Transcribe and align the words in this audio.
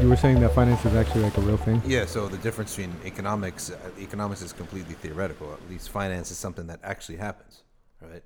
you 0.00 0.08
were 0.08 0.16
saying 0.16 0.40
that 0.40 0.54
finance 0.54 0.84
is 0.84 0.94
actually 0.94 1.22
like 1.22 1.36
a 1.36 1.40
real 1.42 1.56
thing. 1.56 1.82
Yeah, 1.86 2.06
so 2.06 2.26
the 2.28 2.38
difference 2.38 2.74
between 2.74 2.94
economics, 3.04 3.70
uh, 3.70 3.76
economics 3.98 4.42
is 4.42 4.52
completely 4.52 4.94
theoretical. 4.94 5.52
At 5.52 5.70
least 5.70 5.90
finance 5.90 6.30
is 6.30 6.38
something 6.38 6.66
that 6.68 6.80
actually 6.82 7.18
happens, 7.18 7.62
right? 8.00 8.22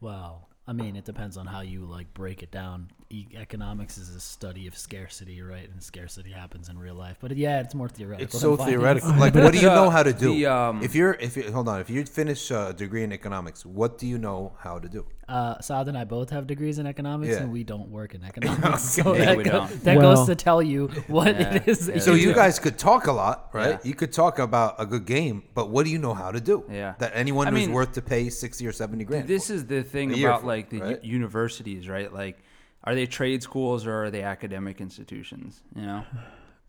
Well, 0.00 0.48
I 0.66 0.72
mean, 0.72 0.96
it 0.96 1.04
depends 1.04 1.36
on 1.36 1.46
how 1.46 1.60
you 1.60 1.84
like 1.84 2.12
break 2.14 2.42
it 2.42 2.50
down. 2.50 2.90
E- 3.10 3.26
economics 3.36 3.98
is 3.98 4.14
a 4.16 4.20
study 4.20 4.66
of 4.66 4.76
scarcity, 4.76 5.40
right? 5.42 5.68
And 5.70 5.82
scarcity 5.82 6.30
happens 6.32 6.68
in 6.68 6.78
real 6.78 6.94
life. 6.94 7.18
But 7.20 7.36
yeah, 7.36 7.60
it's 7.60 7.74
more 7.74 7.88
theoretical. 7.88 8.24
It's 8.24 8.40
so 8.40 8.56
theoretical. 8.56 9.12
Like, 9.24 9.34
what 9.34 9.52
do 9.52 9.58
you 9.58 9.68
know 9.68 9.90
how 9.90 10.02
to 10.02 10.12
do? 10.12 10.34
the, 10.34 10.46
um, 10.46 10.82
if 10.82 10.94
you're, 10.94 11.12
if 11.14 11.36
you 11.36 11.52
hold 11.52 11.68
on, 11.68 11.80
if 11.80 11.90
you 11.90 12.04
finish 12.06 12.50
uh, 12.50 12.68
a 12.70 12.72
degree 12.72 13.04
in 13.04 13.12
economics, 13.12 13.64
what 13.64 13.98
do 13.98 14.06
you 14.06 14.18
know 14.18 14.54
how 14.58 14.78
to 14.78 14.88
do? 14.88 15.04
Uh, 15.28 15.58
Saad 15.60 15.88
and 15.88 15.96
I 15.96 16.04
both 16.04 16.30
have 16.30 16.46
degrees 16.46 16.78
in 16.78 16.86
economics, 16.86 17.34
Yeah. 17.34 17.42
and 17.42 17.52
we 17.52 17.62
don't 17.62 17.88
work 17.90 18.14
in 18.14 18.24
economics. 18.30 18.82
so 18.96 19.14
Yeah, 19.14 19.34
that, 19.34 19.44
go- 19.44 19.66
that 19.84 19.96
Well- 19.98 20.16
goes 20.16 20.26
to 20.26 20.34
tell 20.34 20.60
you 20.62 20.88
what 21.06 21.38
Yeah. 21.38 21.54
it 21.56 21.68
is. 21.68 21.90
So 22.04 22.14
you 22.14 22.32
guys 22.34 22.58
could 22.58 22.78
talk 22.78 23.06
a 23.06 23.12
lot, 23.12 23.50
right? 23.52 23.78
Yeah. 23.82 23.88
You 23.88 23.94
could 23.94 24.12
talk 24.12 24.38
about 24.38 24.74
a 24.78 24.86
good 24.86 25.04
game, 25.04 25.44
but 25.54 25.70
what 25.70 25.84
do 25.84 25.90
you 25.90 25.98
know 25.98 26.14
how 26.14 26.30
to 26.32 26.40
do? 26.40 26.64
Yeah. 26.70 26.94
That 26.98 27.12
anyone 27.14 27.46
I 27.48 27.50
who's 27.50 27.60
mean, 27.60 27.72
worth 27.72 27.92
to 27.92 28.02
pay 28.02 28.28
sixty 28.30 28.66
or 28.66 28.72
seventy 28.72 29.04
grand. 29.04 29.28
This 29.28 29.48
for. 29.48 29.54
is 29.54 29.66
the 29.66 29.82
thing 29.82 30.08
about 30.24 30.40
for, 30.40 30.46
like 30.46 30.68
the 30.70 30.76
u- 30.78 30.82
right? 30.84 31.04
universities, 31.04 31.88
right? 31.88 32.12
Like, 32.12 32.38
are 32.84 32.94
they 32.94 33.06
trade 33.06 33.42
schools 33.42 33.86
or 33.86 34.04
are 34.04 34.10
they 34.10 34.22
academic 34.22 34.80
institutions? 34.80 35.62
You 35.74 35.82
know? 35.82 36.04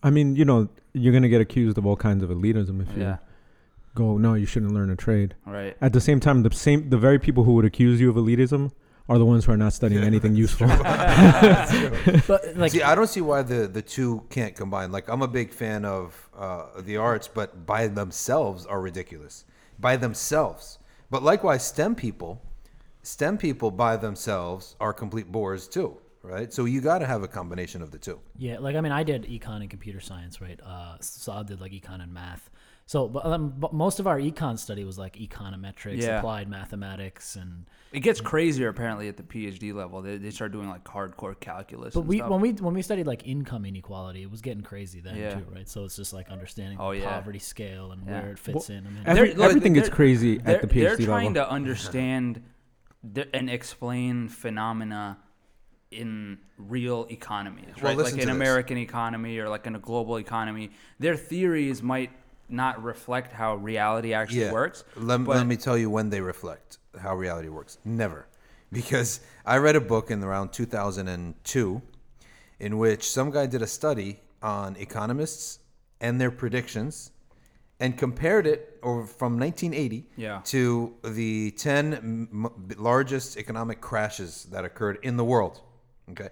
I 0.01 0.09
mean, 0.09 0.35
you 0.35 0.45
know, 0.45 0.69
you're 0.93 1.13
gonna 1.13 1.29
get 1.29 1.41
accused 1.41 1.77
of 1.77 1.85
all 1.85 1.95
kinds 1.95 2.23
of 2.23 2.29
elitism 2.29 2.81
if 2.81 2.97
you 2.97 3.17
go, 3.95 4.17
no, 4.17 4.33
you 4.33 4.45
shouldn't 4.45 4.73
learn 4.73 4.89
a 4.89 4.95
trade. 4.95 5.35
Right. 5.45 5.75
At 5.81 5.93
the 5.93 6.01
same 6.01 6.19
time, 6.19 6.43
the 6.43 6.51
same, 6.51 6.89
the 6.89 6.97
very 6.97 7.19
people 7.19 7.43
who 7.43 7.53
would 7.53 7.65
accuse 7.65 7.99
you 7.99 8.09
of 8.09 8.15
elitism 8.15 8.71
are 9.07 9.17
the 9.17 9.25
ones 9.25 9.45
who 9.45 9.51
are 9.51 9.57
not 9.57 9.73
studying 9.73 10.01
Yeah, 10.01 10.07
anything 10.07 10.33
that's 10.35 11.73
useful. 11.73 12.27
But 12.27 12.57
like, 12.57 12.71
See, 12.71 12.81
I 12.81 12.95
don't 12.95 13.07
see 13.07 13.21
why 13.21 13.41
the 13.43 13.67
the 13.67 13.81
two 13.81 14.23
can't 14.29 14.55
combine. 14.55 14.91
Like, 14.91 15.07
I'm 15.07 15.21
a 15.21 15.27
big 15.27 15.51
fan 15.51 15.85
of 15.85 16.29
uh, 16.37 16.81
the 16.81 16.97
arts, 16.97 17.27
but 17.27 17.65
by 17.65 17.87
themselves 17.87 18.65
are 18.65 18.81
ridiculous. 18.81 19.45
By 19.79 19.97
themselves, 19.97 20.79
but 21.11 21.21
likewise, 21.21 21.65
STEM 21.65 21.95
people, 21.95 22.41
STEM 23.03 23.37
people 23.37 23.71
by 23.71 23.97
themselves 23.97 24.75
are 24.79 24.93
complete 24.93 25.31
bores 25.31 25.67
too, 25.67 25.97
right? 26.25 26.51
So 26.51 26.65
you 26.65 26.81
got 26.81 26.99
to 26.99 27.05
have 27.05 27.23
a 27.23 27.27
combination 27.27 27.81
of 27.81 27.91
the 27.91 27.97
two. 27.97 28.19
yeah, 28.37 28.59
like 28.59 28.75
I 28.75 28.81
mean, 28.81 28.91
I 28.91 29.03
did 29.03 29.23
econ 29.23 29.61
and 29.61 29.69
computer 29.69 29.99
science, 29.99 30.41
right? 30.41 30.59
Uh, 30.63 30.97
Saad 30.99 31.47
did 31.47 31.61
like 31.61 31.71
econ 31.71 32.01
and 32.01 32.13
math. 32.13 32.49
So, 32.87 33.07
but, 33.07 33.25
um, 33.25 33.51
but 33.57 33.73
most 33.73 33.99
of 33.99 34.05
our 34.05 34.19
econ 34.19 34.59
study 34.59 34.83
was 34.83 34.99
like 34.99 35.15
econometrics, 35.15 36.03
Yeah. 36.03 36.19
applied 36.19 36.47
mathematics, 36.47 37.35
and 37.35 37.65
It 37.91 38.01
gets 38.01 38.21
crazier 38.21 38.67
apparently 38.67 39.07
at 39.07 39.17
the 39.17 39.23
PhD 39.23 39.73
level. 39.73 40.03
They, 40.03 40.17
they 40.17 40.29
start 40.29 40.51
doing 40.51 40.69
like 40.69 40.83
hardcore 40.83 41.39
calculus. 41.39 41.95
But 41.95 42.01
and 42.01 42.09
we 42.09 42.17
stuff. 42.17 42.29
when 42.29 42.41
we 42.41 42.51
when 42.51 42.75
we 42.75 42.83
studied 42.83 43.07
like 43.07 43.25
income 43.27 43.65
inequality, 43.65 44.21
it 44.21 44.29
was 44.29 44.41
getting 44.41 44.61
crazy 44.61 44.99
then 45.01 45.15
Yeah. 45.15 45.33
too, 45.33 45.45
right? 45.51 45.67
So 45.67 45.83
it's 45.85 45.95
just 45.95 46.13
like 46.13 46.29
understanding 46.29 46.77
Oh, 46.79 46.91
the 46.93 46.99
yeah. 46.99 47.09
poverty 47.09 47.39
scale 47.39 47.91
and 47.91 48.05
Yeah. 48.05 48.21
where 48.21 48.31
it 48.33 48.37
fits 48.39 48.69
in. 48.69 48.85
I 48.85 48.89
mean, 48.91 49.01
Every- 49.05 49.29
They're- 49.29 49.37
look, 49.39 49.49
everything 49.49 49.73
gets 49.73 49.87
they're- 49.87 49.95
crazy 49.95 50.37
they're, 50.37 50.55
at 50.57 50.61
the 50.61 50.67
PhD 50.67 50.73
They're 50.81 50.89
level. 50.91 51.05
trying 51.07 51.33
to 51.35 51.49
understand 51.49 52.43
th- 53.15 53.29
and 53.33 53.49
explain 53.49 54.27
phenomena 54.29 55.17
in 55.95 56.37
real 56.57 57.07
economies, 57.09 57.73
Well, 57.81 57.95
right? 57.95 58.05
like 58.05 58.21
an. 58.21 58.29
American 58.29 58.77
economy 58.77 59.37
or 59.39 59.49
like 59.49 59.65
in 59.67 59.75
a 59.75 59.79
global 59.79 60.17
economy. 60.19 60.71
Their 60.99 61.15
theories 61.15 61.81
might 61.81 62.11
not 62.49 62.83
reflect 62.83 63.31
how 63.33 63.55
reality 63.55 64.13
actually 64.13 64.51
works. 64.51 64.83
Let, 64.95 65.21
let 65.21 65.47
me 65.47 65.57
tell 65.57 65.77
you 65.77 65.89
when 65.89 66.09
they 66.09 66.21
reflect 66.21 66.77
how 66.99 67.15
reality 67.15 67.49
works. 67.49 67.77
Never. 67.85 68.27
Because 68.71 69.21
I 69.45 69.57
read 69.57 69.75
a 69.77 69.81
book 69.81 70.11
in 70.11 70.21
around 70.23 70.51
2002 70.51 71.81
in 72.59 72.77
which 72.77 73.09
some 73.09 73.29
guy 73.31 73.45
did 73.45 73.61
a 73.61 73.67
study 73.67 74.19
on 74.41 74.75
economists 74.75 75.59
and 76.01 76.19
their 76.19 76.31
predictions 76.31 77.11
and 77.79 77.97
compared 77.97 78.47
it 78.47 78.79
over 78.83 79.05
from 79.05 79.37
1980 79.39 80.07
Yeah. 80.17 80.41
to 80.45 80.93
the 81.03 81.51
10 81.51 81.93
m- 81.93 82.29
m- 82.33 82.67
largest 82.77 83.37
economic 83.37 83.79
crashes 83.81 84.45
that 84.51 84.65
occurred 84.65 84.97
in 85.03 85.15
the 85.15 85.23
world. 85.25 85.61
Okay. 86.11 86.29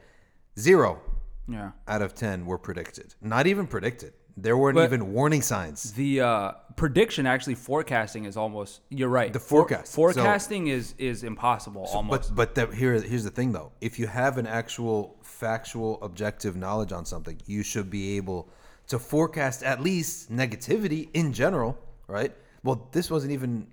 Zero 0.57 1.01
Yeah. 1.47 1.71
out 1.87 2.01
of 2.01 2.13
10 2.15 2.45
were 2.45 2.57
predicted. 2.57 3.15
Not 3.21 3.47
even 3.47 3.67
predicted. 3.67 4.13
There 4.35 4.57
weren't 4.57 4.75
But- 4.75 4.85
even 4.85 5.13
warning 5.13 5.41
signs. 5.43 5.93
The 5.93 6.21
uh, 6.21 6.51
prediction, 6.75 7.27
actually, 7.27 7.53
forecasting 7.55 8.25
is 8.25 8.35
almost. 8.35 8.81
You're 8.89 9.09
right. 9.09 9.31
The 9.31 9.39
For- 9.39 9.59
forecast. 9.61 9.91
So- 9.91 9.95
forecasting 9.95 10.67
is 10.67 10.95
is 10.97 11.23
impossible 11.23 11.85
almost. 11.93 12.33
But 12.35 12.55
but 12.55 12.69
the, 12.69 12.75
here 12.75 12.93
here's 12.99 13.23
the 13.23 13.29
thing 13.29 13.51
though. 13.51 13.71
If 13.79 13.99
you 13.99 14.07
have 14.07 14.39
an 14.39 14.47
actual 14.47 15.17
factual 15.21 15.99
objective 16.01 16.55
knowledge 16.55 16.91
on 16.91 17.05
something, 17.05 17.39
you 17.45 17.61
should 17.61 17.89
be 17.91 18.17
able 18.17 18.49
to 18.87 18.97
forecast 18.97 19.61
at 19.63 19.81
least 19.81 20.31
negativity 20.31 21.09
in 21.13 21.31
general, 21.33 21.77
right? 22.07 22.33
Well, 22.63 22.87
this 22.91 23.11
wasn't 23.11 23.33
even 23.33 23.67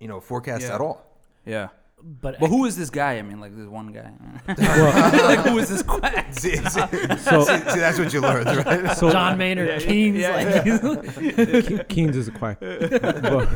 you 0.00 0.08
know 0.08 0.20
forecast 0.20 0.62
Yeah. 0.62 0.74
at 0.76 0.80
all. 0.80 1.04
yeah. 1.44 1.68
But 2.02 2.38
But 2.40 2.48
who 2.48 2.64
is 2.64 2.76
this 2.76 2.90
guy? 2.90 3.18
I 3.18 3.22
mean, 3.22 3.40
like 3.40 3.56
this 3.56 3.66
one 3.66 3.92
guy. 3.92 4.10
like 4.48 5.40
who 5.46 5.58
is 5.58 5.68
this 5.68 5.82
quack? 5.82 6.26
See, 6.32 6.56
see, 6.56 6.62
So, 7.18 7.44
see, 7.44 7.56
see, 7.56 7.78
that's 7.80 7.98
what 7.98 8.12
you 8.12 8.20
learned, 8.20 8.46
right? 8.66 8.96
so 8.96 9.10
John 9.10 9.36
Maynard 9.38 9.80
Keynes, 9.82 10.22
like 10.24 10.64
Ke- 11.84 11.88
Keynes 11.88 12.16
is 12.16 12.28
a 12.28 12.30
quack. 12.32 12.58
But- 12.60 13.48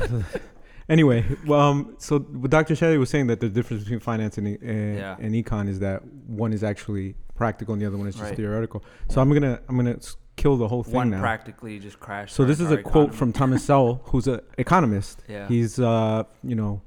anyway, 0.88 1.24
well, 1.46 1.60
um, 1.60 1.94
so 1.98 2.18
what 2.18 2.50
Dr. 2.50 2.74
Shadee 2.74 2.98
was 2.98 3.10
saying 3.10 3.28
that 3.28 3.40
the 3.40 3.48
difference 3.48 3.84
between 3.84 4.00
finance 4.00 4.38
and, 4.38 4.48
e- 4.48 4.58
uh, 4.62 4.70
Yeah. 4.72 5.16
and 5.18 5.34
econ 5.34 5.68
is 5.68 5.78
that 5.80 6.04
one 6.26 6.52
is 6.52 6.62
actually 6.64 7.14
practical 7.34 7.72
and 7.74 7.82
the 7.82 7.86
other 7.86 7.96
one 7.96 8.06
is 8.08 8.14
just 8.14 8.26
Right. 8.28 8.36
theoretical. 8.36 8.84
So 9.08 9.20
I'm 9.20 9.32
gonna 9.32 9.60
I'm 9.68 9.76
gonna 9.76 9.96
s- 9.96 10.16
kill 10.36 10.56
the 10.56 10.68
whole 10.68 10.82
thing 10.82 10.94
One 10.94 11.10
now. 11.10 11.20
practically 11.20 11.78
just 11.78 11.98
crashed. 12.00 12.34
So 12.34 12.42
our- 12.42 12.48
this 12.48 12.60
is 12.60 12.70
our 12.70 12.78
a 12.78 12.82
quote 12.82 13.08
economy. 13.08 13.16
from 13.16 13.32
Thomas 13.32 13.64
Sowell, 13.64 14.00
who's 14.06 14.26
an 14.26 14.40
economist. 14.58 15.22
Yeah. 15.28 15.48
He's 15.48 15.78
uh, 15.78 16.24
you 16.44 16.54
know, 16.54 16.82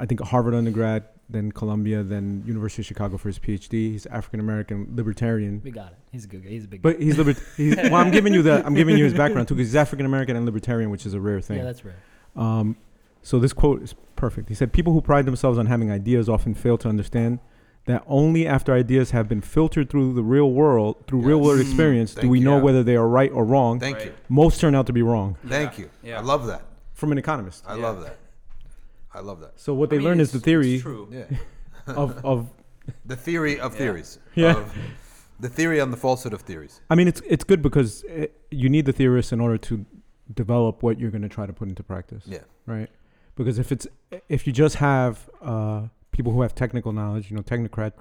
I 0.00 0.06
think 0.06 0.20
a 0.20 0.24
Harvard 0.24 0.54
undergrad, 0.54 1.04
then 1.28 1.52
Columbia, 1.52 2.02
then 2.02 2.42
University 2.46 2.82
of 2.82 2.86
Chicago 2.86 3.16
for 3.18 3.28
his 3.28 3.38
PhD. 3.38 3.70
He's 3.92 4.06
African 4.06 4.40
American 4.40 4.88
libertarian. 4.94 5.60
we 5.62 5.70
got 5.70 5.92
it. 5.92 5.98
He's 6.10 6.24
a 6.24 6.28
good 6.28 6.42
guy. 6.42 6.48
He's 6.50 6.64
a 6.64 6.68
big. 6.68 6.82
Guy. 6.82 6.92
But 6.92 7.00
he's 7.02 7.18
libert. 7.18 7.36
He's, 7.56 7.76
well, 7.76 7.94
I'm 7.96 8.10
giving 8.10 8.32
you 8.34 8.42
the 8.42 8.64
I'm 8.66 8.74
giving 8.74 8.96
you 8.96 9.04
his 9.04 9.14
background 9.14 9.46
too, 9.48 9.54
because 9.54 9.68
he's 9.68 9.76
African 9.76 10.06
American 10.06 10.36
and 10.36 10.46
libertarian, 10.46 10.90
which 10.90 11.04
is 11.06 11.14
a 11.14 11.20
rare 11.20 11.40
thing. 11.40 11.58
yeah, 11.58 11.64
that's 11.64 11.84
rare. 11.84 11.96
Um, 12.36 12.76
so 13.22 13.38
this 13.38 13.52
quote 13.52 13.82
is 13.82 13.94
perfect. 14.16 14.48
He 14.48 14.54
said, 14.54 14.72
"People 14.72 14.92
who 14.94 15.00
pride 15.02 15.26
themselves 15.26 15.58
on 15.58 15.66
having 15.66 15.90
ideas 15.90 16.28
often 16.28 16.54
fail 16.54 16.78
to 16.78 16.88
understand 16.88 17.38
that 17.86 18.02
only 18.06 18.46
after 18.46 18.72
ideas 18.74 19.10
have 19.12 19.28
been 19.28 19.40
filtered 19.40 19.88
through 19.90 20.12
the 20.14 20.22
real 20.22 20.50
world, 20.52 20.96
through 21.06 21.20
real 21.20 21.40
world 21.40 21.58
Yes. 21.58 21.68
experience, 21.68 22.14
do 22.14 22.28
we 22.28 22.38
you. 22.38 22.44
know 22.44 22.58
whether 22.58 22.82
they 22.82 22.94
are 22.96 23.08
right 23.08 23.32
or 23.32 23.44
wrong. 23.44 23.80
Thank 23.80 23.96
Right. 23.96 24.06
you, 24.06 24.12
Most 24.28 24.60
turn 24.60 24.74
out 24.74 24.86
to 24.86 24.92
be 24.92 25.02
wrong 25.02 25.36
thank 25.46 25.78
Yeah. 25.78 25.84
you. 25.84 25.90
Yeah. 26.02 26.18
I 26.18 26.22
love 26.22 26.46
that. 26.46 26.62
from 26.94 27.12
an 27.12 27.18
economist. 27.18 27.64
I 27.66 27.76
Yeah. 27.76 27.82
love 27.82 28.02
that. 28.02 28.16
I 29.12 29.20
love 29.20 29.40
that. 29.40 29.58
So 29.60 29.74
what 29.74 29.88
I 29.88 29.90
they 29.90 29.96
mean, 29.98 30.06
learn 30.08 30.20
is 30.20 30.32
the 30.32 30.40
theory 30.40 30.74
It's 30.74 30.82
true. 30.82 31.08
Yeah, 31.10 31.24
of 31.86 32.24
of. 32.24 32.48
the 33.04 33.16
theory 33.16 33.58
of 33.60 33.72
Yeah. 33.72 33.78
theories. 33.78 34.18
Yeah. 34.34 34.56
Of, 34.56 34.74
the 35.38 35.48
theory 35.48 35.80
on 35.80 35.90
the 35.90 35.96
falsehood 35.96 36.32
of 36.34 36.42
theories. 36.42 36.80
I 36.90 36.94
mean, 36.94 37.08
it's 37.08 37.22
it's 37.26 37.44
good 37.44 37.62
because 37.62 38.02
it, 38.04 38.40
you 38.50 38.68
need 38.68 38.84
the 38.86 38.92
theorists 38.92 39.32
in 39.32 39.40
order 39.40 39.58
to 39.58 39.84
develop 40.34 40.82
what 40.82 40.98
you're 41.00 41.10
going 41.10 41.22
to 41.22 41.28
try 41.28 41.46
to 41.46 41.52
put 41.52 41.68
into 41.68 41.82
practice. 41.82 42.24
Yeah. 42.26 42.40
right? 42.66 42.88
Because 43.36 43.58
if 43.58 43.72
it's 43.72 43.86
if 44.28 44.46
you 44.46 44.52
just 44.52 44.76
have 44.76 45.28
uh, 45.40 45.82
people 46.12 46.32
who 46.32 46.42
have 46.42 46.54
technical 46.54 46.92
knowledge, 46.92 47.30
you 47.30 47.36
know, 47.36 47.42
technocrat, 47.42 47.92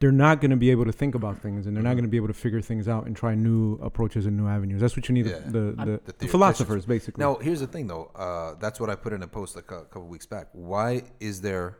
they're 0.00 0.10
not 0.10 0.40
going 0.40 0.50
to 0.50 0.56
be 0.56 0.70
able 0.70 0.86
to 0.86 0.92
think 0.92 1.14
about 1.14 1.38
things, 1.38 1.66
and 1.66 1.76
they're 1.76 1.82
not 1.82 1.90
Mhm. 1.90 1.96
going 1.96 2.04
to 2.04 2.08
be 2.10 2.16
able 2.16 2.28
to 2.28 2.34
figure 2.34 2.62
things 2.62 2.88
out 2.88 3.06
and 3.06 3.14
try 3.14 3.34
new 3.34 3.74
approaches 3.82 4.24
and 4.26 4.36
new 4.36 4.48
avenues. 4.48 4.80
That's 4.80 4.96
what 4.96 5.08
you 5.08 5.14
need 5.14 5.26
Yeah. 5.26 5.40
the, 5.40 5.50
the, 5.50 5.60
the, 5.84 6.00
The 6.06 6.12
the 6.20 6.28
philosophers, 6.28 6.86
basically. 6.86 7.22
Now, 7.22 7.36
here's 7.36 7.60
the 7.60 7.66
thing, 7.66 7.86
though. 7.86 8.06
Uh, 8.14 8.54
that's 8.58 8.80
what 8.80 8.88
I 8.88 8.94
put 8.94 9.12
in 9.12 9.22
a 9.22 9.28
post 9.28 9.56
like 9.56 9.70
a 9.70 9.84
couple 9.84 10.08
weeks 10.08 10.26
back. 10.26 10.48
Why 10.52 11.02
is 11.20 11.42
there 11.42 11.76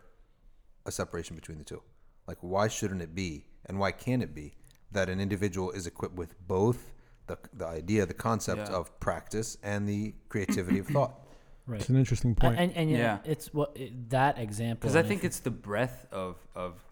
a 0.84 0.92
separation 0.92 1.34
between 1.34 1.56
the 1.59 1.65
two? 1.65 1.83
Like, 2.28 2.39
why 2.42 2.68
shouldn't 2.68 3.00
it 3.00 3.15
be, 3.15 3.47
and 3.66 3.78
why 3.78 3.91
can 3.92 4.21
it 4.21 4.34
be, 4.34 4.53
that 4.92 5.09
an 5.09 5.18
individual 5.18 5.71
is 5.71 5.86
equipped 5.86 6.15
with 6.16 6.34
both 6.47 6.92
the, 7.27 7.39
the 7.54 7.66
idea, 7.66 8.04
the 8.04 8.15
concept 8.15 8.68
Yeah. 8.68 8.77
of 8.77 9.00
practice, 9.00 9.56
and 9.62 9.89
the 9.89 10.15
creativity 10.28 10.78
of 10.78 10.89
thought? 10.89 11.15
Right. 11.66 11.80
it's 11.80 11.89
an 11.91 11.97
interesting 11.97 12.30
And, 12.30 12.36
point. 12.39 12.59
and, 12.59 12.72
and 12.72 12.91
yeah, 12.91 12.98
Yeah. 12.98 13.18
it's 13.24 13.54
what 13.54 13.77
it, 13.77 14.10
that 14.10 14.39
example. 14.41 14.80
Because 14.89 14.97
I 14.97 15.04
think 15.04 15.22
it's 15.22 15.39
the 15.39 15.53
breadth 15.53 16.04
of 16.10 16.36
of 16.56 16.83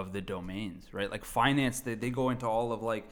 of 0.00 0.12
the 0.12 0.20
domains, 0.20 0.82
right? 0.92 1.10
Like 1.10 1.24
finance, 1.24 1.80
they, 1.80 1.94
they 1.94 2.10
go 2.10 2.30
into 2.30 2.46
all 2.46 2.72
of 2.72 2.82
like 2.82 3.04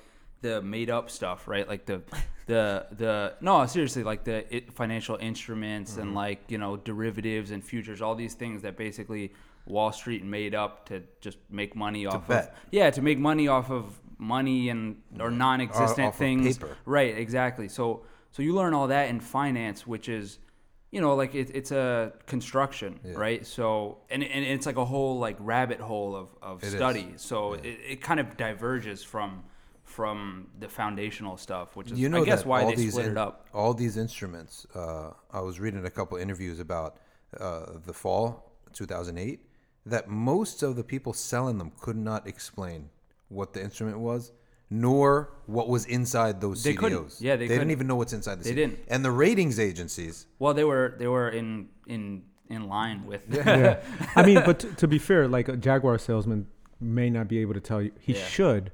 the 0.42 0.60
made 0.62 0.90
up 0.90 1.10
stuff, 1.10 1.48
right? 1.48 1.66
Like 1.72 1.86
the 1.86 2.02
the 2.46 2.86
the 2.92 3.34
no, 3.40 3.64
seriously, 3.66 4.04
like 4.04 4.22
the 4.24 4.44
financial 4.72 5.16
instruments 5.16 5.92
Mm-hmm. 5.92 6.02
and 6.02 6.14
like 6.14 6.40
you 6.52 6.58
know 6.58 6.76
derivatives 6.76 7.50
and 7.50 7.64
futures, 7.64 8.00
all 8.02 8.14
these 8.14 8.34
things 8.34 8.62
that 8.62 8.76
basically 8.76 9.32
Wall 9.66 9.92
Street 9.92 10.22
made 10.24 10.54
up 10.54 10.86
to 10.90 11.02
just 11.20 11.38
make 11.50 11.74
money 11.74 12.04
off 12.06 12.28
bet. 12.28 12.44
of 12.44 12.50
yeah 12.70 12.90
to 12.90 13.00
make 13.02 13.18
money 13.18 13.48
off 13.48 13.70
of 13.70 13.98
money 14.18 14.68
and 14.68 14.96
or 15.18 15.30
non-existent 15.30 16.14
things 16.14 16.58
right 16.84 17.16
exactly 17.18 17.68
so 17.68 18.02
so 18.30 18.42
you 18.42 18.54
learn 18.54 18.72
all 18.74 18.88
that 18.88 19.08
in 19.08 19.18
finance 19.20 19.86
which 19.86 20.08
is 20.08 20.38
you 20.94 21.00
know 21.04 21.14
like 21.22 21.34
it, 21.42 21.48
it's 21.58 21.72
a 21.72 22.12
construction 22.34 22.90
Yeah. 23.04 23.14
right 23.26 23.42
so 23.56 23.98
and, 24.12 24.22
and 24.34 24.42
it's 24.54 24.66
like 24.70 24.76
a 24.86 24.88
whole 24.92 25.14
like 25.26 25.36
rabbit 25.54 25.80
hole 25.90 26.12
of, 26.22 26.28
of 26.50 26.62
It 26.62 26.68
is. 26.68 26.74
study 26.74 27.06
so 27.16 27.36
Yeah. 27.54 27.60
it, 27.70 27.76
it 27.92 27.98
kind 28.08 28.20
of 28.22 28.26
diverges 28.46 29.00
from 29.12 29.30
from 29.98 30.18
the 30.62 30.68
foundational 30.80 31.36
stuff, 31.36 31.76
which 31.76 31.88
is 31.92 31.98
you 32.02 32.08
know 32.08 32.22
I 32.22 32.24
guess 32.24 32.44
why 32.46 32.64
they 32.64 32.74
these 32.74 32.92
split 32.92 33.06
in- 33.06 33.12
it 33.12 33.18
up. 33.26 33.34
all 33.52 33.74
these 33.74 33.96
instruments. 34.06 34.66
Uh, 34.74 35.10
I 35.38 35.40
was 35.48 35.54
reading 35.64 35.84
a 35.84 35.90
couple 35.98 36.16
interviews 36.16 36.58
about 36.58 36.90
uh, 37.38 37.66
the 37.88 37.92
fall 37.92 38.26
2008 38.72 39.40
that 39.94 40.08
most 40.08 40.62
of 40.62 40.70
the 40.76 40.84
people 40.92 41.12
selling 41.12 41.58
them 41.58 41.70
could 41.84 41.96
not 42.10 42.26
explain 42.26 42.88
what 43.28 43.52
the 43.52 43.60
instrument 43.62 43.98
was, 43.98 44.32
nor 44.70 45.30
what 45.46 45.68
was 45.68 45.84
inside 45.86 46.40
those 46.40 46.62
They 46.62 46.72
CDOs. 46.74 46.78
couldn't. 46.78 47.20
Yeah, 47.20 47.36
they 47.36 47.44
they 47.44 47.48
didn't 47.48 47.58
couldn't. 47.58 47.70
even 47.72 47.86
know 47.86 47.96
what's 47.96 48.12
inside 48.12 48.36
the 48.40 48.44
They 48.44 48.50
CD. 48.50 48.60
didn't. 48.62 48.78
And 48.88 49.04
the 49.04 49.10
ratings 49.10 49.58
agencies. 49.58 50.26
Well, 50.38 50.54
they 50.54 50.64
were 50.64 50.94
they 50.98 51.06
were 51.06 51.28
in 51.28 51.68
in 51.86 52.22
in 52.48 52.68
line 52.68 53.06
with 53.06 53.22
yeah. 53.30 53.80
I 54.16 54.24
mean, 54.24 54.42
but 54.44 54.60
t- 54.60 54.68
to 54.76 54.88
be 54.88 54.98
fair, 54.98 55.28
like 55.28 55.48
a 55.48 55.56
Jaguar 55.56 55.98
salesman 55.98 56.46
may 56.80 57.08
not 57.10 57.28
be 57.28 57.38
able 57.38 57.54
to 57.54 57.60
tell 57.60 57.80
you. 57.82 57.92
He 58.00 58.14
Yeah. 58.14 58.24
should. 58.26 58.72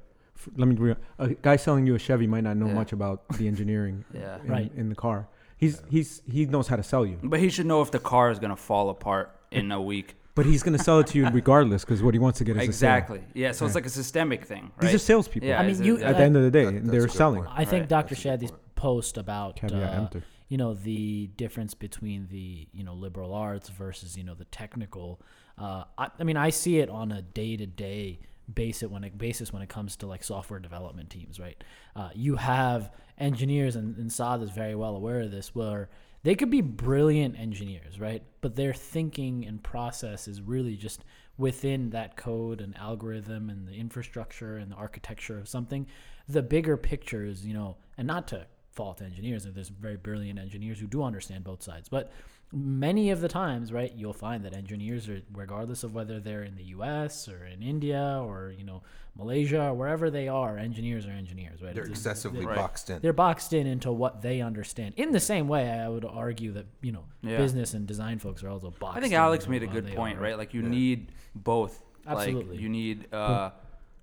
Let 0.55 0.67
me. 0.67 0.75
Re- 0.75 0.95
a 1.19 1.29
guy 1.29 1.55
selling 1.55 1.85
you 1.85 1.93
a 1.95 1.99
Chevy 1.99 2.25
might 2.27 2.43
not 2.43 2.57
know 2.57 2.67
Yeah. 2.67 2.73
much 2.73 2.93
about 2.93 3.27
the 3.37 3.47
engineering 3.47 4.05
Yeah. 4.13 4.39
in, 4.43 4.47
Right. 4.49 4.71
in 4.75 4.89
the 4.89 4.95
car. 4.95 5.27
He's 5.57 5.81
he's 5.89 6.21
he 6.27 6.45
knows 6.47 6.67
how 6.67 6.75
to 6.77 6.83
sell 6.83 7.05
you, 7.05 7.19
But 7.21 7.39
he 7.39 7.49
should 7.49 7.67
know 7.67 7.81
if 7.83 7.91
the 7.91 7.99
car 7.99 8.31
is 8.31 8.39
gonna 8.39 8.55
fall 8.55 8.89
apart 8.89 9.35
in 9.51 9.71
a 9.71 9.79
week. 9.81 10.15
But 10.33 10.45
he's 10.45 10.63
going 10.63 10.77
to 10.77 10.83
sell 10.83 10.99
it 10.99 11.07
to 11.07 11.17
you 11.17 11.27
regardless 11.33 11.83
because 11.83 12.01
what 12.01 12.13
he 12.13 12.19
wants 12.19 12.37
to 12.39 12.43
get 12.45 12.55
is 12.55 12.61
a. 12.61 12.65
Exactly. 12.65 13.21
Yeah. 13.33 13.51
So 13.51 13.65
it's 13.65 13.75
like 13.75 13.85
a 13.85 13.89
systemic 13.89 14.45
thing, 14.45 14.71
right? 14.77 14.81
These 14.87 14.95
are 14.95 14.97
salespeople. 14.99 15.49
Yeah. 15.49 15.59
I 15.59 15.67
mean, 15.67 15.83
you- 15.83 15.97
At 16.01 16.17
the 16.17 16.23
end 16.23 16.37
of 16.37 16.43
the 16.43 16.51
day, 16.51 16.63
That- 16.65 16.69
and 16.69 16.77
that's 16.85 16.91
they're 16.91 17.01
good 17.01 17.11
selling. 17.11 17.43
point. 17.43 17.53
I 17.55 17.65
think 17.65 17.81
Right. 17.81 17.89
Dr. 17.89 18.15
That's 18.15 18.25
a 18.25 18.29
good 18.29 18.39
Shadee's 18.39 18.51
point. 18.51 18.75
post 18.75 19.17
about 19.17 19.55
Caveat 19.57 19.89
uh, 19.93 20.01
emptor. 20.01 20.23
you 20.47 20.57
know 20.57 20.73
the 20.73 21.27
difference 21.37 21.73
between 21.73 22.27
the 22.29 22.67
you 22.73 22.83
know 22.83 22.93
liberal 22.93 23.33
arts 23.33 23.69
versus 23.69 24.17
you 24.17 24.23
know 24.23 24.33
the 24.35 24.45
technical. 24.45 25.21
Uh, 25.57 25.83
I, 25.97 26.07
I 26.19 26.23
mean, 26.23 26.37
I 26.37 26.49
see 26.49 26.79
it 26.79 26.89
on 26.89 27.11
a 27.11 27.21
day 27.21 27.57
to 27.57 27.65
day 27.67 28.19
basis 28.53 28.89
when 28.89 29.03
it 29.03 29.17
basis 29.17 29.51
when 29.53 29.61
it 29.61 29.69
comes 29.69 29.95
to 29.97 30.07
like 30.07 30.23
software 30.23 30.59
development 30.59 31.09
teams, 31.09 31.39
right? 31.39 31.61
Uh, 31.95 32.09
you 32.15 32.37
have 32.37 32.91
engineers, 33.17 33.75
and, 33.75 33.97
and 33.97 34.11
Saad 34.11 34.41
is 34.41 34.49
very 34.49 34.75
well 34.75 34.95
aware 34.95 35.19
of 35.21 35.31
this, 35.31 35.53
where 35.53 35.89
they 36.23 36.35
could 36.35 36.49
be 36.49 36.61
brilliant 36.61 37.39
engineers, 37.39 37.99
right? 37.99 38.23
But 38.41 38.55
their 38.55 38.73
thinking 38.73 39.45
and 39.45 39.61
process 39.63 40.27
is 40.27 40.41
really 40.41 40.75
just 40.75 41.03
within 41.37 41.89
that 41.91 42.15
code 42.15 42.61
and 42.61 42.77
algorithm 42.77 43.49
and 43.49 43.67
the 43.67 43.73
infrastructure 43.73 44.57
and 44.57 44.71
the 44.71 44.75
architecture 44.75 45.39
of 45.39 45.47
something. 45.47 45.87
The 46.27 46.43
bigger 46.43 46.77
picture 46.77 47.25
is, 47.25 47.45
you 47.45 47.53
know, 47.53 47.77
and 47.97 48.05
not 48.05 48.27
to 48.29 48.45
fault 48.71 49.01
engineers, 49.01 49.45
there's 49.45 49.69
very 49.69 49.97
brilliant 49.97 50.39
engineers 50.39 50.79
who 50.79 50.87
do 50.87 51.03
understand 51.03 51.43
both 51.43 51.61
sides, 51.61 51.89
but 51.89 52.11
many 52.53 53.11
of 53.11 53.21
the 53.21 53.27
times, 53.27 53.71
right, 53.71 53.93
you'll 53.95 54.13
find 54.13 54.43
that 54.45 54.53
engineers 54.53 55.07
are, 55.09 55.21
regardless 55.33 55.83
of 55.83 55.93
whether 55.93 56.19
they're 56.19 56.43
in 56.43 56.55
the 56.55 56.63
U.S. 56.65 57.27
or 57.27 57.45
in 57.45 57.61
India 57.63 58.21
or 58.23 58.53
you 58.57 58.63
know 58.63 58.81
Malaysia 59.15 59.61
or 59.69 59.73
wherever 59.73 60.09
they 60.09 60.27
are, 60.27 60.57
engineers 60.57 61.05
are 61.05 61.11
engineers, 61.11 61.61
right? 61.61 61.73
They're 61.73 61.83
It's- 61.83 61.97
excessively 61.97 62.45
Right. 62.45 62.55
boxed 62.55 62.89
in. 62.89 63.01
they're 63.01 63.13
boxed 63.13 63.53
in 63.53 63.67
into 63.67 63.91
what 63.91 64.21
they 64.21 64.41
understand. 64.41 64.93
In 64.97 65.11
the 65.11 65.19
same 65.19 65.47
way, 65.47 65.69
I 65.69 65.87
would 65.89 66.05
argue 66.05 66.51
that 66.53 66.65
you 66.81 66.91
know 66.91 67.03
Yeah. 67.21 67.37
business 67.37 67.73
and 67.73 67.85
design 67.87 68.19
folks 68.19 68.43
are 68.43 68.49
also 68.49 68.71
boxed. 68.79 68.97
I 68.97 69.01
think 69.01 69.13
Alex 69.13 69.47
made 69.47 69.63
a 69.63 69.67
good 69.67 69.87
point, 69.95 70.17
are. 70.17 70.21
right? 70.21 70.37
Like 70.37 70.53
you 70.53 70.61
Yeah. 70.61 70.69
need 70.69 71.11
both. 71.35 71.83
Absolutely. 72.07 72.55
Like 72.55 72.59
you 72.61 72.69
need. 72.69 73.13
Uh, 73.13 73.51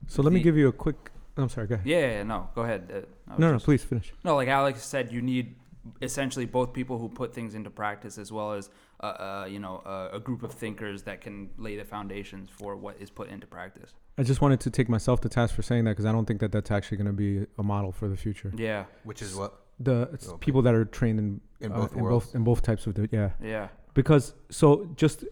So 0.06 0.22
let 0.22 0.32
me 0.32 0.40
give 0.40 0.56
you 0.56 0.68
a 0.68 0.72
quick. 0.72 1.10
I'm 1.36 1.48
sorry. 1.48 1.66
Go 1.68 1.74
ahead. 1.76 1.86
yeah, 1.86 1.98
yeah, 2.00 2.10
yeah, 2.18 2.22
No, 2.24 2.48
go 2.54 2.62
ahead. 2.62 2.88
Uh, 2.90 2.96
I 3.28 3.30
was 3.32 3.38
No, 3.38 3.46
no, 3.48 3.54
just- 3.54 3.64
please 3.64 3.84
finish. 3.84 4.12
No, 4.24 4.34
like 4.36 4.48
Alex 4.48 4.82
said, 4.82 5.12
you 5.12 5.20
need 5.22 5.54
essentially 6.02 6.46
both 6.46 6.72
people 6.72 6.98
who 6.98 7.08
put 7.08 7.34
things 7.34 7.54
into 7.54 7.70
practice 7.70 8.18
as 8.18 8.30
well 8.32 8.52
as 8.52 8.70
uh, 9.00 9.06
uh, 9.06 9.46
you 9.48 9.58
know 9.58 9.76
uh, 9.86 10.08
a 10.12 10.20
group 10.20 10.42
of 10.42 10.52
thinkers 10.52 11.02
that 11.04 11.20
can 11.20 11.50
lay 11.56 11.76
the 11.76 11.84
foundations 11.84 12.48
for 12.50 12.76
what 12.76 12.96
is 13.00 13.10
put 13.10 13.28
into 13.28 13.46
practice. 13.46 13.94
I 14.16 14.22
just 14.24 14.40
wanted 14.40 14.60
to 14.60 14.70
take 14.70 14.88
myself 14.88 15.20
to 15.22 15.28
task 15.28 15.54
for 15.54 15.62
saying 15.62 15.84
that 15.84 15.90
because 15.92 16.04
I 16.06 16.12
don't 16.12 16.26
think 16.26 16.40
that 16.40 16.50
that's 16.52 16.70
actually 16.70 16.96
going 16.98 17.06
to 17.06 17.12
be 17.12 17.46
a 17.58 17.62
model 17.62 17.92
for 17.92 18.08
the 18.08 18.16
future. 18.16 18.52
Yeah, 18.56 18.84
Which 19.04 19.22
is 19.22 19.34
what? 19.36 19.52
The 19.80 20.08
it's 20.12 20.28
Okay. 20.28 20.38
people 20.40 20.62
that 20.62 20.74
are 20.74 20.84
trained 20.84 21.18
in 21.20 21.40
In 21.60 21.70
uh, 21.72 21.76
both 21.76 21.92
in 21.94 22.02
worlds. 22.02 22.26
both 22.26 22.34
in 22.34 22.42
both 22.44 22.62
types 22.62 22.86
of 22.86 22.94
the 22.94 23.08
yeah. 23.12 23.30
yeah. 23.40 23.68
Because 23.94 24.34
so 24.50 24.88
just 24.96 25.24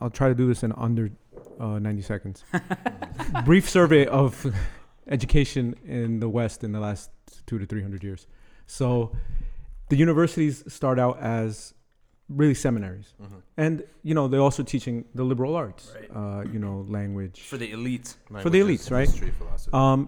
I'll 0.00 0.10
try 0.10 0.28
to 0.28 0.34
do 0.34 0.46
this 0.46 0.62
in 0.62 0.72
under 0.72 1.10
uh, 1.60 1.78
90 1.78 2.02
seconds. 2.02 2.44
Brief 3.44 3.68
survey 3.68 4.06
of 4.06 4.46
education 5.08 5.74
in 5.84 6.20
the 6.20 6.28
West 6.28 6.64
in 6.64 6.72
the 6.72 6.80
last 6.80 7.10
two 7.46 7.58
to 7.58 7.66
three 7.66 7.82
hundred 7.82 8.02
years. 8.02 8.26
So 8.66 9.12
the 9.92 9.98
universities 10.06 10.54
start 10.78 10.98
out 11.04 11.16
as 11.20 11.74
really 12.40 12.54
seminaries, 12.66 13.08
Mm-hmm. 13.22 13.40
and 13.64 13.74
you 14.08 14.14
know 14.16 14.24
they're 14.30 14.46
also 14.50 14.62
teaching 14.74 14.96
the 15.18 15.24
liberal 15.32 15.54
arts, 15.64 15.84
Right. 15.94 16.10
uh, 16.20 16.42
you 16.54 16.58
know, 16.64 16.76
language 16.98 17.36
For 17.52 17.58
the 17.64 17.70
elite. 17.78 18.08
For 18.44 18.50
the 18.54 18.60
elites, 18.64 18.86
right? 18.98 19.08
History, 19.10 19.32
um, 19.82 19.98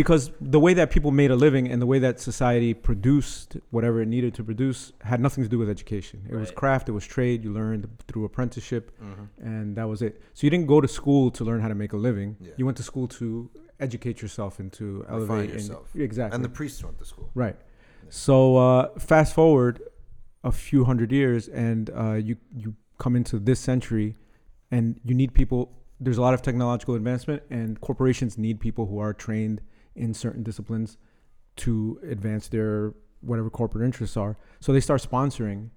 because 0.00 0.22
the 0.56 0.60
way 0.66 0.72
that 0.80 0.88
people 0.96 1.10
made 1.22 1.30
a 1.36 1.38
living 1.46 1.64
and 1.72 1.78
the 1.84 1.90
way 1.92 1.98
that 2.06 2.14
society 2.30 2.72
produced 2.90 3.48
whatever 3.76 3.96
it 4.04 4.08
needed 4.16 4.32
to 4.38 4.42
produce 4.50 4.80
had 5.10 5.18
nothing 5.26 5.42
to 5.46 5.50
do 5.54 5.58
with 5.62 5.68
education. 5.78 6.16
It 6.32 6.36
was 6.44 6.50
craft, 6.62 6.84
it 6.92 6.94
was 7.00 7.06
trade. 7.16 7.38
You 7.44 7.50
learned 7.60 7.82
through 8.08 8.24
apprenticeship, 8.30 8.84
Mhm. 9.08 9.26
and 9.50 9.64
that 9.78 9.86
was 9.92 10.00
it. 10.08 10.14
So 10.36 10.40
you 10.46 10.50
didn't 10.54 10.68
go 10.74 10.78
to 10.86 10.90
school 11.00 11.24
to 11.38 11.42
learn 11.48 11.60
how 11.64 11.70
to 11.74 11.78
make 11.84 11.92
a 11.98 12.00
living. 12.08 12.30
Yeah. 12.40 12.52
You 12.58 12.64
went 12.68 12.76
to 12.82 12.86
school 12.92 13.06
to 13.20 13.26
educate 13.86 14.16
yourself 14.24 14.52
and 14.60 14.68
to 14.80 14.86
Refine 15.00 15.14
elevate 15.14 15.50
and- 15.50 15.60
yourself. 15.60 15.86
exactly. 16.08 16.34
And 16.36 16.42
the 16.48 16.54
priests 16.60 16.80
went 16.86 16.96
to 17.02 17.06
school. 17.12 17.28
Right. 17.44 17.56
So 18.08 18.56
uh, 18.56 18.98
fast 18.98 19.34
forward 19.34 19.82
a 20.44 20.52
few 20.52 20.84
hundred 20.84 21.12
years, 21.12 21.48
and 21.48 21.90
uh, 21.90 22.14
you 22.14 22.36
you 22.56 22.74
come 22.98 23.16
into 23.16 23.38
this 23.38 23.60
century, 23.60 24.16
and 24.70 25.00
you 25.04 25.14
need 25.14 25.34
people. 25.34 25.72
There's 26.00 26.18
a 26.18 26.22
lot 26.22 26.34
of 26.34 26.42
technological 26.42 26.94
advancement, 26.94 27.42
and 27.50 27.80
corporations 27.80 28.38
need 28.38 28.60
people 28.60 28.86
who 28.86 28.98
are 28.98 29.12
trained 29.12 29.60
in 29.96 30.14
certain 30.14 30.42
disciplines 30.42 30.96
to 31.56 31.98
advance 32.08 32.48
their 32.48 32.94
whatever 33.20 33.50
corporate 33.50 33.84
interests 33.84 34.16
are. 34.16 34.36
So 34.60 34.72
they 34.72 34.80
start 34.80 35.02
sponsoring. 35.02 35.70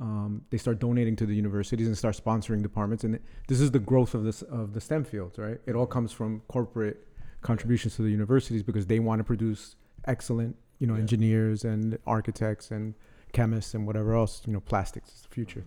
Um, 0.00 0.42
they 0.50 0.56
start 0.56 0.80
donating 0.80 1.14
to 1.16 1.26
the 1.26 1.34
universities 1.34 1.86
and 1.86 1.96
start 1.96 2.16
sponsoring 2.16 2.62
departments, 2.62 3.04
and 3.04 3.18
this 3.48 3.60
is 3.60 3.70
the 3.70 3.78
growth 3.78 4.14
of 4.14 4.24
this 4.24 4.42
of 4.42 4.72
the 4.72 4.80
STEM 4.80 5.04
fields, 5.04 5.38
right? 5.38 5.58
It 5.66 5.74
all 5.74 5.86
comes 5.86 6.10
from 6.10 6.40
corporate 6.48 7.06
contributions 7.42 7.96
to 7.96 8.02
the 8.02 8.10
universities 8.10 8.62
because 8.62 8.86
they 8.86 8.98
want 8.98 9.20
to 9.20 9.24
produce 9.24 9.76
excellent, 10.06 10.56
you 10.80 10.86
know, 10.88 10.94
Yeah. 10.94 11.00
engineers 11.00 11.64
and 11.64 11.96
architects 12.06 12.70
and 12.72 12.94
chemists 13.32 13.74
and 13.74 13.86
whatever 13.86 14.14
else, 14.14 14.42
you 14.46 14.52
know, 14.52 14.60
plastics 14.60 15.08
is 15.14 15.22
the 15.22 15.28
future. 15.28 15.64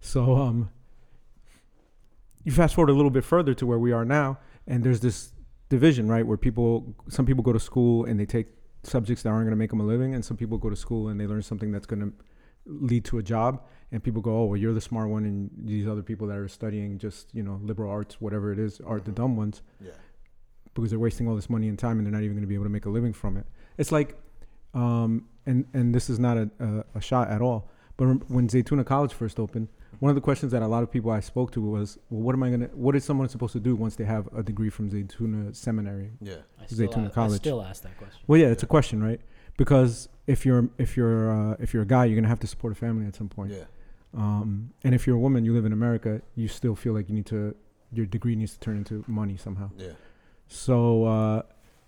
So 0.00 0.36
um, 0.36 0.70
you 2.44 2.52
fast 2.52 2.74
forward 2.74 2.90
a 2.90 2.94
little 2.94 3.10
bit 3.10 3.24
further 3.24 3.52
to 3.54 3.66
where 3.66 3.78
we 3.78 3.92
are 3.92 4.04
now, 4.04 4.38
and 4.66 4.82
there's 4.84 5.00
this 5.00 5.32
division, 5.68 6.08
right, 6.08 6.26
where 6.26 6.36
people, 6.36 6.94
some 7.08 7.26
people 7.26 7.42
go 7.42 7.52
to 7.52 7.60
school 7.60 8.04
and 8.04 8.18
they 8.18 8.26
take 8.26 8.46
subjects 8.82 9.22
that 9.22 9.30
aren't 9.30 9.44
going 9.46 9.50
to 9.52 9.56
make 9.56 9.70
them 9.70 9.80
a 9.80 9.84
living, 9.84 10.14
and 10.14 10.24
some 10.24 10.36
people 10.36 10.56
go 10.58 10.70
to 10.70 10.76
school 10.76 11.08
and 11.08 11.18
they 11.18 11.26
learn 11.26 11.42
something 11.42 11.72
that's 11.72 11.86
going 11.86 12.00
to 12.00 12.12
lead 12.66 13.04
to 13.06 13.18
a 13.18 13.22
job, 13.22 13.62
and 13.92 14.02
people 14.02 14.20
go, 14.22 14.36
oh, 14.42 14.44
well, 14.44 14.56
you're 14.56 14.72
the 14.74 14.80
smart 14.80 15.08
one, 15.08 15.24
and 15.24 15.50
these 15.56 15.86
other 15.86 16.02
people 16.02 16.26
that 16.26 16.36
are 16.38 16.48
studying 16.48 16.98
just, 16.98 17.34
you 17.34 17.42
know, 17.42 17.58
liberal 17.62 17.90
arts, 17.90 18.20
whatever 18.20 18.52
it 18.52 18.58
is, 18.58 18.80
are 18.82 19.00
the 19.00 19.10
Mhm. 19.10 19.14
dumb 19.16 19.36
ones 19.36 19.62
Yeah. 19.80 19.90
because 20.74 20.90
they're 20.90 20.98
wasting 20.98 21.28
all 21.28 21.34
this 21.34 21.48
money 21.50 21.68
and 21.68 21.78
time 21.78 21.98
and 21.98 22.06
they're 22.06 22.12
not 22.12 22.22
even 22.22 22.34
going 22.36 22.42
to 22.42 22.48
be 22.48 22.54
able 22.54 22.64
to 22.64 22.70
make 22.70 22.84
a 22.86 22.90
living 22.90 23.12
from 23.12 23.36
it. 23.36 23.46
It's 23.78 23.92
like, 23.92 24.16
um, 24.74 25.26
and 25.46 25.66
and 25.74 25.94
this 25.94 26.08
is 26.10 26.18
not 26.18 26.36
a, 26.36 26.50
a, 26.60 26.84
a 26.96 27.00
shot 27.00 27.28
at 27.30 27.40
all. 27.40 27.68
But 27.96 28.06
when 28.30 28.48
Zaytuna 28.48 28.84
College 28.84 29.12
first 29.12 29.38
opened, 29.38 29.68
one 30.00 30.10
of 30.10 30.16
the 30.16 30.20
questions 30.20 30.50
that 30.52 30.62
a 30.62 30.66
lot 30.66 30.82
of 30.82 30.90
people 30.90 31.10
I 31.12 31.20
spoke 31.20 31.52
to 31.52 31.60
was, 31.60 31.96
well, 32.10 32.22
what 32.22 32.34
am 32.34 32.42
I 32.42 32.50
gonna? 32.50 32.66
What 32.74 32.96
is 32.96 33.04
someone 33.04 33.28
supposed 33.28 33.52
to 33.52 33.60
do 33.60 33.76
once 33.76 33.94
they 33.96 34.04
have 34.04 34.28
a 34.36 34.42
degree 34.42 34.70
from 34.70 34.90
Zaytuna 34.90 35.54
Seminary? 35.54 36.10
Yeah. 36.20 36.36
I 36.60 36.66
still, 36.66 36.88
Zaytuna 36.88 37.04
a- 37.06 37.10
I 37.10 37.10
College. 37.10 37.40
still 37.40 37.62
ask 37.62 37.82
that 37.84 37.96
question. 37.96 38.20
Well, 38.26 38.40
yeah, 38.40 38.48
it's 38.48 38.62
a 38.64 38.66
question, 38.66 39.02
right? 39.02 39.20
Because 39.56 40.08
if 40.26 40.44
you're 40.44 40.68
if 40.78 40.96
you're 40.96 41.30
uh, 41.52 41.56
if 41.60 41.72
you're 41.72 41.84
a 41.84 41.86
guy, 41.86 42.06
you're 42.06 42.16
gonna 42.16 42.28
have 42.28 42.40
to 42.40 42.46
support 42.48 42.72
a 42.72 42.76
family 42.76 43.06
at 43.06 43.14
some 43.14 43.28
point. 43.28 43.52
Yeah. 43.52 43.64
Um, 44.16 44.70
and 44.84 44.94
if 44.94 45.06
you're 45.06 45.16
a 45.16 45.20
woman, 45.20 45.44
you 45.44 45.52
live 45.52 45.64
in 45.64 45.72
America, 45.72 46.22
you 46.34 46.48
still 46.48 46.74
feel 46.74 46.92
like 46.94 47.08
you 47.08 47.14
need 47.14 47.26
to 47.26 47.54
your 47.92 48.06
degree 48.06 48.34
needs 48.34 48.52
to 48.54 48.58
turn 48.58 48.76
into 48.76 49.04
money 49.06 49.36
somehow. 49.36 49.70
Yeah. 49.76 49.90
So 50.48 51.04
uh, 51.04 51.42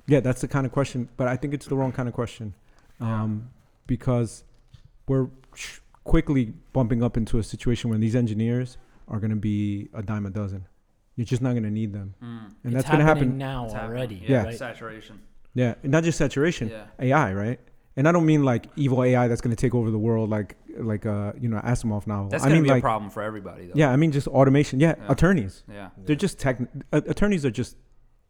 yeah, 0.06 0.20
that's 0.20 0.40
the 0.40 0.48
kind 0.48 0.66
of 0.66 0.72
question, 0.72 1.08
but 1.16 1.26
I 1.26 1.36
think 1.36 1.52
it's 1.54 1.66
the 1.66 1.76
wrong 1.76 1.90
kind 1.92 2.08
of 2.08 2.14
question, 2.14 2.54
um, 3.00 3.50
because 3.86 4.44
we're 5.06 5.28
quickly 6.04 6.52
bumping 6.72 7.02
up 7.02 7.16
into 7.16 7.38
a 7.38 7.42
situation 7.42 7.90
where 7.90 7.98
these 7.98 8.14
engineers 8.16 8.78
are 9.08 9.18
going 9.18 9.30
to 9.30 9.36
be 9.36 9.88
a 9.94 10.02
dime 10.02 10.26
a 10.26 10.30
dozen. 10.30 10.66
You're 11.16 11.24
just 11.26 11.40
not 11.42 11.52
going 11.52 11.62
to 11.64 11.70
need 11.70 11.92
them, 11.92 12.14
Mm. 12.22 12.26
and 12.26 12.50
it's 12.64 12.74
that's 12.74 12.86
going 12.88 12.98
to 12.98 13.04
happen. 13.04 13.38
now 13.38 13.64
It's 13.66 13.74
already. 13.74 14.22
Yeah. 14.26 14.44
right? 14.44 14.56
Saturation. 14.56 15.20
Yeah, 15.54 15.74
and 15.82 15.90
not 15.92 16.04
just 16.04 16.18
saturation, 16.18 16.68
Yeah. 16.68 16.84
AI, 16.98 17.32
right? 17.32 17.60
And 17.96 18.06
I 18.06 18.12
don't 18.12 18.26
mean 18.26 18.44
like 18.44 18.66
evil 18.76 19.02
AI 19.02 19.26
that's 19.26 19.40
going 19.40 19.56
to 19.56 19.60
take 19.60 19.74
over 19.74 19.90
the 19.90 19.98
world, 19.98 20.28
like 20.28 20.56
like 20.78 21.06
uh 21.06 21.32
you 21.40 21.48
know 21.48 21.56
Asimov 21.60 22.06
novel. 22.06 22.28
That's 22.28 22.42
I 22.44 22.48
gonna 22.48 22.56
mean 22.56 22.64
be 22.64 22.68
like 22.68 22.80
a 22.80 22.82
problem 22.82 23.08
for 23.10 23.22
everybody, 23.22 23.64
though. 23.68 23.72
yeah, 23.74 23.90
I 23.90 23.96
mean 23.96 24.12
just 24.12 24.28
automation. 24.28 24.78
Yeah, 24.80 24.96
Yeah. 24.98 25.10
attorneys. 25.10 25.62
Yeah. 25.72 25.88
They're 26.04 26.14
just 26.14 26.38
tech. 26.38 26.58
Uh, 26.92 27.00
attorneys 27.08 27.46
are 27.46 27.50
just 27.50 27.76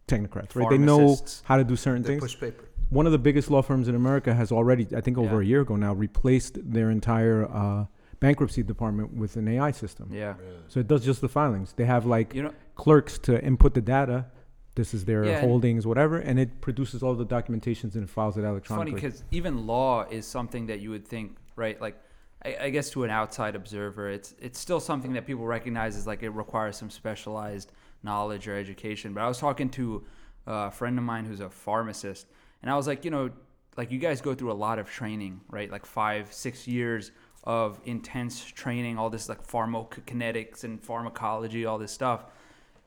technocrats, 0.07 0.55
right? 0.55 0.71
They 0.71 0.79
know 0.79 1.17
how 1.43 1.57
to 1.57 1.65
do 1.65 1.75
certain 1.75 2.03
They 2.03 2.11
things. 2.11 2.23
push 2.23 2.39
paper. 2.39 2.65
One 2.91 3.07
of 3.07 3.13
the 3.13 3.19
biggest 3.19 3.51
law 3.51 3.63
firms 3.63 3.89
in 3.89 3.95
America 3.95 4.35
has 4.35 4.53
already, 4.53 4.87
I 4.97 5.01
think, 5.01 5.19
over 5.19 5.37
Yeah. 5.37 5.41
a 5.41 5.45
year 5.45 5.61
ago 5.63 5.77
now, 5.77 5.93
replaced 5.95 6.59
their 6.73 6.91
entire 6.91 7.45
uh, 7.51 7.87
bankruptcy 8.21 8.63
department 8.63 9.13
with 9.15 9.37
an 9.37 9.49
AI 9.49 9.71
system. 9.73 10.09
Yeah. 10.13 10.35
So 10.69 10.81
it 10.81 10.87
does 10.89 11.05
just 11.05 11.21
the 11.21 11.29
filings. 11.29 11.73
They 11.75 11.85
have 11.85 12.07
like 12.07 12.35
You 12.35 12.45
know. 12.45 12.53
clerks 12.77 13.19
to 13.21 13.43
input 13.45 13.75
the 13.75 13.81
data, 13.81 14.27
this 14.75 14.95
is 14.95 15.05
their 15.05 15.25
Yeah, 15.25 15.39
and- 15.39 15.47
holdings, 15.47 15.87
whatever, 15.87 16.19
and 16.19 16.39
it 16.39 16.61
produces 16.61 17.03
all 17.03 17.15
the 17.15 17.27
documentations 17.27 17.95
and 17.95 18.09
files 18.09 18.37
it 18.37 18.41
It's 18.41 18.45
funny 18.45 18.51
electronically. 18.51 18.95
because 19.01 19.25
even 19.31 19.67
law 19.67 20.05
is 20.09 20.27
something 20.27 20.67
that 20.67 20.81
you 20.81 20.91
would 20.91 21.07
think, 21.09 21.37
right? 21.57 21.81
Like, 21.81 21.97
I, 22.45 22.57
I 22.61 22.71
guess 22.71 22.91
to 22.91 23.03
an 23.05 23.11
outside 23.11 23.57
observer, 23.57 24.11
it's 24.11 24.35
it's 24.39 24.59
still 24.59 24.79
something 24.81 25.15
that 25.15 25.27
people 25.27 25.47
recognize 25.47 25.97
as 25.97 26.07
like 26.07 26.23
it 26.23 26.29
requires 26.31 26.77
some 26.77 26.91
specialized 26.91 27.73
knowledge 28.03 28.47
or 28.47 28.55
education. 28.57 29.15
But 29.15 29.23
I 29.25 29.29
was 29.29 29.39
talking 29.39 29.71
to 29.71 30.05
a 30.47 30.71
friend 30.71 30.97
of 30.99 31.05
mine 31.05 31.25
who's 31.25 31.41
a 31.41 31.49
pharmacist, 31.51 32.27
and 32.63 32.71
I 32.71 32.77
was 32.77 32.87
like, 32.87 33.05
you 33.05 33.11
know, 33.11 33.31
like 33.77 33.91
you 33.91 33.99
guys 33.99 34.21
go 34.21 34.35
through 34.35 34.53
a 34.53 34.55
lot 34.55 34.79
of 34.79 34.89
training, 34.89 35.41
right? 35.51 35.71
Like 35.71 35.85
five, 35.87 36.33
six 36.33 36.67
years 36.67 37.13
of 37.45 37.79
intense 37.85 38.45
training, 38.45 38.99
all 38.99 39.11
this 39.11 39.29
like 39.29 39.47
pharmacokinetics 39.47 40.65
and 40.65 40.83
pharmacology, 40.83 41.67
all 41.67 41.79
this 41.79 41.93
stuff, 41.93 42.25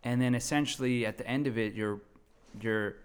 and 0.03 0.21
then 0.21 0.35
essentially 0.35 1.05
at 1.05 1.17
the 1.17 1.27
end 1.27 1.47
of 1.47 1.57
it, 1.57 1.73
you're 1.73 2.01
you're 2.61 2.95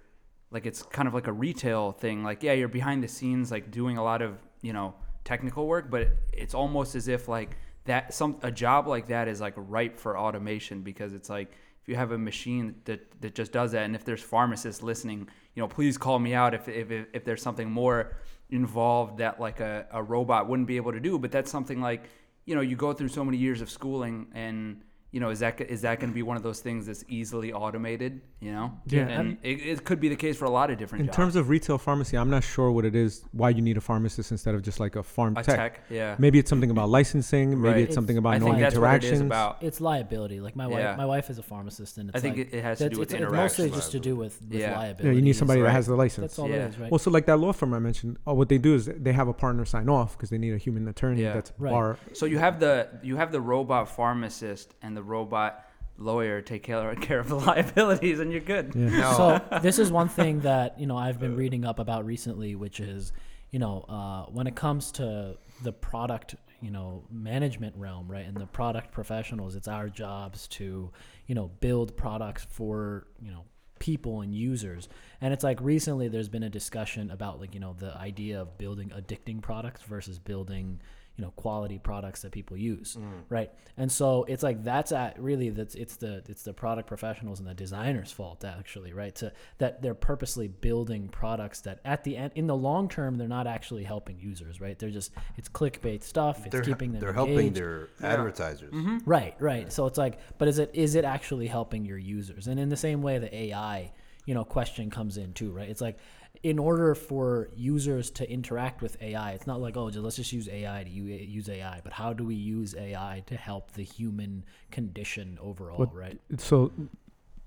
like 0.51 0.67
it's 0.67 0.83
kind 0.83 1.09
of 1.09 1.15
like 1.15 1.27
a 1.27 1.33
retail 1.33 1.93
thing 1.93 2.23
like 2.23 2.43
yeah 2.43 2.53
you're 2.53 2.69
behind 2.69 3.03
the 3.03 3.09
scenes 3.09 3.51
like 3.51 3.71
doing 3.71 3.99
a 3.99 4.05
lot 4.05 4.23
of 4.23 4.39
you 4.63 4.73
know 4.73 4.95
technical 5.25 5.67
work 5.67 5.91
but 5.91 6.09
it's 6.33 6.55
almost 6.55 6.95
as 6.95 7.09
if 7.09 7.29
like 7.29 7.57
that 7.85 8.15
some 8.15 8.37
a 8.43 8.51
job 8.51 8.87
like 8.87 9.09
that 9.09 9.29
is 9.29 9.41
like 9.41 9.55
ripe 9.57 9.99
for 9.99 10.17
automation 10.17 10.81
because 10.81 11.13
it's 11.13 11.29
like 11.29 11.51
if 11.83 11.89
you 11.89 11.97
have 11.97 12.13
a 12.13 12.19
machine 12.19 12.75
that 12.85 13.21
that 13.21 13.35
just 13.35 13.53
does 13.53 13.73
that 13.73 13.85
and 13.85 13.95
if 13.95 14.05
there's 14.05 14.23
pharmacists 14.23 14.83
listening 14.83 15.29
you 15.55 15.63
know 15.63 15.69
please 15.69 15.97
call 15.99 16.19
me 16.19 16.35
out 16.35 16.55
if 16.55 16.69
if, 16.69 16.91
if 17.13 17.25
there's 17.25 17.43
something 17.43 17.71
more 17.71 18.17
involved 18.51 19.19
that 19.19 19.41
like 19.41 19.61
a, 19.61 19.87
a 19.91 20.03
robot 20.03 20.49
wouldn't 20.49 20.69
be 20.69 20.77
able 20.77 20.93
to 20.93 21.01
do. 21.01 21.19
But 21.19 21.33
that's 21.33 21.51
something 21.51 21.81
like 21.81 22.05
you 22.45 22.55
know 22.55 22.61
you 22.61 22.77
go 22.77 22.93
through 22.93 23.09
so 23.09 23.25
many 23.25 23.39
years 23.39 23.61
of 23.61 23.71
schooling 23.71 24.27
and 24.35 24.83
you 25.11 25.21
know 25.21 25.31
is 25.31 25.41
that 25.41 25.61
is 25.61 25.83
that 25.83 26.01
going 26.01 26.11
to 26.11 26.15
be 26.15 26.23
one 26.23 26.37
of 26.37 26.43
those 26.43 26.61
things 26.61 26.87
that's 26.87 27.05
easily 27.09 27.53
automated 27.53 28.21
you 28.45 28.53
know 28.53 28.67
Yeah. 28.87 29.09
and 29.19 29.39
it, 29.43 29.57
it 29.73 29.85
could 29.85 30.01
be 30.01 30.09
the 30.09 30.17
case 30.25 30.37
for 30.37 30.45
a 30.45 30.51
lot 30.59 30.71
of 30.71 30.77
different 30.79 31.01
in 31.01 31.07
jobs. 31.07 31.17
terms 31.17 31.37
of 31.37 31.49
retail 31.49 31.79
pharmacy, 31.79 32.17
I'm 32.19 32.31
not 32.37 32.45
sure 32.45 32.71
what 32.71 32.85
it 32.85 32.95
is. 32.95 33.25
Why 33.33 33.49
you 33.57 33.63
need 33.63 33.77
a 33.77 33.81
pharmacist 33.81 34.31
instead 34.31 34.55
of 34.55 34.61
just 34.63 34.79
like 34.85 34.95
a 34.97 35.03
farm 35.03 35.37
a 35.37 35.43
tech. 35.43 35.57
tech, 35.57 35.81
yeah. 35.91 36.17
Maybe 36.19 36.39
it's 36.39 36.51
something 36.51 36.71
about 36.71 36.89
licensing. 36.91 37.51
Maybe 37.51 37.63
Right. 37.75 37.77
it's 37.85 37.95
something 37.95 38.17
It's- 38.17 38.23
about 38.23 38.35
I 38.35 38.39
knowing 38.39 38.53
think 38.55 38.63
that's 38.67 38.77
what 38.79 38.85
it 38.85 38.95
interactions. 39.05 39.21
about. 39.23 39.63
It's 39.63 39.81
liability. 39.81 40.41
Like 40.41 40.57
my 40.57 40.67
wife, 40.67 40.79
Yeah. 40.81 40.97
my 40.97 41.07
wife 41.07 41.31
is 41.31 41.39
a 41.39 41.43
pharmacist, 41.43 41.97
and 41.99 42.11
it's 42.11 42.17
I 42.19 42.21
think 42.21 42.37
like, 42.37 42.53
it, 42.53 42.59
it 42.59 42.63
has 42.63 42.79
to 42.79 42.91
do 42.91 42.99
with 42.99 43.09
it's, 43.09 43.15
it's 43.15 43.21
interaction. 43.23 43.65
mostly 43.65 43.71
just 43.71 43.93
to 43.93 44.01
do 44.01 44.15
with, 44.17 44.35
with 44.43 44.61
Yeah. 44.61 44.77
liability. 44.79 45.09
Yeah, 45.09 45.15
you 45.15 45.23
need 45.23 45.31
It's 45.31 45.39
somebody 45.39 45.63
that 45.63 45.71
has 45.71 45.87
the 45.87 45.97
license. 45.97 46.23
That's 46.25 46.39
all 46.39 46.49
Yeah. 46.51 46.57
it 46.67 46.69
is, 46.71 46.79
right? 46.79 46.91
Well, 46.91 46.99
so 46.99 47.11
like 47.11 47.27
that 47.27 47.39
law 47.39 47.53
firm 47.53 47.73
I 47.75 47.79
mentioned, 47.79 48.19
oh, 48.27 48.35
what 48.35 48.49
they 48.51 48.59
do 48.59 48.75
is 48.75 48.87
they 48.87 49.13
have 49.13 49.29
a 49.29 49.33
partner 49.33 49.65
sign 49.65 49.89
off 49.89 50.17
because 50.17 50.31
they 50.31 50.39
need 50.39 50.53
a 50.53 50.59
human 50.59 50.87
attorney 50.89 51.23
Yeah. 51.23 51.33
that's 51.35 51.53
Right. 51.59 51.71
bar. 51.71 51.97
So 52.13 52.27
you 52.27 52.39
have 52.39 52.61
the 52.61 52.89
you 53.03 53.17
have 53.17 53.33
the 53.33 53.41
robot 53.41 53.89
pharmacist 53.89 54.75
and 54.83 54.97
the 54.97 55.03
robot 55.03 55.65
lawyer 55.97 56.41
take 56.41 56.63
care, 56.63 56.95
care 57.01 57.19
of 57.19 57.29
the 57.29 57.37
liabilities, 57.37 58.21
and 58.21 58.33
you're 58.33 58.41
good. 58.41 58.73
Yeah. 58.75 58.89
No. 58.89 59.13
So 59.17 59.59
this 59.63 59.79
is 59.79 59.91
one 59.91 60.09
thing 60.09 60.41
that 60.41 60.79
you 60.79 60.87
know 60.87 60.97
I've 60.97 61.21
been 61.21 61.37
reading 61.37 61.65
up 61.65 61.79
about 61.79 62.05
recently, 62.05 62.55
which 62.55 62.81
is 62.81 63.13
you 63.51 63.59
know 63.59 63.85
uh, 63.89 64.31
when 64.31 64.47
it 64.47 64.55
comes 64.55 64.93
to 64.93 65.37
the 65.63 65.73
product 65.73 66.37
you 66.61 66.71
know 66.71 67.05
management 67.11 67.77
realm, 67.77 68.11
right, 68.11 68.27
and 68.27 68.37
the 68.37 68.47
product 68.47 68.93
professionals, 68.93 69.55
it's 69.55 69.69
our 69.69 69.89
jobs 69.89 70.49
to 70.49 70.91
you 71.27 71.35
know 71.35 71.51
build 71.61 71.97
products 71.97 72.47
for 72.49 73.07
you 73.21 73.31
know 73.31 73.45
people 73.81 74.21
and 74.21 74.35
users 74.35 74.89
and 75.21 75.35
it's 75.35 75.43
like 75.43 75.61
recently 75.61 76.07
there's 76.09 76.29
been 76.29 76.45
a 76.45 76.49
discussion 76.49 77.11
about 77.11 77.41
like 77.41 77.53
you 77.53 77.61
know 77.61 77.75
the 77.79 77.95
idea 77.99 78.41
of 78.41 78.57
building 78.57 78.91
addicting 78.91 79.43
products 79.43 79.83
versus 79.83 80.19
building 80.19 80.81
you 81.17 81.25
know 81.25 81.31
quality 81.33 81.79
products 81.79 82.23
that 82.23 82.33
people 82.33 82.57
use 82.57 82.97
mm. 82.99 83.23
right 83.29 83.53
and 83.77 83.91
so 83.91 84.25
it's 84.25 84.43
like 84.43 84.63
that's 84.65 84.91
at 84.91 85.19
really 85.21 85.51
that's 85.51 85.75
it's 85.75 85.97
the 85.97 86.23
it's 86.29 86.43
the 86.43 86.53
product 86.53 86.89
professionals 86.89 87.39
and 87.39 87.49
the 87.49 87.55
designers 87.55 88.11
fault 88.11 88.45
actually 88.45 88.93
right 88.93 89.15
to 89.15 89.33
that 89.59 89.81
they're 89.81 89.95
purposely 89.95 90.49
building 90.49 91.09
products 91.09 91.61
that 91.61 91.81
at 91.85 92.03
the 92.05 92.17
end 92.17 92.33
in 92.35 92.47
the 92.47 92.57
long 92.57 92.89
term 92.89 93.17
they're 93.17 93.29
not 93.29 93.47
actually 93.47 93.85
helping 93.85 94.19
users 94.19 94.61
right 94.61 94.79
they're 94.79 94.91
just 94.91 95.13
it's 95.37 95.49
clickbait 95.49 96.03
stuff 96.03 96.45
it's 96.45 96.53
they're 96.53 96.63
keeping 96.63 96.93
them 96.93 97.01
they're 97.01 97.11
engaged. 97.11 97.29
helping 97.29 97.53
their 97.53 97.89
advertisers. 98.03 98.73
Mm-hmm. 98.73 98.99
Right, 99.05 99.35
right. 99.39 99.73
So 99.73 99.87
it's 99.87 99.99
like, 99.99 100.19
but 100.39 100.49
is 100.49 100.59
it 100.59 100.71
is 100.73 100.95
it 100.95 101.05
actually 101.05 101.47
helping 101.47 101.85
your 101.85 101.99
users? 101.99 102.47
And 102.47 102.59
in 102.59 102.69
the 102.69 102.77
same 102.77 103.03
way, 103.03 103.19
the 103.19 103.35
AI, 103.35 103.93
you 104.27 104.35
know, 104.35 104.45
question 104.45 104.91
comes 104.91 105.17
in 105.17 105.33
too, 105.33 105.53
right? 105.53 105.69
It's 105.69 105.81
like, 105.81 105.99
in 106.45 106.59
order 106.59 106.95
for 106.95 107.49
users 107.57 108.11
to 108.11 108.31
interact 108.31 108.83
with 108.83 109.01
AI, 109.03 109.31
it's 109.33 109.47
not 109.47 109.63
like, 109.63 109.79
oh, 109.79 109.89
just, 109.89 110.05
let's 110.05 110.17
just 110.17 110.31
use 110.31 110.47
AI 110.47 110.85
to 110.85 110.91
use 110.91 111.49
AI, 111.49 111.81
but 111.83 111.95
how 111.95 112.13
do 112.13 112.23
we 112.23 112.35
use 112.35 112.75
AI 112.77 113.23
to 113.27 113.35
help 113.35 113.73
the 113.73 113.83
human 113.83 114.45
condition 114.71 115.39
overall, 115.41 115.79
What- 115.79 115.95
right? 115.95 116.21
So 116.37 116.71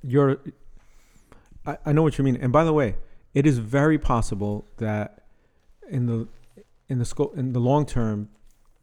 you're, 0.01 0.39
I, 1.63 1.77
I 1.86 1.92
know 1.94 2.01
what 2.01 2.18
you 2.18 2.24
mean. 2.24 2.38
And 2.38 2.51
by 2.51 2.63
the 2.63 2.74
way, 2.74 2.96
it 3.36 3.46
is 3.46 3.60
very 3.60 4.00
possible 4.00 4.66
that 4.77 5.24
in 5.89 6.08
the 6.08 6.27
in 6.89 6.98
the 6.98 7.06
scope 7.06 7.38
in 7.38 7.54
the 7.54 7.60
long 7.60 7.86
term, 7.86 8.30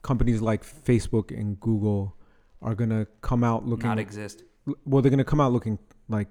companies 0.02 0.40
like 0.40 0.62
Facebook 0.62 1.37
and 1.37 1.59
Google 1.59 2.14
are 2.62 2.75
gonna 2.76 3.06
come 3.21 3.42
out 3.42 3.66
looking 3.66 3.88
Not 3.88 3.99
exist. 3.99 4.44
well. 4.85 5.02
They're 5.02 5.11
gonna 5.11 5.25
come 5.25 5.40
out 5.40 5.52
looking 5.52 5.78
like 6.08 6.28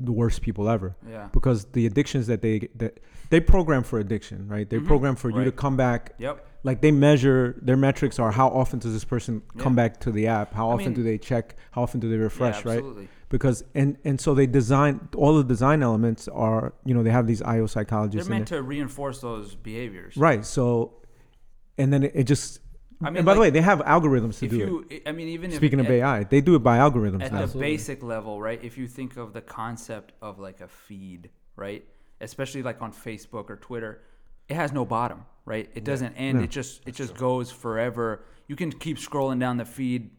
the 0.00 0.12
worst 0.12 0.42
people 0.42 0.68
ever. 0.68 0.96
Yeah. 1.08 1.28
because 1.32 1.66
the 1.66 1.86
addictions 1.86 2.26
that 2.28 2.42
they 2.42 2.68
that 2.76 3.00
they 3.30 3.40
program 3.40 3.82
for 3.82 3.98
addiction, 3.98 4.48
right? 4.48 4.68
They 4.68 4.78
Mhm. 4.78 4.86
program 4.86 5.16
for 5.16 5.30
you 5.30 5.44
to 5.44 5.52
come 5.52 5.76
back. 5.76 6.14
Yep. 6.18 6.46
Like 6.64 6.80
they 6.80 6.92
measure 6.92 7.58
their 7.60 7.76
metrics 7.76 8.18
are 8.18 8.30
how 8.30 8.48
often 8.48 8.78
does 8.78 8.92
this 8.92 9.04
person 9.04 9.42
come 9.58 9.74
back 9.74 10.00
to 10.00 10.12
the 10.12 10.26
app? 10.28 10.52
How 10.54 10.70
I 10.70 10.74
often 10.74 10.86
mean- 10.86 10.94
do 10.94 11.02
they 11.02 11.18
check? 11.18 11.56
How 11.72 11.82
often 11.82 12.00
do 12.00 12.08
they 12.08 12.16
refresh? 12.16 12.64
yeah, 12.64 12.72
right? 12.74 12.84
Because 13.28 13.64
and 13.74 13.96
and 14.04 14.20
so 14.20 14.34
they 14.34 14.46
design 14.46 15.08
all 15.16 15.36
the 15.36 15.44
design 15.44 15.82
elements 15.82 16.28
are 16.28 16.74
you 16.84 16.94
know 16.94 17.02
they 17.02 17.10
have 17.10 17.26
these 17.26 17.42
IO 17.42 17.66
psychologists. 17.66 18.28
They're 18.28 18.36
meant 18.36 18.48
to 18.48 18.62
reinforce 18.62 19.20
those 19.20 19.54
behaviors. 19.54 20.16
right? 20.16 20.44
So 20.44 20.94
and 21.78 21.92
then 21.92 22.04
it, 22.04 22.12
it 22.14 22.24
just. 22.24 22.60
I 23.04 23.10
mean, 23.10 23.18
and 23.18 23.26
by 23.26 23.34
the 23.34 23.40
way, 23.40 23.50
they 23.50 23.60
have 23.60 23.80
algorithms 23.80 24.38
to 24.40 24.46
if 24.46 24.50
do 24.50 24.56
you, 24.56 25.00
I 25.06 25.12
mean, 25.12 25.28
even 25.28 25.50
it. 25.50 25.54
if 25.54 25.58
Speaking 25.58 25.80
of 25.80 25.86
at, 25.86 25.92
AI, 25.92 26.24
they 26.24 26.40
do 26.40 26.54
it 26.54 26.60
by 26.60 26.78
algorithms 26.78 27.22
at 27.22 27.32
now. 27.32 27.38
the 27.38 27.44
Absolutely. 27.44 27.72
basic 27.72 28.02
level, 28.02 28.40
right? 28.40 28.62
If 28.62 28.78
you 28.78 28.86
think 28.86 29.16
of 29.16 29.32
the 29.32 29.40
concept 29.40 30.12
of 30.20 30.38
like 30.38 30.60
a 30.60 30.68
feed, 30.68 31.30
right? 31.56 31.84
Especially 32.20 32.62
like 32.62 32.80
on 32.80 32.92
Facebook 32.92 33.50
or 33.50 33.56
Twitter, 33.56 34.02
it 34.48 34.54
has 34.54 34.72
no 34.72 34.84
bottom, 34.84 35.24
right? 35.44 35.70
It 35.74 35.84
doesn't 35.84 36.14
end. 36.14 36.38
No. 36.38 36.44
It 36.44 36.50
just 36.50 36.82
it 36.86 36.94
just 36.94 37.14
goes 37.16 37.50
forever. 37.50 38.24
You 38.48 38.56
can 38.56 38.70
keep 38.70 38.98
scrolling 38.98 39.40
down 39.40 39.56
the 39.56 39.64
feed 39.64 40.10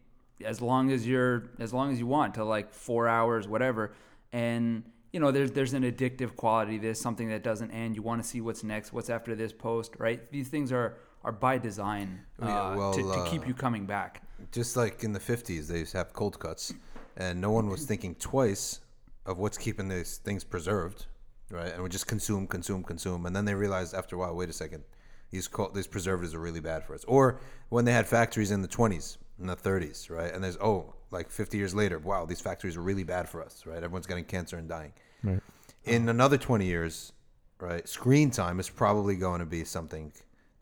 as 0.44 0.60
long 0.60 0.90
as 0.90 1.06
you're 1.06 1.50
as 1.58 1.72
long 1.72 1.92
as 1.92 1.98
you 1.98 2.06
want 2.06 2.34
to 2.34 2.44
like 2.44 2.72
4 2.72 3.08
hours 3.08 3.46
whatever. 3.46 3.92
And 4.32 4.84
you 5.12 5.20
know, 5.20 5.30
there's 5.30 5.52
there's 5.52 5.74
an 5.74 5.84
addictive 5.84 6.34
quality. 6.34 6.76
There's 6.78 7.00
something 7.00 7.28
that 7.28 7.44
doesn't 7.44 7.70
end. 7.70 7.94
You 7.94 8.02
want 8.02 8.22
to 8.22 8.28
see 8.28 8.40
what's 8.40 8.64
next, 8.64 8.92
what's 8.92 9.08
after 9.10 9.34
this 9.36 9.52
post, 9.52 9.94
right? 9.98 10.28
These 10.32 10.48
things 10.48 10.72
are 10.72 10.96
are 11.24 11.32
by 11.32 11.58
design 11.58 12.20
uh, 12.42 12.46
Yeah, 12.46 12.76
well, 12.76 12.92
to, 12.92 13.02
to 13.02 13.08
uh, 13.08 13.30
keep 13.30 13.46
you 13.46 13.54
coming 13.54 13.86
back. 13.86 14.22
Just 14.52 14.76
like 14.76 15.02
in 15.04 15.12
the 15.12 15.20
50s, 15.20 15.68
they 15.68 15.80
used 15.80 15.92
to 15.92 15.98
have 15.98 16.12
cold 16.12 16.38
cuts, 16.38 16.72
and 17.16 17.40
no 17.40 17.50
one 17.50 17.68
was 17.68 17.84
thinking 17.84 18.14
twice 18.16 18.80
of 19.26 19.38
what's 19.38 19.56
keeping 19.56 19.88
these 19.88 20.18
things 20.18 20.44
preserved, 20.44 21.06
right? 21.50 21.72
And 21.72 21.82
we 21.82 21.88
just 21.88 22.06
consume, 22.06 22.46
consume, 22.46 22.82
consume, 22.82 23.26
and 23.26 23.34
then 23.34 23.44
they 23.44 23.54
realized 23.54 23.94
after 23.94 24.16
a 24.16 24.18
while, 24.18 24.34
wait 24.34 24.50
a 24.50 24.52
second, 24.52 24.84
these 25.30 25.48
co- 25.48 25.70
these 25.74 25.86
preservatives 25.86 26.34
are 26.34 26.40
really 26.40 26.60
bad 26.60 26.84
for 26.84 26.94
us. 26.94 27.04
Or 27.04 27.40
when 27.70 27.84
they 27.84 27.92
had 27.92 28.06
factories 28.06 28.50
in 28.50 28.62
the 28.62 28.68
20s, 28.68 29.16
in 29.40 29.46
the 29.46 29.56
30s, 29.56 30.10
right? 30.10 30.32
And 30.32 30.44
there's 30.44 30.58
oh, 30.58 30.94
like 31.10 31.30
50 31.30 31.56
years 31.56 31.74
later, 31.74 31.98
wow, 31.98 32.26
these 32.26 32.40
factories 32.40 32.76
are 32.76 32.82
really 32.82 33.04
bad 33.04 33.28
for 33.28 33.42
us, 33.42 33.64
right? 33.66 33.78
Everyone's 33.78 34.06
getting 34.06 34.24
cancer 34.24 34.56
and 34.56 34.68
dying. 34.68 34.92
Right. 35.22 35.40
In 35.84 36.08
another 36.08 36.36
20 36.36 36.66
years, 36.66 37.12
right? 37.60 37.88
Screen 37.88 38.30
time 38.30 38.60
is 38.60 38.68
probably 38.68 39.16
going 39.16 39.40
to 39.40 39.46
be 39.46 39.64
something. 39.64 40.12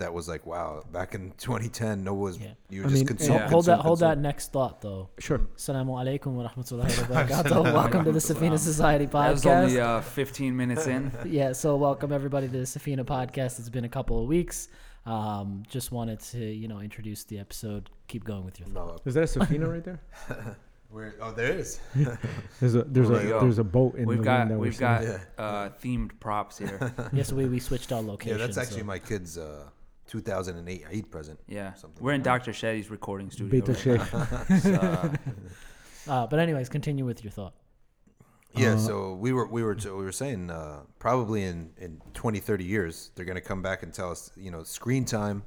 That 0.02 0.12
was 0.12 0.26
like 0.28 0.44
wow! 0.46 0.82
Back 0.92 1.14
in 1.14 1.30
2010, 1.38 2.02
no 2.02 2.12
was 2.14 2.36
Yeah. 2.36 2.48
you 2.70 2.80
I 2.80 2.84
were 2.84 2.90
just 2.90 3.00
mean, 3.02 3.06
consume, 3.06 3.34
Yeah. 3.36 3.48
hold 3.48 3.66
that 3.66 3.74
consume, 3.76 3.86
hold 3.86 4.00
that 4.00 4.18
next 4.18 4.50
thought 4.52 4.80
though. 4.80 5.08
Sure. 5.20 5.38
Assalamu 5.56 5.92
alaikum 6.02 6.32
wa 6.32 6.48
rahmatullahi 6.48 7.08
wa 7.08 7.16
barakatuh. 7.22 7.72
Welcome 7.72 8.04
to 8.06 8.12
the 8.12 8.18
Safina 8.18 8.58
Society 8.58 9.06
podcast. 9.06 9.12
That 9.12 9.30
was 9.30 9.44
podcast. 9.44 9.62
only 9.62 9.80
uh, 9.80 10.00
15 10.00 10.56
minutes 10.56 10.86
in. 10.88 11.12
yeah, 11.26 11.52
so 11.52 11.76
welcome 11.76 12.12
everybody 12.12 12.48
to 12.48 12.52
the 12.52 12.64
Safina 12.64 13.04
podcast. 13.04 13.60
It's 13.60 13.68
been 13.68 13.84
a 13.84 13.88
couple 13.88 14.20
of 14.20 14.26
weeks. 14.26 14.68
Um, 15.06 15.62
just 15.68 15.92
wanted 15.92 16.18
to, 16.32 16.38
you 16.44 16.66
know, 16.66 16.80
introduce 16.80 17.22
the 17.24 17.38
episode. 17.38 17.88
Keep 18.08 18.24
going 18.24 18.44
with 18.44 18.58
your 18.58 18.68
thought. 18.70 18.88
No, 18.88 18.98
Is 19.04 19.14
that 19.14 19.22
a 19.36 19.38
Safina 19.38 19.70
right 19.70 19.84
there? 19.84 20.00
where, 20.90 21.14
oh, 21.20 21.30
there 21.32 21.52
is. 21.52 21.78
There's 22.60 22.74
a 22.74 22.82
there's 22.82 23.08
There 23.08 23.20
a 23.20 23.28
go. 23.28 23.40
there's 23.40 23.58
a 23.58 23.64
boat 23.64 23.94
in 23.94 24.06
We've 24.06 24.18
the 24.18 24.24
got 24.24 24.48
that 24.48 24.54
we're 24.58 24.64
we've 24.64 24.74
seeing. 24.74 24.90
got 24.90 25.02
Yeah. 25.04 25.18
uh, 25.38 25.68
themed 25.82 26.10
props 26.18 26.58
here. 26.58 26.92
yes, 27.12 27.32
we, 27.32 27.46
we 27.46 27.60
switched 27.60 27.92
our 27.92 28.02
locations. 28.02 28.40
Yeah, 28.40 28.46
that's 28.46 28.58
actually 28.58 28.80
so- 28.80 28.86
my 28.86 28.98
kid's 28.98 29.38
uh, 29.38 29.68
2008 30.08 30.84
Eid 30.92 31.10
present. 31.10 31.38
Yeah, 31.48 31.74
Something 31.74 32.02
we're 32.04 32.12
in 32.12 32.20
like 32.22 32.44
Dr. 32.44 32.52
Shadee's 32.52 32.90
recording 32.90 33.30
studio. 33.30 33.60
Beta 33.64 33.72
right 33.72 34.00
Sheikh. 34.00 34.12
now. 34.12 34.58
So, 34.58 34.74
uh, 34.74 35.08
Uh, 36.08 36.26
but 36.26 36.40
anyways, 36.40 36.68
continue 36.68 37.04
with 37.04 37.22
your 37.22 37.30
thought. 37.30 37.54
Yeah, 38.56 38.72
Uh, 38.74 38.78
so 38.78 39.14
we 39.14 39.32
were 39.32 39.46
we 39.46 39.62
were 39.62 39.76
we 39.84 40.04
were 40.04 40.12
saying 40.12 40.50
uh, 40.50 40.80
probably 40.98 41.44
in 41.44 41.70
in 41.78 42.00
20 42.12 42.40
30 42.40 42.64
years 42.64 43.10
they're 43.14 43.24
going 43.24 43.36
to 43.36 43.48
come 43.48 43.62
back 43.62 43.82
and 43.84 43.94
tell 43.94 44.10
us, 44.10 44.30
you 44.36 44.50
know, 44.50 44.62
screen 44.64 45.04
time 45.04 45.44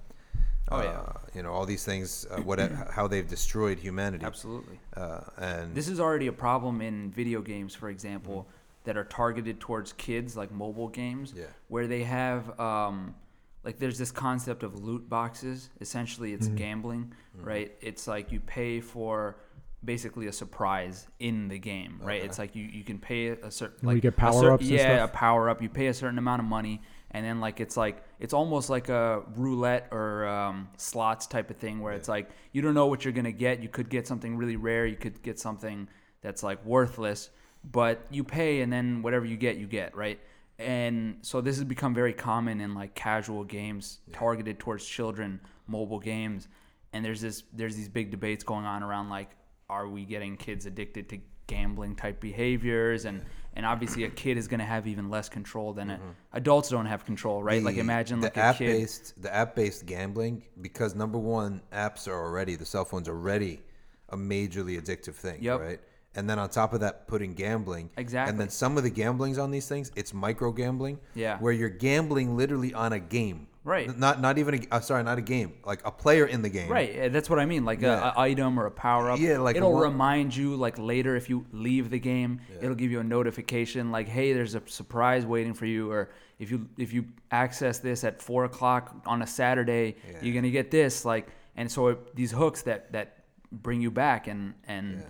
Oh, 0.72 0.78
uh, 0.78 0.84
yeah. 0.84 1.12
you 1.36 1.44
know, 1.44 1.52
all 1.52 1.66
these 1.68 1.84
things 1.84 2.26
uh, 2.32 2.42
what 2.42 2.58
how 2.90 3.06
they've 3.08 3.28
destroyed 3.28 3.78
humanity. 3.80 4.26
absolutely. 4.26 4.80
Uh, 4.96 5.20
and 5.38 5.76
This 5.76 5.88
is 5.90 6.00
already 6.00 6.28
a 6.28 6.34
problem 6.34 6.82
in 6.82 7.12
video 7.12 7.42
games, 7.42 7.76
for 7.76 7.90
example. 7.90 8.48
that 8.86 8.96
are 8.98 9.04
targeted 9.06 9.60
towards 9.60 9.94
kids, 9.94 10.38
like 10.38 10.52
mobile 10.52 10.88
games, 10.90 11.34
Yeah. 11.36 11.46
where 11.70 11.88
they 11.88 12.04
have 12.04 12.58
um, 12.60 13.16
like 13.66 13.80
there's 13.80 13.98
this 13.98 14.12
concept 14.12 14.64
of 14.64 14.80
loot 14.84 15.10
boxes. 15.10 15.70
Essentially, 15.82 16.34
it's 16.34 16.48
gambling, 16.48 17.12
Mm-hmm. 17.38 17.48
right? 17.48 17.76
It's 17.82 18.08
like 18.08 18.32
you 18.32 18.40
pay 18.40 18.80
for 18.80 19.38
basically 19.84 20.28
a 20.28 20.32
surprise 20.32 21.08
in 21.20 21.48
the 21.48 21.60
game, 21.60 22.00
right? 22.02 22.20
Okay. 22.20 22.26
It's 22.26 22.40
like 22.40 22.56
you, 22.56 22.64
you 22.66 22.84
can 22.84 22.98
pay 22.98 23.28
a 23.28 23.52
certain 23.52 23.78
And 23.82 23.90
we 23.90 23.94
like 23.96 24.02
get 24.04 24.14
a 24.14 24.16
cer- 24.16 24.32
power-ups 24.32 24.62
and 24.64 24.72
yeah, 24.72 24.96
stuff? 24.98 25.10
a 25.10 25.14
power 25.14 25.50
up. 25.50 25.62
You 25.62 25.70
pay 25.70 25.88
a 25.88 25.94
certain 25.94 26.18
amount 26.18 26.40
of 26.42 26.48
money, 26.48 26.82
and 27.12 27.26
then 27.26 27.40
like 27.42 27.60
it's 27.60 27.76
like 27.78 28.04
it's 28.20 28.34
almost 28.34 28.70
like 28.70 28.90
a 28.90 29.24
roulette 29.36 29.88
or 29.92 30.26
um, 30.28 30.70
slots 30.78 31.28
type 31.28 31.50
of 31.50 31.58
thing, 31.58 31.82
where 31.82 31.94
it's 31.94 32.08
like 32.08 32.30
you 32.54 32.62
don't 32.62 32.74
know 32.74 32.88
what 32.88 33.04
you're 33.04 33.14
gonna 33.14 33.32
get. 33.32 33.62
You 33.62 33.70
could 33.70 33.90
get 33.90 34.08
something 34.08 34.38
really 34.38 34.56
rare. 34.56 34.86
You 34.86 34.96
could 34.96 35.22
get 35.22 35.40
something 35.40 35.88
that's 36.22 36.42
like 36.42 36.64
worthless, 36.66 37.30
but 37.64 38.06
you 38.10 38.24
pay, 38.24 38.62
and 38.62 38.72
then 38.72 39.02
whatever 39.02 39.26
you 39.26 39.38
get, 39.38 39.58
you 39.58 39.68
get 39.68 39.96
right. 39.96 40.20
And 40.58 41.18
so 41.22 41.42
this 41.42 41.58
has 41.58 41.66
become 41.66 41.94
very 41.94 42.14
common 42.14 42.62
in 42.62 42.74
like 42.74 42.96
casual 42.96 43.44
games 43.44 44.00
targeted 44.14 44.60
towards 44.60 44.86
children, 44.86 45.42
mobile 45.68 46.00
games. 46.00 46.48
And 46.94 47.04
there's 47.04 47.22
this 47.22 47.44
there's 47.54 47.76
these 47.76 47.90
big 47.90 48.10
debates 48.10 48.44
going 48.44 48.66
on 48.66 48.82
around 48.82 49.10
like 49.10 49.32
are 49.70 49.88
we 49.88 50.06
getting 50.06 50.38
kids 50.38 50.66
addicted 50.66 51.10
to 51.10 51.20
gambling 51.48 51.96
type 51.96 52.22
behaviors? 52.22 53.06
And 53.06 53.26
and 53.56 53.66
obviously 53.66 54.06
a 54.06 54.10
kid 54.10 54.38
is 54.38 54.48
going 54.48 54.60
to 54.60 54.66
have 54.66 54.88
even 54.88 55.10
less 55.10 55.30
control 55.30 55.74
than 55.74 55.90
a, 55.90 55.94
mm-hmm. 55.96 56.10
adults 56.34 56.70
don't 56.70 56.86
have 56.86 57.06
control 57.06 57.44
right? 57.44 57.62
Like 57.62 57.78
imagine 57.78 58.22
the 58.22 58.28
like 58.28 58.38
app 58.38 58.58
kid 58.58 58.68
based 58.68 59.22
the 59.22 59.34
app 59.34 59.56
based 59.56 59.86
gambling 59.86 60.44
because 60.62 60.96
number 60.96 61.18
one 61.18 61.62
apps 61.74 62.08
are 62.08 62.18
already 62.18 62.56
the 62.56 62.66
cell 62.66 62.86
phones 62.86 63.10
already 63.10 63.62
a 64.10 64.18
majorly 64.18 64.80
addictive 64.82 65.16
thing 65.16 65.42
Yep. 65.42 65.60
right 65.60 65.80
and 66.16 66.30
then 66.30 66.40
on 66.40 66.50
top 66.50 66.74
of 66.74 66.80
that 66.82 67.08
putting 67.08 67.34
gambling 67.34 67.90
Exactly. 67.98 68.30
and 68.32 68.40
then 68.40 68.50
some 68.50 68.78
of 68.78 68.84
the 68.84 68.90
gamblings 68.90 69.38
on 69.38 69.52
these 69.52 69.68
things 69.68 69.92
it's 69.96 70.14
micro 70.14 70.52
gambling 70.52 71.00
Yeah. 71.14 71.38
where 71.40 71.54
you're 71.54 71.70
gambling 71.70 72.38
literally 72.38 72.74
on 72.74 72.94
a 72.94 73.00
game 73.00 73.48
Right. 73.64 73.98
Not 73.98 74.22
not 74.22 74.38
even 74.38 74.54
a 74.72 74.76
uh, 74.76 74.80
sorry 74.80 75.04
not 75.04 75.18
a 75.18 75.24
game 75.24 75.54
like 75.66 75.82
a 75.84 75.90
player 75.92 76.28
in 76.28 76.44
the 76.44 76.50
game 76.50 76.70
Right, 76.70 77.00
uh, 77.00 77.10
that's 77.10 77.32
what 77.32 77.40
I 77.40 77.46
mean. 77.48 77.66
Like 77.66 77.82
Yeah. 77.82 78.12
a, 78.12 78.20
a 78.20 78.20
item 78.22 78.60
or 78.60 78.68
a 78.68 78.72
power 78.72 79.10
up. 79.10 79.20
Yeah, 79.20 79.40
like 79.40 79.56
it'll 79.56 79.74
one- 79.74 79.82
remind 79.82 80.36
you 80.36 80.56
like 80.56 80.78
later 80.78 81.16
if 81.16 81.32
you 81.32 81.48
leave 81.52 81.90
the 81.90 81.98
game, 81.98 82.42
it'll 82.62 82.76
give 82.76 82.92
you 82.92 83.00
a 83.00 83.04
notification 83.04 83.90
like, 83.92 84.08
hey, 84.08 84.34
there's 84.34 84.54
a 84.54 84.62
surprise 84.68 85.26
waiting 85.26 85.56
for 85.56 85.66
you, 85.66 85.92
or 85.92 86.12
if 86.38 86.52
you 86.52 86.68
if 86.78 86.94
you 86.94 87.06
access 87.32 87.80
this 87.80 88.04
at 88.04 88.22
four 88.22 88.46
o'clock 88.46 88.96
on 89.08 89.24
a 89.24 89.28
Saturday, 89.28 89.96
Yeah. 90.12 90.20
you're 90.22 90.36
gonna 90.36 90.52
get 90.52 90.70
this. 90.70 91.04
Like, 91.04 91.28
and 91.56 91.72
so 91.72 91.88
it, 91.88 92.16
these 92.16 92.32
hooks 92.34 92.62
that 92.64 92.92
that 92.92 93.24
bring 93.52 93.82
you 93.82 93.90
back, 93.90 94.28
and 94.28 94.54
and 94.68 95.02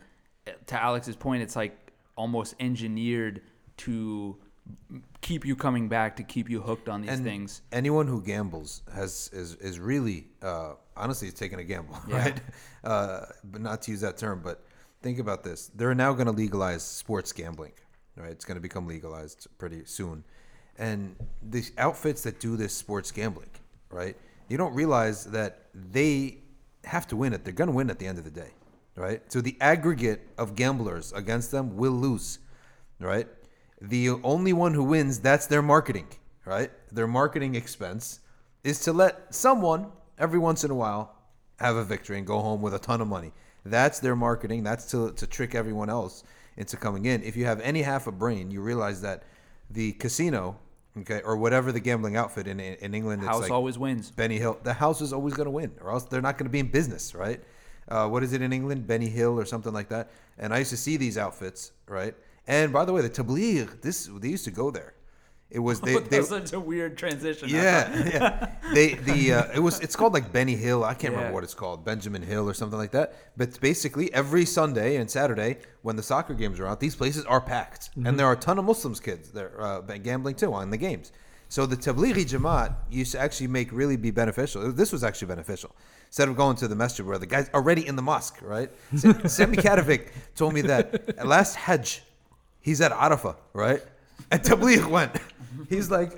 to 0.68 0.82
Alex's 0.82 1.16
point, 1.16 1.42
it's 1.42 1.56
like 1.56 1.92
almost 2.16 2.56
engineered 2.60 3.42
to 3.78 4.38
keep 5.22 5.46
you 5.46 5.56
coming 5.56 5.88
back 5.88 6.16
to 6.16 6.24
keep 6.24 6.50
you 6.50 6.60
hooked 6.62 6.90
on 6.90 7.02
these 7.02 7.12
and 7.12 7.24
things. 7.24 7.62
anyone 7.72 8.08
who 8.08 8.22
gambles 8.22 8.82
has 8.94 9.30
is 9.34 9.56
is 9.56 9.80
really 9.80 10.26
uh, 10.42 10.74
honestly 10.98 11.28
is 11.28 11.34
taking 11.34 11.60
a 11.60 11.64
gamble, 11.64 11.98
Yeah. 12.08 12.18
right? 12.18 12.42
Uh, 12.84 13.26
but 13.44 13.62
not 13.62 13.82
to 13.84 13.92
use 13.92 14.02
that 14.02 14.18
term, 14.18 14.42
but 14.44 14.64
think 15.02 15.20
about 15.20 15.44
this: 15.44 15.70
they're 15.76 15.94
now 15.96 16.14
going 16.14 16.26
to 16.28 16.32
legalize 16.32 16.84
sports 16.84 17.32
gambling, 17.32 17.74
right? 18.16 18.32
It's 18.32 18.46
going 18.46 18.56
to 18.56 18.62
become 18.62 18.88
legalized 18.88 19.48
pretty 19.58 19.86
soon, 19.86 20.24
and 20.78 21.16
the 21.50 21.64
outfits 21.78 22.24
that 22.24 22.40
do 22.40 22.56
this 22.58 22.74
sports 22.74 23.12
gambling, 23.12 23.50
right? 23.90 24.16
You 24.50 24.58
don't 24.58 24.74
realize 24.74 25.26
that 25.26 25.66
they 25.74 26.38
have 26.86 27.08
to 27.08 27.16
win 27.16 27.34
it. 27.34 27.44
They're 27.44 27.54
going 27.54 27.70
to 27.70 27.76
win 27.76 27.90
at 27.90 27.98
the 28.00 28.06
end 28.08 28.18
of 28.20 28.24
the 28.24 28.32
day, 28.32 28.52
right? 28.96 29.22
So 29.32 29.42
the 29.42 29.58
aggregate 29.60 30.28
of 30.38 30.56
gamblers 30.56 31.12
against 31.14 31.52
them 31.52 31.76
will 31.76 31.92
lose, 31.92 32.40
right? 33.00 33.28
The 33.82 34.10
only 34.24 34.54
one 34.54 34.74
who 34.74 34.84
wins, 34.84 35.20
that's 35.20 35.48
their 35.48 35.62
marketing, 35.62 36.08
right? 36.46 36.72
Their 36.92 37.08
marketing 37.08 37.56
expense 37.56 38.22
is 38.64 38.80
to 38.82 38.94
let 38.94 39.34
someone 39.34 39.88
every 40.18 40.40
once 40.40 40.64
in 40.64 40.72
a 40.72 40.76
while 40.76 41.14
have 41.60 41.76
a 41.76 41.84
victory 41.84 42.18
and 42.18 42.26
go 42.26 42.40
home 42.40 42.62
with 42.62 42.74
a 42.74 42.80
ton 42.80 43.02
of 43.02 43.08
money. 43.08 43.32
That's 43.66 44.00
their 44.00 44.16
marketing. 44.16 44.64
That's 44.64 44.90
to, 44.92 45.12
to 45.14 45.28
trick 45.28 45.56
everyone 45.56 45.90
else 45.90 46.24
into 46.58 46.78
coming 46.78 47.06
in. 47.06 47.24
If 47.24 47.36
you 47.36 47.46
have 47.46 47.60
any 47.62 47.82
half 47.82 48.08
a 48.08 48.12
brain, 48.12 48.52
you 48.52 48.62
realize 48.62 49.02
that 49.02 49.24
the 49.70 49.94
casino, 49.94 50.58
okay, 51.00 51.22
or 51.22 51.36
whatever 51.38 51.72
the 51.72 51.80
gambling 51.80 52.16
outfit 52.16 52.48
in 52.48 52.60
in 52.60 52.94
England, 52.94 53.24
it's 53.24 53.30
House 53.30 53.42
like 53.44 53.52
always 53.52 53.78
wins. 53.78 54.12
Benny 54.12 54.38
Hill. 54.38 54.60
The 54.64 54.74
house 54.74 55.02
is 55.02 55.12
always 55.12 55.34
going 55.34 55.46
to 55.46 55.52
win, 55.52 55.72
or 55.82 55.92
else 55.92 56.04
they're 56.06 56.22
not 56.22 56.38
going 56.38 56.46
to 56.46 56.52
be 56.52 56.60
in 56.60 56.68
business, 56.68 57.16
right? 57.16 57.42
Uh, 57.88 58.08
what 58.08 58.24
is 58.24 58.34
it 58.34 58.42
in 58.42 58.52
England? 58.52 58.88
Benny 58.88 59.10
Hill 59.10 59.40
or 59.40 59.46
something 59.46 59.74
like 59.74 59.90
that. 59.90 60.10
And 60.38 60.54
I 60.54 60.60
used 60.60 60.72
to 60.72 60.78
see 60.78 60.98
these 60.98 61.18
outfits, 61.18 61.72
right? 61.88 62.16
And 62.48 62.74
by 62.74 62.86
the 62.86 62.94
way, 62.94 63.02
the 63.02 63.10
Tabligh, 63.10 63.82
this 63.82 64.10
they 64.20 64.30
used 64.30 64.46
to 64.46 64.52
go 64.52 64.72
there. 64.72 64.94
It 65.52 65.60
was 65.60 65.80
they, 65.80 65.98
they 66.12 66.22
such 66.24 66.54
a 66.54 66.60
weird 66.60 66.98
transition. 66.98 67.48
yeah, 67.50 68.10
yeah. 68.10 68.52
They 68.74 68.96
the 68.96 69.34
uh, 69.34 69.52
it 69.54 69.60
was 69.60 69.80
it's 69.80 69.96
called 69.96 70.14
like 70.14 70.34
Benny 70.34 70.56
Hill. 70.56 70.84
I 70.84 70.94
can't 70.96 71.14
Yeah. 71.14 71.20
remember 71.20 71.34
what 71.36 71.44
it's 71.44 71.54
called, 71.54 71.86
Benjamin 71.86 72.24
Hill 72.24 72.50
or 72.50 72.54
something 72.56 72.78
like 72.80 72.92
that. 72.92 73.14
But 73.38 73.60
basically, 73.62 74.12
every 74.14 74.46
Sunday 74.46 74.96
and 74.98 75.10
Saturday 75.10 75.58
when 75.84 75.96
the 75.96 76.04
soccer 76.04 76.34
games 76.34 76.60
are 76.60 76.68
out, 76.68 76.80
these 76.80 76.96
places 76.96 77.24
are 77.26 77.40
packed, 77.42 77.92
and 78.04 78.20
there 78.20 78.26
are 78.26 78.34
a 78.34 78.38
ton 78.38 78.58
of 78.58 78.66
Muslims 78.66 79.00
kids 79.00 79.32
there 79.32 79.60
uh, 79.62 79.82
gambling 79.82 80.36
too 80.36 80.52
on 80.54 80.72
the 80.72 80.78
games. 80.78 81.12
So 81.48 81.68
the 81.68 81.78
Tablighi 81.78 82.26
Jamaat 82.26 82.74
used 82.90 83.12
to 83.12 83.20
actually 83.20 83.48
make 83.48 83.72
really 83.72 83.98
be 83.98 84.10
beneficial. 84.10 84.72
This 84.72 84.92
was 84.92 85.04
actually 85.04 85.28
beneficial. 85.28 85.76
Instead 86.16 86.30
of 86.30 86.38
going 86.38 86.56
to 86.56 86.70
the 86.70 86.76
masjid 86.78 87.06
where 87.06 87.18
the 87.18 87.26
guy's 87.26 87.50
already 87.54 87.86
in 87.86 87.98
the 87.98 88.02
mosque, 88.02 88.38
right? 88.42 88.72
Sa- 88.96 89.12
Sami 89.28 89.58
Katovic 89.58 90.12
told 90.34 90.54
me 90.54 90.62
that 90.62 91.10
at 91.10 91.28
last 91.28 91.58
Hajj, 91.58 92.04
he's 92.62 92.80
at 92.80 92.94
Arafah, 92.94 93.36
right? 93.52 93.84
And 94.32 94.42
Tabligh 94.42 94.86
went. 94.90 95.12
He's 95.68 95.92
like, 95.92 96.14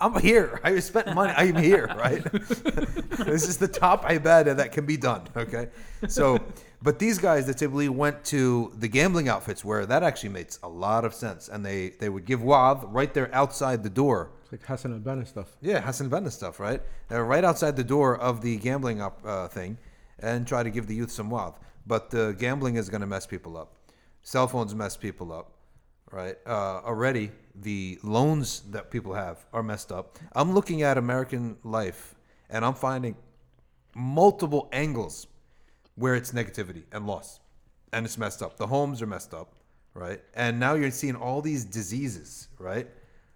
I'm 0.00 0.18
here. 0.18 0.62
I 0.64 0.78
spent 0.78 1.14
money. 1.14 1.34
I'm 1.36 1.56
here, 1.56 1.88
right? 1.88 2.24
this 2.32 3.46
is 3.46 3.58
the 3.58 3.68
top 3.68 4.06
ibadah 4.06 4.56
that 4.56 4.72
can 4.72 4.86
be 4.86 4.96
done, 4.96 5.28
okay? 5.36 5.68
So, 6.08 6.38
but 6.84 6.98
these 6.98 7.16
guys 7.16 7.46
that 7.46 7.56
typically 7.56 7.88
went 7.88 8.22
to 8.26 8.70
the 8.76 8.88
gambling 8.88 9.26
outfits 9.26 9.64
where 9.64 9.86
that 9.86 10.02
actually 10.02 10.28
makes 10.28 10.58
a 10.62 10.68
lot 10.68 11.06
of 11.06 11.14
sense. 11.14 11.48
And 11.48 11.64
they, 11.64 11.94
they 11.98 12.10
would 12.10 12.26
give 12.26 12.42
wa'ad 12.42 12.84
right 12.92 13.12
there 13.14 13.34
outside 13.34 13.82
the 13.82 13.88
door 13.88 14.32
It's 14.42 14.52
like 14.52 14.66
Hassan 14.66 14.92
al 14.92 14.98
Banna 14.98 15.26
stuff. 15.26 15.56
yeah, 15.62 15.80
Hassan 15.80 16.10
Banna 16.10 16.30
stuff, 16.30 16.60
right? 16.60 16.82
Uh, 17.10 17.22
right 17.22 17.42
outside 17.42 17.74
the 17.76 17.84
door 17.84 18.18
of 18.18 18.42
the 18.42 18.58
gambling 18.58 19.00
up, 19.00 19.18
uh, 19.24 19.48
thing, 19.48 19.78
and 20.18 20.46
try 20.46 20.62
to 20.62 20.68
give 20.68 20.86
the 20.86 20.94
youth 20.94 21.10
some 21.10 21.30
wealth. 21.30 21.58
But 21.86 22.10
the 22.10 22.36
gambling 22.38 22.76
is 22.76 22.90
going 22.90 23.00
to 23.00 23.06
mess 23.06 23.26
people 23.26 23.56
up. 23.56 23.72
Cell 24.20 24.46
phones 24.46 24.74
mess 24.74 24.94
people 24.94 25.32
up, 25.32 25.52
right? 26.12 26.36
Uh, 26.46 26.82
already, 26.84 27.30
the 27.54 27.98
loans 28.02 28.60
that 28.72 28.90
people 28.90 29.14
have 29.14 29.38
are 29.54 29.62
messed 29.62 29.90
up. 29.90 30.18
I'm 30.34 30.52
looking 30.52 30.82
at 30.82 30.98
American 30.98 31.56
life, 31.64 32.14
and 32.50 32.62
I'm 32.62 32.74
finding 32.74 33.16
multiple 33.94 34.68
angles 34.70 35.28
where 35.96 36.14
it's 36.14 36.32
negativity 36.32 36.82
and 36.92 37.06
loss, 37.06 37.40
and 37.92 38.04
it's 38.04 38.18
messed 38.18 38.42
up. 38.42 38.56
The 38.56 38.66
homes 38.66 39.00
are 39.02 39.06
messed 39.06 39.34
up, 39.34 39.54
right? 39.94 40.20
And 40.34 40.58
now 40.58 40.74
you're 40.74 40.90
seeing 40.90 41.16
all 41.16 41.40
these 41.40 41.64
diseases, 41.64 42.48
right? 42.58 42.88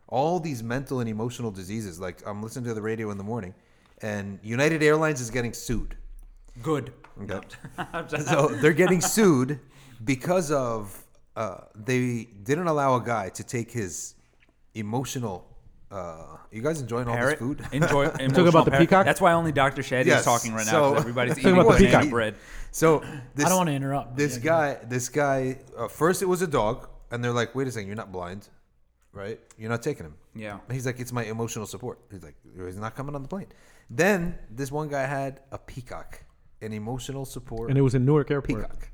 All 0.08 0.40
these 0.40 0.62
mental 0.62 1.00
and 1.00 1.08
emotional 1.08 1.50
diseases. 1.50 2.00
Like 2.00 2.26
I'm 2.26 2.42
listening 2.42 2.64
to 2.66 2.74
the 2.74 2.82
radio 2.82 3.10
in 3.10 3.18
the 3.18 3.24
morning, 3.24 3.54
and 4.02 4.38
United 4.42 4.82
Airlines 4.82 5.20
is 5.20 5.30
getting 5.30 5.52
sued. 5.52 5.96
Good. 6.62 6.92
Okay. 7.22 7.40
so 8.24 8.48
they're 8.48 8.72
getting 8.72 9.00
sued 9.00 9.60
because 10.04 10.50
of 10.50 11.04
uh, 11.36 11.60
they 11.74 12.28
didn't 12.42 12.66
allow 12.66 12.96
a 12.96 13.00
guy 13.00 13.28
to 13.30 13.44
take 13.44 13.70
his 13.70 14.14
emotional. 14.74 15.47
Uh, 15.90 16.36
you 16.50 16.60
guys 16.62 16.80
enjoying 16.80 17.08
all 17.08 17.16
this 17.16 17.38
food? 17.38 17.64
Enjoy. 17.72 18.04
about 18.06 18.64
the 18.66 18.70
parrot. 18.70 18.78
peacock? 18.80 19.06
That's 19.06 19.20
why 19.20 19.32
only 19.32 19.52
Dr. 19.52 19.82
Shadee 19.82 20.04
Yes, 20.06 20.20
is 20.20 20.24
talking 20.26 20.52
right 20.52 20.66
now. 20.66 20.72
so- 20.72 20.90
'cause 20.92 21.00
everybody's 21.00 21.38
eating 21.38 21.52
about 21.54 21.64
the 21.78 21.84
banana 21.84 21.98
peacock. 21.98 22.10
bread. 22.10 22.34
So 22.70 23.02
this, 23.34 23.46
I 23.46 23.48
don't 23.48 23.58
want 23.58 23.68
to 23.70 23.74
interrupt. 23.74 24.10
but 24.10 24.16
this 24.18 24.36
yeah, 24.36 24.42
guy, 24.42 24.78
this 24.86 25.08
guy. 25.08 25.58
Uh, 25.76 25.88
first, 25.88 26.20
it 26.20 26.26
was 26.26 26.42
a 26.42 26.46
dog, 26.46 26.88
and 27.10 27.24
they're 27.24 27.32
like, 27.32 27.54
"Wait 27.54 27.66
a 27.66 27.72
second, 27.72 27.86
you're 27.86 27.96
not 27.96 28.12
blind, 28.12 28.48
right? 29.12 29.40
You're 29.56 29.70
not 29.70 29.82
taking 29.82 30.04
him." 30.04 30.14
Yeah. 30.34 30.58
And 30.66 30.72
he's 30.74 30.84
like, 30.84 31.00
"It's 31.00 31.12
my 31.12 31.24
emotional 31.24 31.64
support." 31.66 31.98
He's 32.10 32.22
like, 32.22 32.36
"He's 32.66 32.76
not 32.76 32.94
coming 32.94 33.14
on 33.14 33.22
the 33.22 33.28
plane." 33.28 33.46
Then 33.88 34.38
this 34.50 34.70
one 34.70 34.88
guy 34.88 35.06
had 35.06 35.40
a 35.50 35.56
peacock, 35.58 36.22
an 36.60 36.74
emotional 36.74 37.24
support 37.24 37.70
And 37.70 37.78
it 37.78 37.82
was 37.82 37.94
in 37.94 38.04
Newark 38.04 38.30
Airport. 38.30 38.60
peacock, 38.60 38.90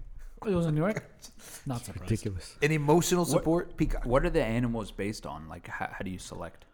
It 0.46 0.54
was 0.54 0.66
in 0.66 0.74
New 0.76 0.83
York. 0.83 1.02
Not 1.66 1.85
surprised. 1.85 2.09
Ridiculous. 2.11 2.57
an 2.62 2.70
emotional 2.70 3.24
support 3.24 3.76
peacock. 3.76 4.07
What 4.07 4.24
are 4.24 4.30
the 4.30 4.44
animals 4.44 4.92
based 4.92 5.26
on? 5.26 5.48
Like, 5.48 5.66
how, 5.66 5.88
how 5.90 6.04
do 6.04 6.11
you 6.12 6.18
select? 6.20 6.64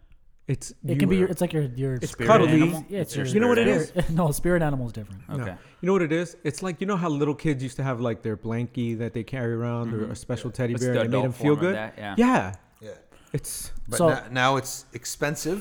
It's 0.52 0.66
It 0.92 0.98
can 0.98 1.08
be. 1.08 1.14
you- 1.16 1.20
Your, 1.22 1.30
it's 1.32 1.40
like 1.44 1.52
your 1.56 1.62
your 1.82 1.94
It's 1.94 2.10
spirit 2.12 2.28
cuddly. 2.30 2.48
animal. 2.62 2.84
Yeah, 2.88 3.00
it's 3.04 3.14
Your 3.16 3.24
your. 3.24 3.34
You 3.34 3.40
know 3.42 3.48
what 3.52 3.58
it 3.58 3.88
spirit- 3.88 4.10
No, 4.20 4.24
spirit 4.32 4.62
animal 4.68 4.86
is 4.88 4.92
different. 4.98 5.20
No. 5.28 5.34
Okay. 5.42 5.54
You 5.80 5.86
know 5.86 5.92
what 5.98 6.02
it 6.02 6.14
is? 6.22 6.36
It's 6.48 6.60
like 6.66 6.80
you 6.80 6.86
know 6.90 6.96
how 7.04 7.08
little 7.22 7.36
kids 7.44 7.62
used 7.62 7.76
to 7.80 7.84
have 7.90 7.98
like 8.08 8.18
their 8.26 8.36
blankie 8.46 8.92
that 8.98 9.12
they 9.16 9.22
carry 9.34 9.54
around 9.60 9.94
or 9.94 10.10
a 10.10 10.16
special 10.26 10.50
teddy 10.50 10.72
What's 10.74 10.84
bear 10.84 10.94
the 10.94 10.98
that 11.00 11.10
made 11.10 11.18
adult 11.18 11.24
them 11.24 11.32
feel 11.32 11.54
form 11.54 11.58
of 11.58 11.60
good. 11.60 11.74
that? 11.76 11.94
Yeah. 11.98 12.14
yeah. 12.18 12.54
Yeah, 12.86 12.90
It's 13.32 13.70
but 13.88 13.98
So- 13.98 14.08
now, 14.08 14.22
now 14.42 14.50
it's 14.56 14.86
expensive, 14.92 15.60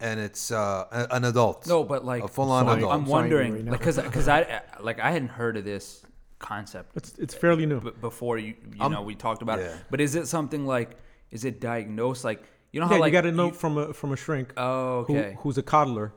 and 0.00 0.18
it's 0.18 0.50
uh, 0.50 0.86
a- 1.00 1.14
an 1.16 1.24
adult. 1.24 1.66
No, 1.68 1.84
but 1.84 2.04
like, 2.12 2.24
a 2.24 2.28
full-on 2.28 2.64
Fine. 2.66 2.78
adult. 2.78 2.92
I'm 2.92 2.98
I'm 3.00 3.04
fine 3.04 3.10
wondering, 3.10 3.52
right 3.54 3.64
now. 3.66 3.72
like, 3.72 3.82
cause, 3.82 3.98
cause 4.16 4.26
I, 4.28 4.62
like, 4.80 4.98
I 5.00 5.10
hadn't 5.12 5.28
heard 5.40 5.56
of 5.56 5.64
this 5.64 6.02
concept 6.40 6.96
it's 6.96 7.10
it's 7.18 7.34
fairly 7.34 7.66
new. 7.66 7.80
b- 7.80 7.90
before 8.00 8.36
you, 8.38 8.54
you 8.74 8.80
I'm- 8.80 8.92
know, 8.92 9.02
we 9.02 9.14
talked 9.14 9.42
about 9.42 9.58
yeah. 9.60 9.66
it. 9.66 9.76
But 9.90 10.00
is 10.00 10.14
it 10.16 10.26
something 10.28 10.66
like 10.66 10.90
is 11.30 11.44
it 11.44 11.60
diagnosed 11.60 12.24
like 12.24 12.42
you 12.72 12.80
know 12.80 12.90
yeah, 12.90 12.98
like 12.98 13.12
you 13.12 13.18
got 13.20 13.26
a 13.26 13.32
note 13.32 13.56
from 13.56 13.78
a 13.78 13.92
from 13.94 14.12
a 14.12 14.16
shrink 14.16 14.52
Oh, 14.56 14.98
okay. 15.00 15.32
who, 15.34 15.40
who's 15.42 15.58
a 15.58 15.62
coddler. 15.62 16.12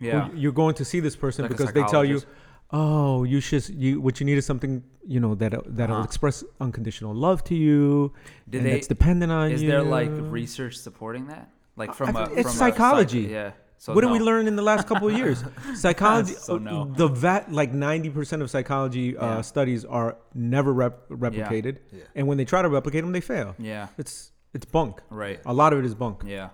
who 0.00 0.06
yeah. 0.06 0.28
you're 0.34 0.52
going 0.62 0.74
to 0.76 0.84
see 0.84 1.00
this 1.00 1.16
person 1.16 1.42
Like 1.44 1.50
because 1.52 1.72
they 1.72 1.82
tell 1.84 2.04
you, 2.04 2.22
oh, 2.70 3.24
you 3.24 3.40
should 3.40 3.68
you 3.68 4.00
what 4.00 4.20
you 4.20 4.26
need 4.26 4.38
is 4.38 4.46
something 4.46 4.82
you 5.06 5.20
know 5.20 5.34
that 5.34 5.52
that'll 5.76 5.96
Uh-huh. 5.96 6.04
express 6.04 6.44
unconditional 6.60 7.14
love 7.14 7.42
to 7.44 7.54
you, 7.54 8.12
Did 8.48 8.58
and 8.58 8.66
they? 8.66 8.72
that's 8.74 8.86
dependent 8.86 9.32
on 9.32 9.50
Is 9.52 9.62
you. 9.62 9.68
Is 9.68 9.72
there 9.72 9.82
like 9.82 10.10
research 10.40 10.76
supporting 10.76 11.26
that? 11.28 11.50
Like 11.76 11.94
from 11.94 12.16
I 12.16 12.24
a 12.24 12.24
it's 12.24 12.32
from 12.42 12.50
a 12.50 12.54
psych- 12.54 12.74
psychology. 12.74 13.20
yeah. 13.22 13.52
So 13.80 13.94
what 13.94 14.00
did 14.02 14.10
we 14.10 14.18
learn 14.18 14.48
in 14.48 14.56
the 14.56 14.62
last 14.70 14.88
couple 14.88 15.06
of 15.08 15.16
years? 15.16 15.38
Psychology. 15.76 16.32
So 16.34 16.56
uh, 16.56 16.58
no. 16.58 16.92
The 16.96 17.06
vat 17.06 17.52
like 17.52 17.72
ninety 17.72 18.10
percent 18.10 18.42
of 18.42 18.50
psychology 18.50 19.16
uh, 19.16 19.40
studies 19.42 19.84
are 19.84 20.16
never 20.34 20.72
rep- 20.72 21.08
replicated, 21.08 21.78
Yeah. 21.92 22.02
and 22.16 22.26
when 22.26 22.38
they 22.38 22.44
try 22.44 22.60
to 22.62 22.68
replicate 22.68 23.02
them, 23.04 23.12
they 23.12 23.20
fail. 23.20 23.54
Yeah. 23.56 23.86
It's 23.96 24.32
it's 24.54 24.64
bunk. 24.66 25.00
Right. 25.10 25.40
A 25.46 25.52
lot 25.52 25.72
of 25.72 25.78
it 25.78 25.84
is 25.84 25.94
bunk. 25.94 26.22
Yeah. 26.26 26.50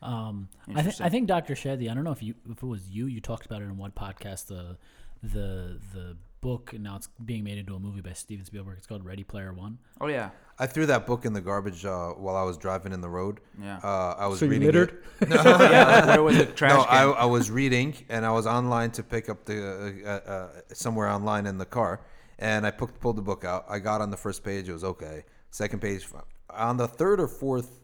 Um, 0.00 0.48
I 0.74 0.82
think 0.82 1.00
I 1.00 1.08
think 1.08 1.26
Dr. 1.26 1.54
Shadee. 1.54 1.90
I 1.90 1.94
don't 1.94 2.04
know 2.04 2.12
if 2.12 2.22
you 2.22 2.34
if 2.50 2.62
it 2.62 2.66
was 2.66 2.88
you. 2.88 3.06
You 3.06 3.20
talked 3.20 3.46
about 3.46 3.62
it 3.62 3.66
in 3.66 3.76
one 3.76 3.90
podcast. 3.90 4.46
The 4.46 4.76
the 5.22 5.80
the 5.92 6.16
book 6.40 6.72
and 6.72 6.84
now 6.84 6.94
it's 6.94 7.08
being 7.24 7.42
made 7.42 7.58
into 7.58 7.74
a 7.74 7.80
movie 7.80 8.00
by 8.00 8.12
Steven 8.12 8.44
Spielberg. 8.44 8.78
It's 8.78 8.86
called 8.86 9.04
Ready 9.04 9.24
Player 9.24 9.52
One. 9.52 9.78
Oh 10.00 10.06
yeah. 10.06 10.30
I 10.60 10.66
threw 10.66 10.86
that 10.86 11.06
book 11.06 11.24
in 11.24 11.32
the 11.32 11.40
garbage 11.40 11.84
uh, 11.84 12.10
while 12.10 12.36
I 12.36 12.42
was 12.42 12.56
driving 12.56 12.92
in 12.92 13.00
the 13.00 13.08
road. 13.08 13.40
Yeah. 13.60 13.78
Uh, 13.82 14.14
I 14.18 14.26
was 14.26 14.38
So 14.38 14.44
you 14.44 14.52
reading 14.52 14.66
littered? 14.66 15.02
It. 15.20 15.28
yeah. 15.30 16.06
Where 16.06 16.22
was 16.22 16.36
the 16.36 16.46
trash 16.60 16.72
No, 16.72 16.82
I, 16.88 17.04
can? 17.04 17.14
I 17.14 17.24
was 17.26 17.50
reading 17.50 17.94
and 18.08 18.24
I 18.24 18.30
was 18.30 18.46
online 18.46 18.90
to 18.92 19.02
pick 19.02 19.28
up 19.28 19.44
the 19.44 20.02
uh, 20.04 20.08
uh, 20.08 20.30
uh, 20.30 20.48
somewhere 20.72 21.08
online 21.08 21.46
in 21.46 21.58
the 21.58 21.66
car, 21.66 22.00
and 22.38 22.66
I 22.66 22.70
pulled 22.70 23.16
the 23.16 23.22
book 23.22 23.44
out. 23.44 23.66
I 23.68 23.78
got 23.80 24.00
on 24.00 24.10
the 24.10 24.16
first 24.16 24.44
page; 24.44 24.68
it 24.68 24.72
was 24.72 24.84
okay. 24.84 25.24
Second 25.50 25.80
page, 25.80 26.04
fi- 26.04 26.20
on 26.50 26.76
the 26.76 26.88
third 26.88 27.20
or 27.20 27.28
fourth, 27.28 27.78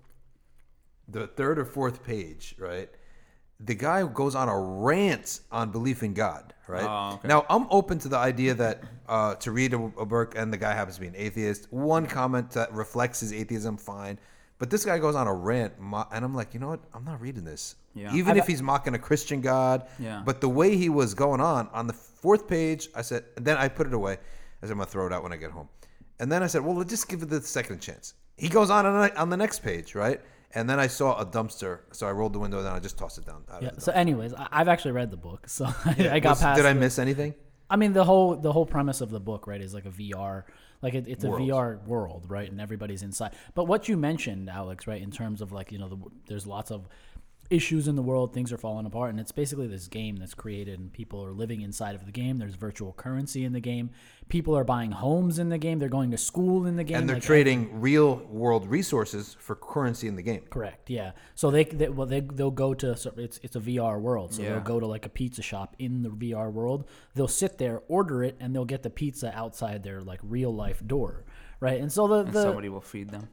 the 1.08 1.26
third 1.26 1.58
or 1.58 1.64
fourth 1.64 2.02
page, 2.04 2.54
right? 2.58 2.88
The 3.60 3.74
guy 3.74 4.04
goes 4.06 4.34
on 4.34 4.48
a 4.48 4.58
rant 4.58 5.40
on 5.52 5.70
belief 5.70 6.02
in 6.02 6.12
God, 6.12 6.52
right? 6.66 6.84
Oh, 6.84 7.14
okay. 7.16 7.28
Now 7.28 7.46
I'm 7.48 7.66
open 7.70 7.98
to 8.00 8.08
the 8.08 8.16
idea 8.18 8.54
that 8.54 8.82
uh, 9.08 9.34
to 9.36 9.52
read 9.52 9.74
a, 9.74 9.78
a 9.98 10.04
book 10.06 10.34
and 10.36 10.52
the 10.52 10.56
guy 10.56 10.74
happens 10.74 10.96
to 10.96 11.00
be 11.00 11.06
an 11.06 11.14
atheist. 11.16 11.72
One 11.72 12.06
comment 12.06 12.50
that 12.52 12.72
reflects 12.72 13.20
his 13.20 13.32
atheism, 13.32 13.76
fine. 13.76 14.18
But 14.58 14.70
this 14.70 14.84
guy 14.84 14.98
goes 14.98 15.14
on 15.14 15.26
a 15.26 15.34
rant, 15.34 15.78
mo- 15.80 16.06
and 16.12 16.24
I'm 16.24 16.34
like, 16.34 16.54
you 16.54 16.60
know 16.60 16.68
what? 16.68 16.80
I'm 16.94 17.04
not 17.04 17.20
reading 17.20 17.44
this. 17.44 17.74
Yeah. 17.94 18.14
Even 18.14 18.36
if 18.36 18.46
he's 18.46 18.62
mocking 18.62 18.94
a 18.94 18.98
Christian 18.98 19.40
God. 19.40 19.86
Yeah. 19.98 20.22
But 20.24 20.40
the 20.40 20.48
way 20.48 20.76
he 20.76 20.88
was 20.88 21.12
going 21.14 21.40
on 21.40 21.68
on 21.72 21.86
the 21.86 21.92
fourth 21.92 22.48
page, 22.48 22.88
I 22.94 23.02
said, 23.02 23.24
and 23.36 23.44
then 23.44 23.56
I 23.56 23.68
put 23.68 23.86
it 23.86 23.94
away. 23.94 24.12
I 24.14 24.66
said, 24.66 24.70
I'm 24.72 24.78
gonna 24.78 24.86
throw 24.86 25.06
it 25.06 25.12
out 25.12 25.22
when 25.22 25.32
I 25.32 25.36
get 25.36 25.50
home. 25.50 25.68
And 26.20 26.30
then 26.30 26.42
I 26.42 26.46
said, 26.46 26.64
well, 26.64 26.76
let's 26.76 26.90
just 26.90 27.08
give 27.08 27.22
it 27.22 27.30
the 27.30 27.40
second 27.40 27.80
chance. 27.80 28.14
He 28.36 28.48
goes 28.48 28.70
on 28.70 28.84
on 28.86 29.00
the- 29.08 29.20
on 29.20 29.30
the 29.30 29.36
next 29.36 29.60
page, 29.60 29.94
right? 29.94 30.20
And 30.56 30.70
then 30.70 30.78
I 30.78 30.86
saw 30.86 31.18
a 31.18 31.26
dumpster, 31.26 31.80
so 31.92 32.06
I 32.06 32.12
rolled 32.12 32.32
the 32.32 32.38
window 32.38 32.62
down. 32.62 32.76
I 32.76 32.78
just 32.80 32.96
tossed 32.96 33.18
it 33.18 33.26
down. 33.26 33.42
out 33.50 33.58
of 33.58 33.62
Yeah. 33.64 33.70
So, 33.78 33.90
anyways, 33.92 34.34
I, 34.34 34.46
I've 34.52 34.68
actually 34.68 34.92
read 34.92 35.10
the 35.10 35.16
book, 35.16 35.48
so 35.48 35.64
I, 35.66 36.08
I 36.12 36.18
got 36.20 36.30
Was- 36.30 36.40
past. 36.42 36.56
Did 36.56 36.66
I 36.66 36.72
the- 36.72 36.80
miss 36.80 36.98
anything? 36.98 37.34
I 37.70 37.76
mean, 37.76 37.92
the 37.92 38.04
whole 38.04 38.36
the 38.36 38.52
whole 38.52 38.66
premise 38.66 39.00
of 39.00 39.10
the 39.10 39.18
book, 39.20 39.46
right, 39.46 39.60
is 39.60 39.72
like 39.74 39.86
a 39.86 39.90
VR, 39.90 40.44
like 40.82 40.94
it, 40.94 41.08
it's 41.08 41.24
a 41.24 41.28
VR 41.28 41.82
world, 41.86 42.26
right, 42.28 42.48
and 42.48 42.60
everybody's 42.60 43.02
inside. 43.02 43.32
But 43.54 43.64
what 43.64 43.88
you 43.88 43.96
mentioned, 43.96 44.50
Alex, 44.50 44.86
right, 44.86 45.00
in 45.00 45.10
terms 45.10 45.40
of 45.40 45.50
like 45.50 45.72
you 45.72 45.78
know, 45.78 45.88
the, 45.88 45.96
there's 46.28 46.46
lots 46.46 46.70
of 46.70 46.86
issues 47.50 47.88
in 47.88 47.96
the 47.96 48.02
world, 48.02 48.32
things 48.32 48.52
are 48.52 48.58
falling 48.58 48.86
apart, 48.86 49.10
and 49.10 49.18
it's 49.20 49.32
basically 49.32 49.66
this 49.66 49.88
game 49.88 50.16
that's 50.16 50.34
created, 50.34 50.78
and 50.78 50.92
people 50.92 51.24
are 51.24 51.32
living 51.32 51.62
inside 51.62 51.94
of 51.94 52.04
the 52.06 52.12
game. 52.12 52.38
There's 52.38 52.54
virtual 52.54 52.92
currency 52.92 53.44
in 53.44 53.52
the 53.54 53.60
game. 53.60 53.90
People 54.28 54.56
are 54.56 54.64
buying 54.64 54.90
homes 54.90 55.38
in 55.38 55.48
the 55.48 55.58
game. 55.58 55.78
They're 55.78 55.88
going 55.88 56.10
to 56.10 56.16
school 56.18 56.66
in 56.66 56.76
the 56.76 56.82
game. 56.84 56.96
And 56.96 57.08
they're 57.08 57.16
like, 57.16 57.22
trading 57.22 57.80
real 57.80 58.16
world 58.30 58.66
resources 58.66 59.36
for 59.38 59.54
currency 59.54 60.08
in 60.08 60.16
the 60.16 60.22
game. 60.22 60.42
Correct. 60.50 60.88
Yeah. 60.90 61.12
So 61.34 61.50
they, 61.50 61.64
they 61.64 61.88
well 61.88 62.06
they 62.06 62.20
they'll 62.20 62.50
go 62.50 62.74
to 62.74 62.96
so 62.96 63.12
it's 63.16 63.38
it's 63.42 63.54
a 63.54 63.60
VR 63.60 64.00
world. 64.00 64.34
So 64.34 64.42
Yeah. 64.42 64.50
they'll 64.54 64.60
go 64.60 64.80
to 64.80 64.86
like 64.86 65.06
a 65.06 65.10
pizza 65.10 65.42
shop 65.42 65.76
in 65.78 66.02
the 66.02 66.08
VR 66.08 66.50
world. 66.52 66.88
They'll 67.14 67.28
sit 67.28 67.58
there, 67.58 67.82
order 67.88 68.24
it, 68.24 68.36
and 68.40 68.54
they'll 68.54 68.64
get 68.64 68.82
the 68.82 68.90
pizza 68.90 69.32
outside 69.36 69.82
their 69.82 70.00
like 70.00 70.20
real 70.22 70.54
life 70.54 70.82
door. 70.86 71.24
Right. 71.60 71.80
And 71.80 71.92
so 71.92 72.08
the, 72.08 72.20
and 72.20 72.32
the 72.32 72.42
somebody 72.42 72.68
will 72.70 72.80
feed 72.80 73.10
them. 73.10 73.28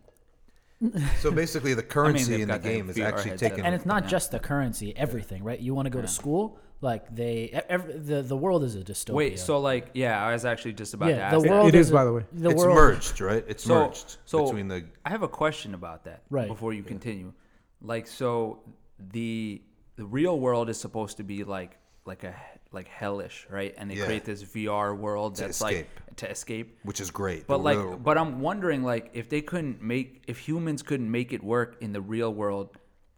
So 1.19 1.31
basically, 1.31 1.73
the 1.75 1.83
currency 1.97 2.31
they've 2.31 2.41
in 2.41 2.47
the 2.49 2.57
game 2.59 2.89
is 2.89 2.97
actually 2.99 3.31
headset. 3.31 3.51
taken. 3.51 3.65
and 3.65 3.75
it's 3.75 3.85
not 3.85 4.07
just 4.07 4.31
the 4.31 4.39
currency, 4.39 4.95
everything. 4.97 5.43
Right. 5.43 5.59
You 5.59 5.73
want 5.75 5.85
to 5.85 5.89
go 5.91 6.01
to 6.01 6.07
school, 6.07 6.57
like 6.81 7.13
they 7.15 7.61
every, 7.69 7.93
the 7.93 8.21
the 8.23 8.35
world 8.35 8.63
is 8.63 8.75
a 8.75 8.79
dystopia. 8.79 9.13
Wait, 9.13 9.39
so 9.39 9.59
like 9.59 9.91
yeah, 9.93 10.23
I 10.25 10.33
was 10.33 10.45
actually 10.45 10.73
just 10.73 10.93
about 10.93 11.07
to 11.07 11.11
yeah, 11.13 11.27
ask. 11.27 11.35
the 11.37 11.41
that. 11.43 11.49
world 11.49 11.67
It 11.69 11.75
is, 11.75 11.89
a- 11.89 11.93
by 11.93 12.03
the 12.05 12.13
way. 12.13 12.23
The 12.33 12.49
it's 12.49 12.57
world, 12.63 12.75
merged, 12.75 13.21
right? 13.21 13.45
It's 13.47 13.63
So- 13.63 13.87
merged 13.87 14.17
so- 14.25 14.45
between 14.45 14.67
the. 14.67 14.85
I 15.05 15.09
have 15.09 15.23
a 15.23 15.27
question 15.27 15.73
about 15.75 16.03
that. 16.05 16.23
Right. 16.29 16.47
Before 16.47 16.73
you 16.73 16.83
continue, 16.83 17.33
like 17.81 18.07
so, 18.07 18.59
the 19.11 19.61
the 19.95 20.05
real 20.05 20.39
world 20.39 20.69
is 20.69 20.79
supposed 20.79 21.17
to 21.17 21.23
be 21.23 21.43
like 21.43 21.77
like 22.05 22.23
a 22.23 22.33
like 22.71 22.87
hellish, 22.87 23.45
right? 23.49 23.75
And 23.77 23.91
they 23.91 23.95
Yeah. 23.95 24.05
create 24.05 24.23
this 24.25 24.41
VR 24.43 24.95
world 24.95 25.35
To 25.35 25.41
that's 25.41 25.57
escape. 25.61 25.87
like 26.07 26.15
to 26.15 26.29
escape. 26.31 26.77
Which 26.83 27.01
is 27.01 27.11
great. 27.11 27.45
But 27.45 27.57
the 27.57 27.63
like, 27.63 27.77
real- 27.77 27.97
but 27.97 28.17
I'm 28.17 28.39
wondering, 28.39 28.81
like, 28.83 29.09
if 29.13 29.27
they 29.29 29.41
couldn't 29.41 29.81
make, 29.81 30.23
if 30.25 30.37
humans 30.39 30.81
couldn't 30.81 31.11
make 31.11 31.33
it 31.33 31.43
work 31.43 31.75
in 31.81 31.91
the 31.91 31.99
real 32.01 32.33
world, 32.33 32.69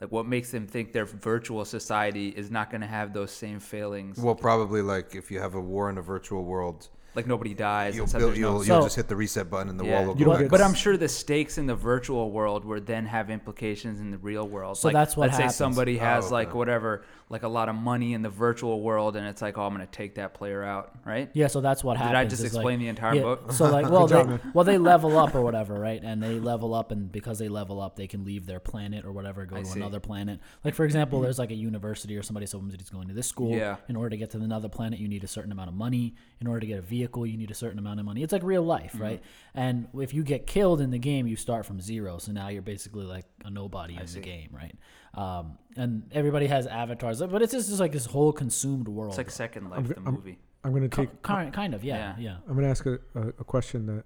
like, 0.03 0.11
what 0.11 0.25
makes 0.25 0.51
them 0.51 0.67
think 0.67 0.91
their 0.91 1.05
virtual 1.05 1.63
society 1.63 2.29
is 2.29 2.51
not 2.51 2.69
going 2.69 2.81
to 2.81 2.87
have 2.87 3.13
those 3.13 3.31
same 3.31 3.59
failings? 3.59 4.17
well, 4.17 4.35
probably 4.35 4.81
like 4.81 5.15
if 5.15 5.31
you 5.31 5.39
have 5.39 5.55
a 5.55 5.61
war 5.61 5.89
in 5.89 5.97
a 5.97 6.01
virtual 6.01 6.43
world, 6.43 6.89
like 7.15 7.28
nobody 7.28 7.54
dies. 7.54 7.95
you'll 7.95 8.06
and 8.06 8.13
build, 8.13 8.38
you'll, 8.38 8.54
you'll 8.56 8.63
So- 8.63 8.82
just 8.84 8.95
hit 8.95 9.08
the 9.08 9.15
reset 9.15 9.49
button 9.49 9.69
and 9.69 9.80
the 9.80 9.86
yeah. 9.86 9.99
wall 9.99 10.08
will 10.08 10.19
You 10.19 10.26
go 10.26 10.32
don't 10.32 10.41
back. 10.43 10.52
but 10.52 10.62
I'm 10.62 10.73
sure 10.73 10.97
the 10.97 11.08
stakes 11.10 11.58
in 11.58 11.67
the 11.67 11.76
virtual 11.76 12.32
world 12.32 12.65
would 12.65 12.86
then 12.86 13.06
have 13.06 13.30
implications 13.30 13.99
in 13.99 14.12
the 14.12 14.17
real 14.17 14.47
world. 14.47 14.78
So 14.78 14.88
like, 14.88 14.93
that's 14.93 15.15
what 15.15 15.28
let's 15.28 15.38
happens. 15.38 15.56
say 15.56 15.58
somebody 15.58 15.99
oh, 15.99 16.04
has 16.04 16.26
Oh, 16.28 16.34
like 16.34 16.49
okay. 16.49 16.58
whatever, 16.58 17.04
like 17.30 17.43
a 17.43 17.47
lot 17.47 17.69
of 17.69 17.76
money 17.76 18.13
in 18.13 18.21
the 18.21 18.30
virtual 18.30 18.82
world, 18.82 19.15
and 19.15 19.26
it's 19.28 19.41
like, 19.41 19.58
oh, 19.58 19.63
I'm 19.63 19.73
going 19.73 19.86
to 19.86 19.91
take 19.91 20.15
that 20.15 20.34
player 20.34 20.63
out, 20.63 20.91
right? 21.06 21.30
Yeah, 21.34 21.47
so 21.47 21.62
that's 21.62 21.84
what 21.84 21.97
happens. 21.97 22.12
Did 22.12 22.17
I 22.17 22.26
just 22.26 22.43
is, 22.43 22.54
like- 22.54 22.62
explain 22.62 22.80
the 22.80 22.88
entire 22.88 23.15
yeah, 23.15 23.21
book? 23.21 23.52
So 23.52 23.69
like, 23.69 23.89
well, 23.89 24.08
they, 24.08 24.39
well, 24.54 24.65
they 24.65 24.78
level 24.78 25.17
up 25.17 25.36
or 25.36 25.41
whatever, 25.49 25.73
right? 25.80 26.02
And 26.04 26.21
they 26.21 26.39
level 26.39 26.73
up, 26.73 26.91
and 26.91 27.12
because 27.12 27.39
they 27.39 27.49
level 27.49 27.82
up, 27.82 27.95
they 27.95 28.08
can 28.08 28.23
leave 28.26 28.45
their 28.45 28.60
planet 28.60 29.06
or 29.06 29.12
whatever, 29.12 29.45
go 29.45 29.56
I 29.56 29.60
to 29.60 29.65
see. 29.65 29.80
another 29.80 29.99
planet. 29.99 30.39
Like 30.63 30.76
for 30.76 30.86
example, 30.86 31.19
mm-hmm. 31.19 31.26
there's 31.26 31.39
like 31.39 31.52
a 31.52 31.56
university 31.56 32.17
or 32.17 32.23
somebody 32.23 32.45
somebody's 32.45 32.89
going 32.89 33.08
to 33.08 33.13
this 33.13 33.28
school. 33.28 33.56
Yeah. 33.56 33.78
In 33.89 33.95
order 33.95 34.12
to 34.12 34.17
get 34.17 34.32
to 34.32 34.38
another 34.38 34.69
planet, 34.69 34.99
you 34.99 35.08
need 35.08 35.23
a 35.23 35.28
certain 35.28 35.52
amount 35.52 35.69
of 35.69 35.76
money. 35.76 36.15
In 36.39 36.47
order 36.47 36.60
to 36.62 36.67
get 36.67 36.80
a 36.80 36.82
vehicle, 36.82 37.02
you 37.25 37.37
need 37.37 37.51
a 37.51 37.53
certain 37.53 37.79
amount 37.79 37.99
of 37.99 38.05
money. 38.05 38.23
It's 38.23 38.33
like 38.33 38.43
real 38.43 38.63
life, 38.63 38.93
Mm-hmm. 38.93 39.01
right? 39.03 39.21
And 39.53 39.87
if 39.95 40.13
you 40.13 40.23
get 40.23 40.47
killed 40.47 40.81
in 40.81 40.89
the 40.91 40.99
game, 40.99 41.27
you 41.27 41.35
start 41.35 41.65
from 41.65 41.79
zero. 41.79 42.17
So 42.17 42.31
now 42.31 42.47
you're 42.49 42.61
basically 42.61 43.05
like 43.05 43.25
a 43.45 43.49
nobody 43.49 43.95
in 43.95 44.07
see. 44.07 44.19
the 44.19 44.25
game, 44.25 44.49
right? 44.51 44.75
Um, 45.15 45.57
and 45.77 46.03
everybody 46.11 46.47
has 46.47 46.65
avatars, 46.67 47.19
but 47.21 47.41
it's 47.41 47.51
just 47.53 47.79
like 47.79 47.91
this 47.91 48.05
whole 48.05 48.31
consumed 48.33 48.87
world. 48.87 49.11
It's 49.11 49.17
like 49.17 49.29
Second 49.31 49.69
Life, 49.69 49.79
I'm- 49.79 49.87
the 49.87 49.95
I'm- 49.97 50.13
movie. 50.13 50.39
I'm 50.65 50.73
gonna 50.73 50.87
take. 50.87 51.21
kind, 51.23 51.51
kind 51.53 51.73
of, 51.75 51.83
yeah, 51.83 52.15
Yeah. 52.17 52.23
yeah. 52.23 52.37
I'm 52.47 52.55
gonna 52.55 52.69
ask 52.69 52.85
a, 52.85 52.93
a, 53.15 53.27
a 53.39 53.43
question 53.43 53.85
that 53.87 54.05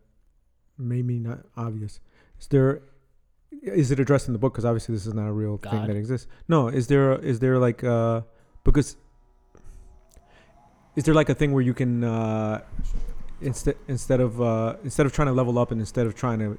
may 0.78 1.04
be 1.04 1.20
not 1.20 1.40
obvious. 1.56 2.00
Is 2.40 2.48
there? 2.48 2.82
Is 3.62 3.92
it 3.92 4.00
addressed 4.00 4.28
in 4.28 4.34
the 4.34 4.40
book? 4.40 4.54
Because 4.54 4.66
obviously 4.66 4.94
this 4.96 5.06
is 5.06 5.14
not 5.14 5.28
a 5.28 5.32
real 5.32 5.58
thing 5.58 5.86
that 5.86 5.96
exists. 5.96 6.28
No. 6.48 6.68
Is 6.68 6.88
there? 6.88 7.14
Is 7.20 7.40
there 7.40 7.60
like 7.60 7.84
uh 7.84 8.22
because? 8.64 8.98
Is 10.98 11.04
there 11.06 11.14
like 11.14 11.30
a 11.30 11.36
thing 11.36 11.54
where 11.54 11.62
you 11.64 11.74
can 11.74 12.04
uh, 12.04 12.62
instead 13.40 13.76
instead 13.88 14.20
of 14.20 14.42
uh, 14.42 14.76
instead 14.84 15.06
of 15.06 15.14
trying 15.14 15.28
to 15.28 15.34
level 15.34 15.58
up 15.60 15.72
and 15.72 15.80
instead 15.80 16.06
of 16.08 16.16
trying 16.16 16.40
to, 16.40 16.58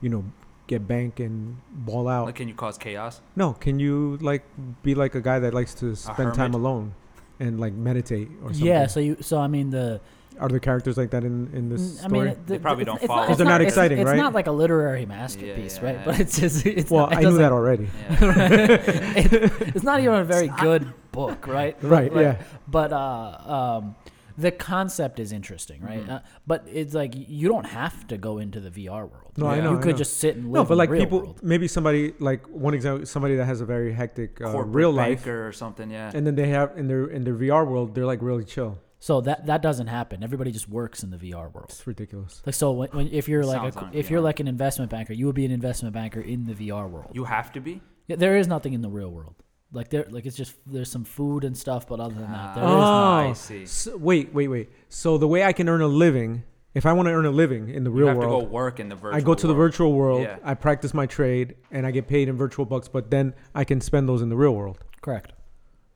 you 0.00 0.08
know, 0.10 0.24
get 0.66 0.86
bank 0.86 1.20
and 1.20 1.56
ball 1.72 2.08
out? 2.08 2.26
Like, 2.26 2.34
can 2.34 2.48
you 2.48 2.54
cause 2.54 2.76
chaos? 2.76 3.20
no. 3.36 3.52
Can 3.54 3.78
you 3.78 4.18
like 4.20 4.42
be 4.82 4.94
like 4.94 5.14
a 5.14 5.20
guy 5.20 5.38
that 5.38 5.54
likes 5.54 5.74
to 5.74 5.94
spend 5.94 6.34
time 6.34 6.52
hermit? 6.52 6.54
alone, 6.56 6.94
and 7.40 7.60
like 7.60 7.72
meditate 7.72 8.28
or 8.42 8.48
something? 8.50 8.66
Yeah, 8.66 8.86
so 8.88 9.00
you 9.00 9.16
so 9.20 9.38
I 9.38 9.46
mean 9.46 9.70
the 9.70 10.00
Are 10.40 10.48
there 10.48 10.58
characters 10.60 10.96
like 10.96 11.10
that 11.10 11.22
in 11.24 11.48
in 11.54 11.68
this 11.68 11.82
Mm, 11.82 12.04
I 12.04 12.08
story? 12.08 12.28
mean 12.30 12.36
the, 12.46 12.52
They 12.52 12.58
probably 12.58 12.82
it's- 12.82 12.92
don't 12.94 13.02
it's 13.02 13.06
follow. 13.06 13.20
Not, 13.20 13.26
'Cause 13.26 13.30
it's 13.34 13.38
they're 13.38 13.46
not 13.54 13.60
it's- 13.60 13.72
exciting, 13.72 13.98
it's, 13.98 14.06
right? 14.10 14.16
not 14.16 14.34
like 14.34 14.46
a 14.48 14.52
literary 14.62 15.06
masterpiece, 15.06 15.78
yeah, 15.78 15.84
right? 15.86 15.94
yeah. 15.98 16.04
But 16.04 16.18
it's 16.20 16.38
just 16.40 16.66
it's 16.66 16.90
well, 16.90 17.06
not, 17.06 17.12
it 17.12 17.16
I 17.16 17.20
knew 17.20 17.26
doesn't- 17.26 17.42
that 17.42 17.52
already. 17.52 17.88
Yeah. 18.10 18.18
it- 19.22 19.52
it's 19.76 19.84
not 19.84 20.00
even 20.00 20.14
a 20.14 20.24
very 20.24 20.48
good 20.48 20.82
book, 21.20 21.46
right? 21.46 21.74
Right, 21.96 22.12
Like, 22.12 22.22
yeah. 22.22 22.42
But 22.66 22.90
uh, 22.92 23.54
um, 23.58 23.96
the 24.44 24.52
concept 24.52 25.18
is 25.18 25.32
interesting, 25.32 25.80
right? 25.82 26.02
Mm-hmm. 26.02 26.10
Uh, 26.12 26.20
but 26.46 26.60
it's 26.80 26.94
like 26.94 27.12
you 27.16 27.48
don't 27.48 27.66
have 27.66 28.06
to 28.08 28.16
go 28.16 28.38
into 28.38 28.60
the 28.60 28.70
VR 28.70 29.04
world. 29.12 29.32
No, 29.36 29.46
I 29.46 29.60
know. 29.60 29.72
You 29.72 29.78
I 29.78 29.82
could 29.82 29.92
know. 29.96 30.04
just 30.04 30.18
sit 30.18 30.36
and 30.36 30.44
live 30.52 30.54
no, 30.54 30.64
but 30.64 30.74
in 30.74 30.78
like 30.78 30.88
the 30.90 30.92
real 30.94 31.04
people, 31.04 31.20
world. 31.20 31.40
maybe 31.42 31.66
somebody 31.66 32.02
like 32.30 32.46
one 32.66 32.74
example, 32.78 33.04
somebody 33.06 33.34
that 33.36 33.46
has 33.46 33.60
a 33.60 33.66
very 33.66 33.92
hectic 33.92 34.40
uh, 34.40 34.52
Corporate 34.52 34.74
real 34.80 34.92
life, 34.92 35.24
banker 35.24 35.46
or 35.48 35.52
something. 35.52 35.90
Yeah. 35.90 36.12
and 36.14 36.22
then 36.26 36.34
they 36.36 36.48
have 36.48 36.68
in 36.78 36.86
their 36.88 37.04
in 37.16 37.24
their 37.24 37.34
VR 37.34 37.66
world, 37.66 37.94
they're 37.94 38.06
like 38.14 38.22
really 38.22 38.44
chill. 38.44 38.78
So 39.00 39.20
that 39.22 39.46
that 39.46 39.60
doesn't 39.62 39.86
happen. 39.98 40.22
Everybody 40.22 40.50
just 40.58 40.68
works 40.68 41.02
in 41.04 41.10
the 41.10 41.20
VR 41.24 41.52
world. 41.54 41.70
It's 41.70 41.86
ridiculous. 41.86 42.42
Like 42.46 42.54
so, 42.54 42.72
when, 42.72 42.88
when 42.90 43.08
if 43.08 43.28
you're 43.28 43.44
like 43.44 43.74
a, 43.74 43.78
on 43.78 43.90
if 43.92 44.10
you're 44.10 44.20
like 44.30 44.38
an 44.40 44.48
investment 44.48 44.90
banker, 44.90 45.12
you 45.12 45.26
would 45.26 45.34
be 45.42 45.44
an 45.50 45.52
investment 45.60 45.94
banker 45.94 46.20
in 46.20 46.46
the 46.46 46.54
VR 46.54 46.88
world. 46.88 47.10
you 47.12 47.24
have 47.24 47.52
to 47.52 47.60
be. 47.60 47.80
Yeah, 48.08 48.16
there 48.16 48.36
is 48.36 48.46
nothing 48.48 48.72
in 48.72 48.82
the 48.82 48.88
real 48.88 49.10
world. 49.10 49.34
Like 49.72 49.90
there, 49.90 50.06
like 50.08 50.24
it's 50.24 50.36
just 50.36 50.54
there's 50.66 50.90
some 50.90 51.04
food 51.04 51.44
and 51.44 51.56
stuff, 51.56 51.86
but 51.86 52.00
other 52.00 52.14
than 52.14 52.30
that, 52.32 52.54
there 52.54 52.64
is 52.64 52.70
Oh. 52.70 52.78
not. 52.80 53.26
I 53.26 53.32
see. 53.34 53.66
So, 53.66 53.96
wait, 53.98 54.32
wait, 54.32 54.48
wait. 54.48 54.70
So 54.88 55.18
the 55.18 55.28
way 55.28 55.44
I 55.44 55.52
can 55.52 55.68
earn 55.68 55.82
a 55.82 55.86
living 55.88 56.44
If 56.74 56.84
I 56.86 56.92
want 56.92 57.06
to 57.08 57.12
earn 57.12 57.24
a 57.26 57.30
living 57.30 57.70
in 57.70 57.82
the 57.82 57.90
You 57.90 57.96
real 57.96 58.08
have 58.08 58.16
world, 58.18 58.40
to 58.42 58.46
go 58.46 58.52
work 58.52 58.78
in 58.78 58.88
the 58.88 58.94
virtual. 58.94 59.16
I 59.16 59.20
go 59.20 59.34
to 59.34 59.46
the 59.46 59.54
world. 59.54 59.70
virtual 59.72 59.92
world. 59.94 60.22
Yeah. 60.22 60.36
I 60.44 60.54
practice 60.54 60.92
my 60.94 61.06
trade, 61.06 61.56
and 61.70 61.86
I 61.86 61.90
get 61.90 62.06
paid 62.06 62.28
in 62.28 62.36
virtual 62.36 62.66
bucks. 62.66 62.88
But 62.88 63.10
then 63.10 63.34
I 63.54 63.64
can 63.64 63.80
spend 63.80 64.08
those 64.08 64.22
in 64.22 64.28
the 64.28 64.36
real 64.36 64.54
world. 64.54 64.78
Correct. 65.00 65.32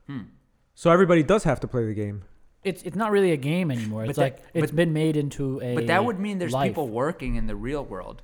Hmm. 0.08 0.22
So 0.74 0.90
everybody 0.90 1.22
does 1.22 1.44
have 1.44 1.60
to 1.60 1.68
play 1.68 1.84
the 1.84 1.94
game. 1.94 2.22
It's 2.64 2.82
it's 2.82 2.96
not 2.96 3.10
really 3.12 3.32
a 3.32 3.36
game 3.36 3.70
anymore. 3.70 4.04
It's 4.04 4.16
But 4.16 4.22
like 4.22 4.36
that- 4.36 4.50
it's 4.54 4.70
but- 4.72 4.76
been 4.76 4.92
made 4.92 5.16
into 5.16 5.60
a. 5.62 5.74
But 5.74 5.86
that 5.88 6.04
would 6.04 6.18
mean 6.18 6.38
there's 6.38 6.52
life. 6.52 6.70
people 6.70 6.88
working 6.88 7.36
in 7.36 7.46
the 7.46 7.56
real 7.56 7.84
world, 7.84 8.22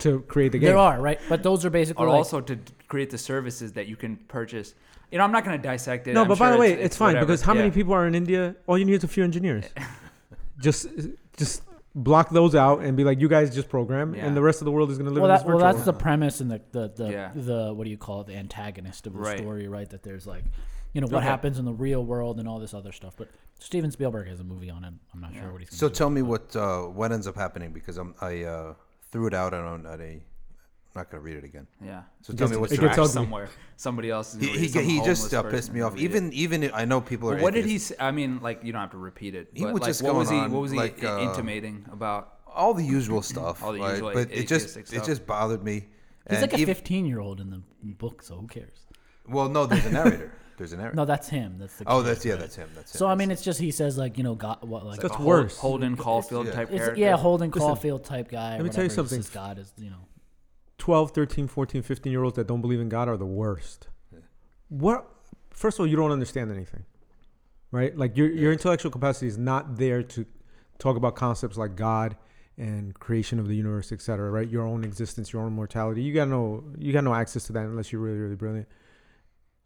to 0.00 0.20
create 0.22 0.52
the 0.52 0.58
game. 0.58 0.68
There 0.68 0.78
are 0.78 1.00
right, 1.00 1.20
but 1.28 1.42
those 1.42 1.64
are 1.64 1.70
basically 1.70 2.04
or 2.04 2.08
like, 2.08 2.16
also 2.16 2.40
to 2.40 2.58
create 2.88 3.10
the 3.10 3.18
services 3.18 3.72
that 3.72 3.86
you 3.86 3.96
can 3.96 4.16
purchase. 4.28 4.74
You 5.10 5.18
know, 5.18 5.24
I'm 5.24 5.32
not 5.32 5.44
going 5.44 5.56
to 5.56 5.62
dissect 5.62 6.06
it. 6.06 6.12
No, 6.14 6.22
I'm 6.22 6.28
but 6.28 6.38
by 6.38 6.50
the 6.52 6.58
way, 6.58 6.72
it's, 6.72 6.82
it's, 6.82 6.96
fine 6.96 7.08
whatever. 7.14 7.26
because 7.26 7.42
how 7.42 7.54
many 7.54 7.70
people 7.70 7.92
are 7.94 8.06
in 8.06 8.14
India? 8.14 8.54
All 8.66 8.78
you 8.78 8.84
need 8.84 8.94
is 8.94 9.04
a 9.04 9.08
few 9.08 9.24
engineers. 9.24 9.64
just, 10.60 10.86
just 11.36 11.62
block 11.94 12.30
those 12.30 12.54
out 12.54 12.80
and 12.80 12.96
be 12.96 13.02
like, 13.02 13.20
you 13.20 13.28
guys 13.28 13.52
just 13.54 13.68
program, 13.68 14.14
Yeah. 14.14 14.26
and 14.26 14.36
the 14.36 14.42
rest 14.42 14.60
of 14.60 14.66
the 14.66 14.70
world 14.70 14.90
is 14.90 14.98
going 14.98 15.08
to 15.08 15.12
live 15.14 15.22
well, 15.22 15.30
in 15.30 15.34
this 15.34 15.42
that, 15.42 15.48
well, 15.48 15.58
virtual 15.58 15.72
that's 15.72 15.84
the 15.84 15.92
premise 15.92 16.40
and 16.40 16.50
the 16.50 16.60
the 16.70 16.88
the, 16.88 17.10
Yeah. 17.10 17.30
the 17.34 17.74
what 17.74 17.84
do 17.84 17.90
you 17.90 17.98
call 17.98 18.20
it? 18.20 18.28
The 18.28 18.36
antagonist 18.36 19.06
of 19.06 19.14
the 19.14 19.18
Right. 19.18 19.38
story, 19.38 19.66
right? 19.68 19.88
That 19.90 20.02
there's 20.04 20.26
like, 20.26 20.44
you 20.92 21.00
know, 21.00 21.08
what 21.08 21.18
Okay. 21.18 21.26
happens 21.26 21.58
in 21.58 21.64
the 21.64 21.72
real 21.72 22.04
world 22.04 22.38
and 22.38 22.48
all 22.48 22.58
this 22.60 22.74
other 22.74 22.92
stuff. 22.92 23.14
But 23.16 23.28
Steven 23.58 23.90
Spielberg 23.90 24.28
has 24.28 24.38
a 24.40 24.44
movie 24.44 24.70
on 24.70 24.84
it. 24.84 24.92
I'm 25.12 25.20
not 25.20 25.34
Yeah. 25.34 25.42
sure 25.42 25.52
what 25.52 25.60
he's. 25.62 25.76
So 25.76 25.88
tell 25.88 26.10
me 26.10 26.20
it, 26.20 26.24
but- 26.24 26.54
what 26.54 26.56
uh, 26.56 26.82
what 26.82 27.10
ends 27.12 27.26
up 27.26 27.34
happening 27.36 27.72
because 27.72 27.96
I'm 27.96 28.14
I 28.20 28.44
uh, 28.44 28.74
threw 29.10 29.26
it 29.26 29.34
out 29.34 29.54
on 29.54 29.86
at 29.86 30.00
a. 30.00 30.22
I'm 30.92 31.02
not 31.02 31.10
gonna 31.10 31.22
read 31.22 31.36
it 31.36 31.44
again. 31.44 31.68
Yeah. 31.84 32.02
So 32.20 32.32
It 32.32 32.36
tell 32.38 32.48
gets- 32.48 32.50
me 32.56 32.60
what's 32.60 32.72
it 32.72 32.76
the 32.76 32.82
gets 32.82 32.94
track. 32.96 33.04
ugly. 33.04 33.12
somewhere. 33.12 33.48
Somebody 33.76 34.10
else 34.10 34.34
is 34.34 34.40
He 34.40 34.48
he, 34.58 34.68
some 34.68 34.82
he 34.84 35.00
just 35.02 35.32
uh, 35.32 35.42
pissed 35.44 35.72
me 35.72 35.82
off. 35.82 35.92
gonna 35.92 36.02
it. 36.02 36.04
Even 36.04 36.32
even 36.32 36.70
I 36.74 36.84
know 36.84 37.00
people 37.00 37.30
are. 37.30 37.34
But 37.36 37.42
what 37.42 37.54
did 37.54 37.64
he? 37.64 37.78
Say? 37.78 37.94
I 38.00 38.10
mean, 38.10 38.40
like 38.42 38.64
you 38.64 38.72
don't 38.72 38.80
have 38.80 38.90
to 38.90 38.98
repeat 38.98 39.34
it. 39.36 39.50
He 39.54 39.62
but, 39.62 39.72
was 39.74 39.82
like, 39.82 39.88
just 39.90 40.02
what 40.02 40.14
was 40.16 40.28
he? 40.30 40.36
on, 40.36 40.50
What 40.50 40.62
was 40.62 40.72
he 40.72 40.76
like, 40.78 41.02
uh, 41.04 41.20
intimating 41.20 41.86
about? 41.92 42.34
All 42.52 42.74
the 42.74 42.82
usual 42.84 43.22
stuff. 43.22 43.62
All 43.62 43.72
the 43.72 43.78
right? 43.80 43.92
usual 43.92 44.12
but 44.12 44.32
it 44.32 44.48
just 44.48 44.76
atheistic 44.76 45.00
it 45.00 45.06
just 45.06 45.24
bothered 45.26 45.62
me. 45.62 45.86
He's 46.28 46.42
And 46.42 46.52
like 46.52 46.60
a 46.60 46.66
15 46.66 47.06
year 47.06 47.20
old 47.20 47.40
in 47.40 47.50
the 47.50 47.62
book, 47.94 48.22
so 48.22 48.36
who 48.36 48.48
cares? 48.48 48.78
Well, 49.28 49.48
no, 49.48 49.66
there's 49.66 49.86
a 49.86 49.90
narrator. 49.92 50.32
There's 50.60 50.74
a 50.74 50.76
narrator. 50.76 50.94
No, 50.94 51.06
that's 51.06 51.26
him. 51.26 51.56
That's 51.58 51.74
the. 51.76 51.84
oh, 51.86 52.02
kid, 52.02 52.06
that's 52.06 52.24
yeah, 52.26 52.36
that's 52.36 52.54
him. 52.54 52.68
That's 52.74 52.94
him. 52.94 52.98
So 52.98 53.06
I 53.06 53.14
mean, 53.14 53.30
it's 53.30 53.40
just 53.40 53.58
he 53.58 53.70
says 53.70 53.96
like 53.96 54.18
you 54.18 54.24
know, 54.24 54.34
God, 54.34 54.58
what 54.60 54.84
like. 54.84 55.00
That's 55.00 55.16
a 55.16 55.22
worse. 55.22 55.56
Holden 55.56 55.96
Caulfield 55.96 56.48
yeah. 56.48 56.52
type 56.52 56.68
it's, 56.68 56.76
character. 56.76 57.00
yeah, 57.00 57.16
Holden 57.16 57.48
Listen, 57.48 57.66
Caulfield 57.66 58.04
type 58.04 58.28
guy. 58.28 58.56
let 58.56 58.64
me 58.64 58.68
tell 58.68 58.84
you 58.84 58.90
something. 58.90 59.22
says 59.22 59.30
God 59.30 59.58
is 59.58 59.72
you 59.78 59.88
know. 59.88 60.06
12, 60.76 61.12
13, 61.12 61.48
14, 61.48 61.80
15 61.80 62.12
year 62.12 62.22
olds 62.22 62.36
that 62.36 62.46
don't 62.46 62.60
believe 62.60 62.78
in 62.78 62.90
God 62.90 63.08
are 63.08 63.16
the 63.16 63.24
worst. 63.24 63.88
What? 64.68 65.08
First 65.50 65.78
of 65.78 65.80
all, 65.80 65.86
you 65.86 65.96
don't 65.96 66.12
understand 66.12 66.52
anything, 66.52 66.84
right? 67.70 67.96
Like 67.96 68.18
your 68.18 68.30
your 68.30 68.52
intellectual 68.52 68.90
capacity 68.90 69.28
is 69.28 69.38
not 69.38 69.78
there 69.78 70.02
to 70.02 70.26
talk 70.78 70.98
about 70.98 71.16
concepts 71.16 71.56
like 71.56 71.74
God 71.74 72.18
and 72.58 72.92
creation 73.00 73.38
of 73.38 73.48
the 73.48 73.56
universe, 73.56 73.92
etc. 73.92 74.30
Right? 74.30 74.48
Your 74.48 74.66
own 74.66 74.84
existence, 74.84 75.32
your 75.32 75.40
own 75.40 75.54
mortality. 75.54 76.02
You 76.02 76.12
got 76.12 76.28
no 76.28 76.64
you 76.76 76.92
got 76.92 77.04
no 77.04 77.14
access 77.14 77.44
to 77.44 77.54
that 77.54 77.64
unless 77.64 77.92
you're 77.92 78.02
really 78.02 78.18
really 78.18 78.36
brilliant. 78.36 78.68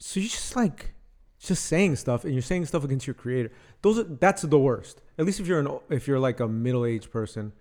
So 0.07 0.21
you're 0.21 0.29
just 0.29 0.55
like 0.55 0.93
just 1.39 1.65
saying 1.65 1.97
stuff, 1.97 2.25
and 2.25 2.35
you're 2.35 2.43
saying 2.43 2.67
stuff 2.67 2.85
against 2.85 3.07
your 3.07 3.15
creator. 3.15 3.51
Those 3.81 3.99
are 4.01 4.03
that's 4.05 4.43
the 4.43 4.59
worst. 4.59 5.01
At 5.19 5.25
least 5.25 5.41
if 5.41 5.47
you're 5.47 5.61
an 5.61 5.69
if 5.89 6.07
you're 6.07 6.19
like 6.19 6.41
a 6.41 6.49
middle 6.49 6.85
aged 6.85 7.11
person. 7.11 7.53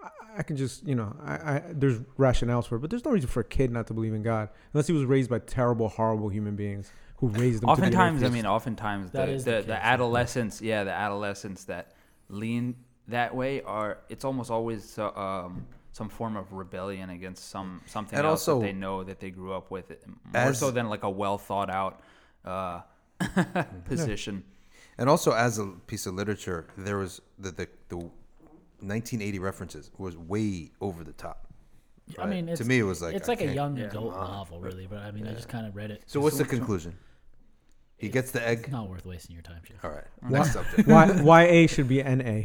I- 0.00 0.08
I 0.38 0.42
can 0.42 0.56
just, 0.56 0.86
you 0.86 0.94
know, 0.94 1.14
I, 1.22 1.34
I 1.34 1.62
there's 1.72 1.98
rationales 2.18 2.66
for 2.66 2.76
it, 2.76 2.78
but 2.78 2.88
there's 2.88 3.04
no 3.04 3.10
reason 3.10 3.28
for 3.28 3.40
a 3.40 3.44
kid 3.44 3.70
not 3.70 3.86
to 3.88 3.94
believe 3.94 4.14
in 4.14 4.22
God 4.22 4.48
unless 4.72 4.86
he 4.86 4.92
was 4.94 5.04
raised 5.04 5.28
by 5.28 5.40
terrible, 5.40 5.88
horrible 5.88 6.28
human 6.30 6.56
beings 6.56 6.90
who 7.16 7.26
raised 7.28 7.62
him. 7.62 7.66
to 7.66 7.72
Oftentimes, 7.72 8.20
be 8.20 8.26
I 8.26 8.30
mean, 8.30 8.46
oftentimes 8.46 9.10
That 9.10 9.26
the 9.26 9.32
is 9.32 9.44
the 9.44 9.50
the, 9.56 9.62
the 9.62 9.72
yeah. 9.74 9.92
adolescents, 9.92 10.62
yeah, 10.62 10.84
the 10.84 10.92
adolescents 10.92 11.64
that 11.64 11.92
lean 12.28 12.76
that 13.08 13.34
way 13.34 13.60
are. 13.62 13.98
It's 14.08 14.24
almost 14.24 14.50
always 14.50 14.98
uh, 14.98 15.10
um, 15.10 15.66
some 15.92 16.08
form 16.08 16.36
of 16.36 16.52
rebellion 16.52 17.10
against 17.10 17.48
some 17.50 17.82
something 17.86 18.18
And 18.18 18.26
else 18.26 18.48
also- 18.48 18.60
that 18.60 18.66
they 18.66 18.72
know 18.72 19.04
that 19.04 19.20
they 19.20 19.30
grew 19.30 19.52
up 19.52 19.70
with, 19.70 19.90
more 20.06 20.16
As- 20.34 20.58
so 20.58 20.70
than 20.70 20.88
like 20.88 21.02
a 21.02 21.10
well 21.10 21.38
thought 21.38 21.70
out 21.70 22.00
uh, 22.44 22.80
position. 23.84 24.44
And 24.98 25.08
also, 25.08 25.32
as 25.32 25.58
a 25.58 25.66
piece 25.86 26.06
of 26.06 26.14
literature, 26.14 26.66
there 26.76 26.98
was 26.98 27.20
the 27.38 27.50
the, 27.50 27.68
the 27.88 27.96
1980 27.96 29.38
references 29.38 29.90
was 29.98 30.16
way 30.16 30.70
over 30.80 31.04
the 31.04 31.12
top. 31.12 31.46
I 32.18 32.26
mean, 32.26 32.48
it's, 32.48 32.60
to 32.60 32.66
me, 32.66 32.78
it 32.80 32.82
was 32.82 33.00
like 33.00 33.14
it's 33.14 33.28
I 33.28 33.32
like 33.32 33.40
a 33.40 33.54
young 33.54 33.76
yeah. 33.76 33.84
adult 33.86 34.12
novel, 34.14 34.60
really. 34.60 34.86
But 34.86 34.98
I 34.98 35.10
mean, 35.12 35.26
I 35.26 35.32
just 35.32 35.48
kind 35.48 35.66
of 35.66 35.76
read 35.76 35.90
it. 35.90 36.02
So 36.06 36.20
what's 36.20 36.36
the 36.36 36.44
So 36.44 36.50
which 36.50 36.58
conclusion? 36.58 36.98
He 37.96 38.08
gets 38.08 38.32
the 38.32 38.40
It's 38.40 38.64
egg. 38.64 38.72
not 38.72 38.88
worth 38.88 39.06
wasting 39.06 39.34
your 39.34 39.42
time, 39.42 39.62
Jim. 39.64 39.76
All 39.84 39.90
right. 39.90 40.04
Why- 40.20 40.38
Next 40.38 40.52
subject. 40.54 40.88
Y 41.24 41.44
YA 41.62 41.66
should 41.68 41.86
be 41.88 42.02
NA, 42.02 42.42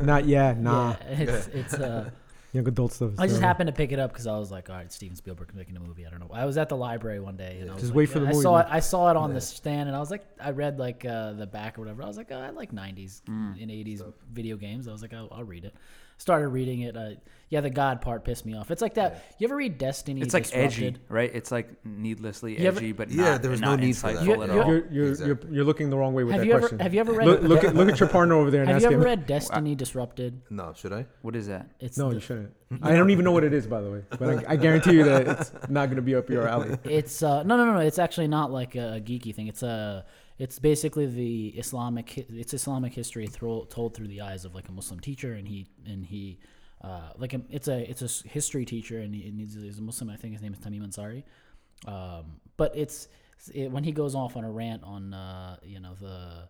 not 0.00 0.26
yeah, 0.26 0.54
nah. 0.58 0.96
Yeah, 1.08 1.18
it's 1.20 1.46
it's 1.48 1.74
uh. 1.74 2.10
Young 2.52 2.68
adult 2.68 2.92
stuff. 2.92 3.12
is 3.14 3.18
I 3.18 3.22
just 3.24 3.36
terrible. 3.36 3.46
happened 3.48 3.66
to 3.68 3.72
pick 3.72 3.92
it 3.92 3.98
up 3.98 4.12
because 4.12 4.26
I 4.26 4.36
was 4.38 4.50
like, 4.50 4.68
all 4.68 4.76
right, 4.76 4.92
Steven 4.92 5.16
Spielberg 5.16 5.54
making 5.54 5.74
a 5.76 5.80
movie. 5.80 6.06
I 6.06 6.10
don't 6.10 6.20
know. 6.20 6.28
I 6.32 6.44
was 6.44 6.58
at 6.58 6.68
the 6.68 6.76
library 6.76 7.18
one 7.18 7.36
day 7.36 7.58
and 7.60 7.70
I 7.70 7.74
was 7.74 7.82
Just 7.82 7.92
like, 7.92 7.96
wait 7.96 8.06
for 8.10 8.20
the 8.20 8.26
I 8.26 8.32
movie, 8.32 8.42
saw 8.42 8.58
it. 8.58 8.66
I 8.68 8.80
saw 8.80 9.10
it 9.10 9.16
on 9.16 9.32
the 9.32 9.40
stand 9.40 9.88
and 9.88 9.96
I 9.96 10.00
was 10.00 10.10
like, 10.10 10.22
I 10.38 10.50
read 10.50 10.78
like 10.78 11.04
uh, 11.06 11.32
the 11.32 11.46
back 11.46 11.78
or 11.78 11.80
whatever. 11.82 12.02
I 12.02 12.06
was 12.06 12.18
like, 12.18 12.28
oh, 12.30 12.38
I 12.38 12.50
like 12.50 12.72
'90s 12.72 13.22
Mm. 13.22 13.62
and 13.62 13.70
'80s 13.70 14.02
video 14.30 14.56
games. 14.58 14.86
I 14.86 14.92
was 14.92 15.00
like, 15.00 15.14
I'll, 15.14 15.28
I'll 15.32 15.44
read 15.44 15.64
it. 15.64 15.74
Started 16.18 16.48
reading 16.48 16.82
it. 16.82 16.94
Uh, 16.96 17.12
yeah, 17.52 17.60
the 17.60 17.68
God 17.68 18.00
part 18.00 18.24
pissed 18.24 18.46
me 18.46 18.54
off. 18.56 18.70
It's 18.70 18.80
like 18.80 18.94
that. 18.94 19.22
You 19.38 19.46
ever 19.46 19.56
read 19.56 19.76
Destiny? 19.76 20.22
It's 20.22 20.32
like 20.32 20.48
edgy, 20.56 20.96
right? 21.10 21.30
It's 21.34 21.52
like 21.52 21.68
needlessly 21.84 22.58
You 22.58 22.66
ever- 22.68 22.78
edgy, 22.78 22.92
but 22.92 23.10
Yeah, 23.10 23.32
not, 23.32 23.42
there 23.42 23.50
was 23.50 23.60
not 23.60 23.78
no 23.78 23.84
need 23.86 23.94
for 23.96 24.10
that. 24.10 24.22
insightful 24.22 24.26
You- 24.26 24.42
at 24.42 24.48
you- 24.54 24.60
all. 24.62 24.68
You're 24.70 24.86
you're, 24.90 25.08
Exactly. 25.10 25.26
you're 25.48 25.54
you're 25.56 25.64
looking 25.64 25.90
the 25.90 25.98
wrong 25.98 26.14
way 26.14 26.24
with 26.24 26.32
Have 26.32 26.40
that 26.40 26.46
you 26.46 26.52
ever 26.54 26.60
question. 26.60 26.78
have 26.80 26.94
you 26.94 27.00
ever 27.00 27.12
read 27.12 27.26
look, 27.28 27.42
look 27.42 27.64
at 27.64 27.74
look 27.76 27.88
at 27.90 28.00
your 28.00 28.08
partner 28.18 28.36
over 28.36 28.50
there 28.50 28.62
and 28.62 28.70
have 28.70 28.76
ask 28.76 28.82
you 28.84 28.96
ever 28.96 29.02
him. 29.02 29.04
read 29.04 29.26
Destiny 29.26 29.74
Disrupted? 29.74 30.40
No, 30.48 30.72
should 30.74 30.94
I? 30.94 31.04
what 31.20 31.36
is 31.36 31.46
that? 31.48 31.68
It's 31.78 31.98
No, 31.98 32.08
the- 32.08 32.14
you 32.14 32.20
shouldn't. 32.20 32.52
I 32.82 32.92
don't 32.96 33.10
even 33.10 33.26
know 33.26 33.32
what 33.32 33.44
it 33.44 33.52
is, 33.52 33.66
by 33.66 33.82
the 33.82 33.90
way. 33.90 34.00
But 34.18 34.22
I, 34.48 34.52
I 34.52 34.56
guarantee 34.56 34.94
you 34.94 35.04
that 35.04 35.28
it's 35.28 35.52
not 35.68 35.86
going 35.86 35.96
to 35.96 36.02
be 36.02 36.14
up 36.14 36.30
your 36.30 36.48
alley. 36.48 36.78
It's 36.84 37.22
uh, 37.22 37.42
no, 37.42 37.58
no, 37.58 37.66
no, 37.66 37.74
no. 37.74 37.80
It's 37.80 37.98
actually 37.98 38.28
not 38.28 38.50
like 38.50 38.76
a, 38.76 38.94
a 38.94 39.00
geeky 39.00 39.34
thing. 39.34 39.46
It's 39.48 39.62
a, 39.62 40.06
it's 40.38 40.58
basically 40.58 41.04
the 41.04 41.48
Islamic. 41.48 42.10
hi- 42.16 42.24
It's 42.30 42.54
Islamic 42.54 42.94
history 42.94 43.26
thro- 43.26 43.64
told 43.66 43.92
through 43.94 44.08
the 44.08 44.22
eyes 44.22 44.46
of 44.46 44.54
like 44.54 44.70
a 44.70 44.72
Muslim 44.72 45.00
teacher, 45.00 45.34
and 45.34 45.46
he 45.46 45.66
and 45.84 46.06
he, 46.06 46.38
uh, 46.82 47.12
like 47.16 47.32
a, 47.34 47.40
it's 47.50 47.68
a 47.68 47.88
it's 47.88 48.02
a 48.02 48.28
history 48.28 48.64
teacher, 48.64 48.98
and, 48.98 49.14
he, 49.14 49.28
and 49.28 49.38
he's, 49.38 49.54
he's 49.54 49.78
a 49.78 49.82
Muslim. 49.82 50.10
I 50.10 50.16
think 50.16 50.32
his 50.32 50.42
name 50.42 50.52
is 50.52 50.58
Tamim 50.58 50.86
Ansary. 50.86 51.22
Um, 51.86 52.40
but 52.56 52.76
it's 52.76 53.08
it, 53.54 53.70
when 53.70 53.84
he 53.84 53.92
goes 53.92 54.14
off 54.14 54.36
on 54.36 54.44
a 54.44 54.50
rant 54.50 54.82
on 54.82 55.14
uh, 55.14 55.56
you 55.62 55.80
know 55.80 55.94
the 56.00 56.48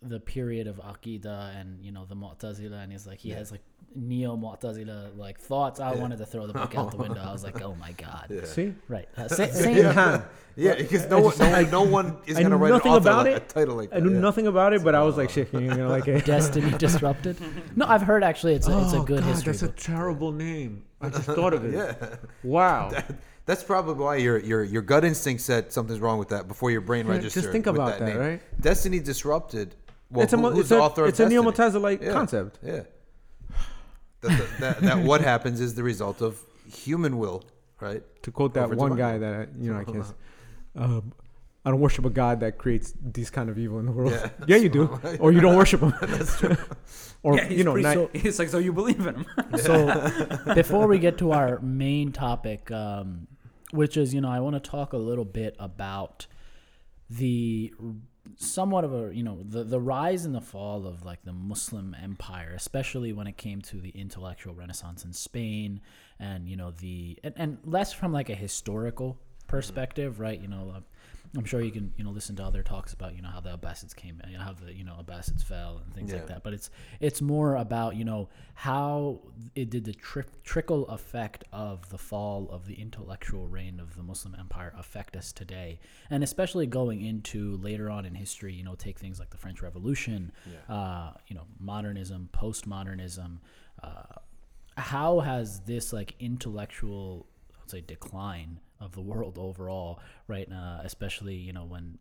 the 0.00 0.20
period 0.20 0.66
of 0.66 0.76
Aqidah 0.76 1.60
and 1.60 1.84
you 1.84 1.92
know 1.92 2.04
the 2.04 2.14
Mu'tazila, 2.16 2.82
and 2.82 2.92
he's 2.92 3.06
like 3.06 3.18
he 3.18 3.30
has 3.30 3.50
like 3.50 3.62
neo 3.94 4.36
Mu'tazila 4.36 5.16
like 5.18 5.38
thoughts. 5.38 5.80
I 5.80 5.94
wanted 5.94 6.18
to 6.18 6.26
throw 6.26 6.46
the 6.46 6.52
book 6.52 6.74
out 6.76 6.90
the 6.90 6.96
window. 6.96 7.20
I 7.22 7.32
was 7.32 7.44
like, 7.44 7.60
oh 7.68 7.74
my 7.74 7.92
god. 7.92 8.32
See, 8.44 8.74
Right. 8.88 9.08
Uh, 9.16 9.28
sa- 9.28 9.46
same, 9.46 9.76
Yeah, 9.76 10.22
yeah, 10.56 10.74
because 10.74 11.06
no 11.08 11.20
one, 11.20 11.38
no, 11.38 11.62
no 11.70 11.82
one 11.82 12.16
is 12.26 12.38
gonna 12.38 12.56
write 12.56 12.70
nothing 12.72 12.92
an 12.92 12.98
about 12.98 13.26
like, 13.26 13.36
it. 13.36 13.42
a 13.42 13.54
title 13.54 13.76
like 13.76 13.90
I 13.94 14.00
knew 14.00 14.12
yeah. 14.14 14.20
nothing 14.20 14.46
about 14.46 14.72
it, 14.72 14.82
but 14.84 14.94
I 14.94 15.02
was 15.02 15.16
like, 15.16 15.30
shit, 15.36 15.52
you're 15.52 15.68
gonna 15.68 15.88
like 15.88 16.08
it. 16.08 16.24
Destiny 16.24 16.70
Disrupted. 16.78 17.36
No, 17.76 17.86
I've 17.86 18.02
heard 18.02 18.22
actually 18.24 18.54
it's 18.54 18.68
a, 18.68 18.82
it's 18.82 18.92
a 18.92 18.98
Oh, 18.98 19.02
good 19.04 19.20
God, 19.20 19.28
history 19.28 19.52
That's 19.52 19.62
a 19.62 19.68
terrible 19.68 20.32
name. 20.32 20.84
I 21.02 21.08
just 21.10 21.24
thought 21.38 21.52
of 21.52 21.64
it. 21.64 21.74
Yeah, 21.74 22.16
Wow. 22.42 22.90
that's 23.44 23.62
probably 23.64 23.94
why 23.94 24.16
your 24.16 24.38
your 24.38 24.62
your 24.62 24.82
gut 24.82 25.04
instinct 25.04 25.42
said 25.42 25.72
something's 25.72 26.00
wrong 26.00 26.18
with 26.18 26.28
that 26.28 26.48
before 26.48 26.70
your 26.70 26.80
brain 26.80 27.06
Yeah, 27.06 27.12
registered. 27.12 27.42
just 27.42 27.52
think 27.52 27.66
about 27.66 27.98
that, 27.98 28.06
name. 28.06 28.18
right? 28.18 28.60
Destiny 28.60 29.00
Disrupted. 29.00 29.74
Well, 30.10 30.24
it's 30.24 30.32
a 30.32 30.36
who- 30.36 30.50
who's 30.50 30.60
it's 30.60 30.68
the 30.68 30.78
a 30.78 30.82
author 30.82 31.02
of 31.04 31.08
it's 31.08 31.20
a 31.20 31.28
neo 31.28 31.42
Destiny? 31.50 31.82
like 31.82 32.02
Yeah. 32.02 32.12
concept. 32.12 32.58
Yeah. 32.62 32.82
that, 34.20 34.38
that, 34.38 34.60
that, 34.60 34.80
that 34.82 34.98
what 35.04 35.20
happens 35.20 35.60
is 35.60 35.74
the 35.74 35.82
result 35.82 36.20
of 36.22 36.38
human 36.72 37.18
will, 37.18 37.42
right? 37.80 38.02
To 38.22 38.30
quote 38.30 38.54
that 38.54 38.64
Over 38.64 38.76
one 38.76 38.96
guy 38.96 39.18
that 39.18 39.34
I- 39.34 39.46
you 39.58 39.72
know, 39.72 39.78
I 39.80 39.84
guess. 39.92 40.14
Um, 40.76 41.12
I 41.64 41.70
don't 41.70 41.80
worship 41.80 42.04
a 42.04 42.10
god 42.10 42.40
that 42.40 42.58
creates 42.58 42.92
these 43.00 43.30
kind 43.30 43.48
of 43.48 43.56
evil 43.58 43.78
in 43.78 43.86
the 43.86 43.92
world. 43.92 44.12
Yeah. 44.12 44.30
Yeah, 44.48 44.56
you 44.56 44.68
do, 44.68 45.00
or 45.20 45.30
you 45.32 45.40
don't 45.40 45.56
worship 45.56 45.80
him. 45.86 45.94
That's 46.00 46.38
true. 46.38 46.56
or 47.22 47.36
yeah, 47.36 47.44
he's 47.44 47.58
you 47.58 47.64
know, 47.64 47.72
pretty- 47.74 48.00
not, 48.00 48.10
it's 48.14 48.38
like 48.38 48.48
so 48.48 48.58
you 48.58 48.72
believe 48.72 49.06
in 49.06 49.14
him. 49.14 49.26
So 49.58 50.54
before 50.54 50.86
we 50.88 50.98
get 50.98 51.18
to 51.18 51.32
our 51.32 51.60
main 51.60 52.10
topic, 52.12 52.70
um, 52.72 53.28
which 53.70 53.96
is 53.96 54.12
you 54.12 54.20
know 54.20 54.28
I 54.30 54.40
want 54.40 54.54
to 54.62 54.70
talk 54.70 54.92
a 54.92 54.96
little 54.98 55.24
bit 55.24 55.54
about 55.58 56.26
the 57.08 57.72
somewhat 58.36 58.84
of 58.84 58.92
a 58.92 59.14
you 59.14 59.22
know 59.22 59.38
the 59.42 59.62
the 59.64 59.80
rise 59.80 60.24
and 60.24 60.34
the 60.34 60.40
fall 60.40 60.86
of 60.86 61.04
like 61.04 61.22
the 61.24 61.32
Muslim 61.32 61.94
empire, 62.02 62.52
especially 62.56 63.12
when 63.12 63.26
it 63.26 63.36
came 63.36 63.60
to 63.62 63.80
the 63.80 63.90
intellectual 63.90 64.54
renaissance 64.54 65.04
in 65.04 65.12
Spain, 65.12 65.80
and 66.18 66.48
you 66.48 66.56
know 66.56 66.72
the 66.72 67.18
and, 67.22 67.34
and 67.36 67.58
less 67.64 67.92
from 67.92 68.12
like 68.12 68.30
a 68.30 68.34
historical 68.34 69.18
perspective, 69.46 70.18
right? 70.20 70.40
You 70.40 70.48
know, 70.48 70.72
uh, 70.76 70.80
I'm 71.34 71.46
sure 71.46 71.62
you 71.62 71.70
can 71.72 71.94
you 71.96 72.04
know 72.04 72.10
listen 72.10 72.36
to 72.36 72.44
other 72.44 72.62
talks 72.62 72.92
about 72.92 73.16
you 73.16 73.22
know 73.22 73.30
how 73.30 73.40
the 73.40 73.56
Abbasids 73.56 73.94
came, 73.96 74.20
know, 74.30 74.38
how 74.40 74.52
the 74.52 74.72
you 74.74 74.84
know 74.84 74.96
Abbasids 75.02 75.42
fell 75.42 75.80
and 75.82 75.94
things 75.94 76.10
Yeah. 76.10 76.18
like 76.18 76.26
that. 76.26 76.42
But 76.42 76.52
it's 76.52 76.68
it's 77.00 77.22
more 77.22 77.56
about 77.56 77.96
you 77.96 78.04
know 78.04 78.28
how 78.54 79.20
it 79.54 79.70
did 79.70 79.84
the 79.84 79.94
tri- 79.94 80.24
trickle 80.44 80.86
effect 80.88 81.44
of 81.52 81.88
the 81.88 81.96
fall 81.98 82.48
of 82.50 82.66
the 82.66 82.74
intellectual 82.74 83.48
reign 83.48 83.80
of 83.80 83.96
the 83.96 84.02
Muslim 84.02 84.34
Empire 84.38 84.74
affect 84.76 85.16
us 85.16 85.32
today, 85.32 85.80
and 86.10 86.22
especially 86.22 86.66
going 86.66 87.00
into 87.02 87.56
later 87.58 87.88
on 87.88 88.04
in 88.04 88.14
history. 88.14 88.52
You 88.52 88.64
know, 88.64 88.74
take 88.74 88.98
things 88.98 89.18
like 89.18 89.30
the 89.30 89.38
French 89.38 89.62
Revolution, 89.62 90.32
uh, 90.68 91.12
you 91.28 91.34
know, 91.34 91.46
modernism, 91.58 92.28
postmodernism. 92.34 93.38
Uh, 93.82 94.02
how 94.76 95.20
has 95.20 95.60
this 95.60 95.92
like 95.92 96.14
intellectual 96.20 97.26
I'd 97.62 97.70
say 97.70 97.80
decline 97.80 98.60
of 98.82 98.92
the 98.92 99.00
world 99.00 99.38
overall 99.38 100.00
right 100.28 100.48
now 100.48 100.78
uh, 100.78 100.82
especially 100.84 101.34
you 101.36 101.52
know 101.52 101.64
when 101.64 101.98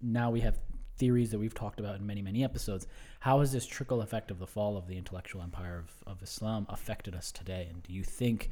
now 0.00 0.30
we 0.30 0.40
have 0.40 0.58
theories 0.96 1.30
that 1.30 1.38
we've 1.38 1.54
talked 1.54 1.80
about 1.80 1.94
in 1.96 2.06
many 2.06 2.22
many 2.22 2.42
episodes 2.44 2.86
how 3.20 3.40
has 3.40 3.52
this 3.52 3.66
trickle 3.66 4.00
effect 4.02 4.30
of 4.30 4.38
the 4.38 4.46
fall 4.46 4.76
of 4.76 4.86
the 4.86 4.96
intellectual 4.96 5.42
empire 5.42 5.78
of, 5.84 6.12
of 6.12 6.22
islam 6.22 6.66
affected 6.68 7.14
us 7.14 7.30
today 7.32 7.66
and 7.70 7.82
do 7.82 7.92
you 7.92 8.04
think 8.04 8.50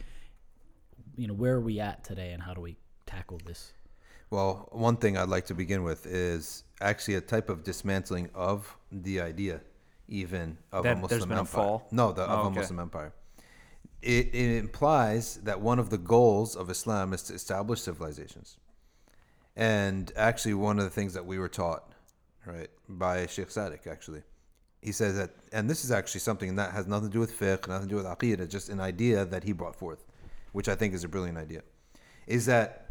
you 1.16 1.26
know 1.26 1.34
where 1.34 1.54
are 1.54 1.60
we 1.60 1.80
at 1.80 2.04
today 2.04 2.30
and 2.32 2.42
how 2.42 2.54
do 2.54 2.60
we 2.60 2.76
tackle 3.06 3.40
this 3.46 3.72
Well, 4.30 4.68
one 4.72 4.96
thing 4.96 5.16
I'd 5.16 5.28
like 5.36 5.46
to 5.46 5.54
begin 5.54 5.82
with 5.84 6.02
is 6.06 6.64
actually 6.80 7.14
a 7.14 7.20
type 7.20 7.48
of 7.48 7.62
dismantling 7.62 8.28
of 8.34 8.76
the 8.90 9.20
idea, 9.20 9.60
even 10.08 10.58
of 10.72 10.82
That 10.82 10.96
a 10.96 11.00
Muslim 11.00 11.08
there's 11.10 11.26
been 11.26 11.38
a 11.38 11.46
empire. 11.46 11.62
fall? 11.64 11.86
No, 11.92 12.10
the, 12.12 12.22
of 12.22 12.40
Oh, 12.44 12.48
a. 12.48 12.50
Muslim 12.50 12.80
empire. 12.80 13.12
It, 14.06 14.32
it 14.32 14.58
implies 14.58 15.40
that 15.42 15.60
one 15.60 15.80
of 15.80 15.90
the 15.90 15.98
goals 15.98 16.54
of 16.54 16.70
Islam 16.70 17.12
is 17.12 17.24
to 17.24 17.34
establish 17.34 17.80
civilizations. 17.80 18.56
And 19.56 20.12
actually, 20.14 20.54
one 20.54 20.78
of 20.78 20.84
the 20.84 20.90
things 20.90 21.12
that 21.14 21.26
we 21.26 21.40
were 21.40 21.48
taught, 21.48 21.92
right, 22.46 22.68
by 22.88 23.26
Sheikh 23.26 23.48
Sadiq, 23.48 23.88
actually, 23.88 24.22
he 24.80 24.92
says 24.92 25.16
that, 25.16 25.30
and 25.52 25.68
this 25.68 25.84
is 25.84 25.90
actually 25.90 26.20
something 26.20 26.54
that 26.54 26.70
has 26.72 26.86
nothing 26.86 27.08
to 27.08 27.12
do 27.12 27.18
with 27.18 27.36
fiqh, 27.36 27.66
nothing 27.66 27.88
to 27.88 27.94
do 27.94 27.96
with 27.96 28.06
aqidah, 28.06 28.48
just 28.48 28.68
an 28.68 28.78
idea 28.78 29.24
that 29.24 29.42
he 29.42 29.50
brought 29.50 29.74
forth, 29.74 30.04
which 30.52 30.68
I 30.68 30.76
think 30.76 30.94
is 30.94 31.02
a 31.02 31.08
brilliant 31.08 31.36
idea, 31.36 31.62
is 32.28 32.46
that 32.46 32.88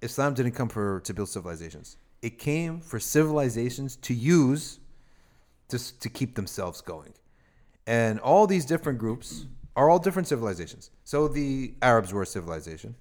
Islam 0.00 0.32
didn't 0.32 0.52
come 0.52 0.70
for 0.70 1.00
to 1.00 1.12
build 1.12 1.28
civilizations. 1.28 1.98
It 2.22 2.38
came 2.38 2.80
for 2.80 2.98
civilizations 2.98 3.96
to 3.96 4.14
use 4.14 4.80
s- 5.70 5.92
to 6.00 6.08
keep 6.08 6.36
themselves 6.36 6.80
going. 6.80 7.12
And 7.86 8.18
all 8.20 8.46
these 8.46 8.64
different 8.64 8.98
groups 8.98 9.44
are 9.76 9.88
all 9.90 9.98
different 9.98 10.28
civilizations. 10.28 10.90
So 11.04 11.28
the 11.28 11.74
Arabs 11.82 12.12
were 12.12 12.22
a 12.22 12.26
civilization. 12.26 12.94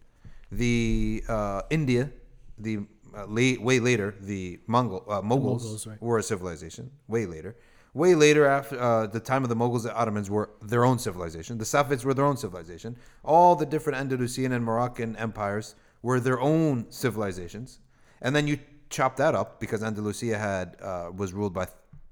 The 0.51 1.23
uh, 1.27 1.61
India, 1.69 2.11
the 2.57 2.79
uh, 3.15 3.25
late, 3.25 3.61
way 3.61 3.79
later, 3.79 4.15
the 4.21 4.59
Mongol 4.67 5.05
uh, 5.07 5.21
Moguls, 5.21 5.63
Mongols, 5.63 5.87
right. 5.87 6.01
were 6.01 6.17
a 6.17 6.23
civilization. 6.23 6.91
Way 7.07 7.25
later, 7.25 7.55
way 7.93 8.15
later 8.15 8.45
after 8.45 8.79
uh, 8.79 9.07
the 9.07 9.19
time 9.19 9.43
of 9.43 9.49
the 9.49 9.55
Moguls, 9.55 9.83
the 9.83 9.93
Ottomans 9.95 10.29
were 10.29 10.49
their 10.61 10.85
own 10.85 10.97
civilization. 10.97 11.57
The 11.57 11.65
Safavids 11.65 12.05
were 12.05 12.13
their 12.13 12.25
own 12.25 12.37
civilization. 12.37 12.97
All 13.23 13.55
the 13.55 13.65
different 13.65 13.99
Andalusian 13.99 14.51
and 14.51 14.63
Moroccan 14.63 15.15
empires 15.17 15.75
were 16.01 16.19
their 16.19 16.39
own 16.39 16.89
civilizations. 16.89 17.79
And 18.21 18.35
then 18.35 18.47
you 18.47 18.59
chop 18.89 19.17
that 19.17 19.35
up 19.35 19.59
because 19.59 19.83
Andalusia 19.83 20.37
had 20.37 20.77
uh, 20.81 21.11
was 21.15 21.33
ruled 21.33 21.53
by 21.53 21.67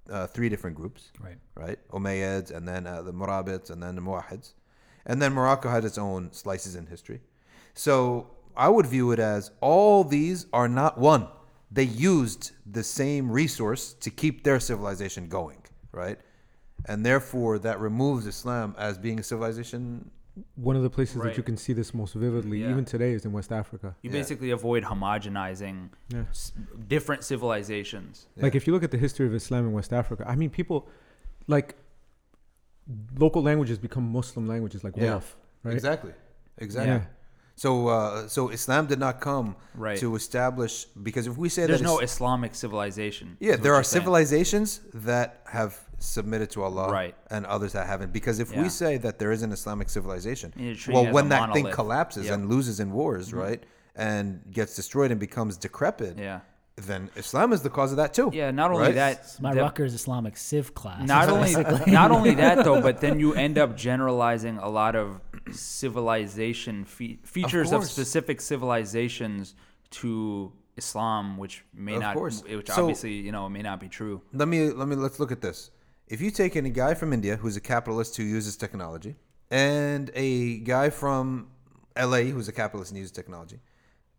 uh, 0.10 0.28
three 0.28 0.50
different 0.50 0.76
groups 0.76 1.12
right 1.20 1.38
right? 1.60 1.78
Umayyads, 1.92 2.52
and 2.56 2.68
then 2.68 2.88
uh, 2.88 3.02
the 3.02 3.14
Murabids, 3.14 3.70
and 3.70 3.84
then 3.84 3.96
the 3.96 4.02
Muwahids. 4.02 4.54
And 5.06 5.22
then 5.22 5.34
Morocco 5.34 5.70
had 5.70 5.86
its 5.86 5.98
own 5.98 6.32
slices 6.32 6.76
in 6.76 6.88
history. 6.88 7.20
So 7.74 8.28
I 8.56 8.70
would 8.70 8.86
view 8.86 9.12
it 9.12 9.20
as 9.20 9.52
all 9.62 10.04
these 10.04 10.46
are 10.54 10.68
not 10.68 10.98
one. 10.98 11.28
They 11.72 11.84
used 11.84 12.52
the 12.66 12.84
same 12.84 13.32
resource 13.32 13.94
to 13.94 14.10
keep 14.10 14.44
their 14.44 14.60
civilization 14.60 15.28
going, 15.28 15.62
right? 15.92 16.20
And 16.86 17.06
therefore, 17.06 17.60
that 17.60 17.80
removes 17.80 18.26
Islam 18.26 18.76
as 18.78 18.98
being 18.98 19.20
a 19.20 19.24
civilization. 19.24 20.10
One 20.56 20.76
of 20.76 20.84
the 20.84 20.90
places 20.90 21.22
that 21.22 21.36
you 21.38 21.44
can 21.44 21.58
see 21.58 21.74
this 21.74 21.94
most 21.94 22.14
vividly, 22.14 22.62
Yeah. 22.62 22.72
even 22.72 22.86
today, 22.86 23.12
is 23.14 23.26
in 23.26 23.32
West 23.32 23.52
Africa. 23.52 23.96
You 24.02 24.10
Yeah. 24.10 24.18
basically 24.20 24.52
avoid 24.52 24.84
homogenizing 24.84 25.90
Yeah. 26.10 26.26
s- 26.30 26.52
different 26.88 27.24
civilizations. 27.24 28.28
Like 28.38 28.56
if 28.56 28.66
you 28.68 28.74
look 28.74 28.84
at 28.84 28.92
the 28.92 28.98
history 28.98 29.26
of 29.28 29.34
Islam 29.34 29.66
in 29.68 29.72
West 29.74 29.92
Africa, 29.94 30.24
I 30.28 30.36
mean, 30.36 30.50
people 30.50 30.88
like 31.48 31.76
local 33.18 33.42
languages 33.42 33.78
become 33.78 34.04
Muslim 34.12 34.48
languages, 34.48 34.84
like 34.84 34.96
Yeah. 34.96 35.04
Wolof, 35.20 35.24
right? 35.64 35.74
Exactly. 35.76 36.14
Exactly. 36.58 36.94
Yeah. 36.96 37.06
So, 37.56 37.90
uh, 37.90 38.28
so 38.28 38.50
Islam 38.50 38.88
did 38.88 39.00
not 39.00 39.20
come 39.20 39.56
Right. 39.76 39.98
to 40.00 40.16
establish 40.16 40.86
because 40.86 41.28
if 41.28 41.38
we 41.38 41.50
say 41.50 41.66
There's 41.66 41.80
that 41.82 41.86
no 41.86 42.00
Is- 42.00 42.12
Islamic 42.14 42.56
civilization. 42.56 43.36
Yeah, 43.40 43.58
there 43.58 43.74
are 43.74 43.78
you're 43.78 43.84
saying. 43.84 44.02
civilizations 44.04 44.80
that 44.94 45.42
have 45.48 45.89
submitted 46.00 46.50
to 46.52 46.64
Allah, 46.64 46.92
Right. 46.92 47.16
and 47.30 47.46
others 47.46 47.74
that 47.74 47.86
haven't. 47.88 48.12
Because 48.14 48.40
if 48.40 48.52
Yeah. 48.52 48.62
we 48.64 48.70
say 48.70 48.98
that 48.98 49.20
there 49.20 49.32
is 49.32 49.42
an 49.44 49.52
Islamic 49.52 49.90
civilization, 49.90 50.54
well, 50.90 51.12
when 51.12 51.26
a 51.28 51.30
that 51.30 51.54
thing 51.54 51.70
collapses 51.72 52.26
Yep. 52.26 52.34
Mm-hmm. 52.34 52.42
and 52.44 52.50
loses 52.52 52.80
in 52.80 52.92
wars, 52.92 53.34
right, 53.34 53.64
and 53.96 54.42
gets 54.52 54.76
destroyed 54.76 55.12
and 55.12 55.20
becomes 55.20 55.58
decrepit, 55.58 56.18
Yeah. 56.18 56.40
then 56.78 57.10
Islam 57.18 57.52
is 57.52 57.62
the 57.62 57.70
cause 57.70 57.92
of 57.92 57.98
that 57.98 58.14
too. 58.14 58.30
Yeah. 58.34 58.52
Not 58.52 58.72
only 58.72 58.84
Right? 58.88 58.96
that, 58.96 59.36
my 59.42 59.54
the- 59.54 59.62
Rutgers 59.62 59.94
Islamic 59.94 60.38
Civ 60.38 60.74
class 60.74 61.06
not 61.06 61.28
only 61.30 61.54
not 62.02 62.10
only 62.12 62.34
that 62.36 62.64
though, 62.64 62.82
but 62.82 63.02
then 63.02 63.20
you 63.20 63.34
end 63.34 63.58
up 63.58 63.76
generalizing 63.88 64.58
a 64.58 64.70
lot 64.70 64.96
of 64.96 65.20
civilization 65.52 66.86
fe- 66.86 67.20
features 67.24 67.72
of, 67.72 67.80
course. 67.82 67.92
specific 67.92 68.40
civilizations 68.42 69.56
to 69.92 70.52
Islam, 70.78 71.38
which 71.38 71.66
may 71.74 71.96
Of 71.96 72.02
not, 72.02 72.16
course. 72.16 72.44
which 72.44 72.68
So- 72.70 72.82
obviously 72.84 73.14
you 73.14 73.32
know 73.32 73.50
may 73.50 73.62
not 73.62 73.80
be 73.80 73.90
true. 73.90 74.22
Let 74.34 74.48
me 74.48 74.70
let 74.72 74.88
me 74.88 74.96
let's 74.96 75.20
look 75.20 75.32
at 75.32 75.42
this. 75.42 75.72
If 76.10 76.22
you 76.22 76.32
take 76.32 76.56
any 76.56 76.72
guy 76.72 76.96
from 76.96 77.14
India 77.14 77.38
who's 77.38 77.56
a 77.56 77.62
capitalist 77.62 78.18
who 78.18 78.24
uses 78.24 78.58
technology, 78.58 79.16
and 79.52 80.10
a 80.16 80.58
guy 80.58 80.90
from 80.90 81.50
L.A. 81.96 82.30
who's 82.30 82.48
a 82.48 82.52
capitalist 82.52 82.92
and 82.92 82.98
uses 82.98 83.12
technology, 83.12 83.60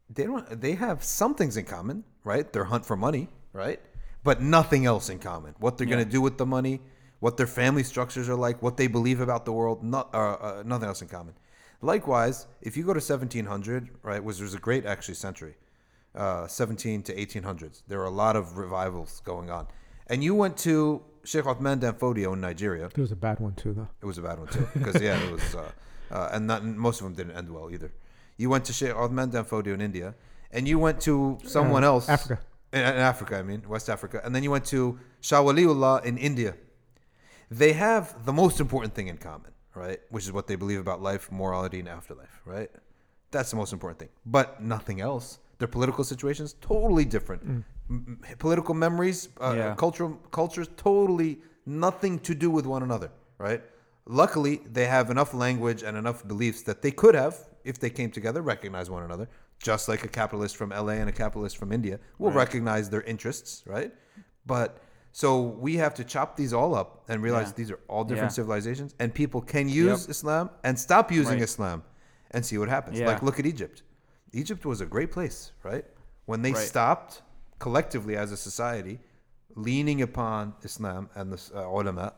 they 0.09 0.25
don't. 0.25 0.61
They 0.61 0.75
have 0.75 1.03
some 1.03 1.35
things 1.35 1.57
in 1.57 1.65
common, 1.65 2.05
right? 2.23 2.51
Their 2.53 2.65
hunt 2.65 2.87
for 2.87 2.97
money, 2.97 3.29
right? 3.53 3.81
But 4.23 4.41
nothing 4.41 4.87
else 4.87 5.09
in 5.09 5.19
common. 5.19 5.55
What 5.59 5.79
they're 5.79 5.87
Yeah. 5.87 5.97
gonna 5.97 6.05
do 6.19 6.21
with 6.21 6.39
the 6.39 6.47
money, 6.47 6.81
what 7.19 7.37
their 7.37 7.49
family 7.49 7.83
structures 7.83 8.29
are 8.29 8.37
like, 8.37 8.63
what 8.63 8.77
they 8.77 8.87
believe 8.87 9.21
about 9.21 9.45
the 9.45 9.53
world, 9.53 9.83
not, 9.83 10.15
uh, 10.15 10.19
uh, 10.19 10.63
nothing 10.65 10.89
else 10.89 11.03
in 11.03 11.09
common. 11.09 11.35
Likewise, 11.83 12.47
if 12.61 12.77
you 12.77 12.85
go 12.85 12.95
to 12.95 13.01
1700, 13.01 13.89
right, 14.03 14.23
which 14.23 14.41
was 14.41 14.55
a 14.55 14.59
great 14.59 14.87
actually 14.87 15.15
century, 15.15 15.57
uh, 16.15 16.47
17 16.47 17.03
to 17.03 17.13
1800s, 17.19 17.83
there 17.89 17.99
were 17.99 18.05
a 18.05 18.11
lot 18.25 18.37
of 18.37 18.59
revivals 18.59 19.23
going 19.25 19.51
on, 19.51 19.67
and 20.07 20.23
you 20.23 20.35
went 20.35 20.57
to 20.59 21.03
Sheikh 21.31 21.47
Othman 21.47 21.79
Danfodio 21.81 22.33
in 22.33 22.41
Nigeria. 22.41 22.89
There 22.93 23.03
was 23.03 23.13
a 23.13 23.17
bad 23.29 23.39
one 23.39 23.55
too, 23.55 23.73
though. 23.73 23.89
It 24.03 24.07
was 24.07 24.19
a 24.19 24.23
bad 24.23 24.39
one 24.41 24.49
too, 24.49 24.67
because 24.75 25.01
yeah, 25.01 25.17
it 25.27 25.31
was, 25.33 25.55
uh, 25.55 25.71
uh, 26.11 26.29
and 26.33 26.47
not 26.49 26.65
most 26.65 27.01
of 27.01 27.05
them 27.07 27.15
didn't 27.15 27.37
end 27.39 27.49
well 27.55 27.71
either. 27.71 27.93
You 28.37 28.51
went 28.51 28.65
to 28.65 28.73
Sheikh 28.73 28.95
Othman 28.97 29.31
Danfodio 29.31 29.73
in 29.75 29.81
India, 29.81 30.15
and 30.51 30.67
you 30.67 30.77
went 30.87 31.01
to 31.03 31.39
someone 31.45 31.85
Uh, 31.85 31.93
else, 31.93 32.09
Africa. 32.09 32.41
in, 32.73 32.81
in 32.81 33.01
Africa, 33.13 33.37
I 33.37 33.43
mean 33.45 33.63
West 33.69 33.89
Africa, 33.89 34.21
and 34.25 34.35
then 34.35 34.43
you 34.43 34.51
went 34.51 34.65
to 34.67 34.99
Shah 35.21 35.41
Waliullah 35.43 36.05
in 36.05 36.19
India. 36.19 36.57
They 37.49 37.73
have 37.75 38.05
the 38.25 38.33
most 38.33 38.59
important 38.59 38.95
thing 38.95 39.07
in 39.07 39.17
common, 39.17 39.53
right? 39.75 40.01
Which 40.11 40.25
is 40.25 40.33
what 40.33 40.47
they 40.49 40.57
believe 40.57 40.81
about 40.81 41.01
life, 41.01 41.31
morality, 41.31 41.79
and 41.79 41.89
afterlife, 41.89 42.41
right? 42.45 42.71
That's 43.31 43.51
the 43.53 43.57
most 43.57 43.73
important 43.73 43.99
thing, 44.01 44.09
but 44.27 44.61
nothing 44.61 45.01
else. 45.01 45.39
Their 45.59 45.69
political 45.69 46.03
situations 46.03 46.55
totally 46.61 47.05
different. 47.05 47.43
M- 47.43 47.65
m- 47.91 48.21
political 48.39 48.75
memories, 48.75 49.29
uh, 49.41 49.55
Yeah. 49.57 49.75
cultural 49.75 50.13
cultures, 50.31 50.69
totally 50.77 51.43
nothing 51.67 52.19
to 52.21 52.35
do 52.35 52.51
with 52.51 52.67
one 52.67 52.83
another, 52.83 53.11
right? 53.39 53.63
Luckily, 54.07 54.63
they 54.71 54.87
have 54.87 55.11
enough 55.11 55.35
language 55.35 55.83
and 55.83 55.97
enough 55.97 56.27
beliefs 56.27 56.63
that 56.63 56.83
they 56.83 56.91
could 56.91 57.15
have, 57.15 57.37
if 57.65 57.79
they 57.79 57.91
came 57.91 58.11
together, 58.11 58.43
recognize 58.43 58.89
one 58.91 59.03
another. 59.03 59.29
Just 59.59 59.89
like 59.89 60.05
a 60.05 60.09
capitalist 60.09 60.57
from 60.57 60.73
LA 60.73 60.95
and 60.95 61.09
a 61.09 61.13
capitalist 61.13 61.57
from 61.59 61.71
India 61.73 61.99
will 62.19 62.29
Right. 62.31 62.37
recognize 62.37 62.89
their 62.91 63.03
interests, 63.03 63.63
right? 63.67 63.93
But 64.47 64.79
so 65.13 65.41
we 65.43 65.77
have 65.77 65.95
to 65.95 66.05
chop 66.05 66.37
these 66.37 66.53
all 66.55 66.75
up 66.75 67.05
and 67.09 67.23
realize 67.23 67.49
Yeah. 67.49 67.55
these 67.57 67.71
are 67.71 67.81
all 67.89 68.05
different 68.05 68.31
Yeah. 68.33 68.37
civilizations, 68.37 68.95
and 68.99 69.13
people 69.13 69.43
can 69.43 69.69
use 69.69 70.03
Yep. 70.03 70.11
Islam 70.11 70.51
and 70.65 70.79
stop 70.79 71.13
using 71.13 71.35
Right. 71.35 71.43
Islam, 71.43 71.83
and 72.31 72.47
see 72.47 72.57
what 72.59 72.69
happens. 72.69 72.99
Yeah. 72.99 73.07
Like 73.09 73.23
look 73.23 73.39
at 73.39 73.45
Egypt. 73.47 73.83
Egypt 74.33 74.65
was 74.65 74.81
a 74.81 74.87
great 74.87 75.11
place, 75.13 75.53
right? 75.65 75.85
When 76.27 76.43
they 76.43 76.53
Right. 76.53 76.67
stopped 76.67 77.23
collectively 77.61 78.17
as 78.17 78.33
a 78.33 78.37
society 78.37 78.99
leaning 79.55 80.03
upon 80.03 80.55
Islam 80.63 81.09
and 81.15 81.33
the 81.33 81.41
uh, 81.57 81.69
ulama, 81.69 82.15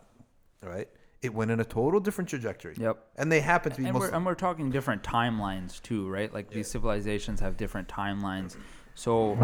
right? 0.63 0.89
It 1.21 1.33
went 1.35 1.51
in 1.51 1.61
a 1.61 1.65
total 1.65 2.01
different 2.01 2.31
trajectory. 2.31 2.75
Yep. 2.79 2.99
And 3.17 3.31
they 3.31 3.41
happen 3.41 3.73
to 3.73 3.79
be 3.81 3.87
and 3.87 3.99
we're, 3.99 4.11
and 4.11 4.25
we're 4.27 4.35
talking 4.35 4.71
different 4.71 5.03
timelines 5.03 5.81
too, 5.83 6.09
right? 6.09 6.33
Like 6.33 6.51
these 6.51 6.69
civilizations 6.69 7.41
have 7.41 7.57
different 7.57 7.89
timelines. 7.89 8.57
So 8.95 9.39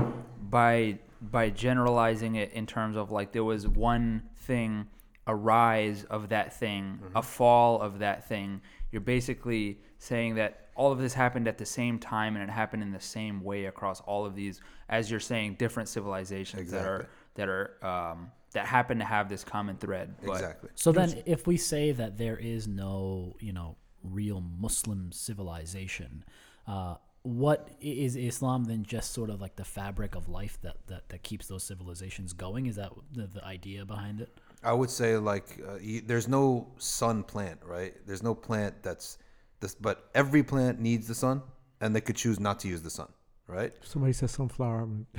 by 0.51 0.99
by 1.21 1.51
generalizing 1.51 2.37
it 2.37 2.53
in 2.53 2.67
terms 2.67 2.97
of 2.97 3.11
like 3.11 3.33
there 3.33 3.45
was 3.45 3.67
one 3.67 4.23
thing, 4.39 4.87
a 5.27 5.35
rise 5.35 6.05
of 6.05 6.29
that 6.31 6.59
thing, 6.59 6.99
Mm-hmm. 7.03 7.17
a 7.17 7.23
fall 7.23 7.81
of 7.81 8.01
that 8.01 8.29
thing, 8.29 8.61
you're 8.91 9.01
basically 9.01 9.79
saying 9.99 10.35
that 10.37 10.68
all 10.79 10.93
of 10.93 10.99
this 10.99 11.13
happened 11.15 11.47
at 11.49 11.59
the 11.59 11.67
same 11.67 11.99
time 11.99 12.37
and 12.37 12.43
it 12.49 12.53
happened 12.63 12.83
in 12.83 12.93
the 12.93 13.01
same 13.19 13.43
way 13.43 13.67
across 13.67 14.01
all 14.03 14.25
of 14.25 14.35
these, 14.35 14.61
as 14.89 15.11
you're 15.11 15.21
saying, 15.33 15.57
different 15.59 15.89
civilizations 15.89 16.71
that 16.71 16.87
are 16.87 17.09
that 17.35 17.49
are 17.49 17.67
um, 17.93 18.31
that 18.53 18.67
happen 18.67 18.99
to 18.99 19.05
have 19.05 19.29
this 19.29 19.45
common 19.45 19.77
thread. 19.77 20.15
But 20.23 20.31
exactly. 20.37 20.71
So 20.75 20.93
then, 20.93 21.23
if 21.27 21.47
we 21.47 21.57
say 21.57 21.93
that 21.93 22.17
there 22.17 22.39
is 22.39 22.67
no, 22.67 23.37
you 23.41 23.53
know, 23.53 23.77
real 24.03 24.41
Muslim 24.41 25.11
civilization, 25.13 26.25
uh, 26.67 26.95
what 27.23 27.69
i- 27.83 27.85
is 28.07 28.17
Islam 28.17 28.65
then 28.65 28.85
just 28.85 29.13
sort 29.13 29.31
of 29.31 29.41
like 29.41 29.57
the 29.57 29.65
fabric 29.65 30.15
of 30.15 30.29
life 30.29 30.59
that, 30.63 30.77
that, 30.87 31.09
that 31.11 31.23
keeps 31.23 31.47
those 31.49 31.65
civilizations 31.65 32.33
going? 32.33 32.67
Is 32.67 32.77
that 32.77 32.93
the, 33.13 33.27
the 33.27 33.45
idea 33.45 33.85
behind 33.85 34.21
it? 34.21 34.31
I 34.63 34.73
would 34.73 34.91
say 34.91 35.17
like 35.17 35.61
uh, 35.69 35.79
y 35.81 36.03
there's 36.07 36.29
no 36.29 36.69
sun 36.79 37.23
plant, 37.25 37.61
right? 37.65 37.95
There's 38.07 38.23
no 38.23 38.35
plant 38.35 38.75
that's 38.83 39.19
this, 39.61 39.75
but 39.75 40.09
every 40.15 40.43
plant 40.43 40.81
needs 40.81 41.07
the 41.09 41.15
sun, 41.15 41.43
and 41.81 41.95
they 41.95 42.01
could 42.01 42.17
choose 42.17 42.39
not 42.41 42.61
to 42.61 42.69
use 42.69 42.83
the 42.83 42.91
sun, 42.91 43.09
right? 43.47 43.73
Somebody 43.83 44.13
says 44.13 44.31
sunflower. 44.33 44.89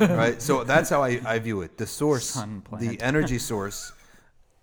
Right? 0.00 0.40
So 0.40 0.64
that's 0.64 0.90
how 0.90 1.02
I, 1.02 1.20
I 1.24 1.38
view 1.38 1.62
it. 1.62 1.76
The 1.78 1.86
source, 1.86 2.34
the 2.78 2.98
energy 3.00 3.38
source, 3.38 3.92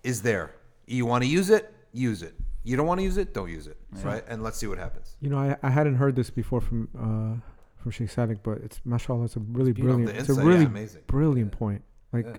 is 0.02 0.22
there. 0.22 0.54
You 0.86 1.06
want 1.06 1.22
to 1.24 1.28
use 1.30 1.50
it, 1.50 1.72
use 1.92 2.22
it. 2.22 2.34
You 2.62 2.76
don't 2.76 2.86
want 2.86 2.98
to 3.00 3.04
use 3.04 3.16
it, 3.16 3.32
don't 3.32 3.50
use 3.50 3.66
it, 3.66 3.78
right? 4.02 4.22
And 4.28 4.42
let's 4.42 4.58
see 4.58 4.66
what 4.66 4.78
happens. 4.78 5.16
You 5.20 5.30
know, 5.30 5.38
I, 5.38 5.56
I 5.62 5.70
hadn't 5.70 5.94
heard 5.96 6.14
this 6.16 6.28
before 6.30 6.60
from 6.60 6.88
uh, 6.98 7.40
from 7.82 7.90
Sheikh 7.90 8.10
Sadiq, 8.10 8.40
but 8.42 8.58
it's 8.58 8.80
mashallah, 8.84 9.24
it's 9.24 9.36
a 9.36 9.40
really 9.40 9.72
beautiful. 9.72 9.96
brilliant, 10.04 10.18
it's 10.20 10.28
a 10.28 10.32
insight, 10.32 10.44
yeah, 10.44 10.50
really 10.52 10.64
amazing. 10.66 11.02
brilliant 11.06 11.52
Yeah. 11.54 11.58
point, 11.58 11.82
like 12.12 12.26
Yeah. 12.26 12.36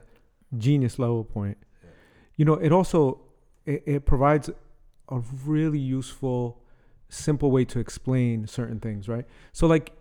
genius 0.59 0.99
level 0.99 1.23
point. 1.23 1.57
Yeah. 1.83 1.89
You 2.37 2.45
know, 2.45 2.53
it 2.53 2.71
also 2.71 3.21
it, 3.65 3.81
it 3.87 4.05
provides 4.05 4.51
a 5.11 5.19
really 5.45 5.79
useful, 5.79 6.61
simple 7.09 7.51
way 7.51 7.65
to 7.65 7.79
explain 7.79 8.47
certain 8.47 8.79
things, 8.79 9.07
right? 9.07 9.25
So, 9.51 9.67
like, 9.67 9.91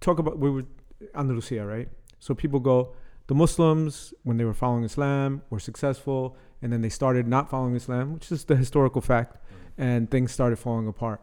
talk 0.00 0.18
about 0.18 0.38
we 0.38 0.50
were 0.50 0.64
Andalusia, 1.14 1.64
right? 1.66 1.88
So 2.18 2.34
people 2.34 2.60
go, 2.60 2.94
the 3.26 3.34
Muslims 3.34 4.14
when 4.22 4.36
they 4.38 4.44
were 4.44 4.54
following 4.54 4.84
Islam 4.84 5.42
were 5.50 5.60
successful, 5.60 6.36
and 6.62 6.72
then 6.72 6.80
they 6.80 6.88
started 6.88 7.26
not 7.28 7.50
following 7.50 7.74
Islam, 7.76 8.14
which 8.14 8.32
is 8.32 8.44
the 8.44 8.56
historical 8.56 9.00
fact, 9.00 9.36
and 9.76 10.10
things 10.10 10.32
started 10.32 10.56
falling 10.58 10.88
apart. 10.88 11.20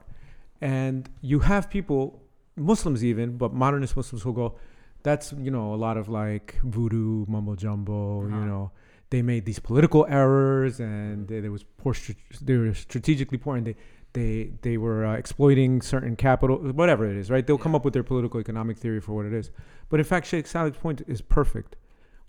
And 0.61 1.09
you 1.21 1.39
have 1.39 1.69
people, 1.69 2.21
Muslims 2.55 3.03
even, 3.03 3.37
but 3.37 3.53
modernist 3.53 3.95
Muslims 3.97 4.23
who 4.23 4.33
go, 4.33 4.55
that's 5.01 5.33
you 5.33 5.51
know 5.51 5.73
a 5.73 5.79
lot 5.87 5.97
of 5.97 6.07
like 6.07 6.55
voodoo 6.63 7.25
mumbo 7.27 7.55
jumbo. 7.55 8.21
You 8.23 8.27
Uh-huh. 8.35 8.45
know, 8.45 8.71
they 9.13 9.21
made 9.21 9.45
these 9.45 9.59
political 9.59 10.07
errors, 10.09 10.79
and 10.79 11.27
they, 11.27 11.39
there 11.39 11.51
was 11.51 11.63
poor. 11.63 11.93
They 12.41 12.57
were 12.57 12.73
strategically 12.73 13.37
poor, 13.37 13.55
and 13.55 13.67
they 13.67 13.75
they 14.13 14.53
they 14.63 14.75
were 14.85 15.05
uh, 15.05 15.13
exploiting 15.13 15.83
certain 15.83 16.15
capital, 16.15 16.57
whatever 16.81 17.03
it 17.11 17.15
is, 17.15 17.29
right? 17.29 17.45
They'll 17.45 17.63
come 17.65 17.75
up 17.75 17.85
with 17.85 17.93
their 17.93 18.07
political 18.11 18.39
economic 18.39 18.75
theory 18.83 18.99
for 18.99 19.13
what 19.13 19.27
it 19.27 19.33
is. 19.41 19.51
But 19.89 19.99
in 19.99 20.07
fact, 20.11 20.25
Sheikh 20.25 20.47
Salih's 20.47 20.77
point 20.77 21.03
is 21.07 21.21
perfect. 21.21 21.75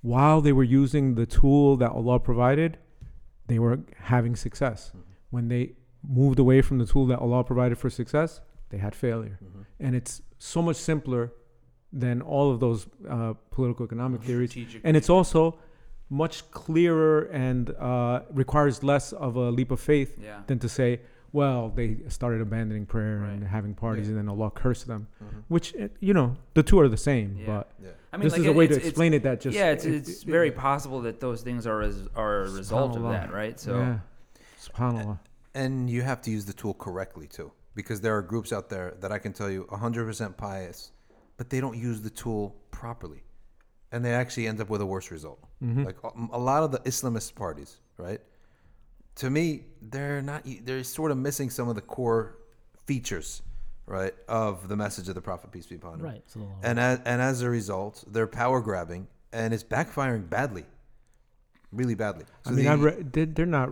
While 0.02 0.42
they 0.42 0.52
were 0.52 0.68
using 0.82 1.14
the 1.14 1.24
tool 1.24 1.78
that 1.78 1.90
Allah 1.90 2.20
provided, 2.20 2.76
they 3.46 3.58
were 3.58 3.78
having 4.14 4.36
success. 4.36 4.92
Mhm. 4.94 5.00
When 5.30 5.48
they 5.48 5.64
moved 6.06 6.38
away 6.38 6.60
from 6.60 6.76
the 6.82 6.86
tool 6.92 7.06
that 7.06 7.18
Allah 7.18 7.44
provided 7.44 7.78
for 7.78 7.88
success, 7.88 8.42
they 8.68 8.80
had 8.86 8.94
failure. 8.94 9.38
Mhm. 9.42 9.64
And 9.80 9.96
it's 9.96 10.20
so 10.38 10.60
much 10.60 10.76
simpler 10.76 11.32
than 11.90 12.20
all 12.20 12.50
of 12.52 12.60
those 12.60 12.80
uh, 13.08 13.32
political 13.56 13.86
economic 13.86 14.20
theories. 14.22 14.52
And 14.84 14.98
it's 14.98 15.08
also 15.08 15.40
much 16.22 16.48
clearer 16.52 17.22
and 17.46 17.70
uh, 17.70 18.20
requires 18.32 18.82
less 18.82 19.12
of 19.12 19.34
a 19.36 19.50
leap 19.50 19.70
of 19.72 19.80
faith 19.80 20.16
yeah. 20.22 20.42
than 20.46 20.58
to 20.60 20.68
say, 20.68 21.00
well, 21.32 21.68
they 21.74 21.96
started 22.08 22.40
abandoning 22.40 22.86
prayer 22.86 23.24
and 23.24 23.42
having 23.42 23.74
parties 23.74 24.06
Yeah. 24.06 24.10
and 24.10 24.18
then 24.20 24.28
Allah 24.28 24.50
cursed 24.52 24.86
them. 24.86 25.08
Mhm. 25.22 25.42
Which, 25.48 25.74
eh, 25.76 25.88
you 25.98 26.14
know, 26.14 26.36
the 26.54 26.62
two 26.62 26.78
are 26.78 26.88
the 26.88 27.02
same. 27.10 27.28
Yeah. 27.36 27.46
But 27.46 27.64
Yeah. 27.82 27.88
I 28.12 28.16
mean, 28.16 28.24
this 28.26 28.32
like, 28.34 28.42
is 28.42 28.46
a 28.46 28.52
way 28.52 28.66
to 28.68 28.74
it's- 28.74 28.76
it's- 28.78 28.90
explain 28.90 29.12
it 29.14 29.22
that 29.24 29.40
just. 29.40 29.56
yeah, 29.56 29.72
it's, 29.74 29.84
it- 29.84 29.94
it's 29.96 30.22
it- 30.22 30.26
very 30.38 30.52
possible 30.52 31.00
that 31.06 31.18
those 31.18 31.42
things 31.42 31.66
are 31.66 31.80
as, 31.82 31.96
are 32.14 32.42
a 32.44 32.50
result 32.62 32.96
of 32.96 33.02
that, 33.14 33.32
right? 33.32 33.58
So 33.58 33.72
yeah. 33.78 33.98
Subhanallah. 34.66 35.18
And 35.54 35.90
you 35.90 36.02
have 36.02 36.20
to 36.22 36.30
use 36.30 36.44
the 36.44 36.52
tool 36.52 36.74
correctly 36.74 37.26
too, 37.26 37.50
because 37.74 38.00
there 38.00 38.16
are 38.16 38.22
groups 38.22 38.52
out 38.52 38.68
there 38.68 38.94
that 39.00 39.10
I 39.10 39.18
can 39.18 39.32
tell 39.32 39.50
you 39.50 39.66
100% 39.70 40.36
pious, 40.36 40.92
but 41.36 41.50
they 41.50 41.60
don't 41.60 41.76
use 41.76 42.00
the 42.02 42.10
tool 42.10 42.54
properly, 42.70 43.22
and 43.94 44.04
they 44.04 44.12
actually 44.22 44.46
end 44.48 44.60
up 44.60 44.68
with 44.68 44.80
a 44.80 44.86
worse 44.94 45.08
result. 45.16 45.40
Mhm. 45.62 45.84
Like 45.88 45.96
a 46.32 46.38
lot 46.50 46.62
of 46.66 46.70
the 46.74 46.80
Islamist 46.80 47.34
parties, 47.34 47.70
right? 48.06 48.20
To 49.16 49.30
me, 49.30 49.44
they're 49.80 50.20
not. 50.30 50.40
They're 50.66 50.82
sort 50.84 51.10
of 51.12 51.16
missing 51.28 51.48
some 51.50 51.68
of 51.68 51.76
the 51.76 51.80
core 51.96 52.22
features, 52.86 53.28
right, 53.86 54.14
of 54.28 54.66
the 54.70 54.76
message 54.84 55.08
of 55.08 55.14
the 55.14 55.20
Prophet 55.30 55.52
peace 55.52 55.66
be 55.66 55.76
upon 55.76 55.94
him. 56.00 56.06
Right. 56.06 56.24
And 56.68 56.80
as, 56.80 56.98
and 57.04 57.22
as 57.22 57.42
a 57.42 57.48
result, 57.60 58.04
they're 58.12 58.26
power 58.42 58.60
grabbing, 58.60 59.06
and 59.32 59.54
it's 59.54 59.62
backfiring 59.76 60.28
badly, 60.28 60.64
really 61.70 61.94
badly. 61.94 62.24
I 62.44 62.50
mean, 62.50 62.64
the- 62.64 62.70
I 62.70 62.74
re- 62.74 63.02
they're 63.36 63.46
not. 63.46 63.70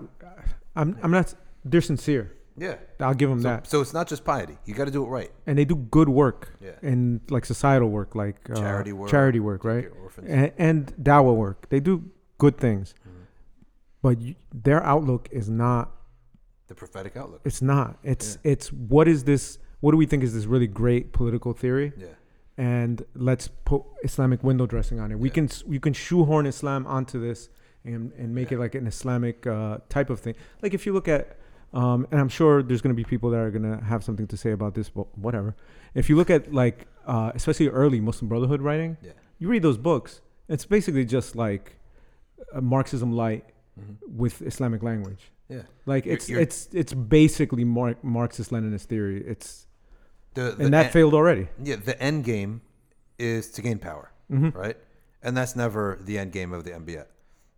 I'm. 0.76 0.96
I'm 1.02 1.10
not. 1.10 1.34
They're 1.64 1.80
sincere. 1.92 2.32
Yeah. 2.56 2.76
I'll 3.00 3.14
give 3.14 3.30
them 3.30 3.40
So, 3.40 3.48
that, 3.48 3.66
so 3.66 3.80
it's 3.80 3.92
not 3.92 4.06
just 4.08 4.24
piety. 4.24 4.56
You 4.66 4.74
got 4.74 4.84
to 4.86 4.90
do 4.90 5.04
it 5.04 5.08
right. 5.08 5.30
and 5.46 5.56
they 5.58 5.64
do 5.64 5.76
good 5.76 6.08
work 6.08 6.54
Yeah. 6.60 6.72
in 6.82 7.20
like 7.30 7.44
societal 7.44 7.88
work, 7.90 8.14
like 8.14 8.38
uh, 8.50 8.54
Charity 8.54 8.92
work, 8.92 9.10
charity 9.10 9.40
work, 9.40 9.64
right? 9.64 9.82
Take 9.82 9.90
care 9.92 9.98
of 9.98 10.04
orphans. 10.04 10.28
and, 10.30 10.52
and 10.58 10.94
dawah 11.02 11.34
work. 11.34 11.68
They 11.70 11.80
do 11.80 12.10
good 12.38 12.56
things, 12.58 12.94
Mhm. 13.06 13.24
but 14.02 14.20
you, 14.20 14.34
their 14.52 14.82
outlook 14.82 15.28
is 15.30 15.48
not. 15.48 15.90
The 16.68 16.74
prophetic 16.74 17.16
outlook. 17.16 17.40
It's 17.44 17.60
not. 17.62 17.98
It's 18.02 18.38
it's 18.44 18.72
what 18.72 19.06
is 19.08 19.24
this? 19.24 19.58
What 19.80 19.90
do 19.92 19.96
we 19.96 20.06
think 20.06 20.22
is 20.22 20.32
this 20.32 20.46
really 20.46 20.66
great 20.66 21.12
political 21.12 21.52
theory? 21.52 21.92
Yeah. 21.96 22.06
And 22.56 23.04
let's 23.14 23.48
put 23.48 23.82
Islamic 24.04 24.42
window 24.42 24.66
dressing 24.66 24.98
on 25.00 25.10
it. 25.12 25.18
We 25.18 25.28
Yeah. 25.28 25.34
can 25.34 25.48
you 25.68 25.80
can 25.80 25.92
shoehorn 25.92 26.46
Islam 26.46 26.86
onto 26.86 27.20
this 27.20 27.48
and 27.84 28.12
and 28.16 28.34
make 28.34 28.50
Yeah. 28.50 28.58
it 28.58 28.60
like 28.60 28.74
an 28.74 28.86
Islamic 28.86 29.46
uh, 29.46 29.78
type 29.88 30.08
of 30.10 30.20
thing. 30.20 30.34
Like 30.62 30.72
if 30.74 30.86
you 30.86 30.92
look 30.92 31.08
at, 31.08 31.36
um, 31.74 32.06
and 32.10 32.20
I'm 32.20 32.28
sure 32.28 32.62
there's 32.62 32.80
going 32.82 32.94
to 32.94 33.00
be 33.02 33.04
people 33.04 33.30
that 33.30 33.38
are 33.40 33.50
going 33.50 33.62
to 33.78 33.82
have 33.84 34.02
something 34.04 34.26
to 34.28 34.36
say 34.36 34.52
about 34.52 34.74
this, 34.74 34.88
but 34.90 35.06
whatever. 35.18 35.54
If 35.94 36.08
you 36.08 36.16
look 36.16 36.30
at 36.30 36.52
like 36.52 36.86
uh, 37.06 37.32
especially 37.34 37.68
early 37.68 38.00
Muslim 38.00 38.28
Brotherhood 38.28 38.62
writing, 38.62 38.96
Yeah. 39.02 39.12
you 39.38 39.48
read 39.48 39.62
those 39.62 39.78
books. 39.78 40.20
It's 40.48 40.64
basically 40.64 41.04
just 41.04 41.34
like 41.36 41.76
a 42.52 42.60
Marxism 42.60 43.12
light 43.12 43.44
Mhm. 43.80 43.96
with 44.06 44.42
Islamic 44.42 44.82
language. 44.82 45.30
Yeah. 45.48 45.62
Like 45.86 46.04
You're- 46.04 46.14
it's 46.16 46.28
you're- 46.28 46.42
it's 46.42 46.68
it's 46.72 46.92
basically 46.94 47.64
Mar- 47.64 47.96
Marxist 48.02 48.50
Leninist 48.50 48.82
theory. 48.86 49.22
It's 49.26 49.66
The, 50.34 50.52
the 50.56 50.64
and 50.66 50.74
that 50.74 50.86
en- 50.86 50.92
failed 50.92 51.14
already. 51.14 51.48
Yeah. 51.62 51.76
The 51.76 52.00
end 52.02 52.24
game 52.24 52.60
is 53.18 53.50
to 53.52 53.62
gain 53.62 53.78
power, 53.78 54.10
hmm 54.28 54.50
right? 54.50 54.76
And 55.22 55.36
that's 55.36 55.54
never 55.56 55.98
the 56.02 56.18
end 56.18 56.32
game 56.32 56.52
of 56.52 56.64
the 56.64 56.70
MBA. 56.72 57.06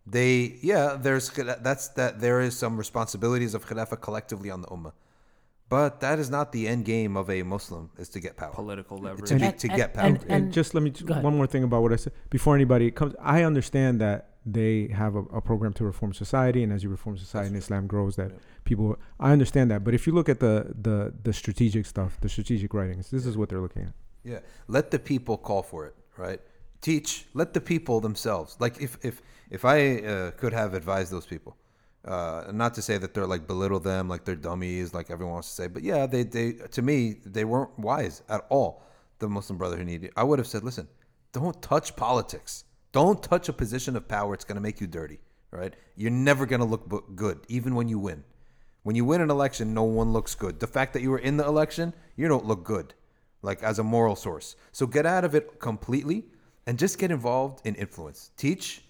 They, 0.07 0.57
yeah, 0.61 0.97
there's 1.01 1.29
that's 1.29 1.87
that 1.89 2.19
there 2.21 2.39
is 2.41 2.55
some 2.57 2.77
responsibilities 2.77 3.53
of 3.55 3.65
Khilafah 3.67 3.99
collectively 4.01 4.51
on 4.51 4.61
the 4.61 4.67
Ummah, 4.67 4.93
but 5.67 5.99
that 6.01 6.19
is 6.19 6.29
not 6.29 6.51
the 6.51 6.67
end 6.67 6.85
game 6.85 7.17
of 7.17 7.27
a 7.29 7.41
Muslim 7.41 7.89
is 7.97 8.09
to 8.09 8.19
get 8.19 8.37
power. 8.37 8.53
political 8.53 8.99
leverage. 8.99 9.29
To, 9.29 9.35
be, 9.35 9.43
And- 9.45 9.57
to 9.59 9.67
and- 9.67 9.77
get 9.77 9.93
power. 9.95 10.05
and- 10.05 10.15
And, 10.17 10.23
and- 10.31 10.43
and 10.45 10.53
just 10.53 10.75
let 10.75 10.83
me 10.83 10.91
Go 10.91 11.19
one 11.21 11.35
more 11.35 11.47
thing 11.47 11.63
about 11.63 11.81
what 11.81 11.91
I 11.91 11.95
said 11.95 12.13
before 12.29 12.53
anybody 12.53 12.91
comes. 12.91 13.15
I 13.19 13.41
understand 13.43 13.99
that 14.01 14.29
they 14.45 14.89
have 14.89 15.15
a, 15.15 15.23
a 15.39 15.41
program 15.41 15.73
to 15.73 15.83
reform 15.83 16.13
society, 16.13 16.61
and 16.61 16.71
as 16.71 16.83
you 16.83 16.89
reform 16.91 17.17
society 17.17 17.47
and 17.47 17.57
Islam 17.57 17.87
grows, 17.87 18.15
that 18.17 18.29
Yeah. 18.29 18.37
people. 18.63 18.97
I 19.19 19.31
understand 19.31 19.71
that, 19.71 19.83
but 19.83 19.95
if 19.95 20.05
you 20.05 20.13
look 20.13 20.29
at 20.29 20.39
the 20.39 20.55
the 20.87 21.13
the 21.23 21.33
strategic 21.33 21.87
stuff, 21.87 22.19
the 22.21 22.29
strategic 22.29 22.71
writings, 22.75 23.09
this 23.09 23.25
is 23.25 23.35
what 23.39 23.49
they're 23.49 23.61
looking 23.67 23.83
at. 23.89 23.93
Yeah. 24.23 24.39
Let 24.67 24.91
the 24.91 24.99
people 24.99 25.37
call 25.39 25.63
for 25.63 25.87
it, 25.87 25.95
right? 26.15 26.41
Teach. 26.81 27.25
Let 27.33 27.55
the 27.55 27.61
people 27.73 27.99
themselves. 28.01 28.55
Like 28.59 28.75
if 28.79 28.99
if 29.03 29.15
if 29.49 29.65
I 29.65 29.97
uh, 29.97 30.31
could 30.31 30.53
have 30.53 30.73
advised 30.73 31.11
those 31.11 31.25
people, 31.25 31.57
uh, 32.05 32.45
not 32.51 32.73
to 32.75 32.81
say 32.81 32.97
that 32.97 33.13
they're 33.13 33.25
like 33.25 33.47
belittle 33.47 33.79
them, 33.79 34.07
like 34.07 34.25
they're 34.25 34.35
dummies, 34.35 34.93
like 34.93 35.09
everyone 35.09 35.33
wants 35.33 35.49
to 35.49 35.55
say, 35.55 35.67
but 35.67 35.83
yeah, 35.83 36.05
they 36.05 36.23
they 36.23 36.53
to 36.53 36.81
me 36.81 37.17
they 37.25 37.45
weren't 37.45 37.77
wise 37.79 38.21
at 38.29 38.45
all. 38.49 38.83
The 39.19 39.29
Muslim 39.29 39.57
Brotherhood 39.57 39.87
needed. 39.87 40.11
I 40.15 40.23
would 40.23 40.39
have 40.39 40.47
said, 40.47 40.63
listen, 40.63 40.87
don't 41.31 41.61
touch 41.61 41.95
politics. 41.95 42.65
Don't 42.91 43.21
touch 43.21 43.49
a 43.49 43.53
position 43.53 43.95
of 43.95 44.07
power. 44.07 44.33
It's 44.33 44.45
going 44.45 44.55
to 44.55 44.61
make 44.61 44.79
you 44.79 44.87
dirty, 44.87 45.19
right? 45.51 45.73
You're 45.95 46.11
never 46.11 46.45
going 46.45 46.61
to 46.61 46.65
look 46.65 47.15
good, 47.15 47.39
even 47.49 47.75
when 47.75 47.89
you 47.89 47.99
win. 47.99 48.23
When 48.83 48.95
you 48.95 49.03
win 49.03 49.19
an 49.19 49.31
election, 49.31 49.73
no 49.73 49.83
one 49.83 50.13
looks 50.13 50.35
good. 50.35 50.59
The 50.59 50.67
fact 50.67 50.93
that 50.93 51.01
you 51.01 51.09
were 51.09 51.19
in 51.19 51.37
the 51.37 51.45
election, 51.45 51.93
you 52.15 52.27
don't 52.27 52.45
look 52.45 52.63
good, 52.63 52.93
like 53.41 53.63
as 53.63 53.79
a 53.79 53.83
moral 53.83 54.15
source. 54.15 54.55
So 54.71 54.85
get 54.85 55.05
out 55.05 55.25
of 55.25 55.33
it 55.33 55.59
completely 55.59 56.25
and 56.67 56.77
just 56.77 56.99
get 56.99 57.11
involved 57.11 57.65
in 57.65 57.75
influence. 57.75 58.31
Teach, 58.37 58.84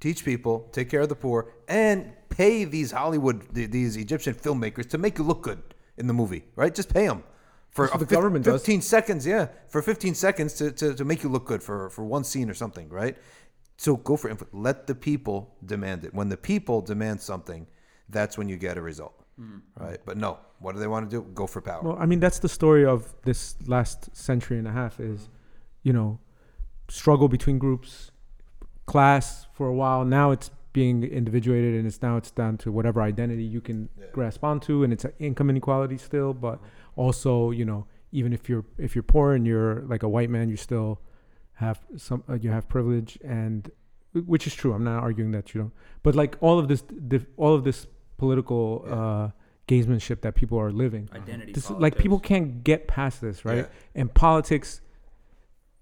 teach 0.00 0.24
people, 0.24 0.68
take 0.72 0.90
care 0.90 1.00
of 1.00 1.08
the 1.08 1.16
poor, 1.16 1.52
and 1.68 2.12
pay 2.28 2.64
these 2.64 2.90
Hollywood, 2.90 3.46
these 3.52 3.96
Egyptian 3.96 4.34
filmmakers 4.34 4.88
to 4.90 4.98
make 4.98 5.18
you 5.18 5.24
look 5.24 5.42
good 5.42 5.62
in 5.96 6.06
the 6.06 6.12
movie, 6.12 6.44
right? 6.56 6.74
Just 6.74 6.92
pay 6.92 7.06
them. 7.06 7.22
For 7.70 7.86
That's 7.86 7.94
what 7.94 8.02
a 8.02 8.04
the 8.04 8.08
fif- 8.08 8.16
government 8.16 8.44
does. 8.44 8.60
15 8.62 8.82
seconds, 8.82 9.26
yeah. 9.26 9.48
For 9.68 9.82
15 9.82 10.14
seconds 10.14 10.54
to, 10.54 10.70
to, 10.72 10.94
to 10.94 11.04
make 11.04 11.22
you 11.22 11.28
look 11.28 11.44
good 11.44 11.62
for, 11.62 11.90
for 11.90 12.04
one 12.04 12.22
scene 12.22 12.48
or 12.48 12.54
something, 12.54 12.88
right? 12.88 13.16
So 13.76 13.96
go 13.96 14.16
for 14.16 14.30
influence. 14.30 14.54
Let 14.54 14.86
the 14.86 14.94
people 14.94 15.56
demand 15.64 16.04
it. 16.04 16.14
When 16.14 16.28
the 16.28 16.36
people 16.36 16.80
demand 16.80 17.20
something, 17.20 17.66
that's 18.08 18.38
when 18.38 18.48
you 18.48 18.56
get 18.56 18.76
a 18.76 18.82
result. 18.82 19.24
Mm. 19.40 19.62
right? 19.78 19.98
But 20.04 20.16
no, 20.16 20.38
what 20.60 20.74
do 20.74 20.78
they 20.78 20.86
want 20.86 21.10
to 21.10 21.16
do? 21.16 21.26
Go 21.34 21.46
for 21.46 21.60
power. 21.60 21.82
Well, 21.82 21.96
I 21.98 22.06
mean, 22.06 22.20
that's 22.20 22.38
the 22.38 22.48
story 22.48 22.86
of 22.86 23.12
this 23.24 23.56
last 23.66 24.14
century 24.16 24.58
and 24.58 24.68
a 24.68 24.70
half 24.70 25.00
is, 25.00 25.28
you 25.82 25.92
know, 25.92 26.20
struggle 26.88 27.28
between 27.28 27.58
groups, 27.58 28.12
class 28.86 29.46
for 29.52 29.66
a 29.68 29.74
while. 29.74 30.04
Now 30.04 30.30
it's 30.30 30.50
being 30.72 31.04
individuated 31.04 31.74
and 31.76 31.86
it's 31.86 32.02
now 32.02 32.16
it's 32.16 32.30
down 32.30 32.56
to 32.58 32.72
whatever 32.72 33.00
identity 33.00 33.44
you 33.44 33.60
can 33.60 33.88
Yeah. 33.98 34.06
grasp 34.12 34.42
onto 34.44 34.82
and 34.82 34.92
it's 34.92 35.06
income 35.18 35.48
inequality 35.50 35.96
still, 35.98 36.34
but 36.34 36.58
also, 36.96 37.50
you 37.50 37.64
know, 37.64 37.86
even 38.12 38.32
if 38.32 38.48
you're 38.48 38.64
if 38.78 38.94
you're 38.94 39.02
poor 39.04 39.32
and 39.34 39.46
you're 39.46 39.82
like 39.82 40.02
a 40.02 40.08
white 40.08 40.30
man, 40.30 40.48
you 40.48 40.56
still 40.56 41.00
have 41.54 41.80
some 41.96 42.24
uh, 42.28 42.34
you 42.34 42.50
have 42.50 42.68
privilege 42.68 43.18
and 43.24 43.70
which 44.26 44.46
is 44.46 44.54
true. 44.54 44.72
I'm 44.72 44.84
not 44.84 45.02
arguing 45.02 45.30
that 45.32 45.54
you 45.54 45.60
don't. 45.62 45.72
But 46.02 46.14
like 46.14 46.36
all 46.40 46.58
of 46.58 46.68
this 46.68 46.82
diff, 46.82 47.26
all 47.36 47.54
of 47.54 47.64
this 47.64 47.86
political 48.16 48.84
Yeah. 48.86 48.94
uh 48.94 49.30
gamesmanship 49.66 50.20
that 50.20 50.34
people 50.34 50.58
are 50.60 50.70
living 50.70 51.08
Identity. 51.14 51.52
this 51.52 51.70
like 51.70 51.96
people 51.96 52.18
can't 52.20 52.62
get 52.64 52.86
past 52.86 53.22
this 53.22 53.46
right 53.46 53.56
Yeah. 53.64 53.66
and 54.00 54.12
politics 54.12 54.82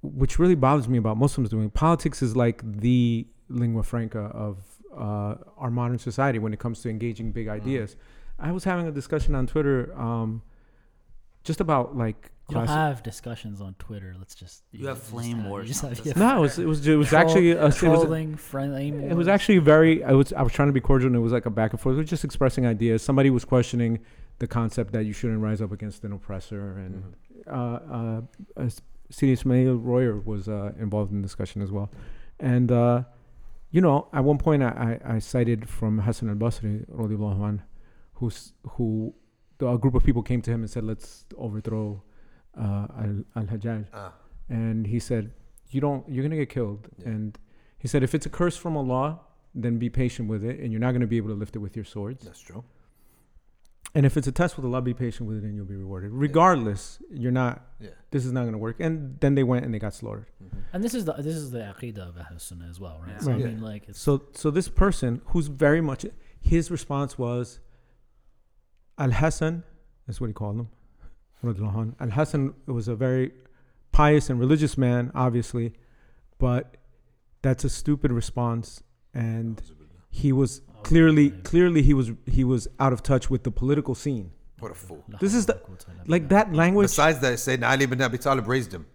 which 0.03 0.39
really 0.39 0.55
bothers 0.55 0.89
me 0.89 0.99
about 0.99 1.17
muslims 1.17 1.49
doing 1.49 1.71
politics 1.71 2.23
is 2.23 2.37
like 2.37 2.61
the 2.81 3.27
lingua 3.49 3.83
franca 3.83 4.21
of 4.35 4.59
uh, 4.97 5.35
our 5.57 5.71
modern 5.71 5.99
society 5.99 6.39
when 6.39 6.53
it 6.53 6.59
comes 6.59 6.81
to 6.83 6.91
engaging 6.91 7.33
big 7.33 7.49
ideas 7.49 7.97
i 8.39 8.51
was 8.53 8.65
having 8.65 8.87
a 8.87 8.93
discussion 8.93 9.35
on 9.35 9.47
twitter 9.47 9.93
um, 9.99 10.43
just 11.45 11.61
about 11.61 11.97
like 11.97 12.31
You 12.49 12.55
don't 12.57 12.69
have 12.69 13.03
discussions 13.03 13.61
on 13.61 13.75
Twitter. 13.79 14.15
Let's 14.19 14.35
just 14.35 14.63
You 14.71 14.87
have 14.89 15.01
flame 15.03 15.39
have- 15.39 15.47
wars 15.51 15.67
You 15.69 15.75
just 15.75 16.05
have, 16.07 16.17
no 16.17 16.37
it 16.39 16.41
was 16.41 16.59
it 16.59 16.67
was 16.67 16.87
it 16.87 16.95
was 16.97 17.09
troll- 17.09 17.21
actually 17.23 17.51
a, 17.53 17.61
it 17.63 17.65
was, 17.65 17.77
trolling, 17.77 18.37
flame 18.37 19.01
it 19.01 19.15
was 19.17 19.27
wars. 19.27 19.29
actually 19.29 19.59
very 19.59 20.05
I 20.05 20.13
was 20.13 20.33
I 20.33 20.43
was 20.43 20.53
trying 20.53 20.69
to 20.69 20.73
be 20.73 20.81
cordial 20.81 21.09
and 21.09 21.17
it 21.17 21.25
was 21.29 21.33
like 21.33 21.47
a 21.47 21.51
back 21.51 21.71
and 21.73 21.81
forth. 21.81 21.95
We 21.95 22.03
were 22.03 22.05
just 22.17 22.25
expressing 22.25 22.65
ideas. 22.67 23.03
Somebody 23.03 23.31
was 23.31 23.45
questioning 23.45 23.93
the 24.39 24.47
concept 24.47 24.93
that 24.93 25.05
you 25.09 25.13
shouldn't 25.13 25.41
rise 25.41 25.61
up 25.65 25.73
against 25.73 26.05
an 26.05 26.13
oppressor 26.13 26.65
and 26.85 26.93
Mhm. 26.95 27.13
uh, 27.59 28.21
uh, 28.59 28.63
uh, 28.67 28.69
Sidi 29.13 29.33
Ismail 29.33 29.77
Royer 29.77 30.19
was 30.19 30.49
uh, 30.49 30.73
involved 30.81 31.13
in 31.13 31.21
the 31.21 31.27
discussion 31.27 31.61
as 31.61 31.71
well. 31.71 31.91
And, 32.41 32.73
uh, 32.73 33.03
you 33.71 33.81
know, 33.81 34.09
at 34.13 34.25
one 34.25 34.39
point 34.39 34.63
I, 34.63 34.99
I, 35.05 35.15
I 35.17 35.19
cited 35.19 35.69
from 35.69 35.99
Hassan 35.99 36.31
al 36.31 36.35
Basri, 36.37 36.85
anh, 37.49 37.63
who's, 38.15 38.55
who 38.71 39.15
a 39.61 39.77
group 39.77 39.95
of 39.95 40.03
people 40.03 40.23
came 40.23 40.41
to 40.43 40.51
him 40.51 40.61
and 40.63 40.71
said, 40.71 40.85
let's 40.85 41.27
overthrow 41.37 42.03
uh, 42.59 42.87
al 43.37 43.45
Hajjaj. 43.53 43.87
Ah, 43.93 44.13
And 44.49 44.87
he 44.87 44.99
said, 44.99 45.31
you 45.69 45.81
don't, 45.81 46.09
you're 46.09 46.23
going 46.23 46.31
to 46.39 46.43
get 46.45 46.49
killed. 46.49 46.89
Yeah. 46.99 47.09
And 47.11 47.39
he 47.79 47.89
said, 47.89 48.03
if 48.03 48.15
it's 48.15 48.27
a 48.27 48.31
curse 48.31 48.57
from 48.57 48.77
Allah, 48.77 49.21
then 49.55 49.77
be 49.79 49.91
patient 49.91 50.29
with 50.31 50.43
it 50.43 50.61
and 50.61 50.73
you're 50.73 50.81
not 50.81 50.93
going 50.93 51.03
to 51.03 51.07
be 51.07 51.19
able 51.19 51.29
to 51.29 51.35
lift 51.35 51.55
it 51.55 51.59
with 51.59 51.77
your 51.77 51.85
swords. 51.85 52.25
that's 52.25 52.41
true. 52.41 52.65
And 53.95 54.07
if 54.07 54.17
it's 54.17 54.27
a 54.27 54.33
test 54.33 54.57
with 54.57 54.65
Allah, 54.65 54.81
be 54.81 54.95
patient 54.95 55.29
with 55.29 55.39
it 55.39 55.45
and 55.45 55.55
you'll 55.55 55.67
be 55.67 55.77
rewarded. 55.77 56.13
Regardless, 56.13 56.99
you're 57.11 57.31
not, 57.31 57.67
Yeah. 57.79 57.91
this 58.11 58.25
is 58.25 58.33
not 58.33 58.43
going 58.43 58.53
to 58.53 58.59
work. 58.59 58.77
And 58.81 59.19
then 59.21 59.35
they 59.35 59.43
went 59.43 59.67
and 59.67 59.75
they 59.75 59.79
got 59.79 59.93
slaughtered. 59.95 60.27
Mhm. 60.43 60.49
and 60.73 60.83
this 60.83 60.95
is 60.95 61.05
the 61.05 61.13
this 61.15 61.37
is 61.37 61.51
the 61.51 61.59
aqidah 61.59 61.99
of 62.09 62.17
Ahl 62.17 62.39
Sunnah 62.39 62.69
as 62.69 62.81
well, 62.81 62.99
right? 63.03 63.11
Yeah. 63.11 63.19
So 63.19 63.33
Right. 63.33 63.43
I 63.43 63.49
mean, 63.49 63.61
like, 63.61 63.89
it's, 63.89 64.01
So, 64.01 64.23
so 64.33 64.51
this 64.51 64.69
person 64.69 65.21
who's 65.27 65.49
very 65.49 65.83
much, 65.83 66.07
his 66.41 66.71
response 66.71 67.19
was, 67.19 67.61
Al 68.99 69.11
Hassan, 69.11 69.65
that's 70.07 70.21
what 70.21 70.29
he 70.29 70.33
called 70.33 70.57
him. 70.61 70.69
Al 71.45 72.11
Hassan 72.11 72.55
was 72.67 72.89
a 72.89 72.95
very 72.97 73.33
pious 73.91 74.31
and 74.31 74.39
religious 74.41 74.79
man, 74.79 75.11
obviously, 75.15 75.75
but 76.39 76.77
that's 77.43 77.65
a 77.65 77.69
stupid 77.69 78.11
response. 78.13 78.83
And 79.13 79.61
he 80.09 80.33
was 80.33 80.63
clearly, 80.85 81.31
clearly, 81.31 81.83
he 81.83 81.95
was 81.95 82.13
he 82.27 82.45
was 82.45 82.69
out 82.81 82.93
of 82.93 83.03
touch 83.03 83.29
with 83.31 83.43
the 83.45 83.51
political 83.51 83.95
scene. 83.95 84.33
What 84.59 84.71
a 84.71 84.75
fool. 84.75 85.05
This 85.21 85.35
is 85.35 85.47
the- 85.47 85.61
Like 86.07 86.29
that 86.29 86.53
language. 86.55 86.85
Besides 86.85 87.19
that, 87.21 87.35
Sayyidina 87.35 87.69
Ali 87.71 87.85
ibn 87.85 88.01
Abi 88.01 88.19
Talib 88.19 88.47
raised 88.47 88.73
him. 88.73 88.87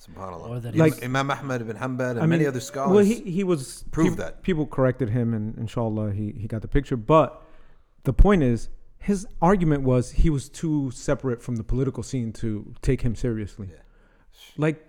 Subhanallah. 0.00 0.48
Or 0.48 0.60
that 0.60 0.74
Like- 0.76 1.04
Imam 1.04 1.30
Ahmad 1.30 1.60
ibn 1.60 1.76
Hanbal 1.76 2.12
and 2.12 2.20
I 2.20 2.26
many 2.26 2.46
other 2.46 2.60
scholars. 2.60 2.94
Well, 2.94 3.04
he, 3.04 3.16
he 3.20 3.44
was 3.44 3.84
prove 3.90 4.10
peop- 4.10 4.16
that. 4.18 4.42
people 4.42 4.66
corrected 4.66 5.10
him, 5.10 5.34
and 5.34 5.58
inshallah, 5.58 6.12
he, 6.12 6.32
he 6.32 6.46
got 6.46 6.62
the 6.62 6.68
picture. 6.68 6.96
But 6.96 7.42
the 8.04 8.12
point 8.14 8.42
is, 8.42 8.68
his 8.98 9.26
argument 9.42 9.82
was 9.82 10.12
he 10.12 10.30
was 10.30 10.48
too 10.48 10.90
separate 10.92 11.42
from 11.42 11.56
the 11.56 11.64
political 11.64 12.02
scene 12.02 12.32
to 12.34 12.72
take 12.80 13.02
him 13.02 13.14
seriously. 13.14 13.68
Yeah. 13.70 13.80
Like, 14.56 14.84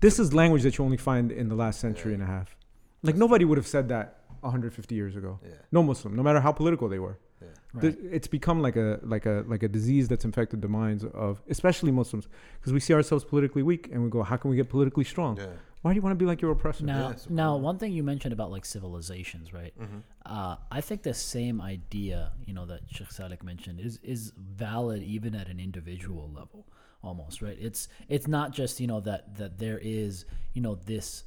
this 0.00 0.18
is 0.18 0.32
language 0.32 0.62
that 0.62 0.78
you 0.78 0.84
only 0.84 0.96
find 0.96 1.30
in 1.30 1.48
the 1.48 1.54
last 1.54 1.78
century 1.80 2.12
Yeah. 2.12 2.20
and 2.20 2.22
a 2.22 2.26
half. 2.26 2.56
Like, 3.02 3.16
nobody 3.16 3.44
would 3.44 3.58
have 3.58 3.66
said 3.66 3.88
that 3.88 4.21
150 4.42 4.94
years 4.94 5.16
ago. 5.16 5.38
yeah. 5.44 5.50
No 5.70 5.82
Muslim, 5.82 6.14
no 6.16 6.22
matter 6.22 6.40
how 6.40 6.52
political 6.52 6.88
they 6.88 6.98
were. 6.98 7.18
Yeah. 7.40 7.80
Th- 7.80 7.96
It's 8.16 8.28
become 8.28 8.60
like 8.60 8.76
a 8.76 9.00
like 9.02 9.26
a 9.26 9.44
like 9.48 9.62
a 9.62 9.68
disease 9.68 10.06
that's 10.08 10.24
infected 10.24 10.60
the 10.62 10.68
minds 10.68 11.04
of 11.04 11.42
especially 11.48 11.90
Muslims 11.92 12.28
because 12.58 12.72
we 12.72 12.80
see 12.80 12.94
ourselves 12.94 13.24
politically 13.24 13.62
weak 13.62 13.88
and 13.92 14.02
we 14.04 14.10
go, 14.10 14.22
how 14.22 14.36
can 14.36 14.50
we 14.50 14.56
get 14.56 14.68
politically 14.68 15.04
strong? 15.04 15.36
Yeah. 15.38 15.46
Why 15.82 15.90
do 15.92 15.96
you 15.96 16.02
want 16.02 16.12
to 16.16 16.22
be 16.24 16.28
like 16.32 16.40
your 16.40 16.52
oppressor? 16.52 16.84
Now, 16.84 17.08
Yes, 17.10 17.26
now, 17.28 17.56
one 17.56 17.76
thing 17.78 17.90
you 17.92 18.04
mentioned 18.04 18.32
about 18.32 18.52
like 18.52 18.64
civilizations, 18.64 19.52
right? 19.52 19.74
Mm-hmm. 19.80 19.98
Uh, 20.24 20.54
I 20.70 20.80
think 20.80 21.02
the 21.02 21.12
same 21.14 21.60
idea, 21.60 22.30
you 22.46 22.54
know, 22.54 22.66
that 22.66 22.82
Sheikh 22.88 23.08
Sadek 23.08 23.42
mentioned 23.42 23.80
is 23.80 23.98
is 24.04 24.32
valid 24.38 25.02
even 25.02 25.34
at 25.34 25.48
an 25.48 25.58
individual 25.58 26.30
level, 26.32 26.66
almost, 27.02 27.42
right? 27.42 27.58
It's 27.60 27.88
it's 28.08 28.28
not 28.28 28.52
just 28.52 28.78
you 28.78 28.86
know 28.86 29.00
that 29.00 29.34
that 29.38 29.58
there 29.58 29.80
is 29.82 30.24
you 30.54 30.62
know 30.62 30.76
this 30.76 31.24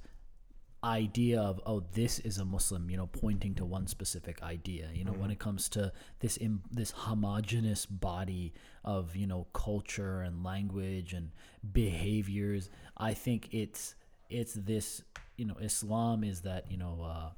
idea 0.85 1.41
of 1.41 1.59
oh 1.65 1.83
this 1.93 2.19
is 2.19 2.37
a 2.37 2.45
Muslim, 2.45 2.89
you 2.89 2.97
know, 2.97 3.07
pointing 3.07 3.55
to 3.55 3.65
one 3.65 3.87
specific 3.87 4.41
idea. 4.43 4.89
You 4.93 5.03
know, 5.05 5.11
when 5.13 5.31
it 5.31 5.39
comes 5.39 5.67
to 5.69 5.91
this 6.19 6.37
Im- 6.39 6.63
this 6.71 6.91
homogenous 6.91 7.85
body 7.85 8.53
of 8.83 9.15
you 9.15 9.27
know 9.27 9.47
culture 9.53 10.21
and 10.21 10.43
language 10.43 11.13
and 11.13 11.31
behaviors, 11.73 12.69
I 12.97 13.13
think 13.13 13.49
it's 13.51 13.95
it's 14.29 14.53
this 14.53 15.03
you 15.37 15.45
know 15.45 15.55
Islam 15.61 16.23
is 16.23 16.41
that 16.41 16.71
you 16.71 16.77
know. 16.77 17.01
Uh, 17.03 17.29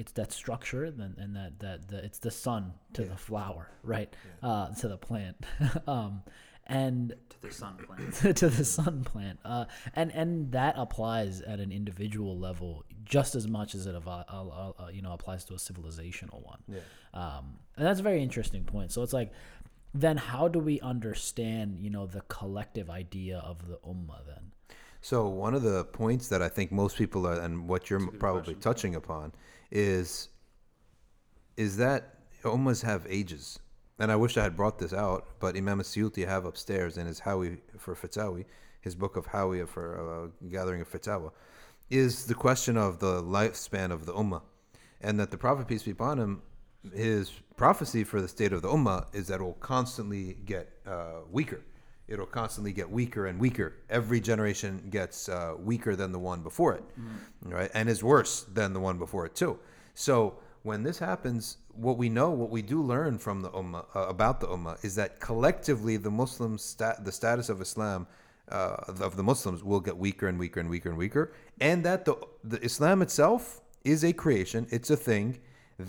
it's 0.00 0.12
that 0.12 0.30
structure 0.30 0.84
and, 0.84 1.18
and 1.18 1.34
that 1.34 1.58
that 1.58 1.88
the, 1.88 1.98
it's 2.04 2.20
the 2.20 2.30
sun 2.30 2.72
to 2.92 3.02
Yeah. 3.02 3.08
the 3.08 3.16
flower 3.16 3.68
right 3.82 4.14
uh, 4.44 4.68
to 4.74 4.86
the 4.86 4.96
plant 4.96 5.36
um, 5.88 6.22
and 6.68 7.14
to 7.30 7.40
the 7.40 7.52
sun 7.52 7.76
plant. 7.76 8.14
to 8.36 8.48
the 8.48 8.64
sun 8.64 9.04
plant. 9.04 9.38
Uh, 9.44 9.64
and 9.94 10.12
and 10.12 10.52
that 10.52 10.74
applies 10.76 11.40
at 11.40 11.60
an 11.60 11.72
individual 11.72 12.38
level 12.38 12.84
just 13.04 13.34
as 13.34 13.48
much 13.48 13.74
as 13.74 13.86
it 13.86 13.94
avi- 13.94 14.24
uh, 14.28 14.46
uh, 14.46 14.72
uh, 14.78 14.88
you 14.92 15.02
know 15.02 15.12
applies 15.12 15.44
to 15.46 15.54
a 15.54 15.56
civilizational 15.56 16.44
one. 16.44 16.58
Yeah. 16.68 16.80
um, 17.14 17.58
and 17.76 17.86
that's 17.86 18.00
a 18.00 18.02
very 18.02 18.22
interesting 18.22 18.64
point. 18.64 18.92
So 18.92 19.02
it's 19.02 19.12
like 19.12 19.32
then 19.94 20.16
how 20.16 20.48
do 20.48 20.58
we 20.58 20.80
understand 20.80 21.78
you 21.80 21.90
know 21.90 22.06
the 22.06 22.20
collective 22.22 22.90
idea 22.90 23.38
of 23.38 23.66
the 23.66 23.78
ummah 23.86 24.26
then? 24.26 24.52
So 25.00 25.28
one 25.28 25.54
of 25.54 25.62
the 25.62 25.84
points 25.84 26.28
that 26.28 26.42
I 26.42 26.48
think 26.48 26.72
most 26.72 26.96
people 26.96 27.26
are, 27.26 27.40
and 27.40 27.68
what 27.68 27.88
you're 27.88 28.10
probably 28.18 28.54
touching 28.54 28.94
upon, 28.94 29.32
is 29.70 30.28
is 31.56 31.76
that 31.78 32.14
ummahs 32.42 32.82
have 32.82 33.06
ages. 33.08 33.58
And 33.98 34.12
I 34.12 34.16
wish 34.16 34.36
I 34.36 34.42
had 34.42 34.56
brought 34.56 34.78
this 34.78 34.92
out, 34.92 35.26
but 35.40 35.56
Imam 35.56 35.80
Suyuti 35.80 36.26
have 36.26 36.44
upstairs 36.44 36.98
in 36.98 37.06
his 37.06 37.20
Hawi 37.20 37.58
for 37.78 37.94
Fatawi, 37.94 38.44
his 38.80 38.94
book 38.94 39.16
of 39.16 39.26
Hawi 39.26 39.66
for 39.66 40.30
uh, 40.40 40.46
gathering 40.48 40.80
of 40.80 40.90
Fatawa, 40.90 41.32
is 41.90 42.26
the 42.26 42.34
question 42.34 42.76
of 42.76 43.00
the 43.00 43.22
lifespan 43.22 43.90
of 43.90 44.06
the 44.06 44.12
ummah, 44.12 44.42
and 45.00 45.18
that 45.18 45.30
the 45.30 45.38
Prophet 45.38 45.66
peace 45.66 45.82
be 45.82 45.90
upon 45.90 46.18
him, 46.18 46.42
his 46.94 47.32
prophecy 47.56 48.04
for 48.04 48.20
the 48.20 48.28
state 48.28 48.52
of 48.52 48.62
the 48.62 48.68
ummah 48.68 49.06
is 49.12 49.26
that 49.26 49.40
it 49.40 49.42
will 49.42 49.54
constantly 49.54 50.36
get 50.44 50.70
uh, 50.86 51.20
weaker. 51.30 51.60
It'll 52.06 52.26
constantly 52.26 52.72
get 52.72 52.88
weaker 52.90 53.26
and 53.26 53.38
weaker. 53.38 53.74
Every 53.90 54.20
generation 54.20 54.86
gets 54.90 55.28
uh, 55.28 55.56
weaker 55.58 55.94
than 55.94 56.12
the 56.12 56.18
one 56.18 56.42
before 56.42 56.74
it, 56.74 56.84
right? 57.42 57.70
And 57.74 57.88
is 57.88 58.02
worse 58.02 58.44
than 58.44 58.72
the 58.72 58.80
one 58.80 58.96
before 58.98 59.26
it 59.26 59.34
too. 59.34 59.58
So 59.94 60.38
when 60.68 60.82
this 60.88 60.98
happens, 60.98 61.56
what 61.72 61.96
we 62.02 62.08
know, 62.18 62.30
what 62.30 62.50
we 62.50 62.62
do 62.74 62.78
learn 62.82 63.18
from 63.18 63.40
the 63.40 63.50
ummah 63.60 63.84
uh, 63.96 64.00
about 64.16 64.36
the 64.42 64.46
ummah 64.56 64.76
is 64.84 64.94
that 65.00 65.18
collectively 65.18 65.96
the 65.96 66.10
Muslims, 66.22 66.62
stat, 66.62 67.04
the 67.08 67.12
status 67.20 67.48
of 67.48 67.60
Islam 67.68 68.06
uh, 68.50 68.76
of 69.08 69.16
the 69.16 69.22
Muslims 69.32 69.64
will 69.70 69.80
get 69.88 69.96
weaker 70.06 70.26
and 70.28 70.38
weaker 70.38 70.60
and 70.60 70.68
weaker 70.74 70.88
and 70.90 70.98
weaker, 70.98 71.24
and 71.68 71.78
that 71.88 72.00
the 72.08 72.14
the 72.52 72.58
Islam 72.70 73.02
itself 73.06 73.60
is 73.84 74.04
a 74.04 74.12
creation. 74.12 74.66
It's 74.76 74.90
a 74.90 74.96
thing 75.10 75.26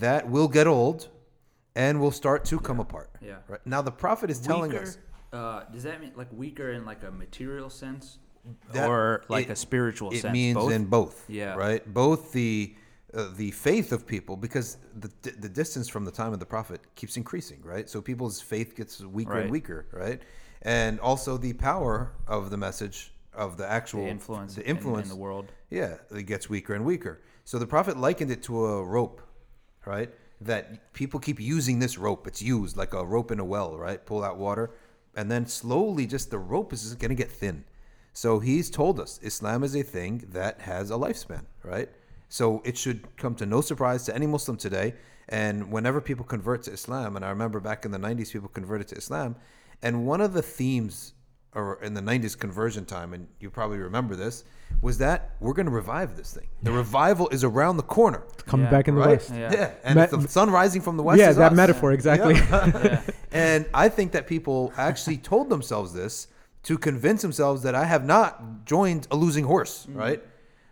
that 0.05 0.21
will 0.29 0.47
get 0.59 0.67
old 0.67 0.99
and 1.75 1.93
will 2.01 2.11
start 2.23 2.41
to 2.51 2.59
come 2.67 2.79
apart. 2.79 3.09
Yeah. 3.21 3.35
Right 3.47 3.65
now, 3.73 3.81
the 3.89 3.91
Prophet 4.05 4.29
is 4.35 4.39
telling 4.39 4.71
weaker, 4.71 4.83
us 4.83 4.97
Uh, 5.31 5.63
does 5.73 5.83
that 5.87 5.97
mean 6.01 6.13
like 6.21 6.31
weaker 6.43 6.67
in 6.77 6.81
like 6.91 7.01
a 7.09 7.11
material 7.25 7.69
sense, 7.83 8.03
That- 8.73 8.89
or 8.89 9.23
like 9.35 9.47
it- 9.49 9.57
a 9.57 9.59
spiritual 9.67 10.09
sense? 10.11 10.19
it 10.19 10.27
sense? 10.27 10.33
means 10.41 10.55
both? 10.61 10.71
in 10.77 10.83
both. 10.97 11.17
Yeah. 11.41 11.53
Right. 11.65 11.81
Both 12.03 12.21
the 12.39 12.75
uh, 13.13 13.29
the 13.35 13.51
faith 13.51 13.91
of 13.91 14.05
people, 14.05 14.35
because 14.35 14.77
the 14.95 15.09
the 15.37 15.49
distance 15.49 15.87
from 15.87 16.05
the 16.05 16.11
time 16.11 16.33
of 16.33 16.39
the 16.39 16.45
prophet 16.45 16.81
keeps 16.95 17.17
increasing. 17.17 17.61
Right. 17.63 17.89
So 17.89 18.01
people's 18.01 18.41
faith 18.41 18.75
gets 18.75 19.01
weaker 19.01 19.39
and 19.39 19.51
weaker. 19.51 19.87
Right. 19.91 20.21
And 20.61 20.99
also 20.99 21.37
the 21.37 21.53
power 21.53 22.13
of 22.27 22.49
the 22.49 22.57
message 22.57 23.13
of 23.33 23.57
the 23.57 23.69
actual 23.69 24.03
the 24.03 24.09
influence, 24.09 24.55
the 24.55 24.63
in- 24.63 24.77
influence 24.77 25.09
in, 25.09 25.15
the 25.15 25.21
world. 25.21 25.51
Yeah, 25.69 25.97
it 26.11 26.23
gets 26.23 26.49
weaker 26.49 26.73
and 26.73 26.83
weaker. 26.83 27.21
So 27.45 27.57
the 27.57 27.67
prophet 27.67 27.97
likened 27.97 28.31
it 28.31 28.43
to 28.43 28.65
a 28.65 28.83
rope, 28.83 29.21
right? 29.85 30.11
that 30.41 30.93
people 30.93 31.19
keep 31.19 31.39
using 31.39 31.79
this 31.79 31.97
rope. 31.97 32.27
It's 32.27 32.41
used 32.41 32.77
like 32.77 32.93
a 32.93 33.05
rope 33.05 33.31
in 33.31 33.39
a 33.39 33.45
well, 33.45 33.77
right? 33.77 34.03
Pull 34.05 34.23
out 34.23 34.37
water, 34.37 34.71
and 35.15 35.29
then 35.29 35.45
slowly, 35.45 36.05
just 36.05 36.31
the 36.31 36.37
rope 36.37 36.71
is 36.73 36.93
going 36.95 37.09
to 37.09 37.15
get 37.15 37.31
thin. 37.31 37.65
So 38.13 38.39
he's 38.39 38.69
told 38.69 38.99
us 38.99 39.19
Islam 39.21 39.63
is 39.63 39.75
a 39.75 39.83
thing 39.83 40.25
that 40.29 40.61
has 40.61 40.91
a 40.91 40.95
lifespan, 40.95 41.45
right? 41.63 41.89
So 42.29 42.61
it 42.63 42.77
should 42.77 43.15
come 43.17 43.35
to 43.35 43.45
no 43.45 43.61
surprise 43.61 44.05
to 44.05 44.15
any 44.15 44.27
Muslim 44.27 44.55
today. 44.57 44.93
And 45.27 45.71
whenever 45.71 45.99
people 46.01 46.25
convert 46.25 46.63
to 46.63 46.71
Islam, 46.71 47.15
and 47.15 47.23
I 47.25 47.29
remember 47.29 47.59
back 47.59 47.85
in 47.85 47.91
the 47.91 47.99
90s, 47.99 48.31
people 48.31 48.49
converted 48.49 48.87
to 48.89 48.95
Islam, 48.95 49.35
and 49.81 50.05
one 50.05 50.21
of 50.21 50.33
the 50.33 50.41
themes 50.41 51.13
or 51.55 51.79
in 51.81 51.95
the 51.95 52.01
90s 52.01 52.37
conversion 52.37 52.85
time, 52.85 53.13
and 53.13 53.27
you 53.39 53.49
probably 53.49 53.79
remember 53.79 54.15
this, 54.15 54.43
was 54.83 54.99
that 54.99 55.31
we're 55.39 55.53
going 55.53 55.65
to 55.65 55.71
revive 55.71 56.15
this 56.15 56.31
thing. 56.31 56.47
The 56.61 56.71
revival 56.71 57.27
is 57.29 57.43
around 57.43 57.77
the 57.77 57.83
corner. 57.83 58.23
It's 58.33 58.43
Coming 58.43 58.65
Yeah. 58.67 58.71
back 58.71 58.87
in 58.87 58.93
the 58.93 59.01
Right? 59.01 59.09
west. 59.17 59.31
Yeah. 59.33 59.51
Yeah. 59.51 59.71
And 59.83 59.95
Ma- 59.95 60.03
it's 60.03 60.11
the 60.15 60.27
sun 60.27 60.51
rising 60.51 60.79
from 60.81 60.95
the 60.97 61.01
west. 61.03 61.19
yeah, 61.19 61.31
is 61.31 61.37
that 61.37 61.51
us. 61.53 61.55
metaphor 61.55 61.91
exactly. 61.91 62.35
Yeah. 62.49 63.01
And 63.31 63.65
I 63.73 63.89
think 63.89 64.11
that 64.11 64.27
people 64.27 64.71
actually 64.77 65.17
told 65.17 65.49
themselves 65.49 65.91
this 65.93 66.27
to 66.63 66.77
convince 66.77 67.23
themselves 67.23 67.63
that 67.63 67.73
I 67.73 67.85
have 67.85 68.05
not 68.05 68.65
joined 68.65 69.07
a 69.09 69.15
losing 69.15 69.45
horse, 69.45 69.87
mm. 69.89 69.95
right? 69.95 70.23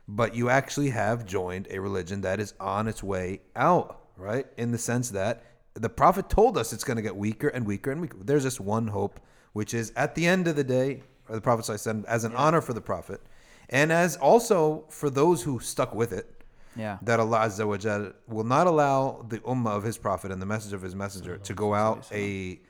But 0.08 0.36
you 0.36 0.50
actually 0.50 0.90
have 0.92 1.26
joined 1.26 1.68
a 1.70 1.80
religion 1.80 2.22
that 2.22 2.40
is 2.40 2.54
on 2.60 2.88
its 2.88 3.04
way 3.04 3.42
out, 3.56 4.02
right? 4.16 4.48
In 4.58 4.72
the 4.72 4.78
sense 4.78 5.10
that 5.12 5.44
the 5.74 5.90
prophet 5.90 6.30
told 6.30 6.58
us 6.58 6.72
it's 6.74 6.84
going 6.84 6.96
to 6.98 7.04
get 7.04 7.16
weaker 7.16 7.50
and 7.50 7.66
weaker 7.66 7.92
and 7.92 8.02
weaker. 8.02 8.18
There's 8.22 8.44
just 8.44 8.60
one 8.60 8.88
hope, 8.88 9.20
which 9.54 9.74
is 9.74 9.92
at 9.96 10.16
the 10.16 10.26
end 10.26 10.48
of 10.48 10.56
the 10.56 10.64
day, 10.64 11.04
or 11.28 11.36
the 11.36 11.42
prophet 11.42 11.66
said, 11.78 12.06
as 12.08 12.24
an 12.24 12.34
honor 12.36 12.62
for 12.62 12.74
the 12.74 12.82
prophet, 12.82 13.22
and 13.70 13.92
as 13.92 14.16
also 14.16 14.86
for 14.90 15.10
those 15.10 15.44
who 15.44 15.60
stuck 15.60 15.94
with 15.94 16.14
it, 16.14 16.34
Yeah. 16.76 17.00
that 17.02 17.20
Allah 17.20 17.40
Azza 17.40 17.68
wa 17.68 17.76
Jal 17.78 18.14
will 18.28 18.44
not 18.46 18.66
allow 18.68 19.26
the 19.28 19.40
ummah 19.40 19.76
of 19.76 19.84
His 19.84 19.98
Prophet 19.98 20.32
and 20.32 20.40
the 20.42 20.46
message 20.46 20.74
of 20.74 20.82
His 20.84 20.96
messenger 20.96 21.38
to 21.38 21.54
go 21.54 21.74
out 21.74 22.08
a 22.14 22.62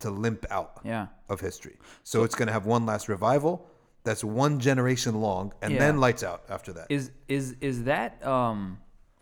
to 0.00 0.10
limp 0.10 0.46
out 0.50 0.80
Yeah. 0.84 1.06
of 1.28 1.40
history. 1.40 1.78
So 2.04 2.22
it's 2.24 2.34
going 2.34 2.48
to 2.48 2.52
have 2.52 2.66
one 2.66 2.86
last 2.86 3.08
revival 3.08 3.66
that's 4.04 4.24
one 4.24 4.58
generation 4.60 5.20
long, 5.20 5.52
and 5.62 5.72
Yeah. 5.74 5.78
then 5.80 5.98
lights 5.98 6.22
out 6.22 6.42
after 6.48 6.72
that. 6.74 6.86
Is 6.88 7.10
is 7.28 7.56
is 7.60 7.84
that 7.84 8.24
um 8.26 8.78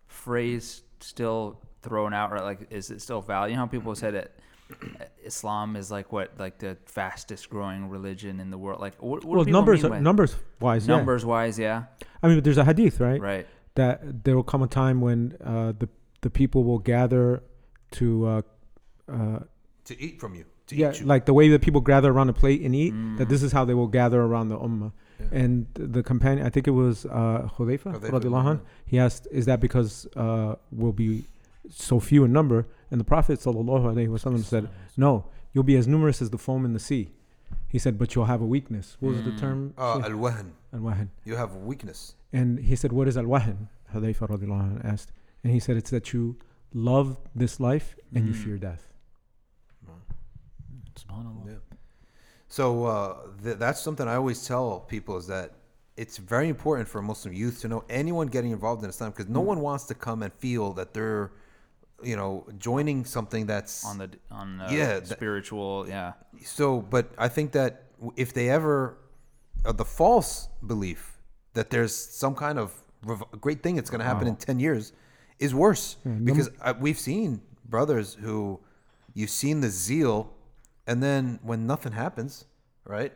phrase 0.06 0.82
still 1.00 1.60
thrown 1.82 2.12
out 2.12 2.32
right 2.32 2.42
like 2.42 2.66
is 2.70 2.90
it 2.90 3.00
still 3.02 3.20
valid? 3.20 3.50
You 3.50 3.56
know 3.56 3.62
how 3.62 3.66
people 3.66 3.94
said 3.94 4.14
it 4.14 4.38
Islam 5.24 5.76
is 5.76 5.90
like 5.90 6.12
what 6.12 6.32
like 6.38 6.58
the 6.58 6.76
fastest 6.86 7.48
growing 7.50 7.88
religion 7.88 8.40
in 8.40 8.50
the 8.50 8.58
world. 8.58 8.80
Like 8.80 9.00
what, 9.02 9.24
what 9.24 9.36
well, 9.36 9.44
people 9.44 9.58
numbers 9.60 9.82
mean 9.82 9.92
by- 9.92 10.00
numbers 10.00 10.36
wise, 10.60 10.86
yeah. 10.86 10.96
numbers 10.96 11.24
wise, 11.24 11.58
yeah. 11.58 11.84
I 12.22 12.28
mean, 12.28 12.42
there's 12.42 12.58
a 12.58 12.64
hadith, 12.64 13.00
right? 13.00 13.20
Right. 13.20 13.46
That 13.74 14.24
there 14.24 14.34
will 14.36 14.42
come 14.42 14.62
a 14.62 14.66
time 14.66 15.00
when 15.00 15.36
uh, 15.42 15.72
the 15.78 15.88
the 16.20 16.30
people 16.30 16.64
will 16.64 16.78
gather 16.80 17.42
to 17.92 18.26
uh, 18.26 18.42
uh, 19.10 19.38
to 19.84 20.00
eat 20.00 20.20
from 20.20 20.34
you, 20.34 20.44
to 20.68 20.76
yeah, 20.76 20.90
eat 20.90 21.00
you. 21.00 21.06
like 21.06 21.24
the 21.26 21.34
way 21.34 21.48
that 21.48 21.60
people 21.60 21.80
gather 21.80 22.10
around 22.10 22.28
a 22.28 22.32
plate 22.32 22.60
and 22.62 22.74
eat. 22.74 22.94
Mm. 22.94 23.18
That 23.18 23.28
this 23.28 23.42
is 23.42 23.52
how 23.52 23.64
they 23.64 23.74
will 23.74 23.86
gather 23.88 24.20
around 24.22 24.48
the 24.48 24.58
ummah. 24.58 24.92
Yeah. 25.20 25.26
And 25.42 25.66
the 25.74 26.02
companion, 26.02 26.46
I 26.46 26.50
think 26.50 26.68
it 26.68 26.76
was 26.84 27.04
uh, 27.06 27.48
Hudayfa, 27.56 28.00
Hudayfa, 28.00 28.60
he 28.86 28.98
asked, 28.98 29.26
"Is 29.32 29.46
that 29.46 29.60
because 29.60 30.06
uh, 30.16 30.54
we'll 30.70 30.92
be 30.92 31.24
so 31.70 31.98
few 32.00 32.24
in 32.24 32.32
number?" 32.32 32.66
And 32.90 33.00
the 33.00 33.04
Prophet 33.04 33.40
sallallahu 33.40 34.44
said, 34.44 34.68
"No, 34.96 35.24
you'll 35.52 35.64
be 35.64 35.76
as 35.76 35.86
numerous 35.88 36.22
as 36.22 36.30
the 36.30 36.38
foam 36.38 36.64
in 36.64 36.72
the 36.72 36.78
sea." 36.78 37.10
He 37.66 37.78
said, 37.78 37.98
"But 37.98 38.14
you'll 38.14 38.26
have 38.26 38.40
a 38.40 38.46
weakness." 38.46 38.96
What 39.00 39.14
was 39.14 39.24
the 39.24 39.30
Mm. 39.32 39.40
term? 39.40 39.74
Uh, 39.76 39.96
Shaykh? 39.96 40.04
al-wahn. 40.10 40.52
Al-wahan. 40.72 41.08
You 41.24 41.36
have 41.36 41.54
weakness. 41.56 42.14
And 42.32 42.58
he 42.60 42.76
said, 42.76 42.92
What 42.92 43.08
is 43.08 43.16
al 43.16 43.24
wahan? 43.24 43.68
Hudayfa 43.94 44.28
radiallahu 44.28 44.66
anh 44.76 44.80
asked. 44.84 45.10
And 45.42 45.52
he 45.52 45.60
said, 45.60 45.76
It's 45.78 45.90
that 45.90 46.12
you 46.12 46.36
love 46.74 47.18
this 47.34 47.58
life 47.58 47.96
and 48.14 48.26
you 48.28 48.34
Mm. 48.34 48.44
fear 48.44 48.56
death. 48.58 48.87
Subhanallah. 51.08 51.46
Yeah. 51.46 51.54
So 52.48 52.84
uh, 52.86 53.16
th- 53.42 53.56
that's 53.58 53.80
something 53.80 54.06
I 54.08 54.14
always 54.14 54.46
tell 54.46 54.80
people 54.80 55.16
is 55.16 55.26
that 55.26 55.52
it's 55.96 56.16
very 56.16 56.48
important 56.48 56.88
for 56.88 57.02
Muslim 57.02 57.34
youth 57.34 57.60
to 57.62 57.68
know 57.68 57.84
anyone 57.90 58.28
getting 58.28 58.52
involved 58.52 58.82
in 58.84 58.88
Islam 58.90 59.10
because 59.10 59.28
no 59.28 59.40
one 59.40 59.60
wants 59.60 59.84
to 59.84 59.94
come 59.94 60.22
and 60.22 60.32
feel 60.34 60.72
that 60.74 60.94
they're, 60.94 61.32
you 62.02 62.16
know, 62.16 62.46
joining 62.58 63.04
something 63.04 63.46
that's 63.46 63.84
On 63.84 63.98
the 63.98 64.10
on 64.30 64.60
uh, 64.60 64.68
Yeah, 64.70 65.00
that- 65.00 65.06
spiritual, 65.08 65.86
yeah. 65.88 66.12
so. 66.44 66.80
But 66.80 67.10
I 67.18 67.28
think 67.28 67.52
that 67.52 67.84
if 68.16 68.32
they 68.32 68.48
ever, 68.48 68.96
uh, 69.64 69.72
the 69.72 69.84
false 69.84 70.48
belief 70.66 71.18
that 71.54 71.70
there's 71.70 71.94
some 71.94 72.34
kind 72.36 72.58
of 72.58 72.72
rev- 73.04 73.24
great 73.40 73.62
thing 73.64 73.74
that's 73.74 73.90
going 73.90 73.98
to 74.00 74.04
happen 74.06 74.28
in 74.28 74.36
ten 74.36 74.60
years 74.60 74.92
is 75.40 75.52
worse 75.54 75.96
Yeah, 76.04 76.12
num- 76.12 76.24
because 76.24 76.48
uh, 76.62 76.74
we've 76.80 76.98
seen 76.98 77.40
brothers 77.68 78.14
who 78.14 78.60
you've 79.14 79.30
seen 79.30 79.60
the 79.60 79.68
zeal, 79.70 80.32
and 80.88 81.02
then 81.02 81.38
when 81.42 81.66
nothing 81.66 81.92
happens, 81.92 82.46
right? 82.84 83.12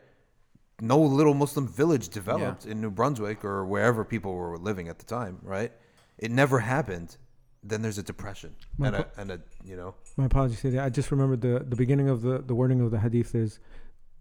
No 0.81 1.01
little 1.01 1.35
Muslim 1.35 1.67
village 1.67 2.09
developed 2.11 2.67
in 2.67 2.81
New 2.81 2.91
Brunswick 2.91 3.45
or 3.45 3.65
wherever 3.65 4.05
people 4.05 4.35
were 4.35 4.59
living 4.59 4.89
at 4.89 4.99
the 4.99 5.05
time, 5.05 5.39
right? 5.43 5.73
It 6.19 6.31
never 6.31 6.61
happened. 6.61 7.17
Then 7.65 7.81
there's 7.83 7.99
a 7.99 8.03
depression 8.03 8.57
My 8.77 8.89
and 8.89 8.97
a, 8.97 9.07
and 9.17 9.31
a 9.31 9.41
you 9.65 9.77
know 9.77 9.95
My 10.17 10.27
apologies. 10.27 10.77
I 10.77 10.89
just 10.91 11.11
remembered 11.11 11.41
the, 11.41 11.65
the 11.67 11.77
beginning 11.77 12.09
of 12.09 12.23
the, 12.23 12.39
the 12.39 12.55
wording 12.55 12.81
of 12.81 12.91
the 12.91 12.99
hadith 12.99 13.35
is 13.35 13.61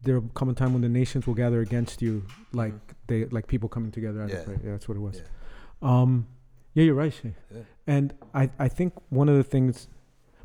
there 0.04 0.20
will 0.20 0.30
come 0.30 0.50
a 0.50 0.54
time 0.54 0.74
when 0.74 0.82
the 0.82 0.90
nations 0.90 1.28
will 1.28 1.34
gather 1.34 1.62
against 1.62 2.02
you 2.02 2.24
like 2.54 2.74
they 3.08 3.26
like 3.26 3.48
people 3.48 3.68
coming 3.68 3.92
together. 3.92 4.26
Yeah. 4.30 4.44
yeah, 4.64 4.72
that's 4.72 4.88
what 4.88 4.96
it 4.96 5.02
was. 5.02 5.18
Yeah. 5.18 6.02
Um, 6.02 6.28
yeah, 6.74 6.84
you're 6.86 6.96
right, 6.96 7.14
Sheikh. 7.14 7.34
Yeah. 7.54 7.62
And 7.88 8.14
I, 8.34 8.50
I 8.60 8.68
think 8.68 8.94
one 9.10 9.28
of 9.28 9.36
the 9.36 9.44
things, 9.44 9.88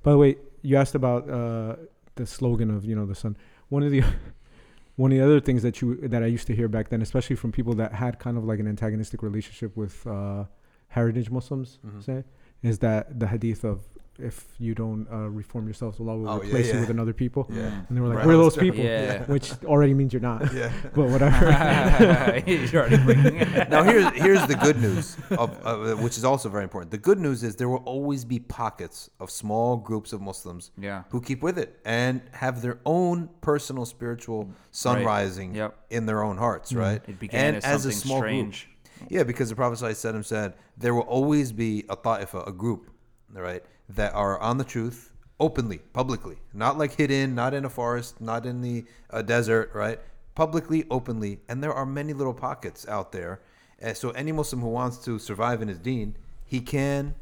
by 0.03 0.11
the 0.11 0.19
way, 0.19 0.37
you 0.63 0.77
asked 0.77 0.95
about 0.95 1.29
uh, 1.31 1.77
the 2.17 2.27
slogan 2.27 2.71
of 2.71 2.85
you 2.85 2.95
know 2.97 3.07
the 3.07 3.15
sun. 3.15 3.37
One 3.69 3.83
of 3.83 3.91
the 3.91 4.03
one 4.97 5.13
of 5.13 5.19
the 5.19 5.25
other 5.25 5.41
things 5.41 5.63
that 5.63 5.81
you 5.81 5.97
that 6.09 6.23
I 6.23 6.27
used 6.27 6.47
to 6.49 6.55
hear 6.57 6.69
back 6.69 6.89
then, 6.89 7.01
especially 7.03 7.37
from 7.37 7.53
people 7.53 7.75
that 7.75 7.93
had 7.93 8.19
kind 8.19 8.37
of 8.37 8.45
like 8.45 8.59
an 8.59 8.67
antagonistic 8.69 9.23
relationship 9.23 9.77
with 9.77 10.07
uh, 10.07 10.45
heritage 10.89 11.31
Muslims, 11.31 11.79
Mhm. 11.87 12.03
say, 12.03 12.25
is 12.63 12.79
that 12.81 13.19
the 13.21 13.27
hadith 13.29 13.65
of 13.65 13.87
if 14.19 14.45
you 14.59 14.75
don't 14.75 15.07
uh, 15.13 15.29
reform 15.29 15.67
yourselves, 15.67 16.01
Allah 16.01 16.17
will 16.17 16.29
Oh, 16.29 16.37
yeah, 16.43 16.49
replace 16.49 16.73
you 16.73 16.81
with 16.81 16.91
another 16.91 17.13
people. 17.13 17.47
yeah 17.51 17.83
And 17.89 17.97
they 17.97 18.01
were 18.01 18.09
like, 18.09 18.19
Right. 18.19 18.27
we're 18.27 18.37
those 18.37 18.57
people, 18.57 18.81
Yeah. 18.85 19.25
which 19.25 19.53
already 19.65 19.95
means 19.95 20.13
you're 20.13 20.23
not. 20.23 20.53
yeah. 20.55 20.73
But 20.95 21.09
whatever. 21.11 21.47
You're 22.47 22.83
already 22.83 23.03
bringing 23.05 23.37
it. 23.37 23.69
now 23.71 23.83
here's 23.83 24.07
here's 24.15 24.47
the 24.47 24.55
good 24.57 24.81
news, 24.81 25.17
of, 25.31 25.49
uh, 25.65 25.95
which 25.97 26.17
is 26.19 26.25
also 26.25 26.49
very 26.49 26.65
important. 26.65 26.91
The 26.91 26.99
good 26.99 27.19
news 27.19 27.43
is 27.43 27.57
there 27.57 27.69
will 27.69 27.85
always 27.85 28.25
be 28.25 28.39
pockets 28.39 29.11
of 29.21 29.31
small 29.31 29.77
groups 29.77 30.13
of 30.13 30.21
Muslims 30.21 30.71
Yeah. 30.79 31.05
who 31.11 31.21
keep 31.21 31.43
with 31.43 31.59
it 31.59 31.79
and 31.85 32.21
have 32.33 32.63
their 32.63 32.79
own 32.85 33.29
personal 33.41 33.85
spiritual 33.85 34.51
sun 34.71 34.97
Right. 34.97 35.07
rising 35.07 35.55
Yep. 35.55 35.75
in 35.91 36.07
their 36.07 36.23
own 36.23 36.37
hearts, 36.39 36.73
right? 36.73 37.03
It 37.09 37.19
began 37.19 37.55
and 37.57 37.65
as 37.65 37.83
something 37.83 37.91
small 37.93 38.19
strange. 38.19 38.57
group. 38.67 39.11
Yeah, 39.11 39.25
because 39.25 39.51
the 39.51 39.57
Prophet 39.57 39.79
ﷺ 39.79 40.25
said 40.25 40.55
there 40.79 40.95
will 40.95 41.03
always 41.03 41.53
be 41.53 41.85
a 41.91 41.97
ta'ifa, 41.97 42.47
a 42.49 42.53
group, 42.53 42.91
right, 43.35 43.63
that 43.89 44.15
are 44.15 44.39
on 44.41 44.59
the 44.59 44.65
truth 44.65 45.13
openly, 45.39 45.79
publicly, 45.93 46.37
not 46.53 46.79
like 46.79 46.93
hidden, 46.93 47.35
not 47.35 47.55
in 47.55 47.65
a 47.65 47.71
forest, 47.71 48.21
not 48.21 48.47
in 48.47 48.63
the 48.63 48.85
uh, 49.11 49.23
desert, 49.23 49.71
right? 49.75 50.01
Publicly, 50.35 50.85
openly, 50.91 51.41
and 51.49 51.63
there 51.63 51.73
are 51.73 51.87
many 51.87 52.13
little 52.13 52.35
pockets 52.35 52.87
out 52.89 53.13
there. 53.13 53.41
Uh, 53.83 53.93
so 53.93 54.11
any 54.11 54.33
Muslim 54.33 54.61
who 54.63 54.69
wants 54.69 54.99
to 54.99 55.19
survive 55.19 55.63
in 55.63 55.69
his 55.69 55.79
deen, 55.79 56.17
he 56.45 56.61
can 56.61 57.15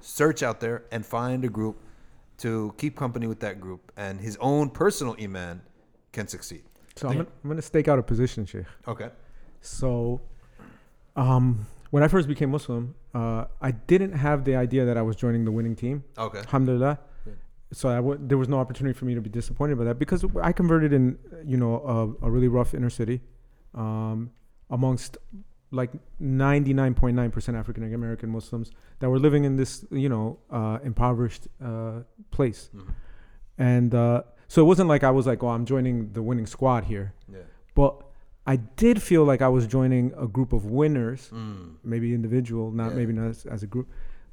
search 0.00 0.42
out 0.42 0.60
there 0.60 0.84
and 0.92 1.04
find 1.04 1.44
a 1.44 1.48
group 1.48 1.80
to 2.38 2.74
keep 2.78 2.96
company 2.96 3.26
with 3.26 3.40
that 3.40 3.60
group, 3.60 3.92
and 3.96 4.20
his 4.20 4.36
own 4.40 4.68
personal 4.70 5.16
iman 5.20 5.62
can 6.12 6.28
succeed. 6.28 6.62
So 6.96 7.08
I'm 7.08 7.16
gonna, 7.16 7.28
I'm 7.42 7.50
gonna 7.50 7.62
stake 7.62 7.88
out 7.88 7.98
a 7.98 8.02
position, 8.02 8.46
Sheikh. 8.46 8.66
Okay. 8.86 9.10
So, 9.60 10.20
um, 11.16 11.66
when 11.94 12.02
I 12.06 12.08
first 12.14 12.26
became 12.34 12.50
Muslim, 12.58 12.82
uh, 13.20 13.42
I 13.68 13.70
didn't 13.92 14.14
have 14.26 14.38
the 14.48 14.54
idea 14.64 14.82
that 14.88 14.96
I 15.02 15.02
was 15.08 15.14
joining 15.24 15.42
the 15.48 15.52
winning 15.58 15.76
team. 15.82 15.96
Okay. 16.26 16.40
Alhamdulillah. 16.46 16.94
Good. 17.24 17.36
So 17.80 17.84
I 17.88 17.98
w- 18.06 18.18
there 18.30 18.38
was 18.42 18.48
no 18.54 18.58
opportunity 18.64 18.94
for 18.98 19.04
me 19.08 19.14
to 19.14 19.20
be 19.28 19.30
disappointed 19.40 19.74
by 19.80 19.84
that 19.88 19.98
because 20.04 20.20
I 20.48 20.50
converted 20.62 20.92
in, 20.98 21.04
you 21.52 21.58
know, 21.62 21.72
a, 21.96 22.26
a 22.26 22.28
really 22.34 22.48
rough 22.58 22.70
inner 22.78 22.90
city, 23.00 23.16
um, 23.84 24.18
amongst 24.70 25.12
like 25.80 25.92
99.9% 26.20 27.58
African 27.62 27.82
American 27.94 28.28
Muslims 28.30 28.70
that 29.00 29.08
were 29.08 29.18
living 29.26 29.44
in 29.44 29.54
this, 29.56 29.84
you 30.04 30.08
know, 30.08 30.38
uh, 30.50 30.78
impoverished 30.90 31.44
uh, 31.64 32.00
place. 32.36 32.70
Mhm. 32.74 32.88
And 33.58 33.94
uh, 33.94 34.22
so 34.48 34.56
it 34.62 34.68
wasn't 34.72 34.88
like 34.88 35.04
I 35.04 35.12
was 35.18 35.26
like, 35.26 35.40
oh, 35.44 35.48
I'm 35.56 35.64
joining 35.74 36.12
the 36.12 36.22
winning 36.22 36.46
squad 36.46 36.84
here. 36.92 37.06
Yeah. 37.32 37.38
But 37.74 37.92
I 38.46 38.56
did 38.56 39.00
feel 39.02 39.24
like 39.24 39.40
I 39.40 39.48
was 39.48 39.66
joining 39.66 40.12
a 40.18 40.26
group 40.26 40.52
of 40.52 40.66
winners, 40.66 41.30
Mm. 41.32 41.76
maybe 41.82 42.12
individual, 42.14 42.70
not 42.70 42.90
Yeah. 42.90 42.96
maybe 42.96 43.12
not 43.12 43.28
as, 43.28 43.46
as 43.46 43.62
a 43.62 43.66
group, 43.66 43.88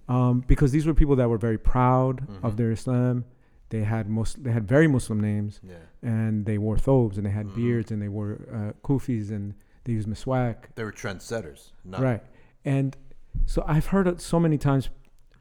um, 0.09 0.43
because 0.47 0.71
these 0.73 0.85
were 0.85 0.93
people 0.93 1.15
that 1.15 1.29
were 1.29 1.37
very 1.37 1.57
proud 1.57 2.27
Mhm. 2.27 2.43
of 2.43 2.57
their 2.57 2.71
Islam. 2.71 3.23
They 3.69 3.83
had 3.85 4.09
most, 4.09 4.43
they 4.43 4.51
had 4.51 4.67
very 4.67 4.87
Muslim 4.87 5.19
names, 5.21 5.61
Yeah. 5.63 5.75
and 6.01 6.45
they 6.45 6.57
wore 6.57 6.77
thobes, 6.77 7.17
and 7.17 7.25
they 7.25 7.31
had 7.31 7.47
Mhm. 7.47 7.55
beards, 7.55 7.91
and 7.91 8.01
they 8.01 8.09
wore 8.09 8.31
uh, 8.51 8.73
kufis, 8.83 9.31
and 9.31 9.53
they 9.85 9.93
used 9.93 10.09
miswak, 10.09 10.57
They 10.75 10.83
were 10.83 10.91
trendsetters. 10.91 11.71
Not, 11.85 12.01
right? 12.01 12.23
And 12.65 12.97
so 13.45 13.63
I've 13.65 13.87
heard 13.87 14.07
it 14.07 14.19
so 14.19 14.39
many 14.41 14.57
times, 14.57 14.89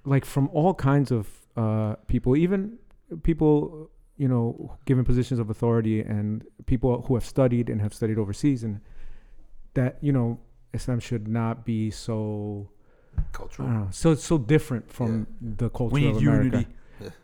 like 0.04 0.24
from 0.24 0.48
all 0.52 0.74
kinds 0.74 1.10
of 1.10 1.24
uh, 1.56 1.96
people, 2.06 2.36
even 2.36 2.78
people 3.24 3.90
you 4.22 4.28
know 4.32 4.44
given 4.88 5.04
positions 5.10 5.38
of 5.42 5.46
authority 5.54 5.98
and 6.16 6.44
people 6.72 6.90
who 7.06 7.12
have 7.18 7.24
studied 7.34 7.66
and 7.70 7.78
have 7.80 7.92
studied 8.00 8.18
overseas, 8.22 8.60
and 8.66 8.74
that 9.78 9.92
you 10.06 10.12
know 10.16 10.38
Islam 10.78 11.00
should 11.08 11.26
not 11.40 11.54
be 11.64 11.90
so 11.90 12.68
Cultural. 13.32 13.68
don't 13.68 13.76
know, 13.78 13.88
so 13.90 14.14
so 14.14 14.36
different 14.54 14.84
from 14.98 15.26
the 15.40 15.68
culture 15.70 15.94
We 15.94 16.06
of 16.08 16.16
need 16.16 16.26
America. 16.28 16.44
unity. 16.46 16.66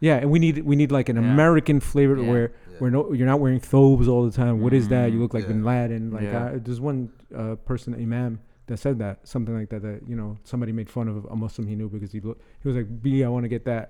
Yeah, 0.01 0.16
and 0.22 0.30
we 0.34 0.38
need 0.38 0.57
we 0.70 0.74
need 0.74 0.90
like 0.99 1.09
an 1.14 1.16
Yeah. 1.16 1.32
American 1.32 1.78
flavor 1.80 2.16
Yeah. 2.16 2.30
where 2.30 2.49
Yeah. 2.49 2.78
where 2.80 2.90
no 2.90 3.01
you're 3.12 3.26
not 3.34 3.40
wearing 3.44 3.61
thobes 3.61 4.07
all 4.09 4.24
the 4.24 4.34
time. 4.42 4.55
What 4.64 4.72
is 4.80 4.88
that? 4.94 5.12
You 5.12 5.18
look 5.24 5.34
like 5.34 5.44
yeah. 5.44 5.53
Bin 5.53 5.64
Laden. 5.64 6.05
Like 6.16 6.22
Yeah. 6.24 6.44
uh, 6.44 6.59
there's 6.64 6.80
one 6.80 6.99
uh, 7.34 7.57
person, 7.70 7.88
imam, 7.94 8.32
that 8.68 8.78
said 8.78 8.99
that 9.05 9.14
something 9.34 9.55
like 9.61 9.68
that. 9.72 9.82
That 9.82 9.99
you 10.11 10.16
know 10.20 10.30
somebody 10.51 10.72
made 10.80 10.88
fun 10.99 11.07
of 11.12 11.16
a 11.26 11.36
Muslim 11.44 11.66
he 11.66 11.74
knew 11.76 11.88
because 11.90 12.11
he 12.16 12.20
looked. 12.20 12.40
He 12.62 12.68
was 12.68 12.76
like, 12.80 12.88
"B, 13.03 13.22
I 13.26 13.28
want 13.28 13.44
to 13.44 13.49
get 13.57 13.64
that 13.72 13.86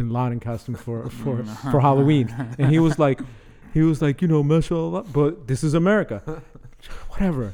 Bin 0.00 0.10
Laden 0.10 0.40
costume 0.40 0.74
for 0.74 1.10
for 1.20 1.44
for 1.44 1.80
Halloween," 1.80 2.34
and 2.58 2.70
he 2.70 2.78
was 2.78 2.98
like, 2.98 3.20
he 3.74 3.82
was 3.82 4.00
like, 4.00 4.22
you 4.22 4.28
know, 4.28 4.42
mashallah, 4.42 5.02
but 5.04 5.46
this 5.46 5.62
is 5.62 5.74
America. 5.74 6.42
Whatever. 7.10 7.52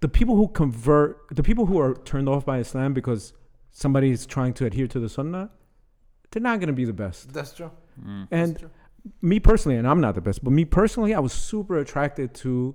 The 0.00 0.08
people 0.08 0.36
who 0.36 0.48
convert, 0.48 1.34
the 1.34 1.42
people 1.42 1.64
who 1.64 1.80
are 1.80 1.94
turned 1.94 2.28
off 2.28 2.44
by 2.44 2.58
Islam 2.58 2.92
because 2.92 3.32
somebody 3.72 4.10
is 4.10 4.26
trying 4.26 4.52
to 4.54 4.66
adhere 4.66 4.86
to 4.88 5.00
the 5.00 5.08
Sunnah, 5.08 5.50
they're 6.30 6.42
not 6.42 6.60
going 6.60 6.66
to 6.66 6.74
be 6.74 6.84
the 6.84 6.92
best. 6.92 7.32
That's 7.32 7.54
true. 7.54 7.70
Mm. 7.98 8.28
And 8.30 8.50
That's 8.50 8.60
true. 8.60 8.70
me 9.22 9.40
personally, 9.40 9.78
and 9.78 9.88
I'm 9.88 10.02
not 10.02 10.14
the 10.14 10.20
best, 10.20 10.44
but 10.44 10.52
me 10.52 10.66
personally, 10.66 11.14
I 11.14 11.20
was 11.20 11.32
super 11.32 11.78
attracted 11.78 12.34
to 12.42 12.74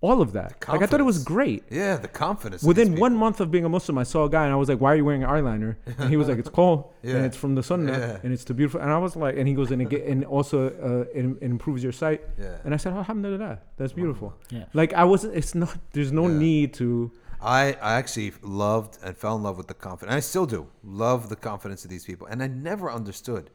all 0.00 0.22
of 0.22 0.32
that. 0.32 0.64
Like 0.68 0.82
I 0.82 0.86
thought 0.86 1.00
it 1.00 1.04
was 1.14 1.24
great. 1.24 1.64
Yeah, 1.70 1.96
the 1.96 2.06
confidence. 2.08 2.62
Within 2.62 2.94
one 3.00 3.16
month 3.16 3.40
of 3.40 3.50
being 3.50 3.64
a 3.64 3.68
Muslim, 3.68 3.98
I 3.98 4.04
saw 4.04 4.24
a 4.24 4.30
guy 4.30 4.44
and 4.44 4.52
I 4.52 4.56
was 4.56 4.68
like, 4.68 4.80
"Why 4.80 4.92
are 4.92 4.96
you 4.96 5.04
wearing 5.04 5.22
eyeliner?" 5.22 5.74
And 5.98 6.08
he 6.08 6.16
was 6.16 6.28
like, 6.28 6.38
"It's 6.38 6.48
cold 6.48 6.92
Yeah. 7.02 7.16
and 7.16 7.24
it's 7.26 7.36
from 7.36 7.54
the 7.56 7.62
Sunnah 7.64 7.92
Yeah. 7.92 8.18
and 8.22 8.32
it's 8.32 8.44
too 8.44 8.54
beautiful." 8.54 8.80
And 8.80 8.92
I 8.92 8.98
was 8.98 9.16
like, 9.16 9.36
and 9.36 9.48
he 9.48 9.54
goes, 9.54 9.70
"And 9.72 9.82
it, 9.82 9.88
get, 9.88 10.04
and 10.04 10.24
also 10.24 10.68
uh, 10.68 11.18
it, 11.18 11.24
it 11.26 11.42
improves 11.42 11.82
your 11.82 11.92
sight." 11.92 12.20
Yeah. 12.38 12.58
And 12.64 12.72
I 12.74 12.76
said, 12.76 12.92
Alhamdulillah, 12.92 13.58
that's 13.76 13.92
beautiful. 13.92 14.34
Yeah. 14.50 14.66
Like 14.72 14.92
I 14.94 15.04
wasn't. 15.04 15.34
It's 15.34 15.54
not. 15.54 15.76
There's 15.92 16.12
no 16.12 16.28
Yeah. 16.28 16.38
need 16.38 16.74
to. 16.74 17.10
I, 17.40 17.76
I 17.80 17.94
actually 17.94 18.32
loved 18.42 18.98
and 19.04 19.16
fell 19.16 19.36
in 19.36 19.42
love 19.44 19.56
with 19.56 19.68
the 19.68 19.74
confidence. 19.74 20.14
I 20.16 20.20
still 20.20 20.46
do 20.46 20.66
love 20.84 21.28
the 21.28 21.36
confidence 21.36 21.84
of 21.84 21.90
these 21.90 22.04
people, 22.04 22.26
and 22.26 22.42
I 22.42 22.46
never 22.48 22.90
understood 22.90 23.50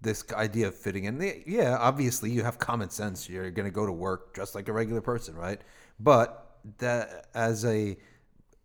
this 0.00 0.24
idea 0.32 0.68
of 0.68 0.74
fitting 0.76 1.04
in. 1.04 1.20
Yeah, 1.46 1.76
obviously 1.80 2.30
you 2.30 2.42
have 2.44 2.58
common 2.58 2.88
sense. 2.90 3.28
You're 3.28 3.50
gonna 3.50 3.70
go 3.70 3.84
to 3.86 3.92
work 3.92 4.32
dressed 4.34 4.54
like 4.54 4.68
a 4.68 4.72
regular 4.72 5.00
person, 5.00 5.34
right? 5.34 5.60
But 6.00 6.58
that 6.78 7.26
as 7.34 7.64
a, 7.64 7.96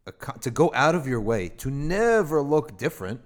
a 0.05 0.11
to 0.41 0.51
go 0.51 0.71
out 0.73 0.95
of 0.95 1.07
your 1.07 1.21
way 1.21 1.49
to 1.49 1.71
never 1.71 2.41
look 2.41 2.77
different, 2.77 3.21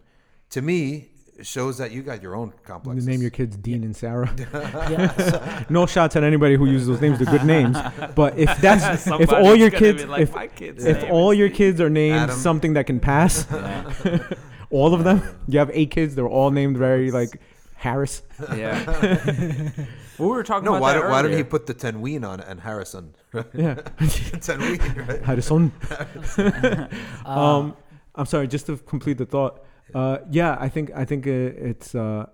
to 0.52 0.62
me 0.62 1.10
shows 1.44 1.78
that 1.78 1.92
you 1.92 2.02
got 2.02 2.22
your 2.24 2.36
own 2.36 2.50
complex. 2.50 2.66
You 2.66 2.74
complexes. 2.74 3.08
name 3.08 3.22
your 3.22 3.30
kids 3.30 3.58
Dean 3.58 3.84
and 3.84 3.96
Sarah. 3.96 4.34
No 5.70 5.86
shots 5.86 6.16
at 6.16 6.24
anybody 6.24 6.56
who 6.56 6.66
uses 6.66 6.88
those 6.88 7.02
names. 7.02 7.20
They're 7.20 7.28
good 7.28 7.46
names. 7.46 7.78
But 8.16 8.38
if 8.38 8.56
that's 8.60 9.06
if 9.08 9.32
all 9.32 9.56
your 9.56 9.70
kids 9.72 10.06
like, 10.06 10.22
if 10.22 10.56
kid's 10.56 10.86
if 10.86 11.04
all 11.10 11.34
your 11.34 11.48
Steve." 11.50 11.58
kids 11.58 11.82
are 11.82 11.90
named 11.90 12.16
Adam. 12.16 12.36
something 12.38 12.74
that 12.74 12.88
can 12.88 13.00
pass, 13.00 13.46
all 14.70 14.94
of 14.94 15.04
them. 15.04 15.22
You 15.48 15.60
have 15.60 15.72
eight 15.74 15.92
kids. 15.92 16.16
They're 16.16 16.28
all 16.28 16.52
named 16.52 16.78
very 16.78 17.12
like 17.12 17.40
Harris. 17.76 18.24
Yeah. 18.56 19.70
We 20.26 20.28
were 20.28 20.44
talking 20.44 20.66
no, 20.66 20.72
about 20.72 20.82
why, 20.82 20.94
that 20.94 21.00
don't, 21.02 21.12
why 21.12 21.22
did 21.22 21.34
he 21.34 21.44
put 21.44 21.66
the 21.66 21.74
Tenween 21.74 22.28
on 22.28 22.40
it 22.40 22.46
and 22.48 22.62
Harrison? 22.62 23.16
Yeah, 23.34 23.76
Tenween, 24.00 25.08
right? 25.08 25.24
Harrison. 25.24 25.72
Um, 27.26 27.76
I'm 28.16 28.26
sorry. 28.26 28.48
Just 28.48 28.66
to 28.68 28.78
complete 28.78 29.18
the 29.18 29.26
thought. 29.26 29.64
Uh, 29.94 30.20
yeah, 30.30 30.58
I 30.60 30.70
think 30.70 30.92
I 30.96 31.06
think 31.06 31.28
it's. 31.28 31.96
Uh, 31.96 32.28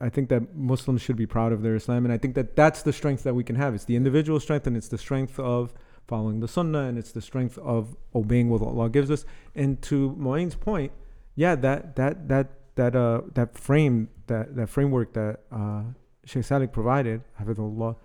I- 0.00 0.08
think 0.08 0.28
that 0.28 0.54
Muslims 0.54 1.02
should 1.02 1.16
be 1.16 1.26
proud 1.26 1.52
of 1.52 1.62
their 1.62 1.74
Islam, 1.74 2.04
and 2.04 2.12
I 2.14 2.18
think 2.18 2.36
that 2.36 2.54
that's 2.54 2.82
the 2.82 2.92
strength 2.92 3.24
that 3.24 3.34
we 3.34 3.42
can 3.42 3.56
have. 3.56 3.74
It's 3.74 3.84
the 3.84 3.96
individual 3.96 4.38
strength, 4.38 4.68
and 4.68 4.76
it's 4.76 4.86
the 4.86 4.98
strength 4.98 5.38
of 5.40 5.74
following 6.06 6.40
the 6.40 6.48
Sunnah, 6.48 6.84
and 6.84 6.96
it's 6.96 7.12
the 7.12 7.22
strength 7.22 7.58
of 7.58 7.96
obeying 8.14 8.50
what 8.50 8.62
Allah 8.62 8.88
gives 8.88 9.10
us. 9.10 9.24
And 9.54 9.82
to 9.82 10.14
Moeen's 10.18 10.54
point, 10.54 10.92
yeah, 11.34 11.54
that 11.56 11.96
that 11.96 12.28
that 12.28 12.46
that 12.76 12.94
uh 12.94 13.22
that 13.34 13.58
frame 13.58 14.08
that 14.26 14.54
that 14.56 14.68
framework 14.68 15.12
that 15.14 15.40
uh, 15.50 15.82
Sheikh 16.24 16.42
Salik 16.42 16.72
provided, 16.72 17.22
Hafidullah, 17.40 17.96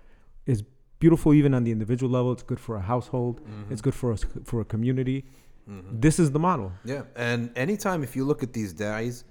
is 0.45 0.63
beautiful 0.99 1.34
even 1.34 1.53
on 1.53 1.63
the 1.63 1.72
individual 1.72 2.11
level. 2.11 2.32
It's 2.32 2.43
good 2.43 2.59
for 2.59 2.76
a 2.76 2.82
household. 2.82 3.41
Mm-hmm. 3.41 3.72
It's 3.72 3.82
good 3.82 3.93
for 3.95 4.11
us 4.11 4.26
for 4.43 4.61
a 4.61 4.65
community. 4.65 5.26
Mhm. 5.70 6.01
This 6.01 6.20
is 6.20 6.32
the 6.32 6.39
model. 6.39 6.72
Yeah, 6.84 7.03
and 7.15 7.51
anytime 7.55 8.03
if 8.03 8.15
you 8.15 8.26
look 8.26 8.41
at 8.43 8.53
these 8.53 8.74
da'is, 8.74 9.24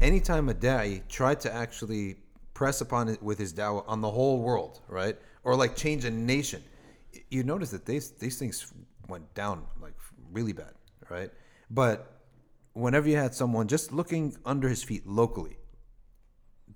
anytime 0.00 0.48
a 0.48 0.54
da'i 0.54 1.02
tried 1.08 1.40
to 1.40 1.52
actually 1.52 2.16
press 2.54 2.80
upon 2.80 3.08
it 3.08 3.22
with 3.22 3.38
his 3.38 3.52
da'wah 3.52 3.84
on 3.88 4.00
the 4.00 4.10
whole 4.10 4.40
world, 4.42 4.80
right, 4.88 5.16
or 5.44 5.56
like 5.56 5.74
change 5.74 6.04
a 6.04 6.10
nation, 6.10 6.62
you 7.30 7.42
notice 7.42 7.70
that 7.70 7.86
these 7.86 8.10
these 8.10 8.38
things 8.38 8.72
went 9.08 9.32
down 9.34 9.64
like 9.80 9.94
really 10.30 10.52
bad, 10.52 10.74
right? 11.08 11.30
But 11.70 11.96
whenever 12.74 13.08
you 13.08 13.16
had 13.16 13.34
someone 13.34 13.66
just 13.66 13.90
looking 13.90 14.36
under 14.44 14.68
his 14.68 14.82
feet 14.82 15.06
locally, 15.06 15.56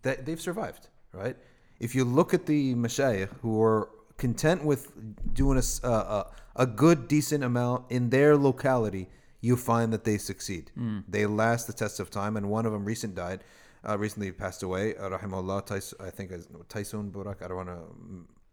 that 0.02 0.24
they've 0.24 0.40
survived, 0.40 0.88
right? 1.12 1.36
If 1.80 1.94
you 1.94 2.04
look 2.04 2.34
at 2.34 2.46
the 2.46 2.74
mashayikh 2.74 3.30
who 3.42 3.60
are 3.62 3.88
content 4.18 4.64
with 4.64 4.92
doing 5.34 5.56
a, 5.56 5.64
s- 5.70 5.80
uh, 5.82 6.24
a, 6.56 6.62
a 6.64 6.66
good, 6.66 7.08
decent 7.08 7.42
amount 7.42 7.90
in 7.90 8.10
their 8.10 8.36
locality, 8.36 9.08
you 9.40 9.56
find 9.56 9.90
that 9.94 10.04
they 10.04 10.18
succeed. 10.18 10.70
They 11.08 11.24
last 11.26 11.66
the 11.66 11.72
test 11.72 11.98
of 12.00 12.10
time, 12.10 12.36
and 12.36 12.50
one 12.50 12.66
of 12.66 12.72
them 12.72 12.84
recent 12.84 13.14
died, 13.14 13.42
uh, 13.88 13.96
recently 13.96 14.30
passed 14.32 14.62
away. 14.62 14.94
Uh, 14.96 15.08
rahimahullah, 15.08 15.64
Tais, 15.66 15.94
I 15.98 16.10
think 16.10 16.30
is 16.32 16.46
Taisun 16.68 17.10
Burak. 17.10 17.40
I 17.42 17.48
don't 17.48 17.56
want 17.56 17.70
to 17.70 17.80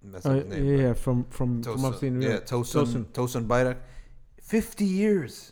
mess 0.04 0.26
up 0.26 0.32
Uh, 0.32 0.36
his 0.36 0.46
name. 0.46 0.66
but- 0.78 0.84
yeah, 0.84 0.94
from 0.94 1.26
from 1.26 1.62
from 1.62 1.80
Tosun, 1.82 1.88
upstate 1.90 2.14
New 2.14 2.22
yeah, 2.26 2.34
York. 2.36 2.46
Tosun, 2.46 3.06
Tosun 3.18 3.46
Bayrak. 3.48 3.78
50 4.42 4.86
years, 4.86 5.52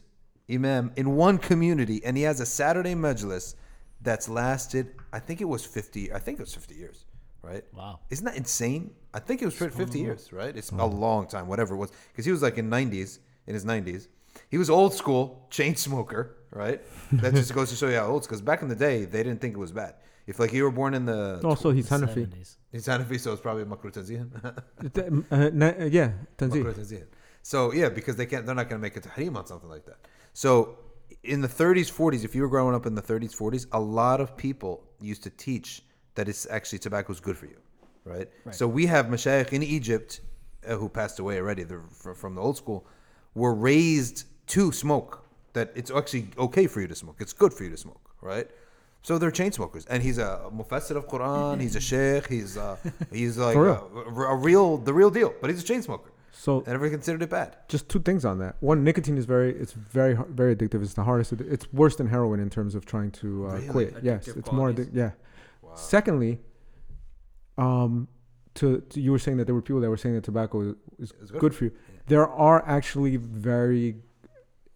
Imam, 0.49 0.91
in 0.95 1.15
one 1.17 1.37
community, 1.37 2.01
and 2.05 2.15
he 2.15 2.23
has 2.23 2.39
a 2.39 2.45
Saturday 2.45 2.95
majlis 2.95 3.55
that's 4.01 4.29
lasted, 4.29 4.93
I 5.11 5.19
think 5.19 5.41
it 5.41 5.49
was 5.55 5.65
50, 5.65 6.13
I 6.13 6.19
think 6.19 6.39
it 6.39 6.43
was 6.43 6.53
50 6.53 6.75
years, 6.75 7.03
right? 7.45 7.63
Wow. 7.73 7.99
Isn't 8.09 8.25
that 8.25 8.37
insane? 8.37 8.91
I 9.13 9.19
think 9.19 9.41
it 9.41 9.45
was 9.45 9.55
50 9.55 9.99
years, 9.99 10.33
right? 10.33 10.55
It's 10.55 10.71
a 10.71 10.85
long 10.85 11.27
time, 11.27 11.47
whatever 11.47 11.75
it 11.75 11.77
was. 11.77 11.91
Because 12.11 12.25
he 12.25 12.31
was 12.31 12.41
like 12.41 12.57
in 12.57 12.69
90s, 12.69 13.19
in 13.47 13.53
his 13.53 13.65
90s. 13.65 14.07
He 14.49 14.57
was 14.57 14.69
old 14.69 14.93
school, 14.93 15.47
chain 15.49 15.75
smoker, 15.75 16.35
right? 16.51 16.81
That 17.13 17.33
just 17.33 17.53
goes 17.53 17.69
to 17.69 17.75
show 17.75 17.87
you 17.87 17.97
how 17.97 18.07
old. 18.07 18.23
Because 18.23 18.41
back 18.41 18.61
in 18.61 18.67
the 18.67 18.75
day, 18.75 19.05
they 19.05 19.23
didn't 19.23 19.39
think 19.41 19.53
it 19.55 19.59
was 19.59 19.71
bad. 19.71 19.93
If 20.27 20.39
like 20.39 20.51
you 20.53 20.63
were 20.63 20.71
born 20.71 20.93
in 20.95 21.05
the 21.05 21.39
Also, 21.45 21.71
he's 21.71 21.87
Hanafi. 21.89 22.27
70s. 22.27 22.55
He's 22.71 22.87
Hanafi, 22.87 23.19
so 23.19 23.31
it's 23.33 23.41
probably 23.41 23.63
Makruh 23.63 23.93
Tanzihan. 23.93 24.27
Uh, 25.31 25.49
na- 25.53 25.73
uh, 25.79 25.85
yeah, 25.85 26.11
Tanzih. 26.37 26.63
Makruh 26.63 26.73
Tanzihan. 26.79 27.07
So 27.43 27.71
yeah, 27.73 27.89
because 27.89 28.15
they 28.15 28.25
can't, 28.25 28.45
they're 28.45 28.55
not 28.55 28.67
going 28.69 28.79
to 28.81 28.85
make 28.87 28.97
a 28.97 29.01
tahrim 29.01 29.35
on 29.37 29.45
something 29.45 29.69
like 29.69 29.85
that. 29.85 29.99
So 30.33 30.79
in 31.23 31.41
the 31.41 31.47
30s, 31.47 31.91
40s, 31.91 32.23
if 32.25 32.33
you 32.35 32.41
were 32.41 32.49
growing 32.49 32.75
up 32.75 32.85
in 32.87 32.95
the 32.95 33.01
30s, 33.01 33.35
40s, 33.37 33.67
a 33.71 33.79
lot 33.79 34.19
of 34.19 34.35
people 34.35 34.83
used 34.99 35.23
to 35.23 35.29
teach 35.29 35.83
that 36.15 36.27
it's 36.27 36.47
actually 36.49 36.79
tobacco 36.79 37.11
is 37.13 37.19
good 37.19 37.37
for 37.37 37.45
you, 37.45 37.57
right? 38.05 38.29
So 38.51 38.67
we 38.67 38.85
have 38.87 39.07
mashayikh 39.07 39.53
in 39.53 39.63
Egypt 39.63 40.21
uh, 40.67 40.75
who 40.75 40.89
passed 40.89 41.19
away 41.19 41.37
already. 41.39 41.63
They're 41.63 41.81
from 42.15 42.35
the 42.35 42.41
old 42.41 42.57
school, 42.57 42.85
were 43.33 43.53
raised 43.53 44.25
to 44.47 44.71
smoke. 44.71 45.21
That 45.53 45.71
it's 45.75 45.89
actually 45.91 46.27
okay 46.37 46.67
for 46.67 46.81
you 46.81 46.87
to 46.87 46.95
smoke. 46.95 47.17
It's 47.19 47.31
good 47.31 47.53
for 47.53 47.63
you 47.63 47.69
to 47.69 47.77
smoke, 47.77 48.09
right? 48.21 48.47
So 49.03 49.17
they're 49.19 49.31
chain 49.31 49.51
smokers, 49.51 49.85
and 49.85 50.01
he's 50.03 50.17
a 50.17 50.49
mufassir 50.53 50.95
of 50.97 51.07
Quran. 51.07 51.61
He's 51.61 51.75
a 51.75 51.79
sheikh. 51.79 52.27
He's 52.27 52.57
uh, 52.57 52.75
he's 53.11 53.37
like 53.37 53.53
For 53.59 53.69
a, 53.69 54.33
a 54.33 54.35
real, 54.35 54.77
the 54.77 54.93
real 54.93 55.09
deal. 55.11 55.33
But 55.39 55.49
he's 55.51 55.61
a 55.61 55.65
chain 55.65 55.81
smoker. 55.81 56.11
So 56.31 56.63
I 56.67 56.71
never 56.71 56.89
considered 56.89 57.21
it 57.21 57.29
bad. 57.29 57.55
just 57.69 57.87
two 57.87 57.99
things 57.99 58.25
on 58.25 58.39
that. 58.39 58.55
One, 58.59 58.83
nicotine 58.83 59.17
is 59.17 59.23
very, 59.25 59.51
it's 59.55 59.71
very, 59.71 60.17
very 60.29 60.53
addictive. 60.55 60.81
It's 60.83 60.93
the 60.93 61.03
hardest. 61.03 61.31
It's 61.33 61.71
worse 61.71 61.95
than 61.95 62.07
heroin 62.07 62.39
in 62.41 62.49
terms 62.49 62.75
of 62.75 62.85
trying 62.85 63.11
to 63.21 63.47
uh, 63.47 63.53
Really? 63.53 63.67
quit. 63.69 63.95
Yes, 64.03 64.25
Addictive 64.27 64.37
it's 64.39 64.51
more. 64.51 64.59
qualities. 64.73 64.87
Addic- 64.87 65.13
yeah. 65.75 65.81
Secondly, 65.81 66.39
um, 67.57 68.07
to, 68.55 68.81
to 68.89 69.01
you 69.01 69.11
were 69.11 69.19
saying 69.19 69.37
that 69.37 69.45
there 69.45 69.55
were 69.55 69.61
people 69.61 69.81
that 69.81 69.89
were 69.89 69.97
saying 69.97 70.15
that 70.15 70.23
tobacco 70.23 70.75
is, 70.99 71.11
good, 71.11 71.39
good 71.39 71.55
for 71.55 71.65
you. 71.65 71.71
There 72.07 72.27
are 72.27 72.65
actually 72.67 73.17
very, 73.17 73.97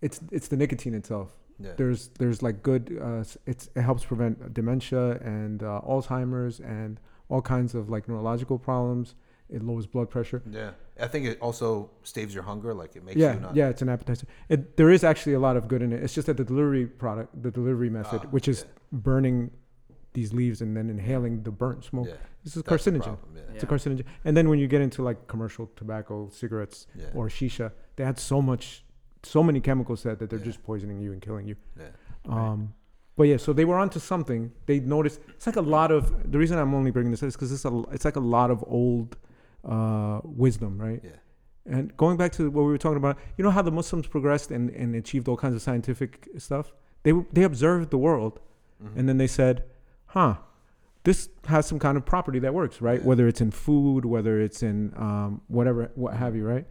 it's 0.02 0.20
it's 0.32 0.48
the 0.48 0.58
nicotine 0.58 0.94
itself. 0.94 1.36
Yeah. 1.60 1.72
There's 1.78 2.10
there's 2.20 2.42
like 2.42 2.64
good. 2.64 2.98
Uh, 3.02 3.24
it's 3.46 3.70
it 3.76 3.82
helps 3.82 4.04
prevent 4.06 4.54
dementia 4.54 5.12
and 5.22 5.62
uh, 5.62 5.82
Alzheimer's 5.88 6.60
and 6.60 7.00
all 7.30 7.42
kinds 7.42 7.76
of 7.76 7.90
like 7.90 8.08
neurological 8.08 8.58
problems. 8.58 9.16
It 9.50 9.64
lowers 9.64 9.88
blood 9.88 10.10
pressure. 10.10 10.44
Yeah, 10.50 10.72
I 11.02 11.08
think 11.08 11.26
it 11.26 11.40
also 11.42 11.90
staves 12.04 12.34
your 12.36 12.44
hunger. 12.44 12.74
Like 12.74 12.96
it 12.96 13.04
makes 13.04 13.18
yeah, 13.18 13.34
you 13.34 13.40
not. 13.40 13.56
yeah, 13.56 13.70
it's 13.70 13.82
an 13.82 13.90
appetizer. 13.90 14.28
It, 14.48 14.78
there 14.78 14.92
is 14.92 15.04
actually 15.04 15.34
a 15.34 15.40
lot 15.40 15.58
of 15.58 15.68
good 15.68 15.82
in 15.82 15.92
it. 15.92 16.04
It's 16.04 16.14
just 16.14 16.28
that 16.28 16.38
the 16.38 16.44
delivery 16.44 16.86
product, 16.86 17.42
the 17.42 17.52
delivery 17.52 17.90
method, 17.90 18.22
Ah, 18.26 18.28
which 18.30 18.48
is 18.48 18.62
yeah. 18.62 19.00
burning 19.00 19.52
these 20.14 20.34
leaves 20.34 20.62
and 20.62 20.76
then 20.76 20.90
inhaling 20.90 21.44
the 21.44 21.52
burnt 21.52 21.84
smoke. 21.84 22.08
Yeah, 22.08 22.16
This 22.44 22.56
is 22.58 22.64
that's 22.64 22.84
carcinogen. 22.84 23.04
problem, 23.04 23.36
Yeah. 23.36 23.54
It's 23.54 23.64
a 23.64 23.68
carcinogen. 23.68 24.06
And 24.26 24.36
then 24.36 24.50
when 24.50 24.60
you 24.60 24.68
get 24.68 24.82
into 24.82 25.04
like 25.04 25.28
commercial 25.28 25.70
tobacco, 25.76 26.30
cigarettes, 26.30 26.88
Yeah. 26.96 27.06
or 27.14 27.28
shisha, 27.28 27.72
they 27.96 28.04
add 28.04 28.18
so 28.20 28.42
much, 28.42 28.84
so 29.24 29.44
many 29.44 29.60
chemicals 29.62 30.04
that, 30.04 30.18
that 30.20 30.30
they're 30.30 30.40
Yeah. 30.40 30.46
just 30.46 30.64
poisoning 30.64 31.00
you 31.00 31.12
and 31.14 31.22
killing 31.22 31.48
you. 31.48 31.56
Yeah. 31.78 31.90
Um, 32.26 32.74
But 33.16 33.28
yeah, 33.28 33.36
so 33.38 33.52
they 33.52 33.66
were 33.66 33.78
onto 33.78 34.00
something. 34.00 34.52
They 34.66 34.80
noticed 34.80 35.20
it's 35.36 35.46
like 35.46 35.58
a 35.58 35.62
lot 35.78 35.92
of 35.92 36.32
the 36.32 36.38
reason 36.40 36.58
I'm 36.58 36.74
only 36.74 36.90
bringing 36.90 37.12
this 37.12 37.22
up 37.22 37.28
is 37.28 37.36
because 37.36 37.52
it's 37.52 37.66
a 37.66 37.84
it's 37.92 38.06
like 38.06 38.16
a 38.16 38.22
lot 38.38 38.50
of 38.50 38.64
old 38.68 39.18
uh, 39.66 40.22
wisdom, 40.24 40.80
right? 40.80 41.02
Yeah. 41.04 41.12
And 41.76 41.96
going 41.98 42.16
back 42.18 42.32
to 42.34 42.50
what 42.50 42.64
we 42.64 42.72
were 42.72 42.78
talking 42.78 42.98
about, 42.98 43.18
you 43.38 43.44
know 43.44 43.52
how 43.52 43.62
the 43.62 43.72
Muslims 43.72 44.08
progressed 44.08 44.52
and, 44.52 44.70
and 44.70 44.96
achieved 44.96 45.28
all 45.28 45.36
kinds 45.38 45.54
of 45.56 45.62
scientific 45.62 46.30
stuff. 46.38 46.74
They 47.04 47.12
they 47.34 47.44
observed 47.44 47.90
the 47.90 47.98
world, 47.98 48.40
Mhm. 48.82 48.96
and 48.98 49.10
then 49.10 49.18
they 49.18 49.28
said, 49.28 49.64
"Huh, 50.10 50.36
this 51.04 51.30
has 51.46 51.66
some 51.66 51.80
kind 51.80 51.98
of 51.98 52.06
property 52.06 52.40
that 52.40 52.54
works, 52.54 52.82
right? 52.82 53.04
Whether 53.04 53.28
it's 53.28 53.42
in 53.42 53.52
food, 53.52 54.06
whether 54.06 54.40
it's 54.40 54.62
in 54.64 54.94
um, 54.98 55.42
whatever, 55.48 55.92
what 55.96 56.16
have 56.16 56.36
you, 56.36 56.46
right? 56.46 56.66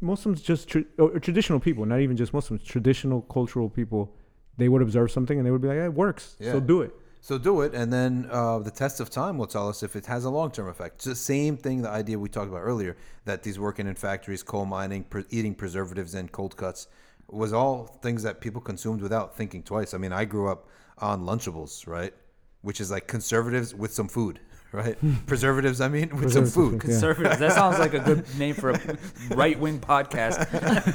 Muslims 0.00 0.42
just 0.42 0.68
tra- 0.68 0.84
or 0.98 1.18
traditional 1.18 1.60
people, 1.60 1.86
not 1.86 2.00
even 2.00 2.16
just 2.16 2.32
Muslims, 2.34 2.62
traditional 2.62 3.22
cultural 3.22 3.68
people, 3.70 4.14
they 4.56 4.68
would 4.68 4.82
observe 4.82 5.10
something 5.10 5.38
and 5.38 5.46
they 5.46 5.50
would 5.50 5.62
be 5.62 5.68
like, 5.68 5.76
"Yeah, 5.76 5.86
"It 5.86 5.94
works, 5.94 6.36
Yeah. 6.38 6.52
so 6.52 6.60
do 6.60 6.82
it." 6.82 6.94
So 7.20 7.38
do 7.38 7.62
it, 7.62 7.74
and 7.74 7.90
then 7.90 8.28
uh, 8.30 8.58
the 8.58 8.70
test 8.70 9.00
of 9.00 9.08
time 9.08 9.38
will 9.38 9.46
tell 9.46 9.66
us 9.66 9.82
if 9.82 9.96
it 9.96 10.04
has 10.06 10.26
a 10.26 10.30
long 10.30 10.50
term 10.50 10.68
effect. 10.68 10.96
It's 10.96 11.06
the 11.06 11.14
same 11.16 11.56
thing, 11.56 11.80
the 11.80 11.88
idea 11.88 12.18
we 12.18 12.28
talked 12.28 12.50
about 12.50 12.60
earlier, 12.60 12.98
that 13.24 13.42
these 13.42 13.58
working 13.58 13.86
in 13.86 13.94
factories, 13.94 14.42
coal 14.42 14.66
mining, 14.66 15.04
pre- 15.04 15.24
eating 15.30 15.54
preservatives 15.54 16.14
and 16.14 16.30
cold 16.30 16.54
cuts, 16.58 16.86
was 17.28 17.54
all 17.54 17.86
things 18.02 18.22
that 18.24 18.42
people 18.42 18.60
consumed 18.60 19.00
without 19.00 19.34
thinking 19.34 19.62
twice. 19.62 19.94
I 19.94 19.98
mean, 19.98 20.12
I 20.12 20.26
grew 20.26 20.48
up 20.50 20.68
on 20.98 21.24
Lunchables, 21.24 21.86
right? 21.86 22.12
Which 22.64 22.80
is 22.80 22.90
like 22.90 23.06
conservatives 23.06 23.74
with 23.74 23.92
some 23.92 24.08
food, 24.08 24.40
right? 24.72 24.96
preservatives, 25.26 25.80
I 25.80 25.88
mean, 25.88 26.08
with 26.16 26.32
some 26.32 26.46
food. 26.46 26.72
food. 26.72 26.74
Yeah. 26.74 26.80
Conservatives. 26.80 27.38
That 27.38 27.52
sounds 27.52 27.78
like 27.78 27.92
a 27.94 28.00
good 28.00 28.24
name 28.38 28.54
for 28.54 28.70
a 28.70 28.80
right 29.36 29.58
wing 29.60 29.78
podcast. 29.80 30.36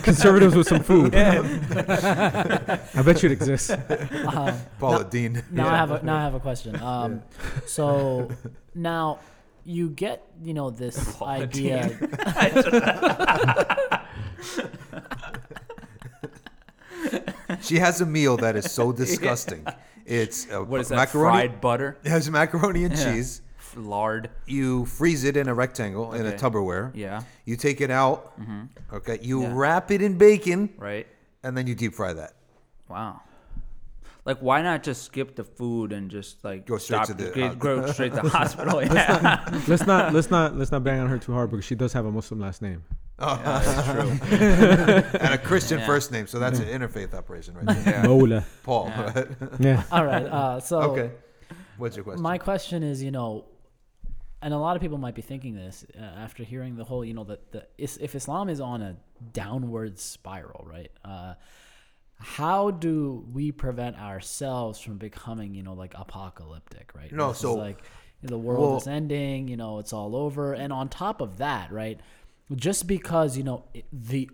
Conservatives 0.03 0.55
with 0.55 0.67
some 0.67 0.81
food. 0.83 1.13
I 1.15 3.01
bet 3.05 3.21
you 3.21 3.29
it 3.29 3.33
exists. 3.33 3.69
Uh, 3.69 4.59
Paula 4.79 5.05
Deen. 5.05 5.43
now 5.51 5.67
I 5.69 5.77
have 5.77 5.91
a 5.91 6.03
now 6.03 6.17
I 6.17 6.21
have 6.23 6.33
a 6.33 6.39
question. 6.39 6.75
Um, 6.81 7.21
so 7.67 8.29
now 8.73 9.19
you 9.63 9.89
get 9.91 10.25
you 10.41 10.55
know 10.55 10.71
this 10.71 11.21
idea. 11.39 11.95
She 17.61 17.79
has 17.79 18.01
a 18.01 18.05
meal 18.05 18.37
that 18.37 18.55
is 18.55 18.71
so 18.71 18.91
disgusting. 18.91 19.65
It's 20.09 20.47
uh, 20.51 20.59
What 20.63 20.81
is 20.81 20.89
that? 20.89 20.95
macaroni. 20.95 21.37
Fried 21.37 21.61
butter, 21.61 21.97
It 22.03 22.09
has 22.09 22.29
macaroni 22.29 22.83
and 22.83 22.97
Yeah. 22.97 23.13
cheese. 23.13 23.41
Lard. 23.75 24.31
You 24.47 24.85
freeze 24.87 25.23
it 25.23 25.37
in 25.37 25.47
a 25.47 25.53
rectangle 25.53 26.13
in 26.13 26.25
a 26.25 26.29
Okay. 26.29 26.37
Tupperware. 26.37 26.91
Yeah. 26.95 27.21
You 27.45 27.55
take 27.55 27.79
it 27.81 27.91
out. 27.91 28.39
Mm-hmm. 28.41 28.95
Okay. 28.95 29.19
You 29.21 29.43
Yeah. 29.43 29.51
wrap 29.53 29.91
it 29.91 30.01
in 30.01 30.17
bacon, 30.17 30.69
Right. 30.77 31.05
and 31.43 31.55
then 31.55 31.67
you 31.67 31.75
deep 31.75 31.93
fry 31.93 32.13
that. 32.13 32.33
Wow. 32.89 33.21
Like, 34.25 34.39
why 34.39 34.61
not 34.63 34.81
just 34.83 35.03
skip 35.03 35.35
the 35.35 35.43
food 35.43 35.91
and 35.93 36.09
just 36.09 36.43
like 36.43 36.65
Go 36.65 36.77
straight 36.79 37.05
stop, 37.05 37.17
to 37.17 37.23
the- 37.25 37.29
go- 37.31 37.55
go 37.55 37.91
straight 37.91 38.13
to 38.15 38.21
the 38.21 38.29
hospital? 38.39 38.83
Yeah, 38.83 39.45
let's 39.67 39.85
not 39.85 40.13
let's 40.13 40.31
not 40.31 40.57
let's 40.57 40.71
not 40.71 40.83
bang 40.83 40.99
on 40.99 41.07
her 41.07 41.19
too 41.19 41.33
hard 41.33 41.51
because 41.51 41.65
she 41.65 41.75
does 41.75 41.93
have 41.93 42.05
a 42.05 42.11
Muslim 42.11 42.39
last 42.39 42.61
name. 42.63 42.83
that's 43.43 43.85
true. 43.91 44.37
and 45.19 45.33
a 45.33 45.37
Christian 45.37 45.79
Yeah. 45.79 45.85
first 45.85 46.11
name, 46.11 46.27
so 46.27 46.39
that's 46.39 46.59
an 46.59 46.67
interfaith 46.67 47.13
operation 47.13 47.55
right 47.55 47.65
there. 47.83 47.95
Yeah. 47.95 48.07
Mola. 48.07 48.45
Paul. 48.63 48.87
Yeah. 48.87 49.11
right? 49.13 49.27
Yeah. 49.59 49.83
All 49.91 50.05
right. 50.05 50.25
Uh, 50.25 50.59
so 50.59 50.79
okay. 50.91 51.11
What's 51.77 51.95
your 51.95 52.03
question? 52.03 52.21
my 52.23 52.37
question 52.37 52.83
is, 52.83 53.01
you 53.03 53.11
know, 53.11 53.45
and 54.41 54.53
a 54.53 54.57
lot 54.57 54.75
of 54.75 54.81
people 54.81 54.97
might 54.97 55.15
be 55.15 55.21
thinking 55.21 55.53
this 55.55 55.85
uh, 55.99 56.01
after 56.03 56.43
hearing 56.43 56.75
the 56.77 56.83
whole, 56.85 57.03
you 57.03 57.13
know, 57.13 57.25
that 57.25 57.51
the 57.51 57.67
is- 57.77 57.97
if 58.01 58.15
Islam 58.15 58.47
is 58.49 58.61
on 58.61 58.81
a 58.81 58.95
downward 59.33 59.99
spiral, 59.99 60.65
right? 60.67 60.91
Uh, 61.03 61.33
how 62.17 62.69
do 62.71 63.25
we 63.31 63.51
prevent 63.51 63.97
ourselves 63.97 64.79
from 64.79 64.97
becoming, 64.97 65.53
you 65.53 65.63
know, 65.63 65.73
like 65.73 65.93
apocalyptic, 65.95 66.91
right? 66.95 67.11
No, 67.11 67.29
This 67.29 67.39
so- 67.39 67.53
like 67.55 67.81
the 68.21 68.37
world 68.37 68.59
well- 68.71 68.77
is 68.77 68.87
ending, 68.87 69.47
you 69.47 69.55
know, 69.57 69.79
it's 69.79 69.93
all 69.93 70.15
over, 70.15 70.53
and 70.53 70.73
on 70.73 70.89
top 70.89 71.21
of 71.21 71.37
that, 71.37 71.71
right? 71.71 71.99
Just 72.55 72.87
because 72.87 73.37
you 73.37 73.43
know 73.43 73.65
the 73.91 74.29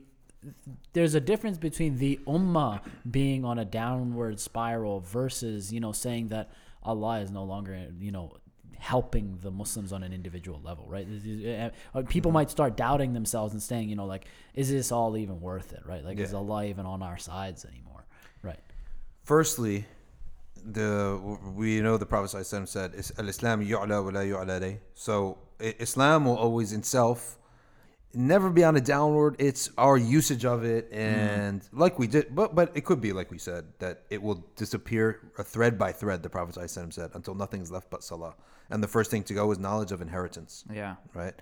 there's 0.93 1.15
a 1.15 1.19
difference 1.19 1.57
between 1.57 1.97
the 1.97 2.19
ummah 2.27 2.81
being 3.09 3.43
on 3.43 3.59
a 3.59 3.65
downward 3.65 4.39
spiral 4.39 4.99
versus 4.99 5.73
you 5.73 5.79
know 5.79 5.91
saying 5.91 6.29
that 6.29 6.51
Allah 6.83 7.19
is 7.19 7.31
no 7.31 7.43
longer 7.43 7.87
you 7.99 8.11
know 8.11 8.37
helping 8.77 9.39
the 9.41 9.49
Muslims 9.49 9.91
on 9.91 10.03
an 10.03 10.13
individual 10.13 10.61
level, 10.63 10.85
right? 10.87 11.07
Uh, 11.07 11.97
uh, 11.97 12.03
People 12.03 12.31
might 12.31 12.51
start 12.51 12.77
doubting 12.77 13.13
themselves 13.13 13.53
and 13.53 13.61
saying, 13.61 13.89
you 13.89 13.95
know, 13.95 14.05
like, 14.05 14.25
is 14.53 14.69
this 14.69 14.91
all 14.91 15.17
even 15.17 15.41
worth 15.41 15.73
it, 15.73 15.81
right? 15.85 16.03
Like, 16.03 16.19
is 16.19 16.33
Allah 16.33 16.65
even 16.65 16.85
on 16.85 17.01
our 17.01 17.17
sides 17.17 17.65
anymore, 17.65 18.05
right? 18.43 18.59
Firstly, 19.23 19.85
the 20.63 21.19
we 21.55 21.81
know 21.81 21.97
the 21.97 22.05
Prophet 22.05 22.45
said, 22.45 22.93
"Al-Islam 23.17 23.65
yu'la 23.65 24.03
wa 24.03 24.11
la 24.11 24.21
yu'la. 24.21 24.77
So 24.93 25.37
Islam 25.59 26.25
will 26.25 26.37
always 26.37 26.73
itself 26.73 27.37
never 28.15 28.49
be 28.49 28.63
on 28.63 28.75
a 28.75 28.81
downward. 28.81 29.35
It's 29.39 29.69
our 29.77 29.97
usage 29.97 30.45
of 30.45 30.63
it, 30.63 30.91
mm-hmm. 30.91 30.99
and 30.99 31.69
like 31.71 31.99
we 31.99 32.07
did, 32.07 32.35
but 32.35 32.55
but 32.55 32.71
it 32.75 32.85
could 32.85 33.01
be 33.01 33.13
like 33.13 33.31
we 33.31 33.37
said 33.37 33.65
that 33.79 34.03
it 34.09 34.21
will 34.21 34.45
disappear 34.55 35.31
a 35.37 35.43
thread 35.43 35.77
by 35.77 35.91
thread. 35.91 36.23
The 36.23 36.29
Prophet 36.29 36.55
ﷺ 36.55 36.93
said 36.93 37.11
until 37.13 37.35
nothing's 37.35 37.71
left 37.71 37.89
but 37.89 38.03
salah, 38.03 38.35
and 38.69 38.83
the 38.83 38.87
first 38.87 39.11
thing 39.11 39.23
to 39.23 39.33
go 39.33 39.51
is 39.51 39.59
knowledge 39.59 39.91
of 39.91 40.01
inheritance, 40.01 40.63
Yeah. 40.71 40.95
right? 41.13 41.33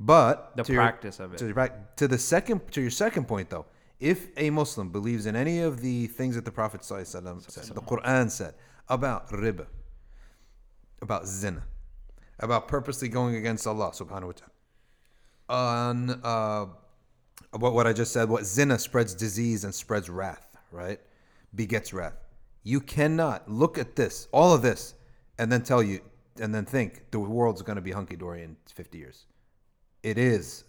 But 0.00 0.52
The 0.56 0.62
to 0.64 0.72
your- 0.72 0.82
practice 0.82 1.18
of 1.20 1.32
it. 1.34 1.38
to, 1.38 1.46
your 1.46 1.70
to 1.96 2.08
the 2.08 2.18
second 2.18 2.70
to 2.72 2.80
your 2.80 2.90
second 2.90 3.26
point 3.26 3.50
though, 3.50 3.66
if 4.00 4.28
a 4.36 4.50
Muslim 4.50 4.90
believes 4.90 5.26
in 5.26 5.34
any 5.34 5.60
of 5.60 5.80
the 5.80 6.06
things 6.06 6.34
that 6.36 6.44
the 6.44 6.52
Prophet 6.52 6.82
ﷺ 6.82 7.50
said, 7.50 7.74
the 7.74 7.80
Quran 7.80 8.30
said 8.30 8.54
about 8.88 9.28
riba, 9.30 9.66
about 11.02 11.26
zina, 11.26 11.64
about 12.38 12.68
purposely 12.68 13.08
going 13.08 13.34
against 13.34 13.66
Allah 13.66 13.90
subhanahu 13.90 14.26
wa 14.26 14.32
ta'ala, 14.32 14.52
on 15.48 16.20
uh, 16.22 16.66
what 17.52 17.72
what 17.72 17.86
I 17.86 17.92
just 17.92 18.12
said, 18.12 18.28
what 18.28 18.44
zina 18.44 18.78
spreads 18.78 19.14
disease 19.14 19.64
and 19.64 19.74
spreads 19.74 20.08
wrath, 20.08 20.56
right? 20.70 21.00
Begets 21.54 21.92
wrath. 21.92 22.16
You 22.62 22.80
cannot 22.80 23.50
look 23.50 23.78
at 23.78 23.96
this, 23.96 24.28
all 24.32 24.52
of 24.52 24.62
this, 24.62 24.94
and 25.38 25.50
then 25.50 25.62
tell 25.62 25.82
you, 25.82 26.00
and 26.40 26.54
then 26.54 26.64
think 26.64 27.10
the 27.10 27.18
world's 27.18 27.62
going 27.62 27.76
to 27.76 27.82
be 27.82 27.92
hunky 27.92 28.16
dory 28.16 28.42
in 28.42 28.56
50 28.74 28.98
years. 28.98 29.26
It 30.02 30.18
is 30.18 30.64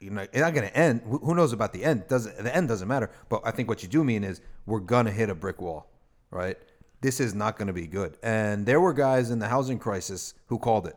you 0.00 0.10
know 0.10 0.22
it's 0.22 0.38
not 0.38 0.54
going 0.54 0.68
to 0.68 0.76
end. 0.76 1.02
Who 1.04 1.34
knows 1.34 1.52
about 1.52 1.72
the 1.72 1.84
end? 1.84 2.06
Doesn't 2.08 2.42
the 2.42 2.54
end 2.54 2.68
doesn't 2.68 2.88
matter. 2.88 3.10
But 3.28 3.42
i 3.44 3.50
think 3.50 3.68
what 3.68 3.82
you 3.82 3.88
do 3.88 4.04
mean 4.04 4.24
is 4.24 4.40
we're 4.66 4.80
going 4.80 5.06
to 5.06 5.12
hit 5.12 5.30
a 5.30 5.34
brick 5.34 5.60
wall 5.60 5.88
right? 6.30 6.56
This 7.00 7.20
is 7.20 7.34
not 7.34 7.56
going 7.56 7.68
to 7.68 7.72
be 7.72 7.86
good. 7.86 8.16
And 8.22 8.66
there 8.66 8.80
were 8.80 8.92
guys 8.92 9.30
in 9.30 9.38
the 9.38 9.48
housing 9.48 9.78
crisis 9.78 10.34
who 10.46 10.58
called 10.58 10.86
it 10.86 10.96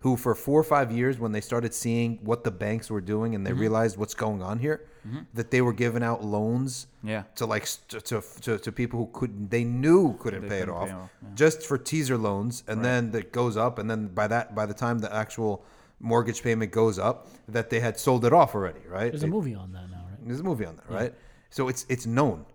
who 0.00 0.16
for 0.16 0.34
four 0.34 0.58
or 0.58 0.64
five 0.64 0.90
years 0.90 1.18
when 1.18 1.32
they 1.32 1.40
started 1.40 1.74
seeing 1.74 2.18
what 2.22 2.42
the 2.42 2.50
banks 2.50 2.90
were 2.90 3.00
doing 3.02 3.34
and 3.34 3.46
they 3.46 3.50
mm-hmm. 3.50 3.60
realized 3.60 3.96
what's 3.98 4.14
going 4.14 4.42
on 4.42 4.58
here 4.58 4.86
mm-hmm. 5.06 5.20
that 5.34 5.50
they 5.50 5.60
were 5.60 5.72
giving 5.74 6.02
out 6.02 6.24
loans 6.24 6.86
Yeah. 7.02 7.24
to 7.36 7.46
like 7.46 7.66
to, 7.88 8.00
to, 8.46 8.58
to 8.58 8.72
people 8.72 8.98
who 9.00 9.10
couldn't 9.12 9.50
they 9.50 9.64
knew 9.64 10.16
couldn't 10.18 10.42
They 10.42 10.48
pay 10.48 10.56
it 10.58 10.60
couldn't 10.60 10.74
off, 10.74 10.88
pay 10.88 10.94
off. 10.94 11.10
Yeah. 11.22 11.28
just 11.34 11.62
for 11.62 11.76
teaser 11.78 12.16
loans 12.16 12.64
and 12.66 12.84
then 12.84 13.10
that 13.12 13.32
goes 13.32 13.56
up 13.56 13.78
and 13.78 13.90
then 13.90 14.08
by 14.08 14.26
that 14.28 14.54
by 14.54 14.66
the 14.66 14.74
time 14.74 14.98
the 15.00 15.14
actual 15.14 15.64
mortgage 16.00 16.42
payment 16.42 16.72
goes 16.72 16.98
up 16.98 17.28
that 17.46 17.68
they 17.68 17.80
had 17.80 17.98
sold 17.98 18.24
it 18.24 18.32
off 18.32 18.54
already 18.54 18.80
right 18.88 19.12
There's 19.12 19.22
a 19.22 19.26
movie 19.26 19.54
on 19.54 19.72
that 19.72 19.90
now, 19.90 20.04
right? 20.08 20.26
there's 20.26 20.40
a 20.40 20.44
movie 20.44 20.64
on 20.64 20.76
that 20.76 20.88
right 20.88 21.14
so 21.50 21.68
it's 21.68 21.84
it's 21.90 22.06
known 22.06 22.46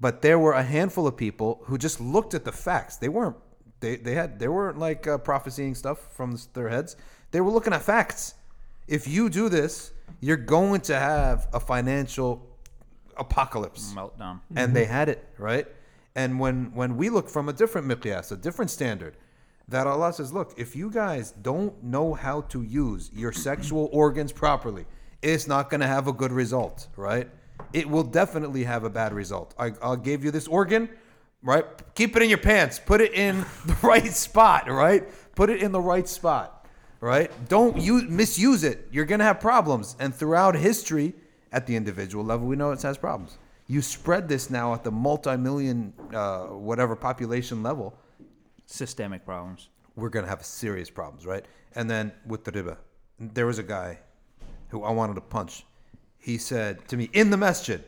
but 0.00 0.22
there 0.22 0.38
were 0.38 0.52
a 0.54 0.62
handful 0.62 1.06
of 1.06 1.16
people 1.16 1.60
who 1.64 1.76
just 1.76 2.00
looked 2.00 2.32
at 2.32 2.44
the 2.46 2.52
facts 2.52 2.96
they 2.96 3.10
weren't 3.10 3.36
they, 3.80 3.96
they 3.96 4.14
had 4.14 4.38
they 4.38 4.48
weren't 4.48 4.78
like 4.78 5.06
uh, 5.06 5.18
prophesying 5.18 5.74
stuff 5.74 5.98
from 6.14 6.38
their 6.54 6.68
heads. 6.68 6.96
They 7.30 7.40
were 7.40 7.50
looking 7.50 7.72
at 7.72 7.82
facts. 7.82 8.34
If 8.86 9.08
you 9.08 9.28
do 9.28 9.48
this 9.48 9.92
you're 10.20 10.36
going 10.36 10.80
to 10.80 10.96
have 10.98 11.48
a 11.52 11.60
financial 11.60 12.46
apocalypse. 13.16 13.92
Meltdown. 13.94 14.40
and 14.54 14.74
they 14.74 14.84
had 14.84 15.08
it 15.08 15.24
right? 15.38 15.66
And 16.14 16.40
when 16.40 16.72
when 16.74 16.96
we 16.96 17.10
look 17.10 17.28
from 17.28 17.48
a 17.48 17.52
different 17.52 17.86
miqyas 17.86 18.32
a 18.32 18.36
different 18.36 18.70
standard 18.70 19.16
that 19.68 19.86
allah 19.86 20.12
says 20.12 20.32
look 20.32 20.54
if 20.56 20.76
you 20.76 20.90
guys 20.90 21.32
don't 21.32 21.82
know 21.82 22.14
how 22.14 22.40
to 22.42 22.62
use 22.62 23.10
your 23.12 23.32
sexual 23.32 23.88
organs 23.92 24.32
properly 24.32 24.86
it's 25.22 25.46
not 25.46 25.70
going 25.70 25.80
to 25.80 25.86
have 25.86 26.06
a 26.08 26.12
good 26.12 26.32
result 26.32 26.88
right? 26.96 27.28
It 27.72 27.88
will 27.88 28.04
definitely 28.04 28.64
have 28.64 28.84
a 28.84 28.90
bad 28.90 29.12
result. 29.12 29.54
I, 29.58 29.72
i'll 29.82 29.96
give 29.96 30.24
you 30.24 30.30
this 30.30 30.46
organ 30.48 30.88
right? 31.42 31.64
Keep 31.94 32.16
it 32.16 32.22
in 32.22 32.28
your 32.28 32.38
pants. 32.38 32.78
Put 32.78 33.00
it 33.00 33.12
in 33.14 33.44
the 33.64 33.76
right 33.82 34.12
spot 34.12 34.70
right? 34.70 35.04
Put 35.34 35.50
it 35.50 35.62
in 35.62 35.72
the 35.72 35.80
right 35.80 36.08
spot 36.08 36.66
right? 37.00 37.30
Don't 37.48 37.76
use 37.76 38.04
misuse 38.04 38.64
it. 38.64 38.88
You're 38.90 39.04
going 39.04 39.18
to 39.18 39.24
have 39.24 39.40
problems. 39.40 39.96
And 39.98 40.14
throughout 40.14 40.56
history 40.56 41.14
at 41.52 41.66
the 41.66 41.76
individual 41.76 42.24
level 42.24 42.46
we 42.46 42.56
know 42.56 42.70
it 42.72 42.82
has 42.82 42.98
problems. 42.98 43.38
You 43.68 43.82
spread 43.82 44.28
this 44.28 44.50
now 44.50 44.74
at 44.74 44.84
the 44.84 44.92
multi-million 44.92 45.92
uh, 46.14 46.46
whatever 46.46 46.96
population 46.96 47.62
level. 47.62 47.98
Systemic 48.66 49.24
problems. 49.24 49.68
we're 49.94 50.08
going 50.08 50.24
to 50.24 50.30
have 50.30 50.44
serious 50.44 50.90
problems 50.90 51.26
right? 51.26 51.44
And 51.74 51.88
then 51.90 52.12
with 52.26 52.44
the 52.44 52.52
riba. 52.52 52.76
There 53.18 53.46
was 53.46 53.58
a 53.58 53.62
guy 53.62 53.98
who 54.68 54.82
i 54.82 54.90
wanted 54.90 55.14
to 55.14 55.20
punch. 55.20 55.64
He 56.18 56.38
said 56.38 56.86
to 56.88 56.96
me 56.96 57.08
in 57.12 57.30
the 57.30 57.36
masjid 57.36 57.84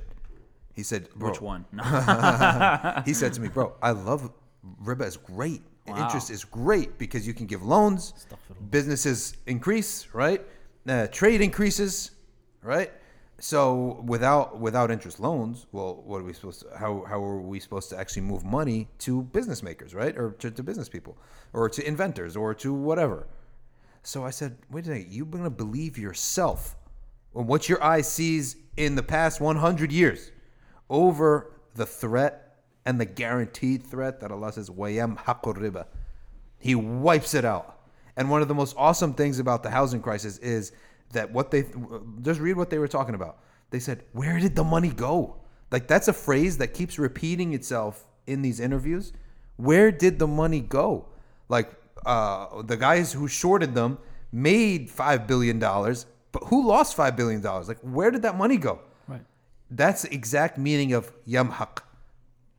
He 0.78 0.84
said, 0.84 1.08
Which 1.18 1.40
one? 1.40 1.64
No. 1.72 1.82
he 3.04 3.12
said 3.12 3.32
to 3.32 3.40
me, 3.40 3.48
bro, 3.48 3.74
I 3.82 3.90
love 3.90 4.30
riba 4.84 5.08
is 5.08 5.16
great. 5.16 5.60
Wow. 5.88 6.04
Interest 6.04 6.30
is 6.30 6.44
great 6.44 6.98
because 6.98 7.26
you 7.26 7.34
can 7.34 7.46
give 7.46 7.64
loans, 7.64 8.14
businesses 8.70 9.36
increase, 9.48 10.06
right? 10.12 10.40
Uh, 10.88 11.08
trade 11.08 11.40
increases, 11.40 12.12
right? 12.62 12.92
So 13.40 14.04
without 14.06 14.60
without 14.60 14.92
interest 14.92 15.18
loans, 15.18 15.66
well, 15.72 16.00
what 16.06 16.20
are 16.20 16.24
we 16.24 16.32
supposed 16.32 16.60
to? 16.60 16.68
How 16.78 17.04
how 17.08 17.24
are 17.24 17.40
we 17.40 17.58
supposed 17.58 17.90
to 17.90 17.98
actually 17.98 18.22
move 18.22 18.44
money 18.44 18.86
to 18.98 19.22
business 19.22 19.64
makers, 19.64 19.96
right, 19.96 20.16
or 20.16 20.30
to, 20.38 20.48
to 20.48 20.62
business 20.62 20.88
people, 20.88 21.18
or 21.52 21.68
to 21.70 21.84
inventors, 21.84 22.36
or 22.36 22.54
to 22.54 22.72
whatever? 22.72 23.26
So 24.04 24.24
I 24.24 24.30
said, 24.30 24.56
wait 24.70 24.84
a 24.84 24.90
second, 24.94 25.12
you're 25.12 25.26
gonna 25.26 25.50
believe 25.50 25.98
yourself 25.98 26.76
on 27.34 27.48
what 27.48 27.68
your 27.68 27.82
eye 27.82 28.02
sees 28.02 28.54
in 28.76 28.94
the 28.94 29.02
past 29.02 29.40
100 29.40 29.90
years 29.90 30.30
over 30.90 31.52
the 31.74 31.86
threat 31.86 32.56
and 32.84 33.00
the 33.00 33.04
guaranteed 33.04 33.86
threat 33.86 34.20
that 34.20 34.30
Allah 34.30 34.52
says, 34.52 34.70
"Wayam 34.70 35.16
riba." 35.16 35.86
He 36.58 36.74
wipes 36.74 37.34
it 37.34 37.44
out. 37.44 37.78
And 38.16 38.30
one 38.30 38.42
of 38.42 38.48
the 38.48 38.54
most 38.54 38.74
awesome 38.76 39.14
things 39.14 39.38
about 39.38 39.62
the 39.62 39.70
housing 39.70 40.02
crisis 40.02 40.38
is 40.38 40.72
that 41.12 41.30
what 41.32 41.50
they 41.50 41.66
just 42.22 42.40
read 42.40 42.56
what 42.56 42.70
they 42.70 42.78
were 42.78 42.88
talking 42.88 43.14
about. 43.14 43.38
They 43.70 43.78
said, 43.78 44.04
"Where 44.12 44.38
did 44.38 44.56
the 44.56 44.64
money 44.64 44.88
go?" 44.88 45.36
Like 45.70 45.86
that's 45.86 46.08
a 46.08 46.12
phrase 46.12 46.58
that 46.58 46.68
keeps 46.68 46.98
repeating 46.98 47.52
itself 47.52 48.06
in 48.26 48.42
these 48.42 48.60
interviews. 48.60 49.12
Where 49.56 49.90
did 49.90 50.18
the 50.18 50.26
money 50.26 50.60
go? 50.60 51.08
Like 51.48 51.70
uh, 52.06 52.62
the 52.62 52.76
guys 52.76 53.12
who 53.12 53.28
shorted 53.28 53.74
them 53.74 53.98
made 54.32 54.90
five 54.90 55.26
billion 55.26 55.58
dollars, 55.58 56.06
but 56.32 56.44
who 56.44 56.66
lost 56.66 56.96
five 56.96 57.16
billion 57.16 57.40
dollars? 57.40 57.68
Like 57.68 57.80
where 57.80 58.10
did 58.10 58.22
that 58.22 58.36
money 58.36 58.56
go? 58.56 58.80
That's 59.70 60.02
the 60.02 60.14
exact 60.14 60.58
meaning 60.58 60.92
of 60.92 61.12
yamhaq. 61.26 61.80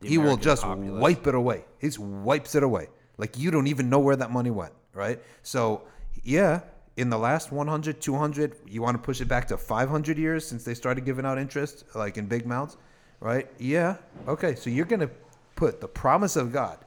He 0.02 0.16
will 0.18 0.36
just 0.36 0.62
populace. 0.62 1.00
wipe 1.00 1.26
it 1.26 1.34
away. 1.34 1.64
He 1.78 1.88
just 1.88 1.98
wipes 1.98 2.54
it 2.54 2.62
away. 2.62 2.88
Like 3.18 3.38
you 3.38 3.50
don't 3.50 3.66
even 3.66 3.90
know 3.90 3.98
where 3.98 4.16
that 4.16 4.30
money 4.30 4.50
went, 4.50 4.72
right? 4.94 5.20
So, 5.42 5.82
yeah, 6.22 6.60
in 6.96 7.10
the 7.10 7.18
last 7.18 7.52
100, 7.52 8.00
200, 8.00 8.56
you 8.66 8.82
want 8.82 8.96
to 8.96 9.02
push 9.02 9.20
it 9.20 9.28
back 9.28 9.48
to 9.48 9.56
500 9.56 10.18
years 10.18 10.46
since 10.46 10.64
they 10.64 10.74
started 10.74 11.04
giving 11.04 11.26
out 11.26 11.38
interest, 11.38 11.84
like 11.94 12.16
in 12.16 12.26
big 12.26 12.44
amounts, 12.44 12.76
right? 13.20 13.48
Yeah. 13.58 13.96
Okay, 14.26 14.54
so 14.54 14.70
you're 14.70 14.86
going 14.86 15.00
to 15.00 15.10
put 15.54 15.80
the 15.80 15.88
promise 15.88 16.36
of 16.36 16.52
God 16.52 16.78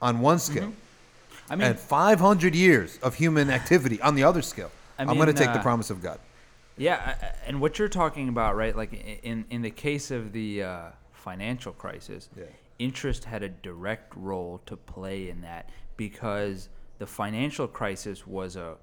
on 0.00 0.20
one 0.20 0.38
scale 0.38 0.72
I 1.50 1.56
mean, 1.56 1.68
and 1.68 1.78
500 1.78 2.54
years 2.54 2.98
of 3.02 3.14
human 3.14 3.50
activity 3.50 4.00
on 4.00 4.14
the 4.14 4.22
other 4.22 4.42
scale. 4.42 4.70
I 4.98 5.02
I'm 5.02 5.16
going 5.16 5.26
to 5.26 5.32
take 5.32 5.52
the 5.52 5.60
uh, 5.60 5.62
promise 5.62 5.90
of 5.90 6.02
God. 6.02 6.18
Yeah, 6.78 7.16
and 7.46 7.60
what 7.60 7.78
you're 7.78 7.88
talking 7.88 8.28
about, 8.28 8.56
right? 8.56 8.74
Like 8.76 8.92
in 9.22 9.44
in 9.50 9.62
the 9.62 9.70
case 9.70 10.10
of 10.10 10.32
the 10.32 10.62
uh, 10.62 10.82
financial 11.12 11.72
crisis, 11.72 12.28
Yeah. 12.36 12.44
interest 12.78 13.24
had 13.24 13.42
a 13.42 13.48
direct 13.48 14.14
role 14.16 14.60
to 14.66 14.76
play 14.76 15.28
in 15.30 15.40
that 15.42 15.70
because 15.96 16.68
the 16.98 17.06
financial 17.06 17.66
crisis 17.68 18.26
was 18.26 18.56
a 18.56 18.76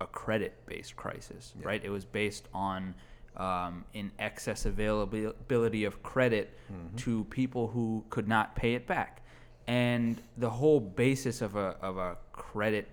a 0.00 0.06
credit-based 0.06 0.96
crisis, 0.96 1.52
right? 1.62 1.84
It 1.84 1.90
was 1.90 2.06
based 2.06 2.48
on 2.54 2.94
um, 3.36 3.84
in 3.92 4.10
excess 4.18 4.64
availability 4.64 5.84
of 5.84 6.02
credit 6.02 6.56
to 6.96 7.24
people 7.24 7.68
who 7.68 8.04
could 8.10 8.26
not 8.26 8.56
pay 8.56 8.74
it 8.74 8.86
back, 8.86 9.22
and 9.66 10.22
the 10.38 10.48
whole 10.50 10.80
basis 10.80 11.42
of 11.42 11.56
a 11.56 11.76
of 11.82 11.98
a 11.98 12.16
credit 12.32 12.88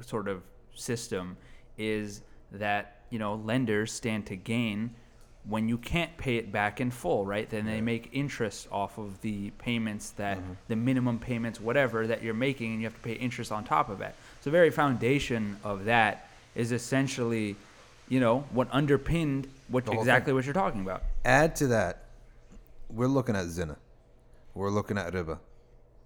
sort 0.00 0.26
of 0.28 0.42
system 0.74 1.36
is 1.76 2.22
that 2.52 2.97
you 3.10 3.18
know 3.18 3.34
lenders 3.34 3.92
stand 3.92 4.26
to 4.26 4.36
gain 4.36 4.94
when 5.44 5.68
you 5.68 5.78
can't 5.78 6.14
pay 6.18 6.36
it 6.36 6.52
back 6.52 6.80
in 6.80 6.90
full 6.90 7.24
right 7.24 7.48
then 7.50 7.64
they 7.64 7.80
make 7.80 8.10
interest 8.12 8.68
off 8.70 8.98
of 8.98 9.20
the 9.22 9.50
payments 9.52 10.10
that 10.10 10.38
mm-hmm. 10.38 10.52
the 10.68 10.76
minimum 10.76 11.18
payments 11.18 11.60
whatever 11.60 12.06
that 12.06 12.22
you're 12.22 12.34
making 12.34 12.72
and 12.72 12.80
you 12.80 12.86
have 12.86 12.94
to 12.94 13.00
pay 13.00 13.14
interest 13.14 13.50
on 13.50 13.64
top 13.64 13.88
of 13.88 13.98
that 13.98 14.14
so 14.40 14.50
the 14.50 14.50
very 14.50 14.70
foundation 14.70 15.56
of 15.64 15.86
that 15.86 16.28
is 16.54 16.72
essentially 16.72 17.56
you 18.08 18.20
know 18.20 18.40
what 18.50 18.68
underpinned 18.72 19.48
what 19.68 19.88
exactly 19.92 20.32
what 20.32 20.44
you're 20.44 20.54
talking 20.54 20.80
about 20.80 21.02
Add 21.28 21.56
to 21.56 21.66
that, 21.66 22.04
we're 22.88 23.06
looking 23.06 23.36
at 23.36 23.48
zina. 23.48 23.76
We're 24.54 24.70
looking 24.70 24.96
at 24.96 25.12
riba. 25.12 25.38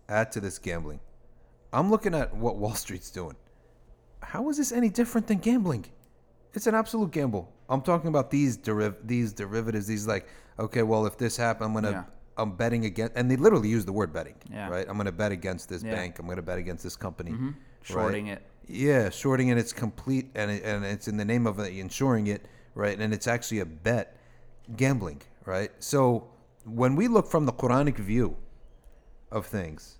Add 0.08 0.32
to 0.32 0.40
this 0.40 0.58
gambling. 0.58 0.98
I'm 1.72 1.92
looking 1.92 2.12
at 2.12 2.34
what 2.34 2.56
Wall 2.56 2.74
Street's 2.74 3.08
doing. 3.08 3.36
How 4.20 4.48
is 4.50 4.56
this 4.56 4.72
any 4.72 4.88
different 4.88 5.28
than 5.28 5.38
gambling? 5.38 5.84
It's 6.54 6.66
an 6.66 6.74
absolute 6.74 7.10
gamble. 7.10 7.52
I'm 7.68 7.80
talking 7.82 8.08
about 8.08 8.30
these 8.30 8.58
deriv- 8.58 8.98
these 9.04 9.32
derivatives. 9.32 9.86
These 9.86 10.06
like, 10.06 10.26
okay, 10.58 10.82
well, 10.82 11.06
if 11.06 11.16
this 11.16 11.36
happens, 11.36 11.66
I'm 11.68 11.74
gonna 11.74 11.90
Yeah. 11.90 12.04
I'm 12.38 12.52
betting 12.56 12.86
against, 12.86 13.12
and 13.14 13.30
they 13.30 13.36
literally 13.36 13.68
use 13.68 13.84
the 13.84 13.92
word 13.92 14.12
betting, 14.12 14.36
Yeah. 14.50 14.68
right? 14.68 14.86
I'm 14.88 14.96
gonna 14.96 15.12
bet 15.12 15.32
against 15.32 15.68
this 15.68 15.82
Yeah. 15.82 15.94
bank. 15.94 16.18
I'm 16.18 16.26
gonna 16.26 16.42
bet 16.42 16.58
against 16.58 16.82
this 16.82 16.96
company, 16.96 17.32
mm-hmm. 17.32 17.46
right? 17.48 17.54
shorting 17.82 18.26
it 18.28 18.42
Yeah, 18.66 19.10
shorting 19.10 19.48
it. 19.48 19.58
It's 19.58 19.72
complete, 19.72 20.30
and 20.34 20.50
it, 20.50 20.62
and 20.64 20.84
it's 20.84 21.08
in 21.08 21.16
the 21.16 21.24
name 21.24 21.46
of 21.46 21.58
insuring 21.58 22.28
it, 22.28 22.46
right? 22.74 22.98
And 22.98 23.12
it's 23.12 23.26
actually 23.26 23.58
a 23.60 23.66
bet, 23.66 24.16
gambling, 24.76 25.20
right? 25.44 25.70
So 25.80 26.28
when 26.64 26.94
we 26.96 27.08
look 27.08 27.26
from 27.26 27.44
the 27.44 27.52
Quranic 27.52 27.96
view 27.96 28.36
of 29.30 29.46
things, 29.46 29.98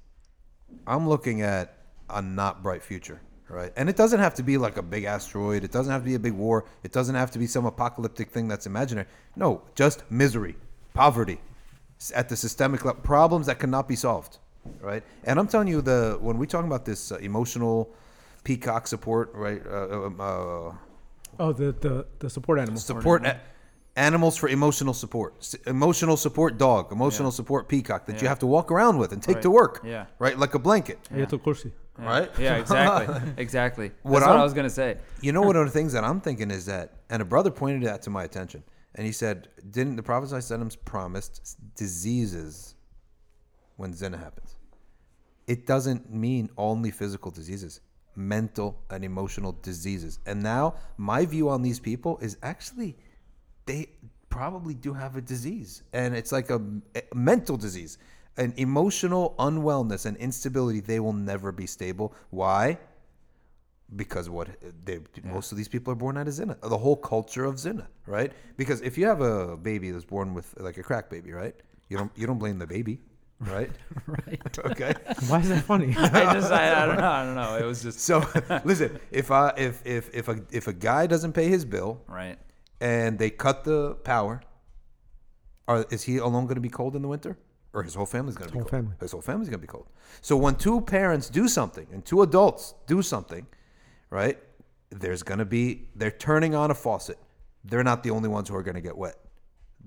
I'm 0.87 1.09
looking 1.09 1.43
at 1.43 1.77
a 2.09 2.23
not 2.23 2.63
bright 2.63 2.83
future, 2.83 3.21
right? 3.59 3.73
And 3.77 3.89
it 3.93 3.97
doesn't 4.03 4.21
have 4.27 4.35
to 4.41 4.43
be 4.43 4.57
like 4.67 4.77
a 4.79 4.83
big 4.95 5.05
asteroid. 5.17 5.61
It 5.69 5.73
doesn't 5.77 5.93
have 5.93 6.03
to 6.03 6.11
be 6.13 6.15
a 6.23 6.25
big 6.29 6.37
war. 6.47 6.65
It 6.83 6.93
doesn't 6.99 7.15
have 7.23 7.31
to 7.35 7.39
be 7.39 7.47
some 7.47 7.65
apocalyptic 7.67 8.31
thing 8.35 8.49
that's 8.49 8.67
imaginary. 8.67 9.07
No, 9.37 9.51
just 9.83 9.99
misery, 10.11 10.55
poverty, 10.95 11.39
at 12.21 12.29
the 12.29 12.37
systemic 12.37 12.81
level, 12.87 13.01
problems 13.03 13.47
that 13.47 13.59
cannot 13.63 13.87
be 13.87 13.97
solved, 14.07 14.39
right? 14.81 15.03
And 15.25 15.39
I'm 15.39 15.47
telling 15.53 15.69
you, 15.69 15.81
the 15.83 16.19
when 16.27 16.37
we 16.43 16.47
talk 16.55 16.65
about 16.65 16.85
this 16.85 17.13
uh, 17.13 17.17
emotional 17.31 17.77
peacock 18.45 18.87
support, 18.95 19.31
right? 19.35 19.63
Uh, 19.67 20.07
um, 20.07 20.17
uh, 20.21 20.73
Oh, 21.39 21.53
the 21.53 21.69
the 21.87 21.95
the 22.23 22.29
support 22.29 22.59
animal. 22.59 22.79
support 22.81 23.25
a- 23.25 23.41
animals 23.97 24.37
for 24.37 24.49
emotional 24.49 24.95
support 24.95 25.35
S- 25.41 25.55
emotional 25.67 26.17
support 26.17 26.53
dog 26.59 26.93
emotional 26.93 27.31
support 27.31 27.69
peacock 27.69 28.05
that 28.07 28.21
you 28.23 28.29
have 28.29 28.39
to 28.39 28.47
walk 28.47 28.71
around 28.75 28.97
with 28.99 29.13
and 29.13 29.23
take 29.23 29.41
to 29.43 29.51
work 29.51 29.75
Yeah. 29.85 30.07
right 30.19 30.37
like 30.39 30.55
a 30.55 30.59
blanket 30.59 30.99
Kursi. 31.11 31.71
Yeah. 31.99 32.05
Right? 32.07 32.31
yeah 32.39 32.57
exactly. 32.63 33.33
Exactly. 33.37 33.89
That's 34.03 34.05
What 34.05 34.23
what, 34.23 34.31
I'm- 34.31 34.41
was 34.41 34.55
gonna 34.55 34.71
say. 34.71 34.97
You 35.21 35.33
know 35.33 35.43
one 35.43 35.57
of 35.57 35.65
the 35.67 35.71
things 35.73 35.93
that 35.93 36.05
i'm 36.05 36.21
thinking 36.21 36.51
is 36.51 36.67
that 36.67 36.93
and 37.11 37.21
a 37.23 37.25
brother 37.25 37.51
pointed 37.51 37.83
that 37.89 38.03
to 38.03 38.11
my 38.11 38.25
attention 38.25 38.63
and 38.95 39.07
he 39.07 39.13
said 39.13 39.49
didn't 39.71 39.97
the 39.97 40.03
prophet 40.03 40.31
ﷺ 40.31 40.77
promised 40.85 41.57
diseases 41.77 42.75
when 43.77 43.93
zina 43.95 44.17
happens? 44.17 44.57
It 45.47 45.67
doesn't 45.67 46.13
mean 46.13 46.49
only 46.57 46.91
physical 46.91 47.31
diseases 47.31 47.81
mental 48.15 48.79
and 48.91 49.05
emotional 49.05 49.53
diseases. 49.63 50.19
And 50.27 50.43
now 50.43 50.75
my 50.99 51.25
view 51.25 51.49
on 51.49 51.63
these 51.63 51.81
people 51.81 52.19
is 52.21 52.37
actually 52.43 52.95
they 53.65 53.87
probably 54.29 54.75
do 54.75 54.93
have 54.93 55.17
a 55.17 55.21
disease 55.21 55.83
and 55.93 56.15
it's 56.15 56.33
like 56.33 56.51
a, 56.51 56.61
a 56.95 57.03
mental 57.15 57.57
disease 57.57 57.97
an 58.37 58.55
emotional 58.57 59.35
unwellness 59.39 60.07
and 60.07 60.17
instability 60.17 60.81
they 60.81 61.01
will 61.01 61.13
never 61.13 61.53
be 61.53 61.67
stable. 61.67 62.15
Why? 62.31 62.79
Because 63.95 64.31
what 64.31 64.49
they 64.85 65.01
most 65.23 65.53
of 65.53 65.59
these 65.59 65.69
people 65.69 65.93
are 65.93 65.97
born 65.97 66.17
out 66.17 66.27
of 66.27 66.33
zina 66.33 66.57
the 66.63 66.79
whole 66.79 66.97
culture 66.97 67.45
of 67.45 67.59
zina 67.59 67.89
right? 68.07 68.33
Because 68.57 68.81
if 68.81 68.97
you 68.97 69.07
have 69.07 69.21
a 69.21 69.57
baby 69.57 69.91
that's 69.91 70.05
born 70.05 70.33
with 70.33 70.55
like 70.59 70.79
a 70.79 70.83
crack 70.83 71.11
baby 71.11 71.33
right? 71.33 71.55
You 71.89 71.99
don't 71.99 72.11
you 72.17 72.27
don't 72.27 72.39
blame 72.39 72.59
the 72.59 72.67
baby 72.67 73.01
right? 73.41 73.71
Right. 74.07 74.59
okay. 74.67 74.95
Why 75.29 75.41
is 75.41 75.49
that 75.51 75.65
funny? 75.65 75.95
I 75.99 76.33
just 76.33 76.51
I, 76.51 76.83
I 76.83 76.87
don't 76.87 76.97
know 76.97 77.11
I 77.11 77.25
don't 77.25 77.35
know. 77.35 77.57
It 77.57 77.65
was 77.65 77.83
just 77.83 78.01
so 78.01 78.27
listen 78.65 78.99
if 79.11 79.31
i 79.31 79.53
if 79.59 79.85
if 79.87 80.09
if 80.15 80.29
a 80.29 80.41
if 80.51 80.69
a 80.69 80.73
guy 80.73 81.07
doesn't 81.07 81.35
pay 81.35 81.49
his 81.49 81.67
bill 81.67 82.01
right. 82.09 82.39
and 82.81 83.19
they 83.19 83.29
cut 83.29 83.65
the 83.65 83.95
power, 84.05 84.43
are, 85.69 85.85
is 85.91 86.03
he 86.05 86.17
alone 86.17 86.45
going 86.45 86.55
to 86.55 86.63
be 86.63 86.71
cold 86.71 86.97
in 86.97 87.03
the 87.03 87.09
winter? 87.09 87.37
Or 87.75 87.83
his 87.83 87.95
whole 87.95 88.07
family's 88.07 88.37
going 88.37 88.49
to 88.49 88.53
be 88.53 88.59
Whole 88.59 88.69
cold? 88.69 88.71
family. 88.83 88.95
His 89.01 89.13
whole 89.13 89.23
family's 89.23 89.49
going 89.49 89.61
to 89.61 89.67
be 89.67 89.71
cold. 89.71 89.87
So 90.21 90.37
when 90.37 90.57
two 90.57 90.81
parents 90.83 91.31
do 91.31 91.49
something 91.49 91.87
and 91.93 92.05
two 92.05 92.21
adults 92.23 92.75
do 92.87 93.01
something, 93.03 93.47
right? 94.11 94.39
There's 94.91 95.23
going 95.23 95.39
to 95.39 95.47
be 95.47 95.89
they're 95.97 96.11
turning 96.11 96.55
on 96.55 96.71
a 96.71 96.75
faucet. 96.75 97.19
They're 97.65 97.85
not 97.85 98.03
the 98.03 98.11
only 98.11 98.29
ones 98.29 98.49
who 98.51 98.57
are 98.57 98.63
going 98.63 98.75
to 98.75 98.81
get 98.83 98.97
wet. 98.97 99.17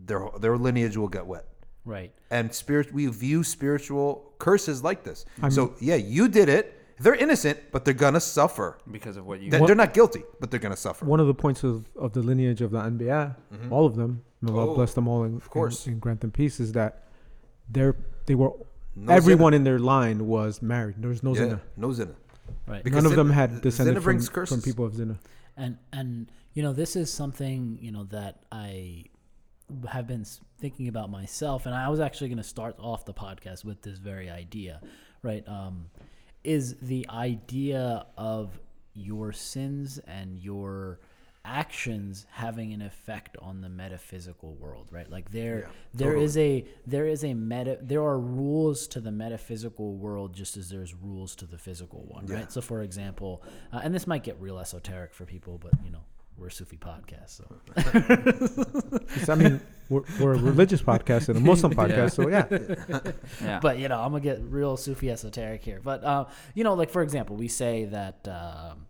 Their 0.05 0.27
their 0.39 0.57
lineage 0.57 0.97
will 0.97 1.07
get 1.07 1.25
wet. 1.27 1.45
Right. 1.85 2.11
And 2.31 2.51
spirit 2.53 2.91
we 2.91 3.05
view 3.07 3.43
spiritual 3.43 4.33
curses 4.39 4.83
like 4.83 5.03
this. 5.03 5.25
so 5.49 5.75
yeah, 5.79 5.95
you 5.95 6.27
did 6.27 6.49
it. 6.49 6.71
They're 6.97 7.13
innocent, 7.13 7.59
but 7.71 7.83
they're 7.85 7.93
going 7.93 8.13
to 8.15 8.21
suffer. 8.21 8.77
because 8.89 9.17
of 9.17 9.25
what 9.27 9.41
you 9.41 9.51
They- 9.51 9.59
They're 9.59 9.75
not 9.75 9.93
guilty, 9.93 10.23
but 10.39 10.49
they're 10.49 10.61
going 10.61 10.73
to 10.73 10.79
suffer. 10.79 11.05
One 11.05 11.19
of 11.19 11.27
the 11.27 11.33
points 11.33 11.61
of, 11.63 11.85
of 11.97 12.13
the 12.13 12.21
lineage 12.21 12.61
of 12.61 12.71
the 12.71 12.79
Anbiya, 12.79 13.35
mm-hmm. 13.53 13.71
all 13.73 13.85
of 13.85 13.95
them, 13.97 14.23
may 14.41 14.51
Allah 14.53 14.71
Oh, 14.71 14.75
bless 14.75 14.93
them 14.93 15.05
all 15.07 15.23
and, 15.23 15.35
of 15.39 15.49
course. 15.49 15.85
and, 15.85 15.93
and 15.95 16.01
grant 16.01 16.21
them 16.21 16.31
peace, 16.31 16.59
is 16.61 16.71
that 16.71 17.03
they're 17.69 17.95
they 18.25 18.35
were 18.35 18.51
No 18.95 19.13
everyone 19.13 19.53
in 19.53 19.63
their 19.63 19.79
line 19.79 20.27
was 20.27 20.61
married. 20.61 20.95
There 20.99 21.09
was 21.09 21.23
no 21.23 21.31
Yeah, 21.35 21.43
zina. 21.43 21.61
no 21.77 21.91
zina. 21.93 22.15
Right. 22.67 22.83
Because 22.83 23.03
None 23.03 23.11
of 23.11 23.15
them 23.17 23.29
had 23.29 23.49
zina 23.49 23.61
descended 23.61 24.03
from, 24.03 24.19
from 24.45 24.61
people 24.61 24.85
of 24.85 24.95
zina. 24.95 25.17
and 25.57 25.77
and 25.91 26.31
you 26.53 26.63
know 26.63 26.73
this 26.73 26.95
is 26.95 27.11
something 27.11 27.77
you 27.81 27.91
know 27.91 28.03
that 28.05 28.43
i 28.51 29.03
have 29.89 30.05
been 30.07 30.25
thinking 30.59 30.87
about 30.87 31.09
myself, 31.09 31.65
and 31.65 31.73
I 31.73 31.89
was 31.89 31.99
actually 31.99 32.27
going 32.29 32.37
to 32.37 32.43
start 32.43 32.75
off 32.79 33.03
the 33.05 33.13
podcast 33.15 33.65
with 33.65 33.81
this 33.81 33.97
very 33.97 34.29
idea, 34.29 34.79
right? 35.23 35.43
Um, 35.47 35.87
is 36.43 36.75
the 36.81 37.07
idea 37.09 38.05
of 38.15 38.59
your 38.93 39.33
sins 39.33 39.97
and 40.05 40.37
your 40.37 40.99
actions 41.45 42.25
having 42.31 42.73
an 42.73 42.81
effect 42.81 43.37
on 43.41 43.61
the 43.61 43.69
metaphysical 43.69 44.53
world 44.55 44.87
right 44.91 45.09
like 45.11 45.31
there 45.31 45.59
Yeah, 45.59 45.67
there 45.93 46.07
totally. 46.09 46.25
is 46.25 46.37
a 46.37 46.65
there 46.87 47.07
is 47.07 47.23
a 47.23 47.33
meta 47.33 47.77
there 47.81 48.01
are 48.01 48.19
rules 48.19 48.87
to 48.87 48.99
the 48.99 49.11
metaphysical 49.11 49.93
world 49.95 50.33
just 50.33 50.57
as 50.57 50.69
there's 50.69 50.93
rules 50.95 51.35
to 51.37 51.45
the 51.45 51.57
physical 51.57 52.03
one 52.07 52.25
Yeah. 52.27 52.35
right 52.35 52.51
so 52.51 52.61
for 52.61 52.81
example 52.81 53.43
uh, 53.71 53.81
and 53.83 53.93
this 53.93 54.07
might 54.07 54.23
get 54.23 54.39
real 54.41 54.57
esoteric 54.59 55.13
for 55.13 55.25
people 55.25 55.59
but 55.61 55.73
you 55.83 55.91
know 55.91 56.01
we're 56.37 56.47
a 56.47 56.51
Sufi 56.51 56.75
podcast 56.77 57.41
so 59.23 59.31
I 59.33 59.35
mean, 59.35 59.61
we're, 59.89 60.01
we're 60.19 60.33
a 60.33 60.37
religious 60.37 60.81
podcast 60.81 61.29
and 61.29 61.37
a 61.37 61.39
Muslim 61.41 61.73
podcast, 61.81 62.13
so 62.15 62.27
yeah. 62.27 63.11
Yeah. 63.41 63.59
but 63.61 63.77
you 63.79 63.87
know 63.87 63.99
i'm 64.01 64.11
gonna 64.11 64.21
get 64.23 64.41
real 64.49 64.75
sufi 64.77 65.09
esoteric 65.11 65.63
here 65.63 65.79
but 65.83 66.03
uh, 66.03 66.25
you 66.53 66.63
know 66.63 66.73
like 66.73 66.89
for 66.89 67.01
example 67.03 67.35
we 67.35 67.47
say 67.47 67.85
that 67.85 68.27
um, 68.27 68.85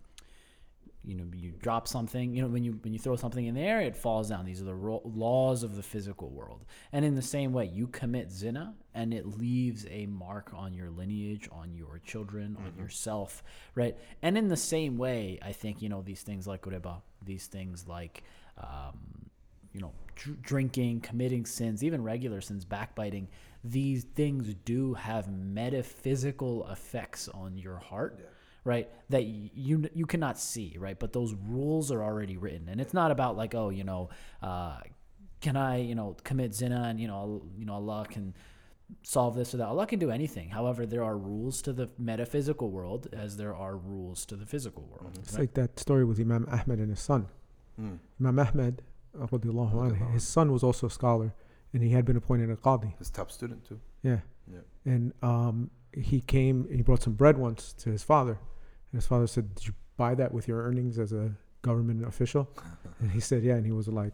you 1.06 1.14
know 1.14 1.24
you 1.34 1.52
drop 1.62 1.86
something 1.88 2.34
you 2.34 2.42
know 2.42 2.48
when 2.48 2.64
you 2.64 2.78
when 2.82 2.92
you 2.92 2.98
throw 2.98 3.16
something 3.16 3.46
in 3.46 3.54
the 3.54 3.60
air 3.60 3.80
it 3.80 3.96
falls 3.96 4.28
down. 4.28 4.44
These 4.44 4.60
are 4.60 4.64
the 4.64 4.74
ro- 4.74 5.02
laws 5.04 5.62
of 5.62 5.76
the 5.76 5.82
physical 5.82 6.28
world. 6.30 6.64
And 6.92 7.04
in 7.04 7.14
the 7.14 7.22
same 7.22 7.52
way 7.52 7.66
you 7.66 7.86
commit 7.86 8.30
zina 8.30 8.74
and 8.94 9.14
it 9.14 9.38
leaves 9.38 9.86
a 9.90 10.06
mark 10.06 10.52
on 10.54 10.74
your 10.74 10.90
lineage 10.90 11.48
on 11.52 11.74
your 11.74 12.00
children 12.04 12.56
on 12.58 12.76
yourself 12.76 13.42
right? 13.74 13.96
And 14.22 14.36
in 14.36 14.48
the 14.48 14.56
same 14.56 14.98
way 14.98 15.38
i 15.42 15.52
think 15.52 15.80
you 15.80 15.88
know 15.88 16.02
these 16.02 16.22
things 16.22 16.46
like 16.46 16.62
riba 16.62 17.00
these 17.24 17.46
things 17.46 17.86
like 17.86 18.22
um, 18.58 19.26
you 19.76 19.82
know, 19.82 19.92
dr- 20.14 20.40
drinking, 20.40 21.00
committing 21.02 21.44
sins, 21.44 21.84
even 21.84 22.02
regular 22.02 22.40
sins, 22.40 22.64
backbiting, 22.64 23.28
these 23.62 24.04
things 24.04 24.54
do 24.64 24.94
have 24.94 25.28
metaphysical 25.28 26.66
effects 26.70 27.28
on 27.28 27.58
your 27.58 27.76
heart, 27.76 28.26
right? 28.66 28.90
That 29.08 29.24
you 29.24 29.88
you 29.94 30.06
cannot 30.06 30.38
see, 30.38 30.76
right? 30.78 30.98
But 30.98 31.12
those 31.12 31.32
rules 31.34 31.90
are 31.92 32.02
already 32.02 32.36
written, 32.36 32.68
and 32.68 32.80
it's 32.80 32.92
not 32.92 33.10
about 33.10 33.36
like, 33.36 33.54
oh, 33.54 33.70
you 33.70 33.84
know, 33.84 34.10
uh, 34.42 34.78
can 35.40 35.56
I, 35.56 35.78
you 35.78 35.94
know, 35.94 36.16
commit 36.24 36.54
zina, 36.54 36.86
and 36.88 37.00
you 37.00 37.08
know, 37.08 37.42
you 37.56 37.64
know, 37.64 37.74
Allah 37.74 38.06
can 38.10 38.34
solve 39.02 39.36
this 39.36 39.54
or 39.54 39.58
that. 39.58 39.68
Allah 39.68 39.86
can 39.86 39.98
do 39.98 40.10
anything. 40.10 40.48
However, 40.50 40.84
there 40.84 41.04
are 41.04 41.16
rules 41.16 41.62
to 41.62 41.72
the 41.72 41.88
metaphysical 41.98 42.70
world 42.70 43.08
as 43.12 43.36
there 43.36 43.54
are 43.54 43.76
rules 43.76 44.26
to 44.26 44.36
the 44.36 44.46
physical 44.46 44.84
world. 44.90 45.12
It's 45.18 45.32
right? 45.32 45.42
like 45.42 45.54
that 45.54 45.78
story 45.78 46.04
with 46.04 46.20
Imam 46.20 46.46
Ahmed 46.50 46.78
and 46.80 46.90
his 46.90 47.00
son. 47.00 47.28
Mm. 47.80 47.98
Imam 48.20 48.38
Ahmed, 48.38 48.82
radiallahu 49.16 49.74
anhu, 49.74 50.12
his 50.12 50.26
son 50.26 50.52
was 50.52 50.62
also 50.62 50.88
a 50.88 50.90
scholar, 50.90 51.32
and 51.72 51.82
he 51.82 51.90
had 51.90 52.04
been 52.04 52.16
appointed 52.16 52.50
a 52.50 52.56
qadi. 52.56 52.96
His 52.98 53.10
top 53.10 53.30
student 53.30 53.64
too. 53.64 53.80
Yeah. 54.02 54.20
Yeah. 54.52 54.60
And 54.84 55.12
um, 55.22 55.70
he 55.92 56.20
came, 56.20 56.68
he 56.70 56.82
brought 56.82 57.02
some 57.02 57.14
bread 57.14 57.38
once 57.38 57.72
to 57.74 57.90
his 57.90 58.02
father. 58.02 58.38
And 58.92 58.98
his 59.00 59.06
father 59.06 59.26
said, 59.26 59.54
Did 59.54 59.66
you 59.68 59.74
buy 59.96 60.14
that 60.14 60.32
with 60.32 60.46
your 60.48 60.62
earnings 60.62 60.98
as 60.98 61.12
a 61.12 61.32
government 61.62 62.06
official? 62.06 62.48
and 63.00 63.10
he 63.10 63.20
said, 63.20 63.42
Yeah. 63.42 63.54
And 63.54 63.66
he 63.66 63.72
was 63.72 63.88
like, 63.88 64.12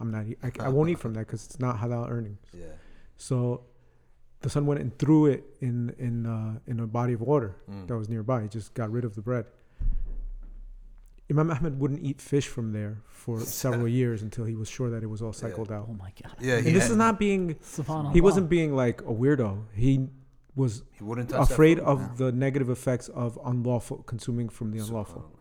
I'm 0.00 0.10
not, 0.10 0.24
I, 0.42 0.66
I 0.66 0.68
won't 0.68 0.90
eat 0.90 0.98
from 0.98 1.14
that 1.14 1.26
because 1.26 1.44
it's 1.46 1.60
not 1.60 1.78
halal 1.78 2.10
earnings. 2.10 2.38
Yeah. 2.52 2.66
So 3.16 3.62
the 4.40 4.50
son 4.50 4.66
went 4.66 4.80
and 4.80 4.96
threw 4.98 5.26
it 5.26 5.44
in, 5.60 5.94
in, 5.98 6.26
uh, 6.26 6.58
in 6.66 6.80
a 6.80 6.86
body 6.86 7.12
of 7.12 7.20
water 7.20 7.54
Mm. 7.70 7.86
that 7.86 7.96
was 7.96 8.08
nearby. 8.08 8.42
He 8.42 8.48
just 8.48 8.74
got 8.74 8.90
rid 8.90 9.04
of 9.04 9.14
the 9.14 9.22
bread. 9.22 9.46
Imam 11.30 11.50
Ahmed 11.50 11.78
wouldn't 11.78 12.02
eat 12.02 12.20
fish 12.20 12.48
from 12.48 12.72
there 12.72 12.98
for 13.08 13.40
several 13.62 13.88
years 13.88 14.22
until 14.22 14.44
he 14.44 14.54
was 14.54 14.68
sure 14.68 14.90
that 14.90 15.02
it 15.02 15.06
was 15.06 15.22
all 15.22 15.32
cycled 15.32 15.70
out. 15.70 15.86
Oh 15.88 15.94
my 15.94 16.12
God. 16.22 16.34
Yeah, 16.40 16.56
And 16.56 16.66
this 16.66 16.90
is 16.90 16.96
not 16.96 17.18
being, 17.18 17.54
Subhanallah. 17.54 18.12
he 18.12 18.20
wasn't 18.20 18.48
being 18.48 18.74
like 18.74 19.00
a 19.02 19.04
weirdo. 19.04 19.62
He 19.74 20.08
was 20.54 20.82
he 20.92 21.02
wouldn't 21.04 21.30
touch 21.30 21.50
afraid 21.50 21.78
food. 21.78 21.84
of 21.86 22.18
the 22.18 22.30
negative 22.32 22.68
effects 22.70 23.08
of 23.08 23.38
unlawful 23.44 23.98
consuming 24.04 24.48
from 24.48 24.70
the 24.70 24.78
unlawful. 24.78 25.22
Subhanallah. 25.22 25.38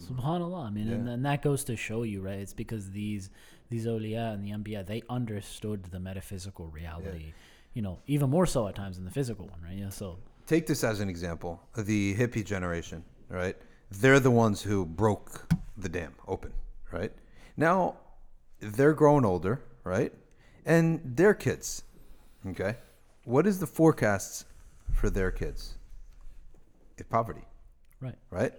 Subhanallah. 0.00 0.66
I 0.66 0.70
mean, 0.70 0.88
and, 0.88 1.06
Yeah. 1.06 1.12
and 1.14 1.24
that 1.26 1.42
goes 1.42 1.64
to 1.64 1.76
show 1.76 2.02
you, 2.04 2.20
right? 2.22 2.38
It's 2.38 2.54
because 2.54 2.90
these 2.90 3.30
these 3.68 3.86
awliya 3.86 4.32
and 4.34 4.42
the 4.44 4.50
anbiya 4.50 4.86
they 4.86 5.02
understood 5.10 5.84
the 5.90 6.00
metaphysical 6.00 6.68
reality, 6.68 7.32
you 7.74 7.82
know, 7.82 7.98
even 8.06 8.30
more 8.30 8.46
so 8.46 8.66
at 8.68 8.74
times 8.74 8.96
than 8.96 9.04
the 9.04 9.10
physical 9.10 9.46
one, 9.46 9.60
right? 9.62 9.76
Yeah. 9.76 9.90
So 9.90 10.18
Take 10.46 10.66
this 10.66 10.82
as 10.82 11.00
an 11.00 11.08
example. 11.10 11.60
The 11.76 12.14
hippie 12.14 12.44
generation, 12.44 13.04
right? 13.28 13.56
They're 13.90 14.20
the 14.20 14.30
ones 14.30 14.62
who 14.62 14.86
broke 14.86 15.52
the 15.76 15.88
dam 15.90 16.14
open, 16.26 16.52
right? 16.90 17.12
Now 17.56 17.96
they're 18.60 18.94
grown 18.94 19.24
older, 19.26 19.60
right? 19.84 20.12
And 20.64 21.00
their 21.04 21.34
kids, 21.34 21.82
okay? 22.46 22.76
What 23.28 23.46
is 23.46 23.58
the 23.58 23.66
forecasts 23.66 24.46
for 24.90 25.10
their 25.10 25.30
kids? 25.30 25.74
It's 26.96 27.06
poverty, 27.10 27.44
right. 28.00 28.14
right? 28.30 28.54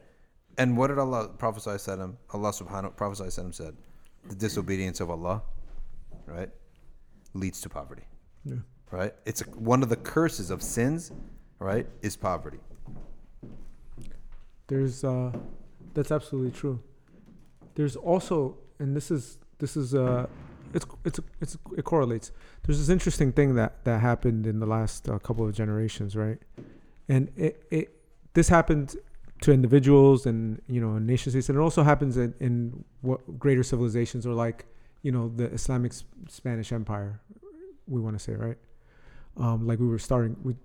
And 0.59 0.77
what 0.77 0.87
did 0.89 0.99
Allah 0.99 1.29
prophesy 1.29 1.79
said 1.79 1.97
him? 1.97 2.19
Allah 2.35 2.51
subhanahu 2.51 2.95
prophesy 2.95 3.31
said 3.31 3.45
him 3.45 3.51
said, 3.51 3.75
the 4.27 4.35
disobedience 4.35 4.99
of 4.99 5.09
Allah, 5.09 5.41
right, 6.27 6.51
leads 7.33 7.61
to 7.61 7.69
poverty. 7.69 8.03
Yeah. 8.45 8.57
Right? 8.91 9.15
It's 9.25 9.41
a, 9.41 9.45
one 9.45 9.81
of 9.81 9.89
the 9.89 9.95
curses 9.95 10.51
of 10.51 10.61
sins, 10.61 11.11
right, 11.57 11.87
is 12.03 12.15
poverty. 12.15 12.59
There's 14.67 15.03
uh, 15.03 15.31
that's 15.95 16.11
absolutely 16.11 16.51
true. 16.51 16.79
There's 17.73 17.95
also, 17.95 18.59
and 18.77 18.95
this 18.95 19.09
is 19.09 19.39
this 19.57 19.75
is 19.75 19.95
uh, 19.95 20.27
it's 20.73 20.85
it's 21.05 21.19
it's 21.41 21.57
it 21.77 21.85
correlates. 21.85 22.31
There's 22.63 22.79
this 22.79 22.89
interesting 22.89 23.31
thing 23.31 23.55
that 23.55 23.83
that 23.85 24.01
happened 24.01 24.45
in 24.47 24.59
the 24.59 24.65
last 24.65 25.09
uh, 25.09 25.19
couple 25.19 25.45
of 25.47 25.53
generations, 25.53 26.15
right? 26.15 26.37
And 27.07 27.31
it 27.35 27.63
it 27.71 27.95
this 28.33 28.49
happened 28.49 28.95
to 29.41 29.51
individuals 29.51 30.25
and 30.25 30.61
you 30.67 30.81
know 30.81 30.97
nation 30.99 31.31
states, 31.31 31.49
and 31.49 31.57
it 31.57 31.61
also 31.61 31.83
happens 31.83 32.17
in, 32.17 32.33
in 32.39 32.83
what 33.01 33.39
greater 33.39 33.63
civilizations 33.63 34.25
or 34.25 34.33
like 34.33 34.65
you 35.01 35.11
know 35.11 35.31
the 35.35 35.45
Islamic 35.51 35.93
Spanish 36.27 36.71
Empire, 36.71 37.21
we 37.87 38.01
want 38.01 38.17
to 38.17 38.23
say, 38.23 38.33
right? 38.33 38.57
Um, 39.37 39.65
like 39.65 39.79
we 39.79 39.87
were 39.87 39.99
starting, 39.99 40.35
we 40.43 40.55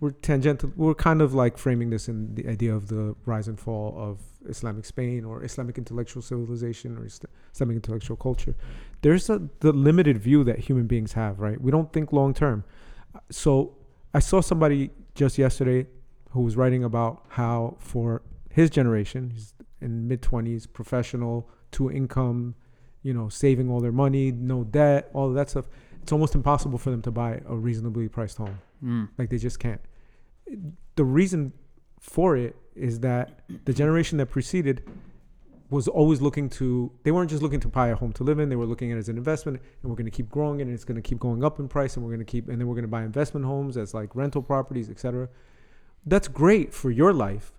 we're 0.00 0.10
tangential. 0.10 0.72
We're 0.76 0.94
kind 0.94 1.22
of 1.22 1.32
like 1.34 1.56
framing 1.56 1.90
this 1.90 2.08
in 2.08 2.34
the 2.34 2.48
idea 2.48 2.74
of 2.74 2.88
the 2.88 3.14
rise 3.24 3.48
and 3.48 3.58
fall 3.58 3.94
of 3.96 4.20
Islamic 4.48 4.84
Spain 4.84 5.24
or 5.24 5.42
Islamic 5.42 5.78
intellectual 5.78 6.22
civilization 6.22 6.98
or 6.98 7.06
Islamic 7.54 7.76
intellectual 7.76 8.16
culture. 8.16 8.54
There's 9.00 9.30
a, 9.30 9.40
the 9.60 9.72
limited 9.72 10.18
view 10.18 10.44
that 10.44 10.58
human 10.58 10.86
beings 10.86 11.14
have, 11.14 11.40
right? 11.40 11.60
We 11.60 11.70
don't 11.70 11.92
think 11.92 12.12
long 12.12 12.34
term. 12.34 12.64
So 13.30 13.74
I 14.12 14.18
saw 14.18 14.40
somebody 14.40 14.90
just 15.14 15.38
yesterday 15.38 15.86
who 16.30 16.42
was 16.42 16.56
writing 16.56 16.84
about 16.84 17.24
how 17.28 17.76
for 17.78 18.22
his 18.50 18.68
generation, 18.68 19.30
he's 19.30 19.54
in 19.80 20.06
mid 20.06 20.20
twenties, 20.20 20.66
professional, 20.66 21.48
two 21.70 21.90
income, 21.90 22.54
you 23.02 23.14
know, 23.14 23.28
saving 23.28 23.70
all 23.70 23.80
their 23.80 23.92
money, 23.92 24.30
no 24.32 24.64
debt, 24.64 25.10
all 25.14 25.30
that 25.32 25.48
stuff. 25.48 25.66
It's 26.06 26.12
almost 26.12 26.36
impossible 26.36 26.78
for 26.78 26.92
them 26.92 27.02
to 27.02 27.10
buy 27.10 27.40
a 27.48 27.56
reasonably 27.56 28.08
priced 28.08 28.36
home. 28.36 28.60
Mm. 28.80 29.08
Like 29.18 29.28
they 29.28 29.38
just 29.38 29.58
can't. 29.58 29.80
The 30.94 31.02
reason 31.02 31.52
for 31.98 32.36
it 32.36 32.54
is 32.76 33.00
that 33.00 33.40
the 33.64 33.72
generation 33.72 34.16
that 34.18 34.26
preceded 34.26 34.88
was 35.68 35.88
always 35.88 36.20
looking 36.20 36.48
to 36.48 36.92
they 37.02 37.10
weren't 37.10 37.28
just 37.28 37.42
looking 37.42 37.58
to 37.58 37.66
buy 37.66 37.88
a 37.88 37.96
home 37.96 38.12
to 38.12 38.22
live 38.22 38.38
in, 38.38 38.48
they 38.50 38.54
were 38.54 38.66
looking 38.66 38.92
at 38.92 38.98
it 38.98 39.00
as 39.00 39.08
an 39.08 39.16
investment 39.16 39.60
and 39.82 39.90
we're 39.90 39.96
gonna 39.96 40.08
keep 40.08 40.30
growing 40.30 40.60
it 40.60 40.68
and 40.68 40.72
it's 40.72 40.84
gonna 40.84 41.02
keep 41.02 41.18
going 41.18 41.42
up 41.42 41.58
in 41.58 41.66
price 41.66 41.96
and 41.96 42.06
we're 42.06 42.12
gonna 42.12 42.24
keep 42.24 42.48
and 42.48 42.60
then 42.60 42.68
we're 42.68 42.76
gonna 42.76 42.86
buy 42.86 43.02
investment 43.02 43.44
homes 43.44 43.76
as 43.76 43.92
like 43.92 44.14
rental 44.14 44.42
properties, 44.42 44.88
etc. 44.88 45.28
That's 46.04 46.28
great 46.28 46.72
for 46.72 46.92
your 46.92 47.12
life. 47.12 47.50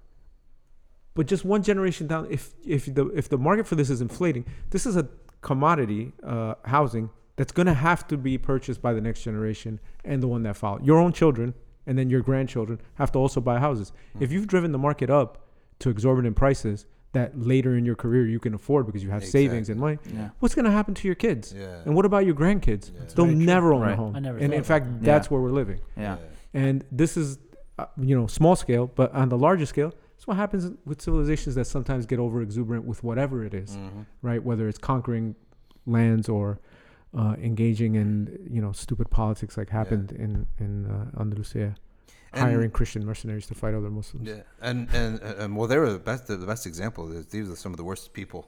But 1.15 1.27
just 1.27 1.43
one 1.43 1.63
generation 1.63 2.07
down, 2.07 2.27
if 2.29 2.53
if 2.65 2.85
the 2.85 3.07
if 3.07 3.27
the 3.27 3.37
market 3.37 3.67
for 3.67 3.75
this 3.75 3.89
is 3.89 3.99
inflating, 3.99 4.45
this 4.69 4.85
is 4.85 4.95
a 4.95 5.09
commodity 5.41 6.13
uh, 6.23 6.53
housing 6.63 7.09
that's 7.37 7.51
going 7.53 7.67
to 7.67 7.73
have 7.73 8.05
to 8.07 8.17
be 8.17 8.37
purchased 8.37 8.81
by 8.81 8.91
the 8.93 8.99
next 9.01 9.21
generation 9.23 9.79
and 10.03 10.21
the 10.21 10.27
one 10.27 10.43
that 10.43 10.57
follow. 10.57 10.79
Your 10.83 10.97
own 10.99 11.13
children 11.13 11.53
and 11.85 11.97
then 11.97 12.09
your 12.09 12.21
grandchildren 12.21 12.81
have 12.95 13.11
to 13.13 13.19
also 13.19 13.39
buy 13.39 13.59
houses. 13.59 13.93
If 14.19 14.31
you've 14.31 14.47
driven 14.47 14.71
the 14.73 14.77
market 14.77 15.09
up 15.09 15.47
to 15.79 15.89
exorbitant 15.89 16.35
prices 16.35 16.85
that 17.13 17.39
later 17.39 17.77
in 17.77 17.85
your 17.85 17.95
career 17.95 18.27
you 18.27 18.39
can 18.39 18.53
afford 18.53 18.85
because 18.85 19.01
you 19.03 19.09
have 19.11 19.23
savings 19.23 19.69
and 19.69 19.79
money, 19.79 19.97
Yeah. 20.13 20.29
what's 20.39 20.53
going 20.55 20.65
to 20.65 20.71
happen 20.71 20.93
to 20.95 21.07
your 21.07 21.15
kids? 21.15 21.53
Yeah. 21.57 21.81
And 21.85 21.95
what 21.95 22.05
about 22.05 22.25
your 22.25 22.35
grandkids? 22.35 22.91
Yeah. 22.93 23.01
They'll 23.15 23.25
very 23.25 23.37
true. 23.37 23.45
never 23.45 23.73
own 23.73 23.87
a 23.87 23.95
home. 23.95 24.15
I 24.15 24.19
never 24.19 24.37
and 24.39 24.53
in 24.53 24.63
fact, 24.63 24.85
that. 24.87 25.03
that's 25.03 25.27
Yeah. 25.27 25.29
where 25.33 25.41
we're 25.41 25.51
living. 25.51 25.79
Yeah. 25.95 26.17
And 26.53 26.83
this 26.91 27.15
is, 27.15 27.37
uh, 27.77 27.85
you 27.97 28.19
know, 28.19 28.27
small 28.27 28.55
scale, 28.55 28.91
but 28.95 29.13
on 29.13 29.29
the 29.29 29.37
larger 29.37 29.65
scale, 29.65 29.93
it's 30.17 30.25
what 30.27 30.35
happens 30.37 30.71
with 30.85 31.01
civilizations 31.01 31.55
that 31.55 31.65
sometimes 31.65 32.05
get 32.07 32.19
over 32.19 32.41
exuberant 32.41 32.85
with 32.85 33.03
whatever 33.03 33.45
it 33.45 33.53
is, 33.53 33.77
Mhm. 33.77 34.05
right? 34.23 34.43
Whether 34.43 34.67
it's 34.67 34.79
conquering 34.79 35.35
lands 35.85 36.27
or 36.27 36.59
uh, 37.21 37.35
engaging 37.49 37.95
in, 37.95 38.11
you 38.55 38.61
know, 38.63 38.71
stupid 38.85 39.07
politics 39.09 39.57
like 39.59 39.69
happened 39.69 40.11
in 40.23 40.31
in 40.63 40.71
uh, 40.95 41.21
Andalusia, 41.23 41.69
And- 42.33 42.41
hiring 42.45 42.71
Christian 42.71 43.03
mercenaries 43.11 43.47
to 43.47 43.55
fight 43.61 43.73
other 43.79 43.89
Muslims. 43.99 44.27
Yeah, 44.31 44.43
and 44.69 44.77
and 45.01 45.13
and 45.41 45.49
well, 45.57 45.67
they 45.71 45.77
were 45.83 45.91
the 45.91 46.03
best. 46.11 46.27
The 46.27 46.37
best 46.53 46.65
example 46.71 47.01
these 47.35 47.47
are 47.53 47.55
some 47.63 47.71
of 47.73 47.77
the 47.77 47.87
worst 47.91 48.13
people. 48.13 48.41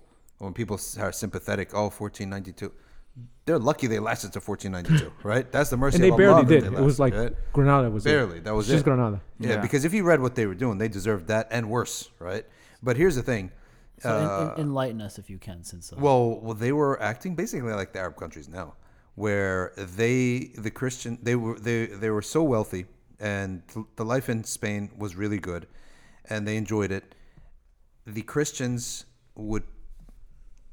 When 0.43 0.53
people 0.53 0.77
are 1.05 1.11
sympathetic, 1.11 1.67
oh, 1.73 1.89
1492, 1.89 2.71
they're 3.45 3.59
lucky 3.71 3.87
they 3.87 3.99
lasted 3.99 4.31
to 4.33 4.39
1492, 4.39 5.11
right? 5.27 5.45
That's 5.51 5.69
the 5.69 5.75
mercy 5.77 5.95
and 5.95 6.03
they 6.05 6.11
barely 6.23 6.45
did. 6.45 6.63
they 6.63 6.77
It 6.77 6.85
was 6.91 6.97
like 6.99 7.13
right? 7.13 7.33
Granada 7.51 7.89
was 7.89 8.05
it. 8.05 8.09
barely. 8.09 8.39
That 8.39 8.55
was 8.55 8.65
just 8.67 8.81
it. 8.81 8.85
Granada. 8.85 9.19
Yeah, 9.39 9.49
Yeah. 9.49 9.61
because 9.61 9.83
if 9.83 9.93
you 9.93 10.03
read 10.11 10.21
what 10.21 10.35
they 10.35 10.45
were 10.45 10.55
doing, 10.65 10.77
they 10.77 10.87
deserved 10.87 11.27
that 11.27 11.47
and 11.51 11.69
worse, 11.69 12.09
right? 12.19 12.45
But 12.81 12.95
here's 12.95 13.15
the 13.15 13.23
thing. 13.23 13.51
So 14.01 14.09
uh, 14.09 14.53
en- 14.55 14.61
enlighten 14.61 15.01
us 15.01 15.19
if 15.19 15.30
you 15.30 15.38
can, 15.38 15.63
since 15.63 15.91
uh, 15.91 15.97
well, 15.99 16.39
well, 16.41 16.53
they 16.53 16.71
were 16.71 17.01
acting 17.01 17.35
basically 17.35 17.73
like 17.73 17.93
the 17.93 17.99
Arab 17.99 18.15
countries 18.15 18.47
now, 18.47 18.76
where 19.15 19.73
they, 19.76 20.51
the 20.57 20.71
Christian, 20.71 21.19
they 21.21 21.35
were 21.35 21.59
they 21.59 21.88
they 21.88 22.09
were 22.09 22.21
so 22.21 22.43
wealthy, 22.43 22.85
and 23.19 23.61
the 23.95 24.05
life 24.05 24.30
in 24.30 24.43
Spain 24.43 24.91
was 24.97 25.15
really 25.15 25.39
good, 25.39 25.67
and 26.30 26.47
they 26.47 26.57
enjoyed 26.57 26.91
it. 26.91 27.15
The 28.05 28.21
Christians 28.21 29.05
would 29.35 29.63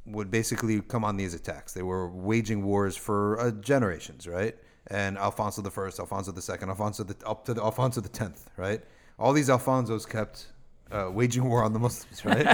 would 0.06 0.30
basically 0.30 0.80
come 0.80 1.04
on 1.04 1.16
these 1.16 1.34
attacks. 1.34 1.72
They 1.72 1.82
were 1.82 2.08
waging 2.08 2.64
wars 2.64 2.96
for 2.96 3.40
uh, 3.40 3.50
generations, 3.50 4.26
right? 4.26 4.56
And 4.88 5.18
Alfonso 5.18 5.62
the 5.62 5.70
First, 5.70 5.98
Alfonso 5.98 6.30
the 6.30 6.42
Second, 6.42 6.68
Alfonso 6.68 7.02
the 7.02 7.16
up 7.26 7.44
to 7.46 7.54
the 7.54 7.62
Alfonso 7.62 8.00
the 8.00 8.08
Tenth, 8.08 8.48
right? 8.56 8.82
All 9.18 9.32
these 9.32 9.48
Alfonsos 9.48 10.08
kept 10.08 10.52
uh, 10.90 11.10
waging 11.12 11.44
war 11.44 11.64
on 11.64 11.72
the 11.72 11.78
Muslims, 11.78 12.24
right? 12.24 12.40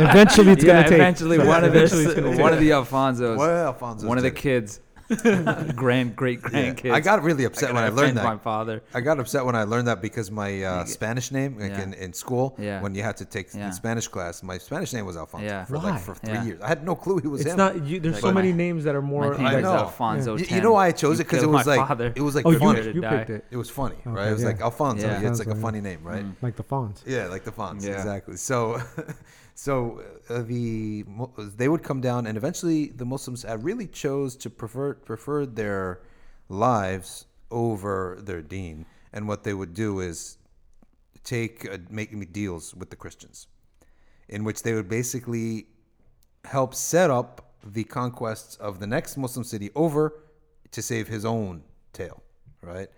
Eventually, 0.00 0.52
it's 0.52 0.64
yeah, 0.64 0.74
gonna 0.74 0.88
take. 0.88 0.98
eventually 0.98 1.38
one 1.46 1.64
of 1.64 1.74
Eventually 1.74 2.04
this, 2.04 2.12
it's 2.12 2.20
gonna 2.20 2.42
one 2.42 2.52
of 2.52 2.60
the 2.60 2.70
Alfonsos, 2.70 4.04
one 4.04 4.18
of 4.18 4.24
the 4.24 4.30
kids, 4.30 4.80
grand 5.74 6.14
great 6.16 6.40
Yeah. 6.42 6.48
grandkids. 6.74 6.92
I 6.92 7.00
got 7.00 7.22
really 7.22 7.44
upset 7.44 7.72
when 7.72 7.82
I 7.82 7.88
learned 7.88 8.16
that. 8.18 8.24
My 8.24 8.36
father. 8.36 8.82
I 8.94 9.00
got 9.00 9.18
upset 9.18 9.44
when 9.44 9.54
I 9.54 9.64
learned 9.64 9.88
that 9.88 10.00
because 10.02 10.30
my 10.30 10.62
uh, 10.62 10.84
Spanish 10.84 11.30
name, 11.32 11.58
like 11.58 11.70
Yeah. 11.72 11.82
in, 11.82 11.94
in 11.94 12.12
school, 12.12 12.54
Yeah. 12.58 12.82
when 12.82 12.94
you 12.94 13.02
had 13.02 13.16
to 13.18 13.24
take 13.24 13.54
Yeah. 13.54 13.66
in 13.66 13.72
Spanish 13.72 14.06
class, 14.08 14.42
my 14.42 14.58
Spanish 14.58 14.92
name 14.92 15.06
was 15.06 15.16
Alfonso 15.16 15.46
Yeah. 15.46 15.64
for 15.64 15.78
Why? 15.78 15.90
like 15.92 16.00
for 16.02 16.14
three 16.14 16.34
Yeah. 16.34 16.44
years. 16.44 16.60
I 16.62 16.68
had 16.68 16.84
no 16.84 16.94
clue 16.94 17.18
he 17.18 17.28
was 17.28 17.40
It's 17.40 17.50
him. 17.50 17.56
not. 17.56 17.84
You, 17.84 18.00
there's 18.00 18.14
Like 18.16 18.20
so 18.22 18.28
my- 18.32 18.40
many 18.42 18.52
names 18.52 18.84
that 18.84 18.94
are 18.94 19.02
more. 19.02 19.30
My 19.32 19.36
name 19.36 19.46
I 19.46 19.50
like, 19.50 19.56
is 19.58 19.62
know. 19.64 19.72
Alfonso. 19.74 20.36
You- 20.36 20.46
you 20.56 20.60
know 20.60 20.72
why 20.72 20.86
I 20.88 20.92
chose 20.92 21.20
it? 21.20 21.24
'Cause 21.24 21.40
killed 21.40 21.54
it 21.54 21.56
was 21.56 21.66
like- 21.66 21.86
father. 21.88 22.12
it 22.14 22.20
was 22.22 22.34
like 22.34 22.46
Oh, 22.46 22.50
you, 22.50 22.58
funny. 22.58 22.82
you 22.92 23.00
Die. 23.00 23.16
picked 23.16 23.30
it. 23.30 23.44
It 23.50 23.56
was 23.56 23.70
funny, 23.70 23.96
right? 24.04 24.20
Okay, 24.22 24.28
It 24.30 24.32
was 24.32 24.42
yeah. 24.42 24.48
like 24.48 24.60
Alfonso. 24.60 25.06
Yeah. 25.06 25.20
Yeah. 25.22 25.28
It's 25.30 25.38
like 25.38 25.48
a 25.48 25.54
funny 25.54 25.80
name, 25.80 26.00
right? 26.02 26.24
Like 26.42 26.56
the 26.56 26.62
fonts. 26.62 27.02
Yeah, 27.06 27.26
like 27.28 27.44
the 27.44 27.52
fonts, 27.52 27.84
exactly. 27.86 28.36
So, 28.36 28.80
so 29.58 30.00
uh, 30.30 30.42
the 30.42 31.04
they 31.56 31.68
would 31.68 31.82
come 31.82 32.00
down, 32.00 32.28
and 32.28 32.38
eventually 32.38 32.86
the 32.90 33.04
Muslims 33.04 33.44
uh, 33.44 33.58
really 33.58 33.88
chose 33.88 34.36
to 34.36 34.48
prefer 34.48 34.94
preferred 34.94 35.56
their 35.56 36.00
lives 36.48 37.26
over 37.50 38.18
their 38.22 38.40
deen, 38.40 38.86
and 39.12 39.26
what 39.26 39.42
they 39.42 39.52
would 39.52 39.74
do 39.74 39.98
is 39.98 40.38
take 41.24 41.68
uh, 41.68 41.78
make 41.90 42.32
deals 42.32 42.72
with 42.72 42.90
the 42.90 42.94
Christians, 42.94 43.48
in 44.28 44.44
which 44.44 44.62
they 44.62 44.74
would 44.74 44.88
basically 44.88 45.66
help 46.44 46.72
set 46.72 47.10
up 47.10 47.56
the 47.64 47.82
conquests 47.82 48.54
of 48.58 48.78
the 48.78 48.86
next 48.86 49.16
Muslim 49.16 49.42
city 49.42 49.70
over 49.74 50.20
to 50.70 50.80
save 50.80 51.08
his 51.08 51.24
own 51.24 51.64
tail, 51.92 52.22
right? 52.62 52.90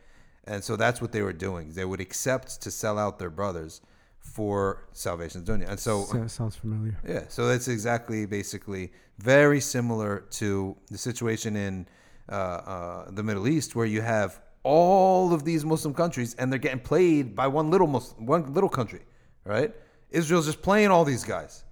And 0.44 0.62
so 0.62 0.76
that's 0.76 1.00
what 1.00 1.12
they 1.12 1.22
were 1.22 1.32
doing. 1.32 1.72
They 1.72 1.86
would 1.86 2.02
accept 2.02 2.60
to 2.60 2.70
sell 2.70 2.98
out 2.98 3.18
their 3.18 3.30
brothers 3.30 3.80
for 4.20 4.84
salvation 4.92 5.42
dunya. 5.44 5.68
And 5.68 5.78
so 5.80 6.04
So- 6.04 6.26
sounds 6.26 6.56
familiar. 6.56 6.96
yeah, 7.06 7.24
so 7.28 7.46
that's 7.48 7.68
exactly 7.68 8.26
basically 8.26 8.92
very 9.18 9.60
similar 9.60 10.20
to 10.40 10.76
the 10.90 10.98
situation 10.98 11.56
in 11.56 11.86
uh, 12.28 12.32
uh, 12.34 13.10
the 13.10 13.22
Middle 13.24 13.48
East, 13.48 13.74
where 13.74 13.86
you 13.86 14.02
have 14.02 14.40
all 14.62 15.32
of 15.32 15.44
these 15.44 15.64
Muslim 15.64 15.92
countries 15.94 16.34
and 16.38 16.52
they're 16.52 16.60
getting 16.60 16.78
played 16.80 17.34
by 17.34 17.46
one 17.48 17.70
little 17.70 17.86
Muslim, 17.88 18.24
one 18.26 18.54
little 18.54 18.68
country, 18.68 19.00
right? 19.44 19.74
Israel's 20.10 20.46
just 20.46 20.62
playing 20.62 20.90
all 20.90 21.04
these 21.04 21.24
guys. 21.24 21.64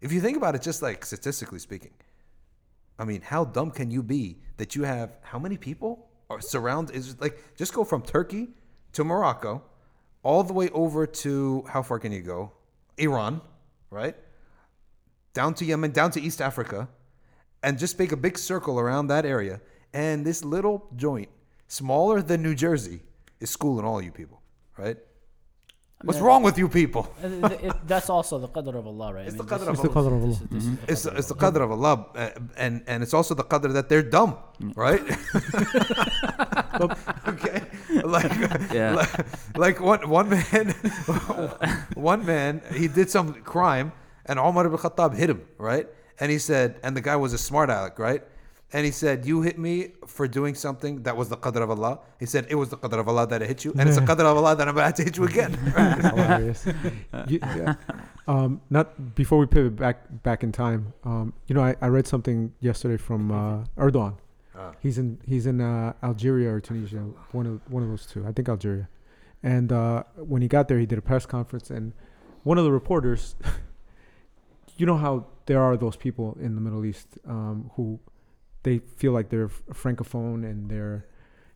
If 0.00 0.12
you 0.12 0.20
think 0.20 0.36
about 0.36 0.54
it, 0.54 0.60
just 0.62 0.82
like 0.82 1.04
statistically 1.06 1.60
speaking, 1.60 1.92
I 2.98 3.04
mean, 3.04 3.22
how 3.22 3.44
dumb 3.44 3.70
can 3.70 3.90
you 3.90 4.02
be 4.02 4.38
that 4.58 4.74
you 4.76 4.82
have 4.84 5.16
how 5.22 5.38
many 5.38 5.56
people 5.56 6.08
are 6.28 6.40
surround 6.40 6.90
is 6.90 7.18
like 7.20 7.38
just 7.56 7.72
go 7.72 7.84
from 7.84 8.02
Turkey 8.02 8.48
to 8.92 9.04
Morocco, 9.04 9.62
all 10.22 10.42
the 10.44 10.52
way 10.52 10.68
over 10.70 11.06
to 11.06 11.64
how 11.68 11.82
far 11.82 11.98
can 11.98 12.12
you 12.12 12.22
go? 12.22 12.52
Iran, 12.98 13.40
right? 13.90 14.14
Down 15.34 15.54
to 15.54 15.64
Yemen, 15.64 15.90
down 15.92 16.10
to 16.12 16.20
East 16.20 16.40
Africa, 16.40 16.88
and 17.62 17.78
just 17.78 17.98
make 17.98 18.12
a 18.12 18.16
big 18.16 18.38
circle 18.38 18.78
around 18.78 19.06
that 19.08 19.24
area. 19.24 19.60
And 19.94 20.24
this 20.24 20.44
little 20.44 20.88
joint, 20.96 21.28
smaller 21.68 22.22
than 22.22 22.42
New 22.42 22.54
Jersey, 22.54 23.00
is 23.40 23.50
schooling 23.50 23.84
all 23.84 24.00
you 24.02 24.12
people, 24.12 24.40
right? 24.76 24.96
What's 26.04 26.18
wrong 26.18 26.42
with 26.42 26.58
you 26.58 26.68
people? 26.68 27.08
Uh, 27.22 27.48
th- 27.48 27.60
it- 27.62 27.86
that's 27.86 28.10
also 28.10 28.36
the 28.40 28.48
qadr 28.48 28.74
of 28.74 28.86
Allah, 28.88 29.14
right? 29.14 29.26
It's 29.26 29.34
I 29.34 29.38
the 29.38 29.44
mean, 29.44 29.52
qadr 29.52 29.58
this 29.60 29.68
of 29.68 29.74
is- 29.74 29.78
It's 29.78 29.82
the 29.82 30.00
qadr 30.00 30.06
of 30.16 30.22
Allah. 30.22 30.30
is 30.30 30.38
the 30.40 30.92
It's, 30.92 31.06
it's 31.20 31.28
the 31.28 31.34
qadr 31.36 31.60
of 31.66 31.70
Allah, 31.70 32.06
uh, 32.16 32.30
and 32.56 32.82
and 32.88 33.02
it's 33.04 33.14
also 33.14 33.34
the 33.34 33.44
qadr 33.44 33.72
that 33.74 33.88
they're 33.88 34.02
dumb, 34.16 34.36
right? 34.74 35.00
okay, 37.32 37.51
like 38.12 38.32
Yeah. 38.72 38.94
like, 38.94 39.10
like 39.56 39.80
one 39.80 40.08
one 40.08 40.28
man, 40.28 40.66
one 41.94 42.24
man, 42.26 42.60
he 42.74 42.88
did 42.88 43.08
some 43.10 43.34
crime, 43.42 43.92
and 44.26 44.38
Umar 44.38 44.66
ibn 44.66 44.78
Khattab 44.78 45.16
hit 45.16 45.30
him, 45.30 45.42
right? 45.58 45.86
And 46.20 46.30
he 46.30 46.38
said, 46.38 46.78
and 46.84 46.96
the 46.96 47.00
guy 47.00 47.16
was 47.16 47.32
a 47.32 47.38
smart 47.38 47.68
aleck, 47.70 47.98
right? 47.98 48.22
And 48.74 48.86
he 48.86 48.90
said, 48.90 49.26
"You 49.26 49.42
hit 49.42 49.58
me 49.58 49.74
for 50.06 50.26
doing 50.26 50.54
something 50.54 51.02
that 51.02 51.14
was 51.14 51.28
the 51.28 51.36
qadr 51.36 51.60
of 51.60 51.68
Allah." 51.76 51.98
He 52.18 52.24
said, 52.24 52.46
"It 52.48 52.54
was 52.54 52.70
the 52.70 52.78
qadr 52.78 52.98
of 53.00 53.06
Allah 53.06 53.26
that 53.26 53.42
I 53.42 53.46
hit 53.52 53.66
you, 53.66 53.72
and 53.78 53.86
it's 53.86 53.98
the 53.98 54.06
qadr 54.10 54.24
of 54.24 54.34
Allah 54.40 54.56
that 54.56 54.66
I'm 54.66 54.74
about 54.78 54.96
to 54.96 55.02
hit 55.04 55.18
you 55.18 55.24
again." 55.24 55.52
hilarious. 56.12 56.64
You- 57.28 57.40
yeah. 57.42 57.74
Um, 58.26 58.62
not 58.70 59.14
before 59.14 59.38
we 59.40 59.46
pivot 59.46 59.76
back 59.76 59.96
back 60.22 60.42
in 60.42 60.52
time. 60.52 60.94
Um, 61.04 61.34
you 61.48 61.54
know, 61.54 61.60
I, 61.62 61.76
I 61.82 61.88
read 61.88 62.06
something 62.06 62.54
yesterday 62.60 62.96
from 62.96 63.30
uh, 63.30 63.64
Erdogan. 63.76 64.14
Ah. 64.56 64.72
He's 64.80 64.98
in 64.98 65.18
he's 65.26 65.46
in 65.46 65.60
uh, 65.60 65.94
Algeria 66.02 66.50
or 66.52 66.60
Tunisia, 66.60 66.98
one 67.32 67.46
of 67.46 67.60
one 67.70 67.82
of 67.82 67.88
those 67.88 68.06
two. 68.06 68.26
I 68.26 68.32
think 68.32 68.48
Algeria. 68.48 68.88
And 69.42 69.72
uh, 69.72 70.04
when 70.16 70.40
he 70.42 70.48
got 70.48 70.68
there, 70.68 70.78
he 70.78 70.86
did 70.86 70.98
a 70.98 71.02
press 71.02 71.26
conference, 71.26 71.70
and 71.70 71.92
one 72.44 72.58
of 72.58 72.64
the 72.64 72.70
reporters, 72.72 73.34
you 74.76 74.86
know 74.86 74.96
how 74.96 75.26
there 75.46 75.60
are 75.60 75.76
those 75.76 75.96
people 75.96 76.36
in 76.40 76.54
the 76.54 76.60
Middle 76.60 76.84
East 76.84 77.08
um, 77.26 77.70
who 77.74 77.98
they 78.62 78.78
feel 78.78 79.12
like 79.12 79.28
they're 79.30 79.46
f- 79.46 79.62
francophone 79.72 80.44
and 80.44 80.70
they're 80.70 81.06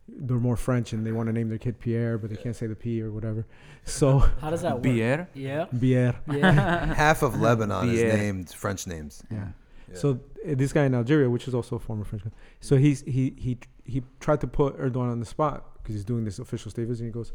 they're 0.09 0.37
more 0.37 0.55
French 0.57 0.93
and 0.93 1.05
they 1.05 1.11
want 1.11 1.27
to 1.27 1.33
name 1.33 1.49
their 1.49 1.57
kid 1.57 1.79
Pierre, 1.79 2.17
but 2.17 2.29
they 2.29 2.35
can't 2.37 2.55
say 2.55 2.67
the 2.67 2.75
P 2.75 3.01
or 3.01 3.11
whatever. 3.11 3.45
So 3.83 4.19
How 4.41 4.49
does 4.49 4.61
that 4.61 4.75
work? 4.75 4.83
Bier. 4.83 5.27
Yeah. 5.33 5.65
Pierre. 5.65 6.15
Yeah. 6.31 6.93
Half 6.95 7.23
of 7.23 7.39
Lebanon 7.39 7.89
is 7.89 8.01
named 8.01 8.49
French 8.49 8.87
names. 8.87 9.23
Yeah. 9.29 9.49
Yeah. 9.89 9.95
So 9.97 10.19
uh, 10.45 10.55
this 10.55 10.73
guy 10.73 10.85
in 10.85 10.93
Algeria, 10.95 11.29
which 11.29 11.47
is 11.47 11.53
also 11.55 11.75
a 11.77 11.79
former 11.79 12.03
French 12.03 12.23
guy, 12.23 12.31
so 12.59 12.75
he's 12.77 13.01
he 13.01 13.33
he 13.37 13.57
he 13.85 14.03
tried 14.19 14.41
to 14.41 14.47
put 14.47 14.77
Erdogan 14.77 15.11
on 15.11 15.19
the 15.19 15.25
spot 15.25 15.75
because 15.77 15.95
he's 15.95 16.05
doing 16.05 16.25
this 16.25 16.39
official 16.39 16.69
state 16.71 16.87
visit. 16.87 17.03
And 17.05 17.13
he 17.13 17.13
goes, 17.13 17.31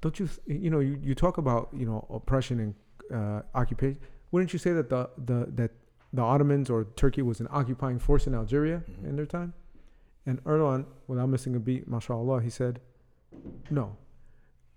"Don't 0.00 0.18
you 0.20 0.26
th- 0.28 0.62
you 0.62 0.70
know 0.70 0.80
you, 0.80 0.98
you 1.02 1.14
talk 1.14 1.38
about 1.38 1.68
you 1.72 1.86
know 1.86 2.06
oppression 2.10 2.60
and 2.60 2.74
uh, 3.18 3.42
occupation? 3.54 3.98
Wouldn't 4.32 4.52
you 4.52 4.58
say 4.58 4.72
that 4.72 4.88
the 4.90 5.08
the 5.16 5.46
that 5.54 5.70
the 6.12 6.22
Ottomans 6.22 6.68
or 6.70 6.84
Turkey 6.96 7.22
was 7.22 7.40
an 7.40 7.48
occupying 7.50 7.98
force 7.98 8.26
in 8.26 8.34
Algeria 8.34 8.82
Mhm. 8.90 9.08
in 9.08 9.16
their 9.16 9.26
time?" 9.26 9.54
And 10.26 10.42
Erdogan, 10.44 10.84
without 11.06 11.28
missing 11.30 11.56
a 11.56 11.60
beat, 11.60 11.88
mashallah, 11.88 12.42
he 12.42 12.50
said, 12.50 12.80
"No." 13.70 13.96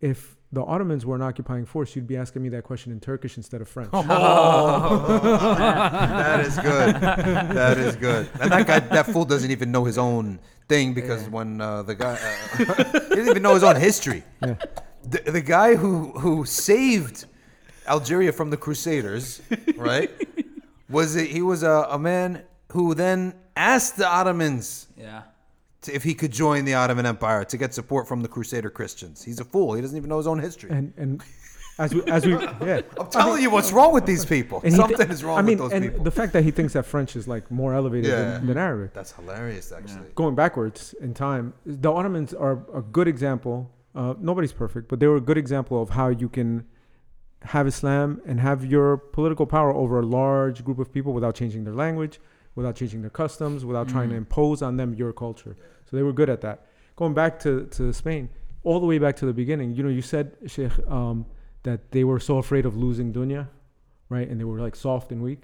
If 0.02 0.36
the 0.52 0.62
Ottomans 0.64 1.06
were 1.06 1.16
an 1.16 1.22
occupying 1.22 1.66
force, 1.66 1.96
you'd 1.96 2.08
be 2.08 2.18
asking 2.18 2.42
me 2.44 2.50
that 2.50 2.64
question 2.64 2.92
in 2.92 3.00
Turkish 3.00 3.38
instead 3.38 3.62
of 3.62 3.70
French. 3.70 3.90
Oh, 3.94 4.04
that 5.58 6.40
is 6.42 6.56
good. 6.58 6.96
That 6.96 7.78
is 7.78 7.96
good. 7.96 8.30
And 8.42 8.52
that 8.52 8.68
guy, 8.68 8.80
that 8.80 9.06
fool, 9.06 9.24
doesn't 9.26 9.52
even 9.52 9.72
know 9.72 9.86
his 9.86 9.98
own 9.98 10.40
thing 10.68 10.94
because 10.94 11.30
when 11.30 11.62
uh, 11.62 11.84
the 11.84 11.96
guy, 11.96 12.14
uh, 12.14 12.58
he 12.58 12.66
doesn't 13.16 13.30
even 13.30 13.44
know 13.44 13.54
his 13.54 13.64
own 13.64 13.78
history. 13.78 14.24
Yeah. 14.42 14.56
The, 15.04 15.32
the 15.32 15.42
guy 15.42 15.76
who 15.76 16.12
who 16.12 16.46
saved 16.46 17.26
Algeria 17.88 18.32
from 18.34 18.50
the 18.50 18.58
Crusaders, 18.58 19.42
right? 19.76 20.12
Was 20.90 21.16
it, 21.16 21.30
he 21.30 21.42
was 21.42 21.64
a, 21.64 21.88
a 21.90 21.98
man 21.98 22.44
who 22.74 22.94
then 22.94 23.34
asked 23.56 23.96
the 23.98 24.08
Ottomans 24.08 24.88
Yeah. 24.98 25.24
To, 25.84 25.94
if 25.96 26.04
he 26.04 26.14
could 26.14 26.32
join 26.32 26.66
the 26.66 26.74
Ottoman 26.76 27.06
Empire 27.06 27.44
to 27.46 27.58
get 27.58 27.74
support 27.74 28.08
from 28.08 28.22
the 28.22 28.28
Crusader 28.28 28.70
Christians. 28.70 29.24
He's 29.24 29.40
a 29.40 29.46
fool. 29.46 29.74
He 29.74 29.82
doesn't 29.82 29.98
even 29.98 30.10
know 30.10 30.18
his 30.18 30.28
own 30.28 30.40
history. 30.40 30.70
and 30.72 30.94
and 30.98 31.24
as 31.80 31.94
we 31.96 32.04
as 32.04 32.26
we 32.26 32.34
yeah 32.34 32.82
I'm 33.00 33.10
telling 33.10 33.42
you, 33.42 33.50
what's 33.50 33.72
wrong 33.72 33.94
with 33.94 34.06
these 34.06 34.26
people? 34.26 34.58
And 34.64 34.66
he 34.66 34.72
thi- 34.72 34.78
Something 34.78 35.10
is 35.10 35.24
wrong 35.24 35.38
I 35.40 35.42
mean, 35.42 35.58
with 35.58 35.72
those 35.72 35.74
and 35.82 35.86
people. 35.90 36.04
the 36.04 36.12
fact 36.12 36.34
that 36.34 36.44
he 36.44 36.52
thinks 36.52 36.74
that 36.74 36.86
French 36.86 37.16
is 37.16 37.28
like 37.28 37.50
more 37.50 37.74
elevated 37.74 38.10
Yeah. 38.12 38.22
than, 38.34 38.48
than 38.48 38.58
Arabic. 38.58 38.94
That's 38.94 39.14
hilarious, 39.14 39.72
actually. 39.72 40.10
Going 40.16 40.36
backwards 40.36 40.94
in 41.02 41.14
time, 41.14 41.54
the 41.66 41.92
Ottomans 41.92 42.34
are 42.34 42.60
a 42.74 42.82
good 42.82 43.08
example. 43.08 43.72
Uh, 43.96 44.14
nobody's 44.20 44.54
perfect, 44.54 44.88
but 44.90 45.00
they 45.00 45.08
were 45.08 45.18
a 45.18 45.22
good 45.22 45.38
example 45.38 45.82
of 45.82 45.90
how 45.92 46.10
you 46.10 46.30
can 46.30 46.66
have 47.44 47.66
Islam 47.68 48.22
and 48.28 48.40
have 48.40 48.64
your 48.66 48.98
political 48.98 49.46
power 49.48 49.74
over 49.74 50.00
a 50.00 50.06
large 50.06 50.64
group 50.64 50.78
of 50.78 50.94
people 50.94 51.12
without 51.12 51.34
changing 51.36 51.64
their 51.64 51.74
language, 51.74 52.20
without 52.56 52.76
changing 52.76 53.02
their 53.02 53.10
customs, 53.10 53.64
without 53.66 53.88
trying 53.88 54.10
to 54.10 54.16
Mm. 54.16 54.20
impose 54.20 54.62
on 54.62 54.78
them 54.78 54.94
your 54.94 55.14
culture. 55.14 55.56
So 55.86 55.96
they 55.98 56.04
were 56.04 56.14
good 56.14 56.30
at 56.30 56.42
that. 56.42 56.66
Going 56.96 57.14
back 57.14 57.40
to, 57.40 57.66
to 57.78 57.94
Spain, 57.94 58.30
all 58.64 58.80
the 58.80 58.86
way 58.86 59.00
back 59.00 59.16
to 59.18 59.26
the 59.26 59.34
beginning, 59.34 59.74
you 59.76 59.84
know, 59.84 59.90
you 59.90 60.02
said, 60.02 60.36
Sheikh, 60.48 60.72
um, 60.90 61.26
that 61.64 61.92
they 61.92 62.04
were 62.04 62.20
so 62.20 62.38
afraid 62.38 62.66
of 62.66 62.76
losing 62.76 63.14
dunya, 63.14 63.48
right? 64.10 64.28
And 64.30 64.40
they 64.40 64.44
were 64.44 64.60
like 64.60 64.76
soft 64.76 65.12
and 65.12 65.22
weak. 65.24 65.44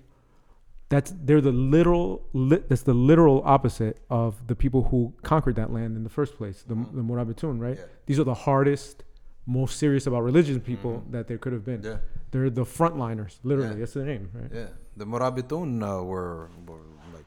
That's 0.90 1.14
they're 1.26 1.42
the 1.42 1.52
literal. 1.52 2.26
Li, 2.34 2.60
that's 2.70 2.84
the 2.84 2.94
literal 2.94 3.42
opposite 3.46 3.98
of 4.10 4.48
the 4.48 4.56
people 4.56 4.84
who 4.84 5.14
conquered 5.22 5.56
that 5.58 5.72
land 5.74 5.98
in 5.98 6.04
the 6.04 6.10
first 6.10 6.38
place. 6.38 6.64
The 6.64 6.76
the 6.76 7.02
Murabitun, 7.02 7.60
right? 7.60 7.76
Yeah. 7.78 7.84
These 8.06 8.20
are 8.22 8.24
the 8.24 8.34
hardest, 8.34 9.04
most 9.46 9.78
serious 9.78 10.08
about 10.08 10.22
religion 10.24 10.62
people 10.62 11.04
that 11.12 11.28
there 11.28 11.38
could 11.38 11.52
have 11.52 11.66
been. 11.66 11.82
Yeah. 11.84 11.98
They're 12.32 12.50
the 12.50 12.64
frontliners. 12.64 13.40
Literally, 13.44 13.72
Yeah. 13.74 13.80
that's 13.80 13.94
their 13.94 14.06
name, 14.06 14.30
right? 14.34 14.50
Yeah, 14.54 14.68
the 14.96 15.06
Murabitun 15.06 15.82
uh, 15.84 16.04
were, 16.06 16.50
were 16.66 16.80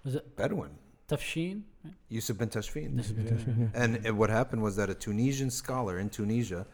Was 0.05 0.15
it 0.15 0.37
Bedouin. 0.37 0.71
Tafshin? 1.09 1.63
right? 1.85 1.95
Yusuf 2.09 2.39
bin 2.39 2.49
Tashfin. 2.49 2.91
Yeah. 2.95 3.67
And 3.75 4.19
what 4.19 4.31
happened 4.31 4.63
was 4.63 4.77
that 4.77 4.91
a 4.91 4.95
Tunisian 4.95 5.51
scholar 5.51 5.99
in 5.99 6.09
Tunisia 6.09 6.67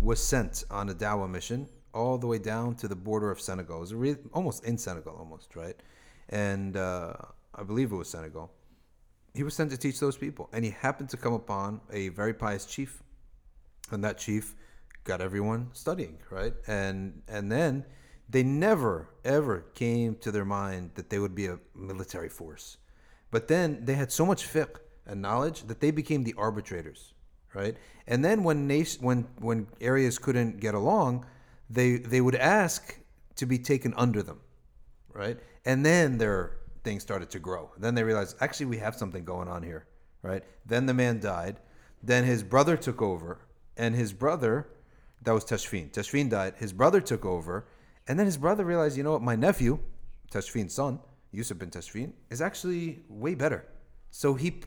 was 0.00 0.22
sent 0.22 0.64
on 0.70 0.88
a 0.88 0.94
dawah 0.94 1.30
mission 1.30 1.68
all 1.94 2.18
the 2.18 2.26
way 2.26 2.38
down 2.38 2.74
to 2.74 2.88
the 2.88 2.96
border 2.96 3.30
of 3.30 3.40
Senegal. 3.40 3.76
It 3.78 3.80
was 3.80 3.94
re- 3.94 4.16
almost 4.32 4.64
in 4.64 4.76
Senegal, 4.76 5.14
almost, 5.16 5.54
right? 5.54 5.76
And 6.28 6.76
uh, 6.76 7.14
I 7.54 7.62
believe 7.62 7.92
it 7.92 7.96
was 7.96 8.08
Senegal. 8.08 8.50
He 9.32 9.42
was 9.44 9.54
sent 9.54 9.70
to 9.70 9.76
teach 9.76 10.00
those 10.00 10.16
people. 10.16 10.48
And 10.52 10.64
he 10.64 10.72
happened 10.72 11.08
to 11.10 11.16
come 11.16 11.32
upon 11.32 11.80
a 11.92 12.08
very 12.08 12.34
pious 12.34 12.66
chief. 12.66 13.02
And 13.92 14.02
that 14.02 14.18
chief 14.18 14.56
got 15.04 15.20
everyone 15.20 15.68
studying, 15.72 16.18
right? 16.30 16.54
And 16.66 17.22
and 17.28 17.52
then 17.52 17.84
they 18.28 18.42
never 18.42 19.08
ever 19.24 19.66
came 19.74 20.16
to 20.16 20.30
their 20.30 20.44
mind 20.44 20.90
that 20.94 21.10
they 21.10 21.18
would 21.18 21.34
be 21.34 21.46
a 21.46 21.58
military 21.74 22.28
force. 22.28 22.78
But 23.30 23.48
then 23.48 23.84
they 23.84 23.94
had 23.94 24.12
so 24.12 24.24
much 24.24 24.46
fiqh 24.46 24.76
and 25.06 25.20
knowledge 25.20 25.64
that 25.64 25.80
they 25.80 25.90
became 25.90 26.24
the 26.24 26.34
arbitrators, 26.36 27.14
right? 27.52 27.76
And 28.06 28.24
then 28.24 28.44
when 28.44 28.66
nation, 28.66 29.02
when 29.04 29.26
when 29.38 29.66
areas 29.80 30.18
couldn't 30.18 30.60
get 30.60 30.74
along, 30.74 31.26
they 31.68 31.96
they 31.96 32.20
would 32.20 32.36
ask 32.36 32.98
to 33.36 33.46
be 33.46 33.58
taken 33.58 33.92
under 33.94 34.22
them, 34.22 34.40
right? 35.12 35.38
And 35.64 35.84
then 35.84 36.18
their 36.18 36.58
things 36.84 37.02
started 37.02 37.30
to 37.30 37.38
grow. 37.38 37.72
Then 37.78 37.94
they 37.94 38.04
realized 38.04 38.36
actually 38.40 38.66
we 38.66 38.78
have 38.78 38.94
something 38.94 39.24
going 39.24 39.48
on 39.48 39.62
here, 39.62 39.86
right? 40.22 40.44
Then 40.64 40.86
the 40.86 40.94
man 40.94 41.20
died. 41.20 41.58
Then 42.02 42.24
his 42.24 42.42
brother 42.42 42.76
took 42.76 43.00
over, 43.00 43.40
and 43.76 43.94
his 43.94 44.12
brother, 44.12 44.68
that 45.22 45.32
was 45.32 45.44
Tashfin. 45.44 45.90
Tashfin 45.90 46.28
died. 46.28 46.54
His 46.58 46.72
brother 46.72 47.00
took 47.00 47.24
over, 47.24 47.66
and 48.08 48.18
then 48.18 48.26
his 48.26 48.36
brother 48.36 48.64
realized, 48.64 48.96
you 48.96 49.02
know 49.02 49.12
what, 49.12 49.22
my 49.22 49.36
nephew, 49.36 49.78
Tashfin's 50.30 50.74
son, 50.74 51.00
Yusuf 51.32 51.58
bin 51.58 51.70
Tashfin, 51.70 52.12
is 52.30 52.40
actually 52.40 53.02
way 53.08 53.34
better. 53.34 53.66
So 54.10 54.34
he 54.34 54.60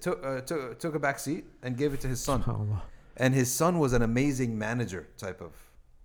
took 0.00 0.24
uh, 0.24 0.40
took 0.42 0.78
took 0.78 0.94
a 0.94 0.98
back 0.98 1.18
seat 1.18 1.44
and 1.62 1.76
gave 1.76 1.94
it 1.94 2.00
to 2.00 2.08
his 2.08 2.20
son 2.20 2.42
and 3.16 3.34
his 3.34 3.50
son 3.50 3.78
was 3.78 3.92
an 3.92 4.02
amazing 4.02 4.58
manager 4.58 5.08
type 5.16 5.40
of 5.40 5.52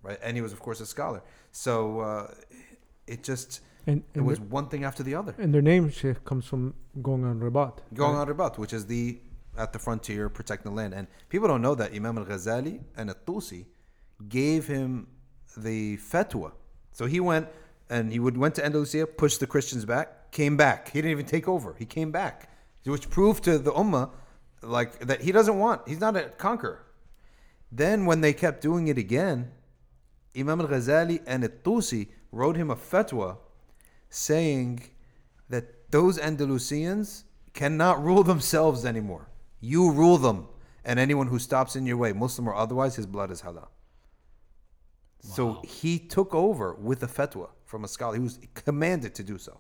right 0.04 0.20
and 0.24 0.36
he 0.38 0.42
was 0.42 0.54
of 0.54 0.60
course 0.60 0.80
a 0.80 0.86
scholar 0.86 1.22
so 1.52 2.00
uh, 2.00 2.34
it 3.08 3.24
just 3.24 3.62
And, 3.88 4.04
it 4.14 4.22
was 4.22 4.40
their, 4.40 4.48
one 4.48 4.68
thing 4.68 4.84
after 4.84 5.04
the 5.04 5.16
other 5.16 5.34
and 5.38 5.54
their 5.54 5.62
name 5.62 5.90
Sheikh, 5.90 6.24
comes 6.26 6.46
from 6.46 6.74
going 7.02 7.24
on 7.26 7.40
ribat. 7.40 7.80
going 7.94 8.16
right? 8.16 8.22
on 8.22 8.30
about 8.30 8.58
which 8.58 8.74
is 8.74 8.86
the 8.86 9.20
at 9.58 9.74
the 9.74 9.80
frontier 9.80 10.30
protecting 10.30 10.72
the 10.72 10.78
land 10.82 10.94
and 10.94 11.08
people 11.30 11.48
don't 11.48 11.62
know 11.62 11.76
that 11.76 11.94
imam 11.94 12.18
al-ghazali 12.18 12.76
and 12.98 13.10
at-tusi 13.10 13.66
gave 14.30 14.68
him 14.68 15.08
the 15.56 15.98
fatwa 15.98 16.52
so 16.92 17.06
he 17.06 17.20
went 17.20 17.48
and 17.90 18.12
he 18.12 18.20
would 18.20 18.38
went 18.38 18.56
to 18.56 18.66
andalusia 18.66 19.06
pushed 19.08 19.40
the 19.40 19.48
christians 19.48 19.86
back 19.86 20.32
came 20.32 20.58
back 20.58 20.90
he 20.90 21.00
didn't 21.00 21.12
even 21.12 21.26
take 21.26 21.48
over 21.48 21.76
he 21.78 21.86
came 21.86 22.12
back 22.12 22.50
which 22.86 23.10
proved 23.10 23.44
to 23.44 23.58
the 23.58 23.72
ummah 23.74 24.10
like 24.62 25.00
that 25.00 25.22
he 25.22 25.32
doesn't 25.32 25.58
want 25.60 25.82
he's 25.88 26.00
not 26.00 26.16
a 26.16 26.24
conqueror 26.38 26.88
Then, 27.72 28.06
when 28.06 28.22
they 28.22 28.34
kept 28.34 28.62
doing 28.62 28.88
it 28.88 28.98
again, 28.98 29.52
Imam 30.38 30.62
al 30.62 30.68
Ghazali 30.68 31.22
and 31.26 31.44
al 31.44 31.50
Tusi 31.50 32.08
wrote 32.32 32.56
him 32.56 32.70
a 32.70 32.76
fatwa 32.76 33.38
saying 34.10 34.90
that 35.50 35.92
those 35.92 36.18
Andalusians 36.18 37.24
cannot 37.54 38.02
rule 38.04 38.24
themselves 38.24 38.86
anymore. 38.86 39.30
You 39.60 39.92
rule 39.92 40.18
them, 40.18 40.48
and 40.86 41.00
anyone 41.00 41.28
who 41.28 41.40
stops 41.40 41.76
in 41.76 41.86
your 41.86 41.98
way, 41.98 42.14
Muslim 42.14 42.48
or 42.48 42.56
otherwise, 42.56 42.96
his 42.96 43.06
blood 43.06 43.32
is 43.32 43.42
halal. 43.42 43.68
So 45.20 45.62
he 45.64 46.00
took 46.00 46.34
over 46.34 46.74
with 46.76 47.04
a 47.04 47.08
fatwa 47.08 47.50
from 47.66 47.84
a 47.84 47.88
scholar. 47.88 48.16
He 48.16 48.22
was 48.22 48.40
commanded 48.54 49.14
to 49.16 49.24
do 49.24 49.38
so, 49.38 49.60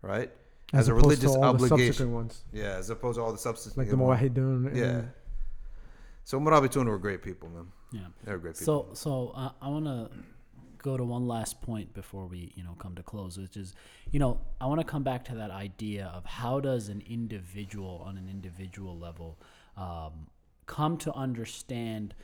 right? 0.00 0.30
As, 0.72 0.88
a 0.88 0.92
opposed 0.92 1.04
religious 1.04 1.32
to 1.34 1.40
all 1.40 1.52
the 1.52 1.58
subsequent 1.68 1.72
obligation. 1.72 2.12
ones, 2.14 2.44
Yeah, 2.52 2.76
as 2.78 2.88
opposed 2.88 3.18
to 3.18 3.22
all 3.22 3.32
the 3.32 3.38
substance. 3.38 3.76
like 3.76 3.90
the 3.90 3.96
Muwahidun. 3.96 4.68
and- 4.68 4.76
Yeah. 4.76 5.02
So 6.24 6.40
Murabitun 6.40 6.86
were 6.86 6.98
great 6.98 7.20
people, 7.22 7.48
man. 7.50 7.66
Yeah. 7.90 8.00
They 8.24 8.32
were 8.32 8.38
great 8.38 8.56
people. 8.58 8.86
So 8.94 8.94
so 8.94 9.32
uh, 9.34 9.50
I 9.60 9.68
want 9.68 9.84
to 9.86 10.08
go 10.78 10.96
to 10.96 11.04
one 11.04 11.26
last 11.28 11.60
point 11.60 11.92
before 11.94 12.26
we 12.26 12.52
you 12.54 12.62
know 12.64 12.74
come 12.78 12.94
to 12.94 13.02
close, 13.02 13.36
which 13.38 13.56
is 13.56 13.74
you 14.12 14.18
know 14.20 14.40
I 14.60 14.66
want 14.66 14.80
to 14.80 14.86
come 14.86 15.02
back 15.02 15.24
to 15.26 15.34
that 15.34 15.50
idea 15.50 16.06
of 16.14 16.24
how 16.24 16.60
does 16.60 16.88
an 16.88 17.02
individual 17.06 18.02
on 18.06 18.16
an 18.16 18.28
individual 18.30 18.96
level 18.98 19.36
um, 19.76 20.28
come 20.66 20.96
to 20.98 21.12
understand 21.12 22.14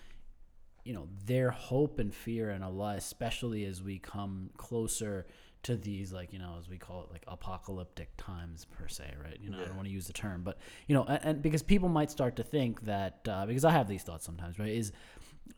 you 0.88 0.94
know 0.94 1.06
their 1.26 1.50
hope 1.50 1.98
and 1.98 2.14
fear 2.14 2.50
in 2.50 2.62
Allah, 2.62 2.94
especially 2.96 3.66
as 3.66 3.82
we 3.82 3.98
come 3.98 4.48
closer 4.56 5.26
to 5.64 5.76
these 5.76 6.14
like 6.14 6.32
you 6.32 6.38
know 6.38 6.56
as 6.58 6.68
we 6.68 6.78
call 6.78 7.02
it 7.02 7.12
like 7.12 7.24
apocalyptic 7.28 8.08
times 8.16 8.64
per 8.64 8.88
se 8.88 9.12
right? 9.22 9.38
You 9.42 9.50
know 9.50 9.58
i 9.58 9.64
don't 9.64 9.74
want 9.74 9.88
to 9.88 9.92
use 9.92 10.06
the 10.06 10.12
term 10.12 10.42
but 10.44 10.56
you 10.86 10.94
know 10.94 11.02
and, 11.02 11.20
and 11.24 11.42
because 11.42 11.64
people 11.64 11.88
might 11.88 12.12
start 12.12 12.36
to 12.36 12.44
think 12.44 12.82
that 12.82 13.26
uh, 13.28 13.44
because 13.44 13.64
i 13.64 13.72
have 13.72 13.88
these 13.88 14.04
thoughts 14.04 14.24
sometimes 14.24 14.58
right 14.58 14.70
is 14.70 14.92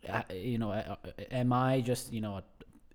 uh, 0.08 0.22
you 0.32 0.56
know 0.56 0.72
uh, 0.72 0.96
am 1.30 1.52
i 1.52 1.82
just 1.82 2.12
you 2.14 2.22
know 2.22 2.40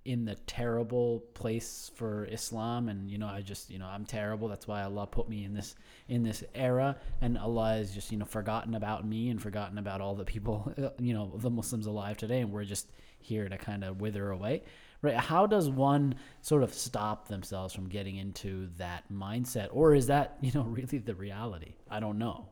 in 0.05 0.23
the 0.23 0.35
terrible 0.45 1.23
place 1.33 1.91
for 1.95 2.25
islam 2.25 2.89
and 2.89 3.09
you 3.09 3.17
know 3.17 3.27
i 3.27 3.41
just 3.41 3.71
you 3.71 3.79
know 3.79 3.87
i'm 3.87 4.05
terrible. 4.05 4.47
That's 4.47 4.67
why 4.67 4.83
allah 4.83 5.07
put 5.07 5.27
me 5.27 5.43
in 5.43 5.53
this 5.53 5.75
in 6.07 6.23
this 6.23 6.43
era. 6.53 6.95
And 7.21 7.37
allah 7.37 7.77
is 7.77 7.91
just 7.91 8.11
you 8.11 8.17
know 8.17 8.25
forgotten 8.25 8.75
about 8.75 9.05
me 9.05 9.29
and 9.29 9.41
forgotten 9.41 9.79
about 9.79 10.01
all 10.01 10.13
the 10.15 10.23
people 10.23 10.71
you 10.99 11.13
know 11.13 11.33
the 11.35 11.49
muslims 11.49 11.87
alive 11.87 12.17
today. 12.17 12.41
And 12.41 12.51
we're 12.51 12.65
just 12.65 12.91
here 13.19 13.49
to 13.49 13.57
kind 13.57 13.83
of 13.83 13.99
wither 13.99 14.29
away. 14.29 14.63
Right? 15.01 15.15
How 15.15 15.45
does 15.47 15.69
one 15.69 16.15
sort 16.41 16.63
of 16.63 16.73
stop 16.73 17.27
themselves 17.27 17.73
from 17.73 17.89
getting 17.89 18.15
into 18.15 18.69
that 18.77 19.03
mindset? 19.11 19.69
Or 19.71 19.95
is 19.95 20.07
that 20.07 20.37
you 20.41 20.51
know 20.53 20.63
really 20.69 20.99
the 20.99 21.15
reality? 21.15 21.73
I 21.89 21.99
don't 21.99 22.19
know. 22.19 22.49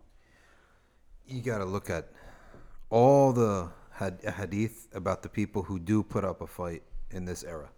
You 1.28 1.42
got 1.42 1.60
to 1.60 1.66
look 1.66 1.90
at 1.90 2.10
all 2.90 3.32
the 3.32 3.70
had- 3.92 4.22
hadith 4.24 4.88
about 4.94 5.22
the 5.22 5.30
people 5.30 5.64
who 5.64 5.80
do 5.80 6.04
put 6.04 6.26
up 6.26 6.42
a 6.42 6.48
fight 6.48 6.84
in 7.14 7.26
this 7.26 7.44
era, 7.44 7.70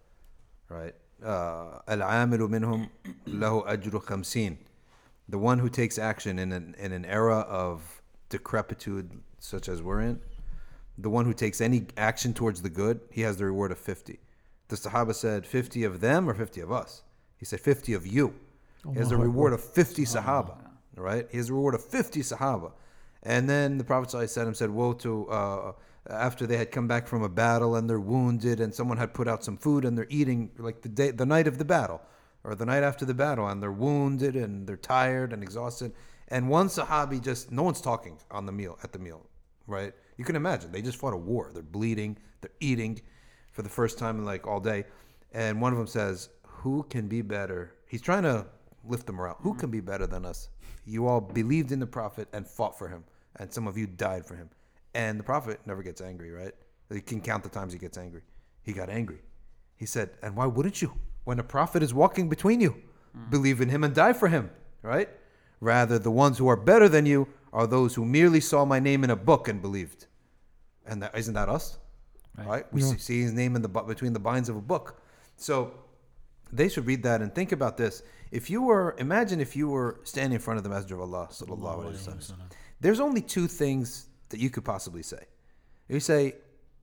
right? 0.68 0.94
Uh, 1.24 1.78
Al-amilu 1.88 2.48
minhum 2.48 2.88
lahu 3.28 3.66
ajru 3.66 4.02
khamsin. 4.02 4.56
The 5.28 5.38
one 5.38 5.58
who 5.58 5.68
takes 5.68 5.98
action 5.98 6.38
in 6.38 6.52
an, 6.52 6.74
in 6.78 6.92
an 6.92 7.04
era 7.04 7.38
of 7.40 8.02
decrepitude 8.28 9.10
such 9.38 9.68
as 9.68 9.82
we're 9.82 10.00
in, 10.00 10.20
the 10.98 11.10
one 11.10 11.24
who 11.24 11.34
takes 11.34 11.60
any 11.60 11.86
action 11.96 12.32
towards 12.32 12.62
the 12.62 12.70
good, 12.70 13.00
he 13.10 13.22
has 13.22 13.36
the 13.36 13.44
reward 13.44 13.70
of 13.70 13.78
50. 13.78 14.18
The 14.68 14.76
Sahaba 14.76 15.14
said 15.14 15.46
50 15.46 15.84
of 15.84 16.00
them 16.00 16.28
or 16.28 16.34
50 16.34 16.60
of 16.60 16.72
us. 16.72 17.02
He 17.36 17.44
said 17.44 17.60
50 17.60 17.92
of 17.94 18.06
you. 18.06 18.34
He 18.92 18.98
has 18.98 19.10
the 19.10 19.16
reward 19.16 19.52
of 19.52 19.62
50 19.62 20.04
Sahaba, 20.04 20.56
right? 20.96 21.26
He 21.30 21.38
has 21.38 21.48
the 21.48 21.54
reward 21.54 21.74
of 21.74 21.84
50 21.84 22.20
Sahaba. 22.20 22.72
And 23.22 23.50
then 23.50 23.78
the 23.78 23.84
Prophet 23.84 24.10
ﷺ 24.10 24.54
said, 24.54 24.70
Woe 24.70 24.92
to, 24.94 25.28
uh, 25.28 25.72
after 26.10 26.46
they 26.46 26.56
had 26.56 26.70
come 26.70 26.86
back 26.86 27.06
from 27.06 27.22
a 27.22 27.28
battle 27.28 27.76
and 27.76 27.88
they're 27.88 28.00
wounded 28.00 28.60
and 28.60 28.74
someone 28.74 28.98
had 28.98 29.14
put 29.14 29.28
out 29.28 29.44
some 29.44 29.56
food 29.56 29.84
and 29.84 29.96
they're 29.96 30.06
eating 30.08 30.50
like 30.58 30.82
the 30.82 30.88
day, 30.88 31.10
the 31.10 31.26
night 31.26 31.46
of 31.46 31.58
the 31.58 31.64
battle 31.64 32.00
or 32.44 32.54
the 32.54 32.66
night 32.66 32.82
after 32.82 33.04
the 33.04 33.14
battle 33.14 33.46
and 33.48 33.62
they're 33.62 33.72
wounded 33.72 34.36
and 34.36 34.66
they're 34.66 34.76
tired 34.76 35.32
and 35.32 35.42
exhausted. 35.42 35.92
And 36.28 36.48
one 36.48 36.68
Sahabi 36.68 37.22
just, 37.22 37.50
no 37.52 37.62
one's 37.62 37.80
talking 37.80 38.18
on 38.30 38.46
the 38.46 38.52
meal, 38.52 38.78
at 38.82 38.92
the 38.92 38.98
meal, 38.98 39.26
right? 39.66 39.92
You 40.16 40.24
can 40.24 40.36
imagine, 40.36 40.72
they 40.72 40.82
just 40.82 40.98
fought 40.98 41.12
a 41.12 41.16
war. 41.16 41.50
They're 41.52 41.62
bleeding, 41.62 42.18
they're 42.40 42.50
eating 42.60 43.00
for 43.52 43.62
the 43.62 43.68
first 43.68 43.98
time 43.98 44.18
in 44.18 44.24
like 44.24 44.46
all 44.46 44.60
day. 44.60 44.84
And 45.32 45.60
one 45.60 45.72
of 45.72 45.78
them 45.78 45.86
says, 45.86 46.30
Who 46.42 46.84
can 46.84 47.08
be 47.08 47.22
better? 47.22 47.74
He's 47.86 48.02
trying 48.02 48.22
to 48.24 48.46
lift 48.84 49.06
them 49.06 49.16
morale. 49.16 49.36
Who 49.40 49.50
mm-hmm. 49.50 49.60
can 49.60 49.70
be 49.70 49.80
better 49.80 50.06
than 50.06 50.24
us? 50.24 50.48
You 50.84 51.06
all 51.06 51.20
believed 51.20 51.72
in 51.72 51.80
the 51.80 51.86
Prophet 51.86 52.28
and 52.32 52.46
fought 52.46 52.78
for 52.78 52.88
him, 52.88 53.04
and 53.36 53.52
some 53.52 53.66
of 53.66 53.76
you 53.76 53.86
died 53.86 54.24
for 54.24 54.36
him. 54.36 54.50
And 54.96 55.20
the 55.20 55.24
Prophet 55.32 55.60
never 55.66 55.82
gets 55.82 56.00
angry, 56.00 56.30
right? 56.40 56.54
You 56.90 57.02
can 57.02 57.20
count 57.20 57.42
the 57.42 57.50
times 57.58 57.72
he 57.72 57.78
gets 57.78 57.98
angry. 57.98 58.22
He 58.62 58.72
got 58.72 58.88
angry. 58.88 59.20
He 59.76 59.86
said, 59.86 60.10
And 60.22 60.34
why 60.36 60.46
wouldn't 60.46 60.80
you? 60.80 60.90
When 61.24 61.38
a 61.38 61.44
prophet 61.44 61.82
is 61.82 61.92
walking 61.92 62.28
between 62.28 62.60
you, 62.60 62.72
believe 63.30 63.60
in 63.60 63.68
him 63.68 63.82
and 63.84 63.92
die 63.94 64.12
for 64.12 64.28
him, 64.28 64.50
right? 64.82 65.08
Rather, 65.60 65.98
the 65.98 66.10
ones 66.10 66.38
who 66.38 66.48
are 66.48 66.56
better 66.72 66.88
than 66.88 67.04
you 67.06 67.28
are 67.52 67.66
those 67.66 67.94
who 67.96 68.04
merely 68.04 68.40
saw 68.40 68.64
my 68.64 68.78
name 68.78 69.02
in 69.04 69.10
a 69.10 69.16
book 69.16 69.48
and 69.48 69.60
believed. 69.60 70.06
And 70.86 71.02
that, 71.02 71.16
isn't 71.16 71.34
that 71.34 71.48
us? 71.48 71.78
Right? 72.38 72.64
We 72.72 72.80
see, 72.82 72.98
see 72.98 73.22
his 73.22 73.32
name 73.32 73.56
in 73.56 73.62
the 73.62 73.68
bu- 73.68 73.86
between 73.86 74.12
the 74.12 74.20
binds 74.30 74.48
of 74.48 74.56
a 74.56 74.60
book. 74.60 75.02
So 75.36 75.72
they 76.52 76.68
should 76.68 76.86
read 76.86 77.02
that 77.02 77.22
and 77.22 77.34
think 77.34 77.52
about 77.52 77.76
this. 77.76 78.02
If 78.30 78.50
you 78.50 78.62
were, 78.62 78.94
imagine 78.98 79.40
if 79.40 79.56
you 79.56 79.68
were 79.68 80.00
standing 80.04 80.34
in 80.34 80.40
front 80.40 80.58
of 80.58 80.64
the 80.64 80.70
Messenger 80.70 80.96
of 80.96 81.00
Allah, 81.02 81.28
sallallahu 81.30 81.76
alaihi 81.86 82.06
wasallam. 82.06 82.50
There's 82.80 83.00
only 83.00 83.22
two 83.22 83.46
things 83.48 84.06
that 84.30 84.40
you 84.40 84.50
could 84.50 84.64
possibly 84.64 85.02
say. 85.02 85.24
You 85.88 86.00
say, 86.00 86.36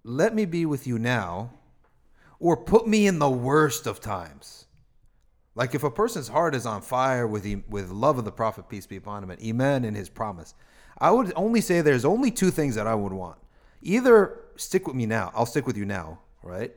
"Let 0.03 0.34
me 0.34 0.45
be 0.45 0.65
with 0.65 0.88
you 0.88 0.98
now," 0.99 1.52
or 2.40 2.57
"Put 2.57 2.88
me 2.88 3.07
in 3.07 3.20
the 3.20 3.30
worst 3.30 3.88
of 3.88 3.99
times." 3.99 4.65
Like 5.56 5.76
if 5.76 5.84
a 5.84 5.91
person's 5.91 6.30
heart 6.30 6.56
is 6.56 6.65
on 6.65 6.82
fire 6.82 7.28
with 7.28 7.45
with 7.70 7.91
love 7.91 8.18
of 8.18 8.26
the 8.26 8.32
Prophet, 8.32 8.70
peace 8.70 8.88
be 8.88 8.95
upon 8.95 9.24
him, 9.24 9.30
and 9.30 9.41
iman 9.44 9.86
in 9.86 9.94
his 9.94 10.10
promise, 10.10 10.53
I 10.98 11.11
would 11.11 11.32
only 11.36 11.61
say 11.61 11.82
there's 11.82 12.06
only 12.06 12.32
two 12.32 12.49
things 12.49 12.76
that 12.76 12.88
I 12.88 12.95
would 12.95 13.14
want. 13.14 13.38
Either 13.82 14.40
stick 14.56 14.88
with 14.88 14.95
me 14.95 15.06
now, 15.06 15.32
I'll 15.36 15.45
stick 15.45 15.68
with 15.68 15.78
you 15.78 15.86
now, 15.86 16.20
right? 16.41 16.74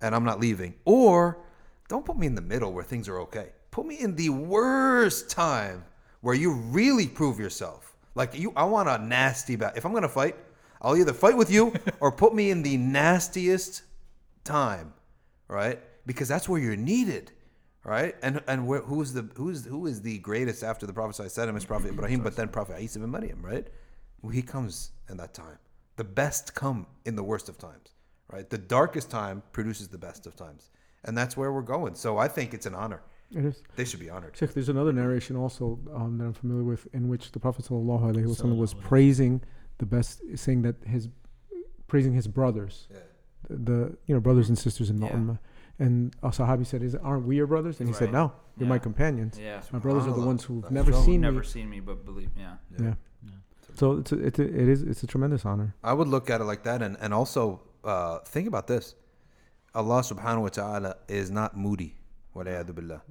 And 0.00 0.14
I'm 0.14 0.24
not 0.24 0.40
leaving. 0.40 0.74
Or 0.84 1.38
don't 1.88 2.04
put 2.04 2.16
me 2.16 2.26
in 2.26 2.34
the 2.34 2.40
middle 2.40 2.72
where 2.72 2.84
things 2.84 3.08
are 3.08 3.18
okay. 3.20 3.50
Put 3.70 3.86
me 3.86 3.98
in 3.98 4.14
the 4.16 4.30
worst 4.30 5.30
time 5.30 5.84
where 6.20 6.34
you 6.34 6.52
really 6.52 7.06
prove 7.06 7.38
yourself. 7.38 7.87
Like 8.18 8.36
you 8.36 8.52
I 8.56 8.64
want 8.64 8.88
a 8.88 8.98
nasty 8.98 9.54
bat. 9.54 9.74
If 9.76 9.86
I'm 9.86 9.94
gonna 9.94 10.08
fight, 10.08 10.34
I'll 10.82 10.96
either 10.96 11.12
fight 11.12 11.36
with 11.36 11.52
you 11.52 11.72
or 12.00 12.10
put 12.10 12.34
me 12.34 12.50
in 12.50 12.64
the 12.64 12.76
nastiest 12.76 13.82
time, 14.42 14.92
right? 15.46 15.78
Because 16.04 16.26
that's 16.26 16.48
where 16.48 16.60
you're 16.60 16.74
needed, 16.74 17.30
right? 17.84 18.16
And 18.20 18.42
and 18.48 18.66
where, 18.66 18.80
who's 18.80 19.12
the 19.12 19.30
who's 19.36 19.64
who 19.64 19.86
is 19.86 20.02
the 20.02 20.18
greatest 20.18 20.64
after 20.64 20.84
the 20.84 20.92
Prophet 20.92 21.22
Sallallahu 21.22 21.56
is 21.56 21.64
Prophet 21.64 21.90
Ibrahim, 21.90 22.20
but 22.20 22.34
then 22.34 22.48
Prophet 22.48 22.82
Isa 22.82 22.98
bin 22.98 23.12
Maryam, 23.12 23.40
right? 23.40 23.68
Well, 24.20 24.32
he 24.32 24.42
comes 24.42 24.90
in 25.08 25.16
that 25.18 25.32
time. 25.32 25.58
The 25.94 26.02
best 26.02 26.56
come 26.56 26.88
in 27.04 27.14
the 27.14 27.22
worst 27.22 27.48
of 27.48 27.56
times, 27.56 27.94
right? 28.32 28.50
The 28.50 28.58
darkest 28.58 29.12
time 29.12 29.44
produces 29.52 29.88
the 29.88 29.98
best 29.98 30.26
of 30.26 30.34
times, 30.34 30.70
and 31.04 31.16
that's 31.16 31.36
where 31.36 31.52
we're 31.52 31.62
going. 31.62 31.94
So 31.94 32.18
I 32.18 32.26
think 32.26 32.52
it's 32.52 32.66
an 32.66 32.74
honor. 32.74 33.00
It 33.34 33.44
is. 33.44 33.62
They 33.76 33.84
should 33.84 34.00
be 34.00 34.08
honored. 34.08 34.36
Sheikh, 34.36 34.54
there's 34.54 34.68
another 34.70 34.92
narration 34.92 35.36
also 35.36 35.78
um, 35.94 36.16
that 36.18 36.24
I'm 36.24 36.32
familiar 36.32 36.64
with 36.64 36.86
in 36.94 37.08
which 37.08 37.32
the 37.32 37.38
Prophet 37.40 37.66
sallallahu 37.66 38.02
alaihi 38.14 38.26
wasallam 38.26 38.56
was 38.56 38.72
Sallallahu 38.74 38.80
praising 38.82 39.42
the 39.78 39.86
best, 39.86 40.22
saying 40.36 40.62
that 40.62 40.76
his 40.84 41.08
praising 41.86 42.14
his 42.14 42.26
brothers, 42.26 42.88
Yeah. 42.90 42.98
the, 43.50 43.56
the 43.56 43.96
you 44.06 44.14
know 44.14 44.20
brothers 44.20 44.48
and 44.48 44.58
sisters 44.58 44.88
in 44.90 44.96
the 45.00 45.06
Yeah. 45.06 45.12
ummah. 45.16 45.38
And 45.78 46.16
a 46.22 46.28
Sahabi 46.30 46.66
said, 46.66 46.82
"Is 46.82 46.94
aren't 46.96 47.26
we 47.26 47.36
your 47.36 47.46
brothers?" 47.46 47.78
And 47.80 47.88
he 47.88 47.94
said, 47.94 48.10
"No, 48.12 48.32
you're 48.56 48.68
my 48.68 48.78
companions. 48.78 49.38
Yeah. 49.38 49.60
My 49.72 49.78
brothers 49.78 50.06
are 50.06 50.14
the 50.14 50.26
ones 50.26 50.42
who've 50.44 50.62
That's 50.62 50.72
never 50.72 50.90
true. 50.90 51.02
seen 51.04 51.20
Never 51.20 51.40
me." 51.40 51.46
seen 51.46 51.68
me, 51.70 51.80
but 51.80 52.04
believe. 52.04 52.30
Yeah. 52.36 52.54
Yeah. 52.78 52.94
Yeah. 53.24 53.30
So 53.74 53.98
it's 53.98 54.10
a, 54.10 54.18
it's 54.18 54.38
a, 54.40 54.42
it 54.62 54.68
is 54.68 54.82
it's 54.82 55.02
a 55.02 55.06
tremendous 55.06 55.44
honor. 55.44 55.74
I 55.84 55.92
would 55.92 56.08
look 56.08 56.30
at 56.30 56.40
it 56.40 56.44
like 56.44 56.62
that, 56.64 56.82
and 56.82 56.96
and 57.00 57.12
also 57.14 57.60
uh, 57.84 58.18
think 58.20 58.48
about 58.48 58.66
this: 58.66 58.96
Allah 59.74 60.00
Subhanahu 60.00 60.42
wa 60.42 60.48
Taala 60.48 60.94
is 61.06 61.30
not 61.30 61.56
moody. 61.56 61.94
Billah. 62.44 63.02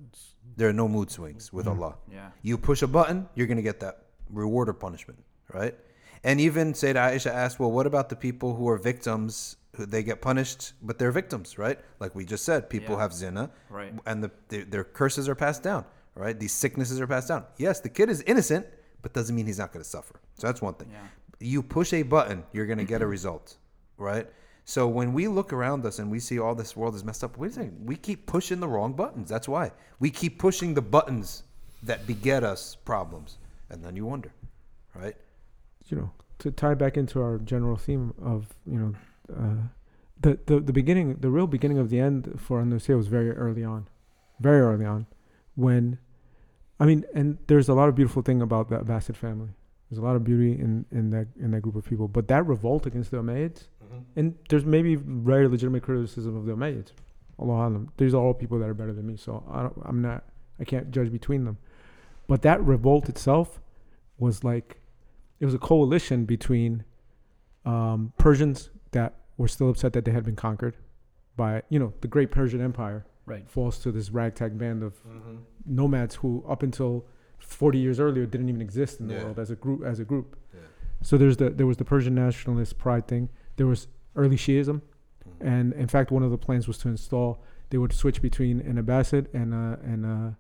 There 0.56 0.70
are 0.70 0.74
no 0.74 0.88
mood 0.88 1.12
swings 1.12 1.52
with 1.54 1.66
mm-hmm. 1.66 1.82
Allah. 1.82 1.96
Yeah. 2.12 2.30
You 2.42 2.58
push 2.58 2.82
a 2.82 2.88
button, 2.88 3.28
you're 3.36 3.48
gonna 3.48 3.62
get 3.62 3.80
that 3.82 4.06
reward 4.30 4.70
or 4.70 4.74
punishment, 4.74 5.20
right? 5.54 5.76
And 6.24 6.42
even 6.42 6.74
Sayyidah 6.74 7.14
Aisha 7.14 7.32
asked, 7.32 7.60
well, 7.60 7.72
what 7.72 7.86
about 7.86 8.10
the 8.10 8.16
people 8.16 8.56
who 8.56 8.68
are 8.70 8.78
victims? 8.78 9.58
Who 9.76 9.86
they 9.86 10.02
get 10.02 10.22
punished, 10.22 10.74
but 10.82 10.98
they're 10.98 11.12
victims, 11.12 11.60
right? 11.60 11.80
Like 12.00 12.16
we 12.16 12.26
just 12.26 12.44
said, 12.44 12.68
people 12.70 12.96
Yeah. 12.96 13.02
have 13.02 13.14
zina, 13.14 13.52
Right. 13.70 13.94
And 14.08 14.24
the, 14.24 14.32
their, 14.50 14.66
their 14.66 14.84
curses 14.84 15.30
are 15.30 15.36
passed 15.36 15.62
down, 15.62 15.86
right? 16.16 16.38
These 16.40 16.54
sicknesses 16.54 17.00
are 17.00 17.06
passed 17.06 17.28
down. 17.28 17.46
Yes, 17.58 17.80
the 17.80 17.90
kid 17.90 18.10
is 18.10 18.24
innocent, 18.24 18.66
but 19.04 19.14
doesn't 19.14 19.36
mean 19.36 19.46
he's 19.46 19.60
not 19.60 19.72
gonna 19.72 19.84
suffer. 19.86 20.20
So 20.34 20.48
that's 20.48 20.62
one 20.62 20.74
thing 20.74 20.90
Yeah. 20.92 21.08
you 21.40 21.62
push 21.62 21.94
a 21.94 22.02
button, 22.02 22.44
you're 22.54 22.66
gonna 22.66 22.86
get 22.86 23.04
a 23.04 23.08
result, 23.08 23.58
right? 23.98 24.28
So 24.68 24.88
when 24.88 25.14
we 25.14 25.30
look 25.30 25.54
around 25.54 25.86
us 25.86 25.98
and 26.00 26.12
we 26.12 26.20
see 26.20 26.40
all 26.40 26.54
this 26.54 26.76
world 26.76 26.94
is 26.94 27.04
messed 27.04 27.24
up, 27.24 27.38
wait 27.38 27.52
a 27.52 27.54
second, 27.54 27.86
we 27.86 27.96
keep 27.96 28.26
pushing 28.26 28.60
the 28.60 28.68
wrong 28.68 28.92
buttons. 28.94 29.30
That's 29.30 29.48
why 29.48 29.72
we 30.00 30.10
keep 30.12 30.38
pushing 30.40 30.74
the 30.74 30.82
buttons 30.82 31.44
that 31.84 32.06
beget 32.06 32.44
us 32.44 32.76
problems, 32.76 33.38
and 33.70 33.84
then 33.84 33.96
you 33.96 34.06
wonder, 34.06 34.34
right? 34.94 35.16
you 35.90 35.98
know, 35.98 36.12
to 36.40 36.52
tie 36.52 36.74
back 36.74 36.98
into 36.98 37.22
our 37.22 37.38
general 37.40 37.78
theme 37.78 38.14
of, 38.22 38.48
you 38.66 38.80
know, 38.80 38.94
uh, 39.36 39.68
the, 40.20 40.38
the, 40.46 40.60
the 40.60 40.74
beginning, 40.74 41.16
the 41.20 41.30
real 41.30 41.48
beginning 41.48 41.78
of 41.78 41.90
the 41.90 42.00
end 42.00 42.40
for 42.40 42.60
Andalusia 42.60 42.96
was 42.96 43.08
very 43.08 43.32
early 43.32 43.64
on, 43.64 43.88
very 44.40 44.60
early 44.60 44.86
on 44.86 45.06
when, 45.56 45.98
I 46.80 46.86
mean, 46.86 47.06
and 47.14 47.38
there's 47.48 47.70
a 47.70 47.74
lot 47.74 47.90
of 47.90 47.96
beautiful 47.96 48.22
thing 48.22 48.42
about 48.42 48.70
the 48.70 48.78
Abbasid 48.80 49.16
family. 49.16 49.50
There's 49.90 50.00
a 50.00 50.04
lot 50.04 50.16
of 50.16 50.24
beauty 50.24 50.60
in, 50.60 50.86
in 50.92 51.12
that, 51.12 51.28
in 51.40 51.52
that 51.52 51.62
group 51.62 51.76
of 51.76 51.86
people, 51.86 52.08
but 52.08 52.28
that 52.28 52.46
revolt 52.46 52.86
against 52.86 53.12
the 53.12 53.20
Umayyads, 53.88 54.04
and 54.16 54.36
there's 54.50 54.66
maybe 54.66 54.96
very 54.96 55.48
legitimate 55.48 55.84
criticism 55.84 56.36
of 56.36 56.46
the 56.46 56.54
Umayyads. 56.54 56.92
Allah 57.40 57.68
Alam. 57.68 57.90
These 57.98 58.14
are 58.14 58.22
all 58.22 58.34
people 58.34 58.58
that 58.60 58.68
are 58.70 58.74
better 58.74 58.94
than 58.94 59.06
me, 59.08 59.16
so 59.18 59.44
I 59.52 59.62
don't, 59.64 59.80
I'm 59.86 60.02
not, 60.02 60.24
I 60.60 60.64
can't 60.64 60.90
judge 60.92 61.12
between 61.12 61.46
them. 61.46 61.58
But 62.28 62.42
that 62.42 62.64
revolt 62.64 63.08
itself 63.10 63.62
was 64.18 64.44
like, 64.44 64.80
it 65.40 65.46
was 65.46 65.54
a 65.54 65.60
coalition 65.60 66.26
between 66.26 66.84
um, 67.66 68.14
Persians 68.18 68.70
that 68.92 69.14
were 69.38 69.48
still 69.48 69.70
upset 69.70 69.94
that 69.94 70.06
they 70.06 70.12
had 70.12 70.24
been 70.26 70.36
conquered 70.36 70.76
by, 71.36 71.62
you 71.70 71.78
know, 71.80 71.94
the 72.02 72.08
great 72.08 72.32
Persian 72.32 72.62
Empire 72.62 73.06
Right. 73.28 73.48
falls 73.50 73.78
to 73.80 73.92
this 73.92 74.10
ragtag 74.10 74.58
band 74.58 74.82
of 74.84 74.94
nomads 75.66 76.16
who, 76.16 76.44
up 76.48 76.64
until 76.64 77.06
40 77.40 77.78
years 77.78 78.00
earlier, 78.00 78.26
didn't 78.26 78.50
even 78.50 78.62
exist 78.62 79.00
in 79.00 79.08
the 79.08 79.16
Yeah. 79.16 79.24
world 79.26 79.38
as 79.40 79.52
a 79.52 79.56
group. 79.56 79.84
As 79.84 80.00
a 80.00 80.06
group. 80.06 80.38
Yeah. 80.54 80.62
So 81.04 81.18
there's 81.18 81.38
the 81.38 81.50
there 81.52 81.68
was 81.68 81.78
the 81.78 81.86
Persian 81.86 82.16
nationalist 82.16 82.78
pride 82.78 83.08
thing. 83.08 83.30
There 83.58 83.68
was 83.68 83.88
early 84.16 84.38
Shiism, 84.38 84.82
and 85.42 85.74
in 85.74 85.88
fact, 85.88 86.12
one 86.12 86.24
of 86.24 86.32
the 86.32 86.38
plans 86.38 86.68
was 86.68 86.78
to 86.80 86.88
install. 86.88 87.44
They 87.70 87.78
would 87.78 87.92
switch 87.92 88.22
between 88.22 88.62
an 88.62 88.82
Abbasid 88.82 89.28
and 89.34 89.54
a, 89.54 89.80
and 89.84 90.06
a, 90.06 90.38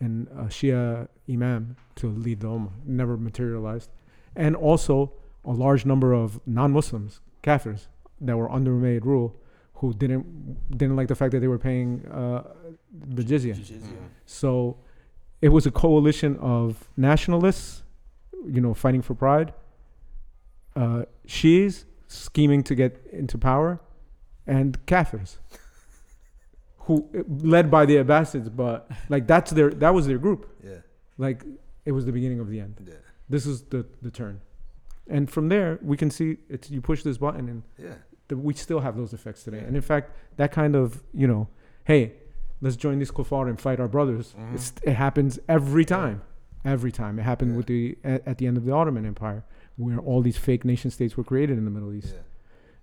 and 0.00 0.28
a 0.28 0.44
Shia 0.44 1.08
imam 1.28 1.76
to 1.96 2.08
lead 2.08 2.40
the 2.40 2.48
Ummah. 2.48 2.72
Never 2.86 3.16
materialized, 3.16 3.90
and 4.34 4.56
also 4.56 5.12
a 5.44 5.52
large 5.52 5.84
number 5.84 6.12
of 6.12 6.40
non-Muslims, 6.46 7.20
Kafirs, 7.42 7.88
that 8.20 8.36
were 8.36 8.50
under 8.50 8.72
Umayyad 8.72 9.04
rule, 9.04 9.36
who 9.74 9.92
didn't 9.94 10.24
didn't 10.76 10.96
like 10.96 11.08
the 11.08 11.14
fact 11.14 11.32
that 11.32 11.40
they 11.40 11.48
were 11.48 11.58
paying 11.58 12.06
uh, 12.06 12.42
the 12.92 13.22
jizya. 13.22 13.56
So 14.26 14.78
it 15.40 15.48
was 15.48 15.66
a 15.66 15.70
coalition 15.70 16.36
of 16.36 16.88
nationalists, 16.96 17.82
you 18.46 18.60
know, 18.60 18.74
fighting 18.74 19.02
for 19.02 19.14
pride, 19.14 19.52
uh, 20.76 21.04
Shias 21.26 21.84
scheming 22.10 22.62
to 22.64 22.74
get 22.74 23.00
into 23.12 23.38
power, 23.38 23.80
and 24.46 24.84
Kafirs, 24.86 25.38
who 26.78 27.08
led 27.28 27.70
by 27.70 27.86
the 27.86 27.96
Abbasids, 27.96 28.48
but 28.54 28.90
like 29.08 29.26
that's 29.26 29.50
their 29.52 29.70
that 29.70 29.94
was 29.94 30.06
their 30.06 30.18
group. 30.18 30.48
Yeah, 30.64 30.78
Like 31.18 31.44
it 31.84 31.92
was 31.92 32.04
the 32.06 32.12
beginning 32.12 32.40
of 32.40 32.48
the 32.48 32.60
end. 32.60 32.74
yeah, 32.86 32.94
This 33.28 33.46
is 33.46 33.62
the 33.62 33.86
the 34.02 34.10
turn, 34.10 34.40
and 35.08 35.30
from 35.30 35.48
there 35.48 35.78
we 35.82 35.96
can 35.96 36.10
see 36.10 36.38
it's 36.48 36.70
you 36.70 36.80
push 36.80 37.02
this 37.02 37.18
button 37.18 37.48
and 37.48 37.62
yeah. 37.78 37.94
the, 38.28 38.36
we 38.36 38.54
still 38.54 38.80
have 38.80 38.96
those 38.96 39.12
effects 39.12 39.44
today. 39.44 39.58
Yeah. 39.58 39.64
And 39.68 39.76
in 39.76 39.82
fact, 39.82 40.12
that 40.36 40.52
kind 40.52 40.74
of 40.74 41.02
you 41.14 41.26
know, 41.28 41.48
hey, 41.84 42.12
let's 42.60 42.76
join 42.76 42.98
these 42.98 43.10
kuffar 43.12 43.48
and 43.48 43.60
fight 43.60 43.78
our 43.80 43.88
brothers. 43.88 44.34
Mhm. 44.38 44.54
It's, 44.54 44.72
it 44.82 44.94
happens 44.94 45.38
every 45.48 45.84
time, 45.84 46.22
every 46.64 46.92
time. 46.92 47.18
It 47.18 47.22
happened 47.22 47.52
Yeah. 47.52 47.56
with 47.58 47.66
the 47.66 47.98
at, 48.04 48.26
at 48.26 48.38
the 48.38 48.46
end 48.46 48.56
of 48.56 48.64
the 48.64 48.72
Ottoman 48.72 49.06
Empire, 49.06 49.44
where 49.76 49.98
all 49.98 50.22
these 50.22 50.36
fake 50.36 50.64
nation 50.64 50.90
states 50.90 51.16
were 51.16 51.24
created 51.24 51.58
in 51.58 51.64
the 51.64 51.70
Middle 51.70 51.92
East, 51.92 52.14
yeah. 52.14 52.20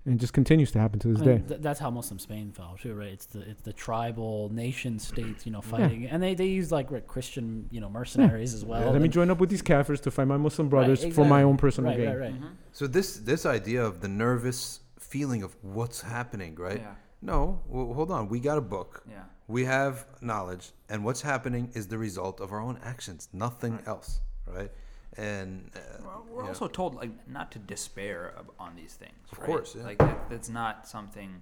and 0.05 0.15
it 0.15 0.19
just 0.19 0.33
continues 0.33 0.71
to 0.71 0.79
happen 0.79 0.99
to 0.99 1.07
this 1.09 1.21
I 1.21 1.25
mean, 1.25 1.37
day. 1.37 1.43
th- 1.47 1.61
that's 1.61 1.79
how 1.79 1.89
Muslim 1.91 2.19
Spain 2.19 2.51
fell 2.51 2.75
too, 2.81 2.93
right? 2.93 3.09
It's 3.09 3.25
the 3.27 3.41
it's 3.41 3.61
the 3.61 3.73
tribal 3.73 4.49
nation 4.53 4.99
states, 4.99 5.45
you 5.45 5.51
know, 5.51 5.61
fighting, 5.61 6.07
and 6.07 6.21
they, 6.23 6.33
they 6.33 6.47
use 6.47 6.71
like 6.71 6.89
right, 6.91 7.05
Christian, 7.05 7.67
you 7.71 7.79
know, 7.81 7.89
mercenaries 7.89 8.53
as 8.53 8.65
well. 8.65 8.91
Let 8.91 9.01
me 9.01 9.09
join 9.09 9.29
up 9.29 9.39
with 9.39 9.49
these 9.49 9.61
kafirs 9.61 10.01
to 10.01 10.11
fight 10.11 10.27
my 10.27 10.37
Muslim 10.37 10.69
Right, 10.69 10.87
brothers 10.87 11.13
for 11.13 11.25
my 11.25 11.43
own 11.43 11.57
personal 11.57 11.91
right, 11.91 11.97
gain. 11.99 12.07
right, 12.07 12.19
right. 12.19 12.33
Mm-hmm. 12.33 12.53
So 12.71 12.87
this 12.87 13.17
this 13.17 13.45
idea 13.45 13.83
of 13.83 14.01
the 14.01 14.07
nervous 14.07 14.79
feeling 14.99 15.43
of 15.43 15.55
what's 15.61 16.01
happening, 16.01 16.55
right? 16.55 16.79
Yeah. 16.79 16.95
No, 17.21 17.61
well, 17.67 17.93
hold 17.93 18.11
on. 18.11 18.29
We 18.29 18.39
got 18.39 18.57
a 18.57 18.61
book. 18.61 19.03
Yeah. 19.09 19.23
We 19.47 19.65
have 19.65 20.05
knowledge, 20.21 20.71
and 20.89 21.03
what's 21.05 21.21
happening 21.21 21.71
is 21.73 21.87
the 21.87 21.97
result 21.97 22.41
of 22.41 22.51
our 22.51 22.59
own 22.59 22.77
actions, 22.83 23.29
nothing 23.33 23.79
else, 23.87 24.19
right? 24.45 24.69
And 25.17 25.71
uh, 25.75 26.19
we're 26.29 26.45
also 26.45 26.67
told 26.67 26.95
like 26.95 27.09
not 27.27 27.51
to 27.53 27.59
despair 27.59 28.33
on 28.59 28.75
these 28.75 28.93
things. 28.93 29.17
Of 29.31 29.39
right? 29.39 29.47
course, 29.47 29.75
yeah. 29.75 29.83
Like 29.83 29.97
that, 29.97 30.29
that's 30.29 30.49
not 30.49 30.87
something. 30.87 31.41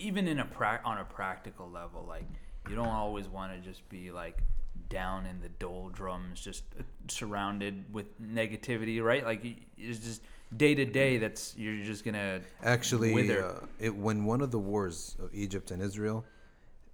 Even 0.00 0.26
in 0.26 0.40
a 0.40 0.44
pra- 0.44 0.80
on 0.84 0.98
a 0.98 1.04
practical 1.04 1.70
level, 1.70 2.04
like 2.08 2.26
you 2.68 2.74
don't 2.74 2.88
always 2.88 3.28
want 3.28 3.52
to 3.52 3.58
just 3.60 3.88
be 3.88 4.10
like 4.10 4.42
down 4.88 5.26
in 5.26 5.40
the 5.40 5.48
doldrums, 5.48 6.40
just 6.40 6.64
uh, 6.78 6.82
surrounded 7.08 7.84
with 7.92 8.20
negativity, 8.20 9.02
right? 9.02 9.24
Like 9.24 9.44
it's 9.76 9.98
just 10.00 10.22
day 10.56 10.74
to 10.74 10.84
day. 10.84 11.18
That's 11.18 11.56
you're 11.56 11.84
just 11.84 12.04
gonna 12.04 12.40
Actually, 12.62 13.38
uh, 13.38 13.52
it, 13.78 13.94
when 13.94 14.24
one 14.24 14.40
of 14.40 14.50
the 14.50 14.58
wars 14.58 15.16
of 15.22 15.30
Egypt 15.32 15.70
and 15.70 15.82
Israel, 15.82 16.24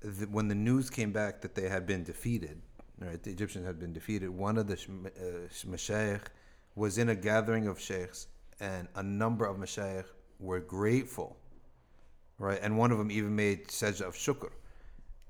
the, 0.01 0.27
when 0.27 0.49
the 0.49 0.55
news 0.55 0.91
came 0.91 1.13
back 1.13 1.41
that 1.43 1.55
they 1.55 1.69
had 1.69 1.87
been 1.87 2.05
defeated, 2.05 2.61
right, 3.01 3.23
the 3.23 3.31
Egyptians 3.31 3.67
had 3.67 3.79
been 3.79 3.93
defeated, 3.93 4.31
one 4.31 4.59
of 4.59 4.67
the 4.67 4.79
uh, 5.17 6.19
was 6.75 6.99
in 6.99 7.09
a 7.09 7.15
gathering 7.15 7.67
of 7.67 7.81
sheikhs, 7.81 8.27
and 8.61 8.89
a 8.97 9.03
number 9.03 9.45
of 9.45 9.57
mashayikh 9.57 10.07
were 10.39 10.61
grateful, 10.61 11.37
right, 12.39 12.59
and 12.63 12.77
one 12.77 12.91
of 12.91 12.99
them 12.99 13.11
even 13.11 13.35
made 13.35 13.69
sajda 13.69 14.03
of 14.03 14.15
shukr. 14.15 14.51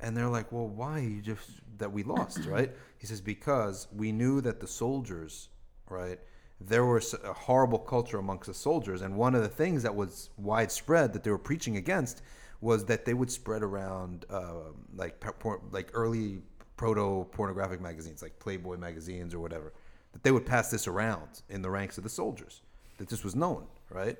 And 0.01 0.16
they're 0.16 0.28
like, 0.28 0.53
well, 0.53 0.66
why 0.69 0.99
you 0.99 1.23
just 1.23 1.49
that 1.78 1.93
we 1.93 2.03
lost, 2.03 2.45
right? 2.47 2.73
He 2.99 3.07
says 3.07 3.20
because 3.20 3.89
we 3.95 4.12
knew 4.12 4.41
that 4.41 4.61
the 4.61 4.66
soldiers, 4.66 5.49
right, 5.89 6.19
there 6.61 6.85
was 6.85 7.15
a 7.24 7.32
horrible 7.32 7.78
culture 7.78 8.19
amongst 8.19 8.47
the 8.47 8.55
soldiers, 8.55 9.03
and 9.03 9.16
one 9.16 9.35
of 9.35 9.43
the 9.43 9.49
things 9.49 9.82
that 9.82 9.95
was 9.95 10.31
widespread 10.36 11.12
that 11.12 11.23
they 11.24 11.31
were 11.31 11.39
preaching 11.39 11.77
against 11.77 12.23
was 12.61 12.86
that 12.86 13.05
they 13.05 13.12
would 13.12 13.31
spread 13.31 13.62
around 13.62 14.24
uh, 14.31 14.73
like 14.95 15.23
like 15.70 15.91
early 15.93 16.41
proto 16.76 17.24
pornographic 17.32 17.80
magazines 17.80 18.22
like 18.22 18.38
Playboy 18.38 18.76
magazines 18.76 19.34
or 19.34 19.40
whatever, 19.40 19.72
that 20.12 20.22
they 20.22 20.32
would 20.32 20.46
pass 20.46 20.70
this 20.70 20.86
around 20.86 21.42
in 21.48 21.62
the 21.62 21.70
ranks 21.70 21.98
of 21.98 22.05
the 22.05 22.10
soldiers, 22.10 22.62
that 22.98 23.09
this 23.09 23.24
was 23.24 23.34
known, 23.34 23.66
right? 23.90 24.16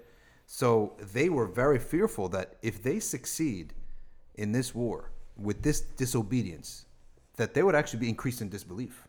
So 0.47 0.94
they 1.12 1.28
were 1.28 1.47
very 1.47 1.78
fearful 1.78 2.28
that 2.31 2.56
if 2.62 2.82
they 2.82 3.01
succeed 3.01 3.74
in 4.35 4.52
this 4.52 4.74
war 4.74 5.10
with 5.36 5.62
this 5.62 5.81
disobedience, 5.81 6.86
that 7.36 7.55
they 7.55 7.62
would 7.62 7.74
actually 7.74 8.01
be 8.01 8.09
increased 8.09 8.40
in 8.40 8.48
disbelief, 8.48 9.09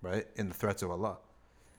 right, 0.00 0.26
in 0.36 0.48
the 0.48 0.54
threats 0.54 0.82
of 0.82 0.90
Allah. 0.90 1.18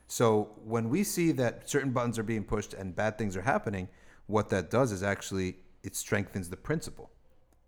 So 0.07 0.49
when 0.63 0.89
we 0.89 1.03
see 1.03 1.31
that 1.33 1.69
certain 1.69 1.91
buttons 1.91 2.17
are 2.17 2.23
being 2.23 2.43
pushed 2.43 2.73
and 2.73 2.95
bad 2.95 3.17
things 3.17 3.35
are 3.35 3.41
happening, 3.41 3.89
what 4.27 4.49
that 4.49 4.69
does 4.69 4.91
is 4.91 5.03
actually 5.03 5.57
it 5.83 5.95
strengthens 5.95 6.49
the 6.49 6.57
principle, 6.57 7.09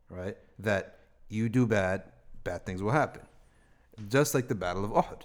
right? 0.09 0.37
That 0.57 0.99
you 1.29 1.49
do 1.49 1.65
bad, 1.65 2.03
bad 2.43 2.65
things 2.65 2.81
will 2.81 2.91
happen. 2.91 3.21
Just 4.07 4.33
like 4.33 4.47
the 4.47 4.55
Battle 4.55 4.85
of 4.85 4.91
Uhud, 4.91 5.21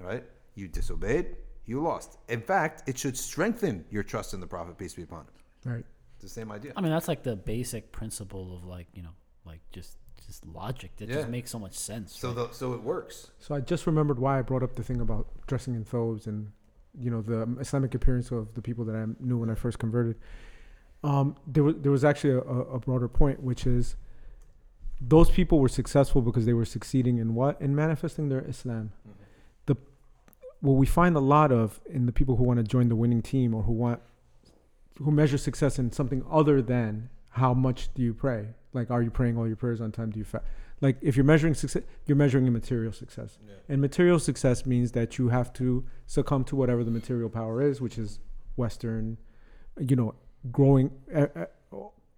right? 0.00 0.24
You 0.54 0.68
disobeyed, 0.68 1.36
you 1.66 1.80
lost. 1.82 2.18
In 2.28 2.40
fact, 2.40 2.88
it 2.88 2.98
should 2.98 3.16
strengthen 3.16 3.84
your 3.90 4.02
trust 4.02 4.34
in 4.34 4.40
the 4.40 4.46
Prophet, 4.46 4.78
peace 4.78 4.94
be 4.94 5.02
upon 5.02 5.20
him. 5.20 5.72
Right. 5.72 5.84
It's 6.14 6.22
the 6.22 6.28
same 6.28 6.50
idea. 6.52 6.72
I 6.76 6.80
mean, 6.80 6.90
that's 6.92 7.08
like 7.08 7.22
the 7.22 7.36
basic 7.36 7.92
principle 7.92 8.56
of 8.56 8.64
like 8.64 8.86
you 8.94 9.02
know, 9.02 9.14
like 9.44 9.60
just 9.72 9.96
just 10.26 10.46
logic. 10.46 10.96
That 10.96 11.08
Yeah. 11.08 11.16
just 11.16 11.28
makes 11.28 11.50
so 11.50 11.58
much 11.58 11.78
sense. 11.78 12.16
So 12.18 12.28
right? 12.28 12.36
the, 12.48 12.54
so 12.54 12.72
it 12.74 12.82
works. 12.82 13.30
So 13.38 13.54
I 13.54 13.60
just 13.60 13.86
remembered 13.86 14.18
why 14.18 14.38
I 14.38 14.42
brought 14.42 14.62
up 14.62 14.76
the 14.76 14.82
thing 14.82 15.00
about 15.00 15.26
dressing 15.46 15.74
in 15.74 15.84
thobes 15.84 16.26
and 16.26 16.52
you 16.98 17.10
know 17.10 17.22
the 17.22 17.56
Islamic 17.60 17.94
appearance 17.94 18.30
of 18.30 18.54
the 18.54 18.62
people 18.62 18.84
that 18.86 18.96
I 18.96 19.06
knew 19.20 19.38
when 19.38 19.50
I 19.50 19.54
first 19.54 19.78
converted. 19.78 20.16
Um, 21.02 21.36
there 21.46 21.62
was 21.64 21.76
there 21.78 21.92
was 21.92 22.04
actually 22.04 22.34
a, 22.34 22.38
a 22.40 22.78
broader 22.80 23.08
point, 23.08 23.42
which 23.42 23.66
is 23.66 23.96
those 25.00 25.30
people 25.30 25.58
were 25.58 25.68
successful 25.68 26.20
because 26.20 26.46
they 26.46 26.52
were 26.52 26.64
succeeding 26.64 27.18
in 27.18 27.34
what 27.34 27.60
in 27.60 27.74
manifesting 27.74 28.28
their 28.28 28.44
Islam. 28.46 28.92
Mm-hmm. 29.08 29.22
The 29.66 29.76
what 30.60 30.74
we 30.74 30.86
find 30.86 31.16
a 31.16 31.20
lot 31.20 31.50
of 31.50 31.80
in 31.88 32.06
the 32.06 32.12
people 32.12 32.36
who 32.36 32.44
want 32.44 32.58
to 32.58 32.64
join 32.64 32.88
the 32.88 32.96
winning 32.96 33.22
team 33.22 33.54
or 33.54 33.62
who 33.62 33.72
want 33.72 34.00
who 34.98 35.10
measure 35.10 35.38
success 35.38 35.78
in 35.78 35.92
something 35.92 36.24
other 36.30 36.60
than 36.60 37.08
how 37.30 37.54
much 37.54 37.92
do 37.94 38.02
you 38.02 38.12
pray? 38.12 38.48
Like, 38.72 38.90
are 38.90 39.02
you 39.02 39.10
praying 39.10 39.38
all 39.38 39.46
your 39.46 39.56
prayers 39.56 39.80
on 39.80 39.92
time? 39.92 40.10
Do 40.10 40.18
you 40.18 40.24
fast? 40.24 40.44
Like, 40.80 40.96
if 41.00 41.16
you're 41.16 41.24
measuring 41.24 41.54
success, 41.54 41.82
you're 42.06 42.16
measuring 42.16 42.46
a 42.48 42.50
material 42.50 42.92
success. 42.92 43.38
And 43.68 43.80
material 43.80 44.18
success 44.18 44.64
means 44.66 44.92
that 44.92 45.18
you 45.18 45.28
have 45.28 45.52
to 45.54 45.84
succumb 46.06 46.44
to 46.44 46.56
whatever 46.56 46.84
the 46.84 46.90
material 46.90 47.28
power 47.28 47.62
is, 47.62 47.80
which 47.80 47.98
is 47.98 48.18
Western, 48.56 49.18
you 49.78 49.96
know, 49.96 50.14
growing 50.50 50.90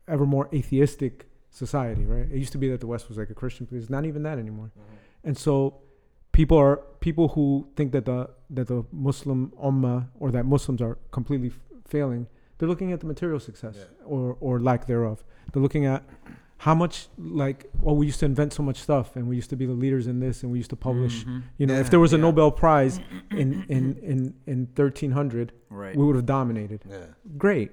ever 0.09 0.27
more 0.27 0.49
atheistic 0.53 1.29
society, 1.53 2.05
right? 2.07 2.27
It 2.33 2.39
used 2.39 2.53
to 2.53 2.59
be 2.59 2.69
that 2.71 2.81
the 2.81 2.87
West 2.89 3.09
was 3.09 3.17
like 3.19 3.31
a 3.31 3.35
Christian 3.35 3.67
place. 3.67 3.83
It's 3.83 3.91
not 3.91 4.05
even 4.07 4.23
that 4.25 4.39
anymore. 4.39 4.71
And 5.23 5.37
so 5.39 5.75
people 6.33 6.57
are 6.59 6.77
people 7.01 7.29
who 7.29 7.69
think 7.77 7.93
that 7.93 8.05
the 8.07 8.31
that 8.51 8.67
the 8.69 8.85
Muslim 8.91 9.53
ummah 9.63 10.09
or 10.19 10.31
that 10.33 10.45
Muslims 10.47 10.81
are 10.83 10.97
completely 11.11 11.49
f- 11.49 11.61
failing. 11.87 12.27
They're 12.59 12.69
looking 12.69 12.93
at 12.93 13.01
the 13.01 13.07
material 13.07 13.39
success 13.39 13.77
Yeah. 13.79 14.05
or 14.15 14.37
or 14.41 14.61
lack 14.61 14.87
thereof. 14.87 15.23
They're 15.53 15.63
looking 15.63 15.85
at 15.87 16.03
how 16.59 16.75
much 16.75 17.09
like 17.19 17.71
oh 17.85 17.93
we 17.93 18.07
used 18.07 18.21
to 18.21 18.27
invent 18.27 18.53
so 18.53 18.63
much 18.63 18.79
stuff 18.79 19.17
and 19.17 19.29
we 19.29 19.35
used 19.37 19.51
to 19.51 19.57
be 19.57 19.67
the 19.67 19.73
leaders 19.85 20.07
in 20.07 20.21
this 20.21 20.43
and 20.43 20.51
we 20.53 20.59
used 20.59 20.71
to 20.71 20.77
publish 20.77 21.25
Mhm. 21.25 21.43
you 21.59 21.67
know 21.67 21.75
Yeah, 21.75 21.81
if 21.81 21.91
there 21.91 21.99
was 22.01 22.13
a 22.13 22.17
yeah. 22.17 22.23
Nobel 22.27 22.51
Prize 22.53 23.01
in 23.43 23.49
in 23.77 23.83
in 24.13 24.19
in 24.47 24.59
1300 24.75 25.53
Right. 25.71 25.95
we 25.97 26.03
would 26.07 26.17
have 26.17 26.27
dominated 26.27 26.81
Yeah. 26.89 27.07
great. 27.37 27.71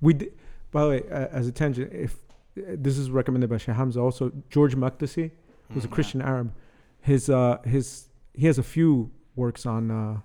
We 0.00 0.14
did, 0.14 0.32
by 0.70 0.80
the 0.84 0.88
way, 0.92 1.02
uh, 1.10 1.28
as 1.40 1.46
a 1.48 1.52
tangent, 1.52 1.92
if 1.92 2.12
this 2.56 2.96
is 2.98 3.10
recommended 3.10 3.50
by 3.50 3.58
Sheikh 3.58 3.74
Hamza, 3.76 4.00
also 4.00 4.32
George 4.50 4.74
Makdisi, 4.76 5.30
who's 5.72 5.84
a 5.84 5.88
Mhm. 5.88 5.92
Christian 5.92 6.22
Arab, 6.22 6.52
his 7.00 7.28
uh, 7.30 7.58
his 7.64 8.08
he 8.34 8.46
has 8.46 8.58
a 8.58 8.62
few 8.62 9.10
works 9.34 9.66
on 9.66 9.90
uh, 9.90 10.20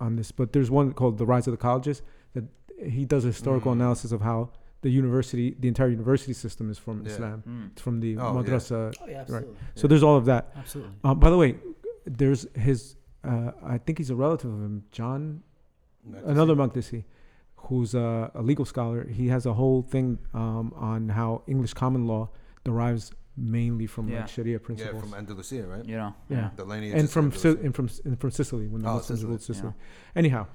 on 0.00 0.16
this, 0.16 0.32
but 0.32 0.52
there's 0.52 0.70
one 0.70 0.92
called 0.92 1.18
The 1.18 1.26
Rise 1.26 1.46
of 1.46 1.52
the 1.52 1.56
Colleges 1.58 2.02
that 2.34 2.44
he 2.84 3.04
does 3.04 3.24
a 3.24 3.28
historical 3.28 3.70
Mm. 3.72 3.76
analysis 3.76 4.10
of 4.12 4.20
how 4.22 4.50
the 4.82 4.90
university, 4.90 5.56
the 5.58 5.68
entire 5.68 5.88
university 5.88 6.32
system 6.34 6.68
is 6.70 6.78
from 6.78 7.02
Yeah. 7.02 7.12
Islam. 7.12 7.42
Mm. 7.48 7.70
It's 7.72 7.80
from 7.82 8.00
the 8.00 8.18
Oh, 8.18 8.20
yeah. 8.34 8.42
madrasa. 8.42 8.94
oh 9.00 9.06
yeah, 9.08 9.20
absolutely, 9.20 9.54
So 9.76 9.86
there's 9.88 10.02
all 10.02 10.16
of 10.16 10.24
that. 10.26 10.52
absolutely. 10.56 10.94
Uh, 11.04 11.14
by 11.14 11.30
the 11.30 11.38
way, 11.38 11.56
there's 12.06 12.46
his. 12.54 12.96
Uh, 13.22 13.52
I 13.62 13.78
think 13.78 13.96
he's 13.98 14.10
a 14.10 14.16
relative 14.16 14.52
of 14.52 14.60
him, 14.60 14.84
John 14.92 15.42
another 16.24 16.54
Makdisi, 16.54 17.04
who's 17.68 17.94
a, 17.94 18.30
a 18.34 18.42
legal 18.42 18.64
scholar, 18.64 19.06
he 19.08 19.28
has 19.28 19.46
a 19.46 19.54
whole 19.54 19.82
thing 19.82 20.18
um, 20.34 20.72
on 20.76 21.08
how 21.08 21.42
English 21.46 21.74
common 21.74 22.06
law 22.06 22.28
derives 22.64 23.12
mainly 23.36 23.86
from 23.86 24.08
Yeah. 24.08 24.20
like 24.20 24.28
Sharia 24.28 24.52
Yeah, 24.52 24.58
principles. 24.58 25.02
from 25.02 25.14
Andalusia, 25.14 25.66
right? 25.66 25.84
You 25.84 25.96
know. 25.96 26.14
Yeah. 26.28 26.50
The 26.56 26.64
lineage 26.64 26.94
and 26.98 27.10
from 27.10 27.26
Andalusia. 27.26 27.56
Si- 27.58 27.64
and 27.66 27.74
from 27.74 27.88
and 28.04 28.20
from 28.20 28.30
Sicily 28.30 28.66
when 28.68 28.82
the 28.82 28.88
Oh, 28.88 28.94
Muslims 28.94 29.18
Sicily, 29.20 29.28
ruled 29.30 29.42
Sicily. 29.42 29.72
yeah. 29.76 30.18
Anyhow, 30.20 30.46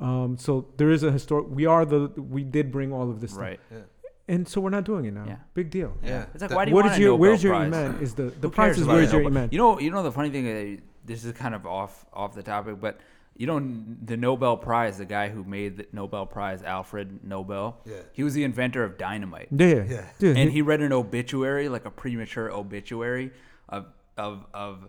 um, 0.00 0.36
so 0.38 0.66
there 0.76 0.90
is 0.90 1.02
a 1.02 1.10
historic. 1.10 1.46
We 1.50 1.66
are 1.66 1.84
the 1.84 2.08
we 2.16 2.44
did 2.44 2.70
bring 2.70 2.92
all 2.92 3.10
of 3.10 3.20
this 3.20 3.32
stuff, 3.32 3.42
Right. 3.42 3.60
and 4.28 4.46
so 4.46 4.60
we're 4.60 4.70
not 4.78 4.84
doing 4.84 5.04
it 5.06 5.14
now. 5.14 5.24
Yeah. 5.26 5.36
Big 5.54 5.70
deal. 5.70 5.92
Yeah. 6.02 6.26
It's 6.34 6.40
like 6.42 6.50
That- 6.50 6.56
why 6.56 6.64
do 6.64 6.70
you 6.70 6.74
What 6.76 6.84
want 6.84 6.92
is 6.94 6.98
a 6.98 7.02
your 7.02 7.10
Nobel 7.12 7.20
where's 7.20 7.42
your 7.42 7.54
Prize? 7.54 7.66
iman? 7.74 7.98
Is 8.00 8.14
the 8.14 8.24
the 8.24 8.48
Who 8.48 8.50
prize 8.50 8.78
is 8.78 8.86
where's 8.86 9.12
your 9.12 9.22
Nobel- 9.22 9.38
iman? 9.38 9.48
You 9.52 9.58
know, 9.58 9.80
you 9.80 9.90
know 9.90 10.02
the 10.02 10.12
funny 10.12 10.30
thing. 10.30 10.46
uh, 10.48 10.80
This 11.04 11.24
is 11.24 11.32
kind 11.32 11.54
of 11.54 11.66
off 11.66 12.04
off 12.12 12.34
the 12.34 12.42
topic, 12.42 12.76
but 12.80 13.00
you 13.38 13.46
know 13.46 13.60
the 14.04 14.16
Nobel 14.16 14.56
Prize, 14.56 14.98
the 14.98 15.04
guy 15.06 15.28
who 15.30 15.44
made 15.44 15.76
the 15.78 15.86
Nobel 15.92 16.26
Prize, 16.26 16.62
Alfred 16.62 17.24
Nobel. 17.24 17.78
Yeah. 17.86 17.94
He 18.12 18.22
was 18.24 18.34
the 18.34 18.44
inventor 18.44 18.82
of 18.84 18.98
dynamite, 18.98 19.48
Yeah, 19.50 19.66
yeah, 19.68 19.84
Yeah. 19.88 20.04
Dude, 20.18 20.36
and 20.36 20.50
he- 20.50 20.56
he 20.56 20.62
read 20.62 20.82
an 20.82 20.92
obituary, 20.92 21.68
like 21.70 21.84
a 21.86 21.90
premature 21.90 22.50
obituary 22.52 23.30
of 23.68 23.86
of 24.18 24.44
of. 24.52 24.88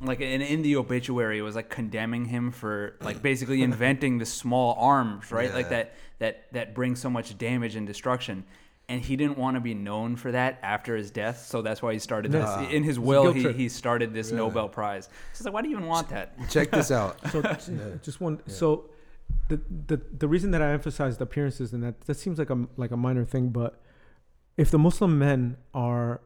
Like 0.00 0.20
and 0.20 0.40
in 0.44 0.62
the 0.62 0.76
obituary, 0.76 1.38
it 1.38 1.42
was 1.42 1.56
like 1.56 1.70
condemning 1.70 2.24
him 2.26 2.52
for 2.52 2.94
like 3.00 3.20
basically 3.20 3.62
inventing 3.70 4.18
the 4.18 4.26
small 4.26 4.76
arms, 4.78 5.32
right? 5.32 5.52
Like 5.52 5.70
that 5.70 5.94
that 6.20 6.52
that 6.52 6.72
brings 6.72 7.00
so 7.00 7.10
much 7.10 7.36
damage 7.36 7.74
and 7.74 7.84
destruction. 7.84 8.44
And 8.88 9.02
he 9.02 9.16
didn't 9.16 9.36
want 9.36 9.56
to 9.56 9.60
be 9.60 9.74
known 9.74 10.16
for 10.16 10.32
that 10.32 10.58
after 10.62 10.96
his 10.96 11.10
death, 11.10 11.44
so 11.44 11.60
that's 11.60 11.82
why 11.82 11.92
he 11.92 11.98
started 11.98 12.32
this. 12.32 12.46
Ah. 12.46 12.66
In 12.68 12.82
his 12.82 12.98
will, 12.98 13.32
he, 13.32 13.52
he 13.52 13.68
started 13.68 14.14
this 14.14 14.30
Really? 14.30 14.38
Nobel 14.38 14.68
Prize. 14.68 15.10
So 15.34 15.44
like, 15.44 15.52
why 15.52 15.60
do 15.60 15.68
you 15.68 15.76
even 15.76 15.86
want 15.86 16.08
that? 16.08 16.32
Check 16.48 16.70
this 16.70 16.90
out. 16.90 17.18
so 17.30 17.42
j- 17.66 17.98
just 18.02 18.20
one 18.20 18.40
so 18.46 18.88
the, 19.48 19.60
the 19.86 20.00
the 20.18 20.26
reason 20.26 20.52
that 20.52 20.62
I 20.62 20.72
emphasized 20.72 21.20
appearances 21.20 21.72
and 21.74 21.82
that 21.82 22.00
that 22.02 22.14
seems 22.14 22.38
like 22.38 22.48
a 22.48 22.66
like 22.76 22.90
a 22.90 22.96
minor 22.96 23.26
thing, 23.26 23.50
but 23.50 23.80
if 24.56 24.70
the 24.70 24.78
Muslim 24.78 25.18
men 25.18 25.58
are 25.74 26.20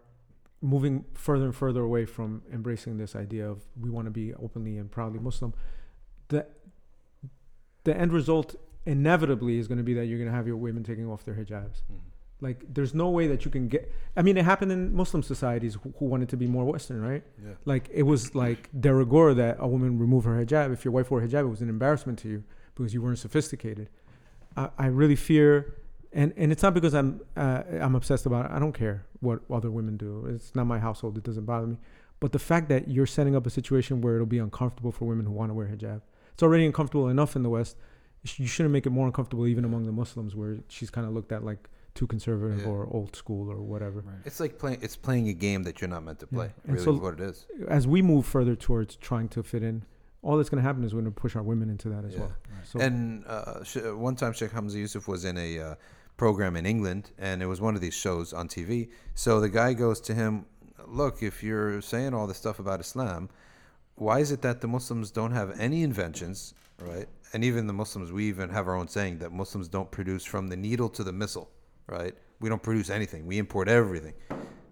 moving 0.61 1.05
further 1.15 1.47
and 1.47 1.55
further 1.55 1.83
away 1.83 2.05
from 2.05 2.43
embracing 2.53 2.97
this 2.97 3.17
idea 3.17 3.49
of 3.49 3.63
we 3.79 3.91
want 3.91 4.07
to 4.07 4.11
be 4.13 4.33
openly 4.35 4.79
and 4.79 4.91
proudly 4.91 5.19
Muslim, 5.19 5.53
the 6.29 6.47
the 7.85 7.97
end 7.97 8.13
result 8.13 8.55
inevitably 8.87 9.59
is 9.59 9.69
going 9.69 9.79
to 9.79 9.85
be 9.85 9.95
that 9.95 10.07
you're 10.07 10.19
going 10.19 10.31
to 10.31 10.35
have 10.37 10.47
your 10.47 10.57
women 10.57 10.83
taking 10.83 11.09
off 11.09 11.25
their 11.25 11.35
hijabs. 11.35 11.83
Like, 12.43 12.59
there's 12.75 12.93
no 12.93 13.09
way 13.09 13.29
that 13.29 13.45
you 13.45 13.51
can 13.51 13.69
get. 13.69 13.91
I 14.17 14.23
mean, 14.23 14.37
it 14.37 14.45
happened 14.45 14.73
in 14.73 14.95
Muslim 14.95 15.23
societies 15.23 15.79
who, 15.81 15.95
who 15.99 16.07
wanted 16.07 16.29
to 16.31 16.37
be 16.37 16.49
more 16.49 16.65
Western, 16.65 17.01
right? 17.01 17.23
Yeah. 17.43 17.53
Like, 17.65 17.89
it 17.93 18.03
was 18.03 18.35
like 18.35 18.69
de 18.79 18.93
rigueur 18.93 19.33
that 19.35 19.57
a 19.61 19.69
woman 19.69 19.99
remove 19.99 20.25
her 20.25 20.45
hijab. 20.45 20.73
If 20.73 20.85
your 20.85 20.93
wife 20.93 21.11
wore 21.11 21.21
hijab, 21.21 21.43
it 21.43 21.53
was 21.57 21.63
an 21.63 21.69
embarrassment 21.69 22.19
to 22.21 22.29
you 22.29 22.43
because 22.75 22.93
you 22.93 23.01
weren't 23.01 23.21
sophisticated. 23.21 23.89
I, 24.57 24.71
I 24.77 24.87
really 24.87 25.15
fear, 25.15 25.77
and, 26.13 26.35
and 26.37 26.51
it's 26.51 26.65
not 26.65 26.75
because 26.75 26.95
I'm 26.95 27.21
uh, 27.37 27.63
I'm 27.81 27.95
obsessed 27.95 28.27
about 28.27 28.47
it. 28.47 28.51
I 28.51 28.59
don't 28.59 28.73
care 28.73 29.07
what 29.21 29.41
other 29.49 29.71
women 29.71 29.97
do. 29.97 30.27
It's 30.27 30.55
not 30.55 30.67
my 30.67 30.81
household. 30.81 31.17
It 31.17 31.25
doesn't 31.25 31.45
bother 31.45 31.69
me. 31.69 31.77
But 32.19 32.33
the 32.33 32.39
fact 32.39 32.69
that 32.69 32.91
you're 32.91 33.07
setting 33.07 33.35
up 33.35 33.47
a 33.47 33.51
situation 33.51 34.01
where 34.01 34.15
it'll 34.17 34.27
be 34.27 34.39
uncomfortable 34.39 34.93
for 34.93 35.07
women 35.07 35.27
who 35.27 35.33
want 35.33 35.51
to 35.51 35.55
wear 35.55 35.67
hijab, 35.67 36.03
it's 36.35 36.43
already 36.43 36.67
uncomfortable 36.67 37.09
enough 37.09 37.37
in 37.37 37.43
the 37.43 37.51
West. 37.51 37.77
You 38.37 38.47
shouldn't 38.47 38.73
make 38.73 38.87
it 38.87 38.91
more 38.91 39.07
uncomfortable 39.07 39.47
even 39.47 39.65
among 39.65 39.87
the 39.87 39.93
Muslims, 39.93 40.35
where 40.35 40.59
she's 40.69 40.91
kind 40.91 41.07
of 41.07 41.13
looked 41.13 41.33
at 41.33 41.45
like 41.45 41.69
too 41.95 42.07
conservative 42.07 42.61
Yeah. 42.63 42.69
or 42.69 42.87
old 42.91 43.15
school 43.17 43.51
or 43.51 43.61
whatever. 43.61 44.03
It's 44.25 44.41
like 44.41 44.59
playing. 44.59 44.79
It's 44.83 44.97
playing 44.97 45.29
a 45.29 45.33
game 45.35 45.63
that 45.65 45.81
you're 45.81 45.89
not 45.91 46.05
meant 46.05 46.21
to 46.21 46.29
Yeah. 46.31 46.37
play. 46.37 46.51
And 46.65 46.73
Really, 46.75 46.85
so- 46.85 46.95
is 46.95 47.01
what 47.01 47.15
it 47.15 47.21
is. 47.21 47.47
As 47.69 47.87
we 47.87 48.01
move 48.03 48.25
further 48.27 48.57
towards 48.57 48.97
trying 48.97 49.29
to 49.31 49.43
fit 49.43 49.63
in, 49.63 49.85
all 50.23 50.37
that's 50.37 50.49
going 50.49 50.63
to 50.63 50.67
happen 50.67 50.85
is 50.85 50.95
we're 50.95 51.01
going 51.03 51.13
to 51.13 51.21
push 51.21 51.35
our 51.37 51.43
women 51.43 51.69
into 51.69 51.89
that 51.91 52.05
as 52.05 52.15
Yeah. 52.15 52.21
well. 52.21 52.33
So 52.65 52.79
And 52.81 53.25
uh, 53.27 53.61
one 53.97 54.15
time, 54.17 54.33
Sheikh 54.33 54.53
Hamza 54.53 54.79
Yusuf 54.79 55.09
was 55.09 55.25
in 55.25 55.37
a 55.37 55.59
uh, 55.59 55.75
program 56.17 56.57
in 56.57 56.65
England, 56.67 57.11
and 57.19 57.43
it 57.43 57.47
was 57.47 57.61
one 57.61 57.75
of 57.75 57.81
these 57.81 57.95
shows 57.95 58.33
on 58.33 58.47
TV. 58.49 58.89
So 59.15 59.41
the 59.41 59.49
guy 59.49 59.73
goes 59.75 60.01
to 60.03 60.15
him, 60.15 60.47
"Look, 60.87 61.23
if 61.23 61.43
you're 61.43 61.81
saying 61.83 62.15
all 62.15 62.27
this 62.27 62.37
stuff 62.39 62.59
about 62.61 62.81
Islam, 62.81 63.29
why 63.97 64.21
is 64.21 64.31
it 64.31 64.43
that 64.43 64.61
the 64.61 64.69
Muslims 64.69 65.11
don't 65.11 65.33
have 65.33 65.59
any 65.61 65.83
inventions, 65.83 66.55
right? 66.81 67.09
And 67.33 67.43
even 67.45 67.67
the 67.67 67.73
Muslims, 67.73 68.13
we 68.13 68.27
even 68.29 68.51
have 68.51 68.69
our 68.69 68.75
own 68.77 68.89
saying 68.89 69.19
that 69.19 69.33
Muslims 69.33 69.69
don't 69.69 69.91
produce 69.91 70.25
from 70.25 70.49
the 70.49 70.57
needle 70.57 70.89
to 70.91 71.03
the 71.03 71.13
missile, 71.13 71.51
right? 71.93 72.15
We 72.41 72.49
don't 72.49 72.63
produce 72.63 72.91
anything. 72.91 73.27
We 73.27 73.39
import 73.39 73.69
everything. 73.69 74.15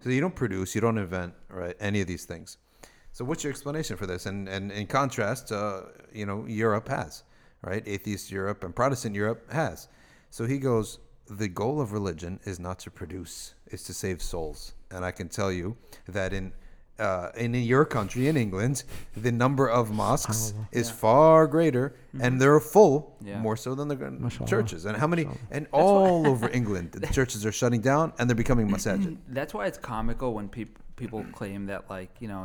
So 0.01 0.09
you 0.09 0.21
don't 0.25 0.35
produce, 0.35 0.73
you 0.75 0.81
don't 0.81 0.97
invent, 0.97 1.33
right? 1.49 1.75
Any 1.79 2.01
of 2.01 2.07
these 2.07 2.25
things. 2.25 2.57
So 3.13 3.23
what's 3.25 3.43
your 3.43 3.51
explanation 3.51 3.95
for 3.97 4.07
this? 4.07 4.25
And 4.25 4.49
and 4.49 4.71
in 4.71 4.87
contrast, 4.87 5.51
uh, 5.51 5.81
you 6.19 6.25
know, 6.25 6.45
Europe 6.47 6.87
has, 6.87 7.23
right? 7.61 7.83
Atheist 7.85 8.31
Europe 8.31 8.63
and 8.65 8.75
Protestant 8.75 9.15
Europe 9.15 9.41
has. 9.51 9.87
So 10.29 10.45
he 10.45 10.57
goes, 10.57 10.99
the 11.27 11.47
goal 11.47 11.79
of 11.79 11.93
religion 11.93 12.39
is 12.45 12.57
not 12.59 12.79
to 12.79 12.89
produce, 12.91 13.53
it's 13.67 13.83
to 13.83 13.93
save 13.93 14.21
souls. 14.21 14.73
And 14.89 15.05
I 15.05 15.11
can 15.11 15.29
tell 15.29 15.51
you 15.51 15.77
that 16.07 16.33
in 16.33 16.53
uh, 17.01 17.31
in 17.45 17.53
your 17.73 17.85
country, 17.85 18.27
in 18.31 18.37
England, 18.37 18.83
the 19.25 19.31
number 19.31 19.65
of 19.79 19.91
mosques 19.91 20.53
is 20.71 20.87
far 20.89 21.47
greater, 21.47 21.85
and 22.23 22.31
they're 22.39 22.59
full 22.75 22.95
Yeah. 23.21 23.41
more 23.41 23.57
so 23.57 23.75
than 23.75 23.87
the 23.87 23.95
Mashallah. 23.95 24.49
churches. 24.53 24.85
And 24.85 24.95
how 24.97 25.07
many? 25.07 25.25
And 25.55 25.67
all 25.71 26.27
over 26.31 26.47
England, 26.59 26.91
the 27.05 27.11
churches 27.17 27.45
are 27.47 27.51
shutting 27.61 27.81
down, 27.81 28.13
and 28.17 28.23
they're 28.29 28.43
becoming 28.45 28.67
masajid. 28.75 29.17
That's 29.27 29.53
why 29.53 29.65
it's 29.69 29.77
comical 29.93 30.29
when 30.37 30.47
people 30.49 30.81
people 30.95 31.21
claim 31.39 31.65
that 31.71 31.89
like 31.89 32.11
you 32.23 32.27
know, 32.31 32.43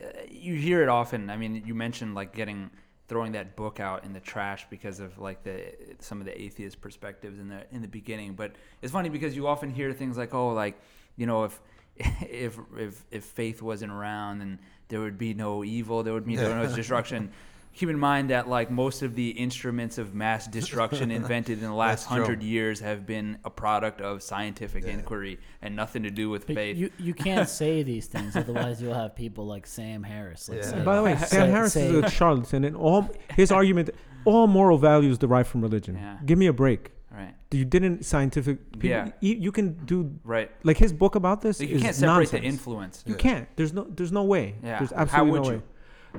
uh, 0.00 0.06
you 0.30 0.54
hear 0.54 0.82
it 0.84 0.88
often. 0.88 1.20
I 1.30 1.36
mean, 1.36 1.52
you 1.66 1.74
mentioned 1.74 2.14
like 2.14 2.30
getting 2.42 2.70
throwing 3.08 3.32
that 3.32 3.56
book 3.56 3.76
out 3.88 4.04
in 4.06 4.12
the 4.12 4.20
trash 4.20 4.66
because 4.70 4.98
of 5.00 5.18
like 5.18 5.42
the 5.48 5.56
some 5.98 6.18
of 6.22 6.26
the 6.30 6.34
atheist 6.46 6.80
perspectives 6.80 7.38
in 7.42 7.48
the 7.48 7.60
in 7.74 7.80
the 7.82 7.88
beginning. 8.00 8.34
But 8.34 8.50
it's 8.82 8.92
funny 8.92 9.08
because 9.08 9.34
you 9.36 9.46
often 9.54 9.70
hear 9.70 9.92
things 9.92 10.16
like, 10.16 10.32
oh, 10.34 10.50
like 10.64 10.76
you 11.16 11.26
know, 11.26 11.44
if 11.44 11.60
if 12.30 12.58
if 12.78 13.04
if 13.10 13.24
faith 13.24 13.62
wasn't 13.62 13.92
around, 13.92 14.38
then 14.40 14.60
there 14.88 15.00
would 15.00 15.18
be 15.18 15.34
no 15.34 15.64
evil, 15.64 16.02
there 16.02 16.14
would 16.14 16.26
be 16.26 16.36
no 16.36 16.66
destruction. 16.76 17.30
Keep 17.74 17.88
in 17.88 17.98
mind 17.98 18.28
that 18.28 18.48
like 18.50 18.70
most 18.70 19.00
of 19.00 19.14
the 19.14 19.30
instruments 19.30 19.96
of 19.96 20.14
mass 20.14 20.46
destruction 20.46 21.10
invented 21.20 21.58
in 21.62 21.64
the 21.64 21.72
last 21.74 22.02
That's 22.02 22.14
true. 22.14 22.22
hundred 22.24 22.42
years 22.42 22.80
have 22.80 23.06
been 23.06 23.38
a 23.46 23.50
product 23.50 24.02
of 24.02 24.22
scientific 24.22 24.84
inquiry 24.84 25.38
and 25.62 25.74
nothing 25.74 26.02
to 26.02 26.10
do 26.10 26.28
with 26.28 26.46
But 26.46 26.56
faith. 26.56 26.76
you 26.76 26.90
you 26.98 27.14
can't 27.14 27.48
say 27.48 27.82
these 27.82 28.06
things, 28.08 28.36
otherwise 28.36 28.82
you'll 28.82 28.92
have 28.92 29.16
people 29.16 29.46
like 29.46 29.66
Sam 29.66 30.02
Harris. 30.02 30.50
Like, 30.50 30.58
Yeah. 30.58 30.64
say, 30.70 30.84
by 30.84 30.96
the 30.96 31.02
way, 31.02 31.16
say- 31.16 31.26
Sam 31.26 31.48
Harris 31.48 31.72
say- 31.72 31.86
is 31.88 32.04
a 32.04 32.10
charlatan, 32.10 32.64
and 32.64 32.76
all 32.76 33.08
his 33.34 33.50
argument, 33.50 33.88
all 34.26 34.46
moral 34.46 34.76
values 34.76 35.16
derive 35.16 35.48
from 35.48 35.62
religion. 35.62 35.94
Yeah. 35.96 36.18
Give 36.26 36.38
me 36.38 36.48
a 36.48 36.52
break. 36.52 36.90
Right, 37.18 37.34
You 37.50 37.64
didn't 37.64 38.04
scientific. 38.04 38.72
People, 38.72 38.88
Yeah. 38.88 39.10
you, 39.20 39.34
you 39.34 39.52
can 39.52 39.74
do 39.84 40.12
right. 40.24 40.50
like 40.64 40.78
his 40.78 40.92
book 40.92 41.14
about 41.14 41.40
this. 41.42 41.60
Like, 41.60 41.68
you 41.68 41.76
is 41.76 41.82
can't 41.82 41.94
separate 41.96 42.30
the 42.30 42.40
influence. 42.42 43.04
You 43.06 43.14
Yeah. 43.14 43.18
can't. 43.20 43.48
There's 43.56 43.72
no. 43.72 43.84
There's 43.96 44.12
no 44.12 44.24
way. 44.24 44.54
Yeah. 44.62 44.78
There's 44.78 44.90
How 44.92 44.96
absolutely 45.02 45.30
would 45.32 45.42
no 45.48 45.52
you? 45.54 45.62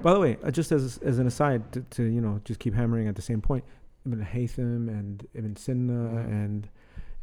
By 0.01 0.13
the 0.13 0.19
way, 0.19 0.37
uh, 0.43 0.51
just 0.51 0.71
as 0.71 0.97
as 0.99 1.19
an 1.19 1.27
aside, 1.27 1.71
to, 1.73 1.81
to 1.81 2.03
you 2.03 2.21
know, 2.21 2.39
just 2.45 2.59
keep 2.59 2.73
hammering 2.73 3.07
at 3.07 3.15
the 3.15 3.21
same 3.21 3.41
point, 3.41 3.63
Ibn 4.05 4.19
Haytham 4.33 4.87
and 4.89 5.25
Ibn 5.33 5.55
Sina 5.55 5.93
Mhm. 5.93 6.27
and 6.45 6.69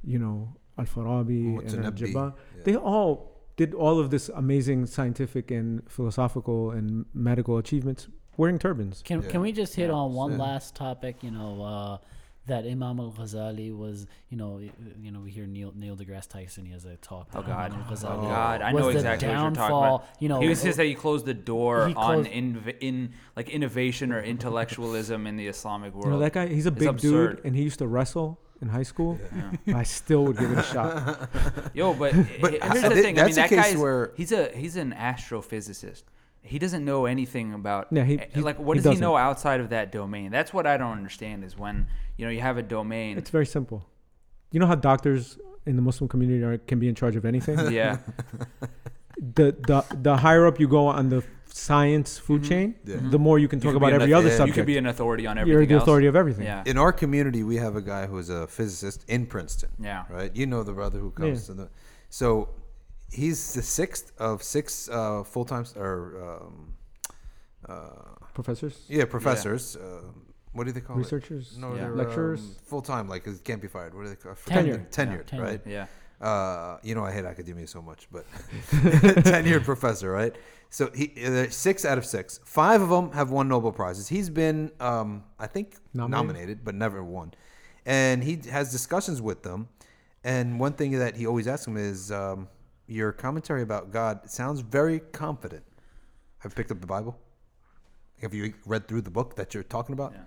you 0.04 0.18
know 0.18 0.54
Al 0.78 0.84
Farabi 0.86 1.58
and 1.58 1.84
Al 1.84 1.92
Mutanabbi, 1.92 1.98
Jabbar, 2.12 2.32
yeah. 2.56 2.62
they 2.64 2.76
all 2.76 3.40
did 3.56 3.74
all 3.74 3.98
of 4.00 4.10
this 4.10 4.28
amazing 4.30 4.86
scientific 4.86 5.50
and 5.50 5.82
philosophical 5.90 6.70
and 6.70 7.04
medical 7.12 7.58
achievements 7.58 8.08
wearing 8.36 8.58
turbans. 8.58 9.02
Can 9.04 9.20
Yeah. 9.22 9.28
can 9.28 9.40
we 9.42 9.52
just 9.52 9.74
hit 9.76 9.88
Yeah. 9.90 9.94
on 9.96 10.14
one 10.14 10.32
Yeah. 10.32 10.38
last 10.38 10.74
topic? 10.74 11.22
You 11.22 11.32
know, 11.32 11.62
uh, 11.62 11.98
that 12.46 12.64
Imam 12.64 12.98
Al 12.98 13.12
Ghazali 13.12 13.76
was. 13.76 14.06
You 14.28 14.36
know, 14.36 14.58
you 15.00 15.10
know, 15.12 15.20
we 15.20 15.30
hear 15.30 15.46
Neil 15.46 15.72
Neil 15.76 15.96
deGrasse 15.96 16.28
Tyson. 16.28 16.64
He 16.64 16.72
has 16.72 16.84
a 16.84 16.96
talk. 16.96 17.28
Oh 17.34 17.42
that 17.42 17.46
God! 17.48 17.72
Imam 17.72 17.84
Oh 17.86 17.90
Al-Ghazali 17.90 18.22
God! 18.22 18.62
I 18.62 18.72
know 18.72 18.82
the 18.90 18.96
exactly 18.98 19.28
what 19.28 19.34
you're 19.34 19.40
talking 19.42 19.54
downfall, 19.54 19.94
about. 19.96 20.08
You 20.18 20.28
know, 20.28 20.40
he 20.40 20.48
was 20.48 20.62
just 20.62 20.76
that 20.78 20.86
he 20.86 20.94
closed 20.94 21.26
the 21.26 21.34
door 21.34 21.88
He 21.88 21.94
on 21.94 22.26
in, 22.26 22.62
in 22.80 23.12
like 23.36 23.48
innovation 23.50 24.12
or 24.12 24.22
intellectualism 24.22 25.26
in 25.26 25.36
the 25.36 25.46
Islamic 25.48 25.92
world. 25.94 26.06
You 26.06 26.12
know 26.12 26.18
that 26.20 26.32
guy? 26.32 26.46
He's 26.48 26.66
a 26.66 26.70
It's 26.70 26.78
big 26.78 26.88
absurd. 26.88 27.36
dude, 27.36 27.44
and 27.46 27.54
he 27.56 27.62
used 27.62 27.78
to 27.80 27.86
wrestle 27.88 28.38
in 28.62 28.68
high 28.68 28.82
school. 28.82 29.18
Yeah. 29.66 29.76
I 29.78 29.82
still 29.84 30.24
would 30.24 30.36
give 30.38 30.50
it 30.52 30.58
a 30.58 30.62
shot. 30.62 31.30
Yo, 31.74 31.94
but, 31.94 32.12
But 32.40 32.52
here's 32.52 32.62
I 32.84 32.88
the 32.88 32.94
thi- 32.94 33.02
thing. 33.02 33.18
I 33.18 33.24
mean, 33.26 33.34
that's 33.34 33.36
a 33.36 33.40
that 33.40 33.48
case 33.48 33.58
guy's 33.72 33.76
where- 33.76 34.12
he's 34.16 34.32
a 34.32 34.50
he's 34.56 34.76
an 34.76 34.92
astrophysicist. 34.92 36.02
He 36.42 36.58
doesn't 36.58 36.84
know 36.86 37.04
anything 37.04 37.52
about 37.52 37.88
Yeah, 37.90 38.04
he- 38.04 38.18
eh, 38.18 38.26
he- 38.34 38.40
like 38.40 38.58
what 38.58 38.76
he 38.76 38.82
does 38.82 38.84
he 38.84 38.90
doesn't. 38.92 39.02
know 39.02 39.16
outside 39.16 39.60
of 39.60 39.70
that 39.70 39.92
domain? 39.92 40.30
That's 40.30 40.52
what 40.54 40.66
I 40.66 40.76
don't 40.78 40.92
understand. 40.92 41.44
Is 41.44 41.56
when 41.58 41.86
you 42.20 42.26
know 42.26 42.32
you 42.38 42.42
have 42.50 42.58
a 42.58 42.62
domain. 42.76 43.16
It's 43.20 43.30
very 43.38 43.46
simple. 43.46 43.78
You 44.52 44.60
know 44.60 44.66
how 44.72 44.74
doctors 44.92 45.38
in 45.64 45.74
the 45.76 45.82
Muslim 45.82 46.06
community 46.12 46.42
are, 46.44 46.58
can 46.70 46.78
be 46.78 46.88
in 46.92 46.94
charge 46.94 47.16
of 47.16 47.24
anything. 47.24 47.56
yeah, 47.80 47.98
the 49.36 49.46
the 49.70 49.78
the 50.06 50.16
higher 50.16 50.46
up 50.46 50.60
you 50.60 50.68
go 50.68 50.86
on 50.86 51.08
the 51.08 51.22
science 51.52 52.10
food 52.26 52.42
Mhm. 52.42 52.48
chain, 52.50 52.68
Yeah. 52.84 52.96
the 53.14 53.18
more 53.18 53.36
you 53.42 53.48
can 53.52 53.58
talk 53.60 53.72
could 53.72 53.80
be 53.80 53.86
about 53.86 53.92
every 54.00 54.12
auth- 54.12 54.18
other 54.20 54.28
yeah, 54.28 54.36
subject. 54.40 54.56
you 54.56 54.62
could 54.62 54.66
be 54.74 54.78
an 54.78 54.86
authority 54.86 55.26
on 55.26 55.34
everything. 55.38 55.52
You're 55.58 55.66
the 55.66 55.74
else. 55.74 55.82
authority 55.82 56.06
of 56.12 56.16
everything. 56.22 56.44
Yeah, 56.50 56.62
In 56.72 56.76
our 56.84 56.92
community, 57.02 57.42
we 57.52 57.56
have 57.66 57.74
a 57.82 57.84
guy 57.94 58.02
who's 58.10 58.28
a 58.30 58.46
physicist 58.46 59.04
in 59.08 59.26
Princeton, 59.26 59.70
yeah. 59.90 60.04
right? 60.16 60.32
You 60.40 60.46
know 60.52 60.62
the 60.62 60.72
brother 60.80 60.98
who 61.04 61.10
comes 61.10 61.38
Yeah. 61.40 61.46
to 61.48 61.52
the. 61.60 61.66
So 62.20 62.26
he's 63.20 63.40
the 63.58 63.62
sixth 63.62 64.06
of 64.28 64.34
six 64.42 64.88
uh, 64.88 65.24
full 65.32 65.44
time 65.52 65.64
or 65.84 65.96
um, 66.26 66.54
uh, 67.68 68.14
Professors, 68.32 68.76
yeah 68.88 69.04
professors. 69.16 69.64
Uh, 69.76 70.02
what 70.52 70.66
do 70.66 70.72
they 70.72 70.80
call 70.80 70.96
researchers, 70.96 71.52
it? 71.52 71.58
No, 71.60 71.74
Yeah. 71.74 71.82
they're, 71.82 71.94
lecturers. 71.96 72.40
um, 72.40 72.56
full 72.64 72.82
time, 72.82 73.08
like 73.08 73.26
it 73.26 73.42
can't 73.44 73.62
be 73.62 73.68
fired. 73.68 73.94
What 73.94 74.02
do 74.04 74.08
they 74.08 74.16
call 74.16 74.32
it? 74.32 74.38
Tenured. 74.46 74.90
Tenured, 74.90 75.32
Yeah, 75.32 75.40
right? 75.40 75.60
Yeah. 75.66 75.86
uh, 76.26 76.78
you 76.82 76.94
know, 76.94 77.04
I 77.04 77.12
hate 77.12 77.24
academia 77.24 77.66
so 77.66 77.80
much, 77.82 78.08
but 78.12 78.24
tenured 78.70 79.64
professor, 79.64 80.10
right? 80.10 80.34
So 80.70 80.90
he 80.94 81.12
uh, 81.24 81.48
six 81.50 81.84
out 81.84 81.98
of 81.98 82.04
six. 82.06 82.40
Five 82.44 82.80
of 82.82 82.88
them 82.90 83.12
have 83.12 83.30
won 83.30 83.48
Nobel 83.48 83.72
prizes. 83.72 84.08
He's 84.08 84.30
been, 84.30 84.70
um, 84.80 85.24
I 85.38 85.46
think, 85.46 85.76
Nominated? 85.94 86.10
nominated. 86.26 86.64
but 86.64 86.74
never 86.74 87.02
won. 87.02 87.32
And 87.86 88.22
he 88.22 88.38
has 88.50 88.70
discussions 88.70 89.20
with 89.22 89.42
them. 89.42 89.68
And 90.22 90.60
one 90.60 90.74
thing 90.74 90.92
that 90.98 91.16
he 91.16 91.26
always 91.26 91.48
asks 91.48 91.64
them 91.64 91.76
is, 91.78 92.12
um, 92.12 92.46
"Your 92.86 93.10
commentary 93.10 93.62
about 93.62 93.90
God 93.90 94.30
sounds 94.30 94.60
very 94.60 95.00
confident." 95.00 95.64
Have 96.38 96.52
you 96.52 96.56
picked 96.56 96.70
up 96.70 96.80
the 96.80 96.86
Bible? 96.86 97.18
Have 98.20 98.34
you 98.34 98.52
read 98.66 98.86
through 98.86 99.00
the 99.00 99.10
book 99.10 99.36
that 99.36 99.54
you're 99.54 99.62
talking 99.62 99.94
about? 99.94 100.12
Yeah. 100.12 100.20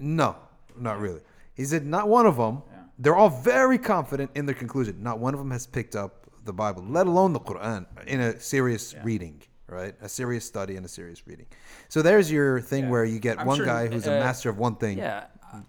No, 0.00 0.34
not 0.76 0.98
really. 0.98 1.20
He 1.54 1.64
said 1.64 1.84
not 1.86 2.08
one 2.08 2.26
of 2.26 2.36
them. 2.36 2.62
Yeah. 2.70 2.78
They're 2.98 3.16
all 3.16 3.28
very 3.30 3.78
confident 3.78 4.30
in 4.34 4.46
their 4.46 4.54
conclusion. 4.54 5.02
Not 5.02 5.18
one 5.18 5.34
of 5.34 5.38
them 5.40 5.50
has 5.50 5.66
picked 5.66 5.94
up 5.94 6.26
the 6.44 6.52
Bible, 6.52 6.82
let 6.88 7.06
alone 7.06 7.32
the 7.34 7.40
Quran, 7.40 7.86
in 8.06 8.20
a 8.20 8.40
serious 8.40 8.94
Yeah. 8.94 9.00
reading, 9.04 9.42
right? 9.68 9.94
A 10.00 10.08
serious 10.08 10.44
study 10.44 10.76
and 10.76 10.84
a 10.86 10.88
serious 10.88 11.26
reading. 11.26 11.46
So 11.88 12.00
there's 12.02 12.32
your 12.32 12.60
thing 12.62 12.84
Yeah. 12.84 12.90
where 12.90 13.04
you 13.04 13.18
get 13.20 13.38
I'm 13.38 13.46
one 13.46 13.58
sure, 13.58 13.66
guy 13.66 13.88
who's 13.88 14.06
a 14.06 14.16
uh, 14.16 14.20
master 14.20 14.48
of 14.48 14.56
one 14.58 14.76
thing. 14.76 14.98
Yeah. 14.98 15.24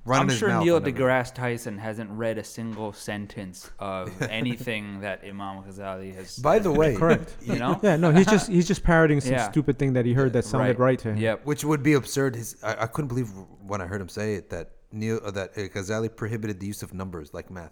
Running 0.06 0.22
I'm 0.24 0.30
his 0.30 0.38
sure 0.38 0.50
mouth 0.50 0.64
Neil 0.64 0.82
deGrasse 0.82 1.34
Tyson 1.34 1.78
hasn't 1.78 2.10
read 2.12 2.38
a 2.38 2.44
single 2.44 2.94
sentence 2.94 3.70
of 3.80 4.10
anything 4.30 5.02
that 5.02 5.24
Imam 5.24 5.64
Ghazali 5.64 6.14
has. 6.16 6.38
By 6.40 6.60
the 6.60 6.72
way, 6.72 6.96
Correct. 6.96 7.36
you 7.44 7.58
know. 7.58 7.80
Yeah, 7.84 7.96
no, 7.96 8.12
he's 8.12 8.28
just 8.28 8.50
he's 8.50 8.68
just 8.68 8.84
parroting 8.84 9.22
some 9.22 9.34
Yeah. 9.34 9.50
stupid 9.50 9.78
thing 9.80 9.94
that 9.94 10.06
he 10.06 10.14
heard 10.14 10.34
that 10.34 10.46
sounded 10.46 10.80
right, 10.80 11.00
to 11.00 11.10
him. 11.14 11.18
Yep. 11.18 11.46
which 11.46 11.64
would 11.66 11.84
be 11.84 11.94
absurd. 11.94 12.36
His 12.36 12.56
I, 12.64 12.84
I 12.84 12.88
couldn't 12.88 13.10
believe 13.10 13.30
when 13.66 13.82
I 13.82 13.86
heard 13.88 14.02
him 14.02 14.10
say 14.10 14.36
it 14.36 14.50
that 14.50 14.72
Neil 14.92 15.20
uh, 15.24 15.32
that 15.32 15.52
uh, 15.58 15.62
Ghazali 15.62 16.16
prohibited 16.16 16.60
the 16.60 16.68
use 16.68 16.84
of 16.84 16.94
numbers 16.94 17.34
like 17.34 17.50
math. 17.50 17.72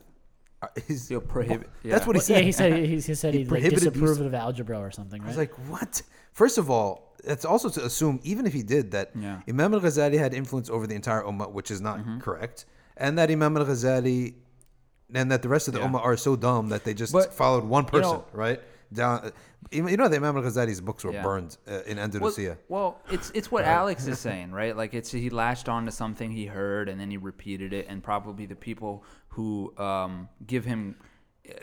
Uh, 0.61 0.67
he's- 0.87 1.07
He'll 1.07 1.21
prohibit. 1.21 1.69
That's 1.83 2.05
what 2.07 2.15
he 2.15 2.21
said. 2.21 2.37
yeah, 2.37 2.41
he 2.43 2.51
said 2.51 2.73
he, 2.73 2.87
he 2.87 2.99
said 3.01 3.33
He 3.33 3.39
he, 3.39 3.45
like 3.45 3.49
prohibited 3.49 3.79
the 3.79 3.85
use 3.85 3.93
disapproved 3.93 4.21
of 4.21 4.33
algebra 4.33 4.79
or 4.79 4.91
something, 4.91 5.23
I 5.23 5.27
was 5.27 5.37
like, 5.37 5.53
what? 5.69 6.01
First 6.33 6.57
of 6.57 6.69
all, 6.69 7.08
it's 7.23 7.45
also 7.45 7.69
to 7.69 7.85
assume, 7.85 8.19
even 8.23 8.45
if 8.45 8.53
he 8.53 8.63
did, 8.63 8.91
that 8.91 9.11
Yeah. 9.15 9.41
Imam 9.47 9.73
al 9.73 9.81
Ghazali 9.81 10.17
had 10.17 10.33
influence 10.33 10.69
over 10.69 10.87
the 10.87 10.95
entire 10.95 11.23
Ummah, 11.23 11.51
which 11.51 11.71
is 11.71 11.81
not 11.81 11.99
Mm-hmm. 11.99 12.19
correct, 12.19 12.65
and 12.97 13.17
that 13.17 13.29
Imam 13.31 13.55
al 13.57 13.65
Ghazali 13.65 14.35
and 15.13 15.31
that 15.31 15.41
the 15.41 15.49
rest 15.49 15.67
of 15.67 15.73
the 15.73 15.79
Yeah. 15.79 15.87
Ummah 15.87 16.03
are 16.03 16.17
so 16.17 16.35
dumb 16.35 16.69
that 16.69 16.83
they 16.83 16.93
just 16.93 17.11
But, 17.13 17.33
followed 17.33 17.63
one 17.63 17.83
you 17.85 17.89
person, 17.89 18.11
know- 18.17 18.25
right? 18.33 18.61
Down, 18.91 19.31
you 19.71 19.83
know 19.97 20.07
that 20.07 20.15
Imam 20.15 20.35
al 20.37 20.43
Ghazali's 20.43 20.81
books 20.81 21.03
were 21.03 21.11
Yeah. 21.13 21.21
burned 21.23 21.57
uh, 21.67 21.81
in 21.85 21.99
Andalusia. 21.99 22.57
Well, 22.67 22.81
well, 22.81 23.01
it's 23.11 23.29
it's 23.35 23.51
what 23.51 23.63
Alex 23.65 24.07
is 24.07 24.17
saying, 24.27 24.51
right? 24.51 24.75
Like 24.75 24.93
it's 24.95 25.11
he 25.11 25.29
latched 25.29 25.69
on 25.69 25.85
to 25.85 25.91
something 25.91 26.31
he 26.31 26.45
heard 26.47 26.89
and 26.89 26.99
then 26.99 27.11
he 27.11 27.17
repeated 27.17 27.71
it, 27.73 27.85
and 27.89 28.01
probably 28.03 28.45
the 28.47 28.55
people 28.55 29.03
who 29.29 29.73
um, 29.77 30.27
give 30.47 30.65
him 30.65 30.95
uh, 30.99 31.03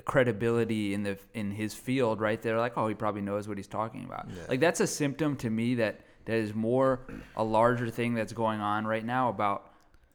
credibility 0.05 0.95
in 0.95 1.03
the 1.03 1.19
in 1.35 1.51
his 1.51 1.75
field, 1.75 2.21
right? 2.21 2.41
They're 2.41 2.59
like, 2.59 2.77
oh, 2.77 2.89
he 2.89 2.95
probably 2.95 3.23
knows 3.23 3.49
what 3.49 3.57
he's 3.57 3.67
talking 3.67 4.05
about. 4.05 4.27
Yeah. 4.29 4.43
Like 4.49 4.61
that's 4.61 4.81
a 4.81 4.87
symptom 4.87 5.37
to 5.37 5.51
me 5.51 5.75
that 5.77 6.01
that 6.25 6.37
is 6.37 6.55
more 6.55 7.01
a 7.37 7.45
larger 7.45 7.89
thing 7.89 8.15
that's 8.15 8.33
going 8.33 8.61
on 8.61 8.87
right 8.87 9.05
now 9.05 9.29
about 9.29 9.73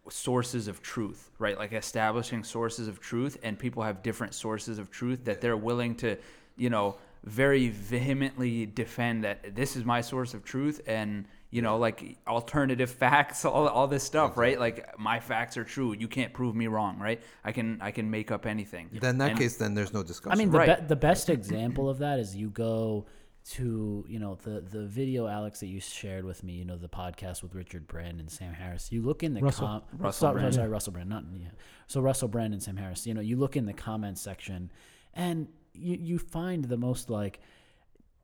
sources 0.09 0.67
of 0.67 0.81
truth, 0.81 1.31
right? 1.39 1.57
Like 1.57 1.73
establishing 1.73 2.43
sources 2.43 2.87
of 2.87 2.99
truth, 2.99 3.37
and 3.43 3.57
people 3.57 3.83
have 3.83 4.03
different 4.03 4.33
sources 4.33 4.79
of 4.79 4.91
truth 4.91 5.25
that 5.25 5.41
they're 5.41 5.57
willing 5.57 5.95
to, 5.95 6.17
you 6.57 6.69
know, 6.69 6.97
very 7.23 7.69
vehemently 7.69 8.65
defend 8.65 9.23
that 9.23 9.55
this 9.55 9.75
is 9.75 9.85
my 9.85 10.01
source 10.01 10.33
of 10.33 10.43
truth, 10.43 10.81
and 10.87 11.25
you 11.51 11.61
know, 11.61 11.77
like 11.77 12.17
alternative 12.27 12.89
facts, 13.03 13.45
all, 13.45 13.67
all 13.67 13.87
this 13.87 14.03
stuff, 14.03 14.37
right? 14.37 14.59
Like 14.59 14.97
my 14.97 15.19
facts 15.19 15.57
are 15.57 15.63
true. 15.65 15.93
You 15.93 16.07
can't 16.07 16.33
prove 16.33 16.55
me 16.55 16.67
wrong, 16.67 16.97
right? 16.97 17.21
I 17.43 17.51
can 17.51 17.79
I 17.81 17.91
can 17.91 18.09
make 18.09 18.31
up 18.31 18.45
anything. 18.45 18.89
then 18.93 19.11
in 19.11 19.17
that 19.19 19.31
And- 19.31 19.39
case, 19.39 19.57
then 19.57 19.73
there's 19.73 19.93
no 19.93 20.01
discussion. 20.03 20.31
I 20.31 20.35
mean, 20.41 20.51
the, 20.51 20.57
Right. 20.57 20.79
be- 20.79 20.87
the 20.87 20.95
best 20.95 21.29
example 21.29 21.89
of 21.89 21.99
that 21.99 22.19
is 22.19 22.35
you 22.35 22.49
go 22.49 23.05
to 23.43 24.05
you 24.07 24.19
know 24.19 24.35
the 24.43 24.61
the 24.61 24.85
video 24.85 25.25
Alex 25.27 25.59
that 25.61 25.67
you 25.67 25.79
shared 25.79 26.23
with 26.25 26.43
me. 26.43 26.53
You 26.53 26.63
know 26.65 26.77
the 26.77 26.87
podcast 26.87 27.41
with 27.41 27.55
Richard 27.55 27.87
Brand 27.87 28.19
and 28.19 28.29
Sam 28.31 28.53
Harris. 28.53 28.91
You 28.91 29.01
look 29.01 29.23
in 29.23 29.33
the 29.33 29.41
Russell. 29.41 29.67
com- 29.67 29.81
Russell 29.97 30.27
sorry, 30.27 30.39
Brand. 30.41 30.53
sorry, 30.55 30.69
Russell 30.69 30.93
Brand, 30.93 31.09
not 31.09 31.23
yeah. 31.33 31.47
So 31.87 32.01
Russell 32.01 32.27
Brand 32.27 32.53
and 32.53 32.61
Sam 32.61 32.77
Harris. 32.77 33.07
You 33.07 33.13
know, 33.15 33.21
you 33.21 33.37
look 33.37 33.57
in 33.57 33.65
the 33.65 33.73
comments 33.73 34.21
section, 34.21 34.71
and 35.15 35.47
you 35.73 35.97
you 35.99 36.19
find 36.19 36.65
the 36.65 36.77
most 36.77 37.09
like 37.09 37.39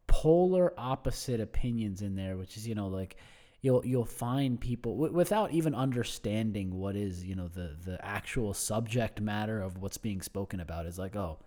polar 0.08 0.74
opposite 0.78 1.40
opinions 1.40 2.02
in 2.02 2.16
there, 2.16 2.38
which 2.38 2.58
is 2.58 2.68
you 2.68 2.76
know 2.76 2.88
like 2.88 3.18
you'll 3.62 3.86
you'll 3.86 4.06
find 4.06 4.60
people 4.60 4.94
w- 4.96 5.14
without 5.14 5.52
even 5.52 5.76
understanding 5.76 6.72
what 6.80 6.96
is 6.96 7.24
you 7.24 7.36
know 7.36 7.48
the 7.48 7.76
the 7.86 8.04
actual 8.04 8.54
subject 8.54 9.20
matter 9.22 9.62
of 9.62 9.78
what's 9.82 9.98
being 9.98 10.22
spoken 10.22 10.60
about 10.60 10.86
is 10.86 10.98
like 10.98 11.16
oh 11.16 11.38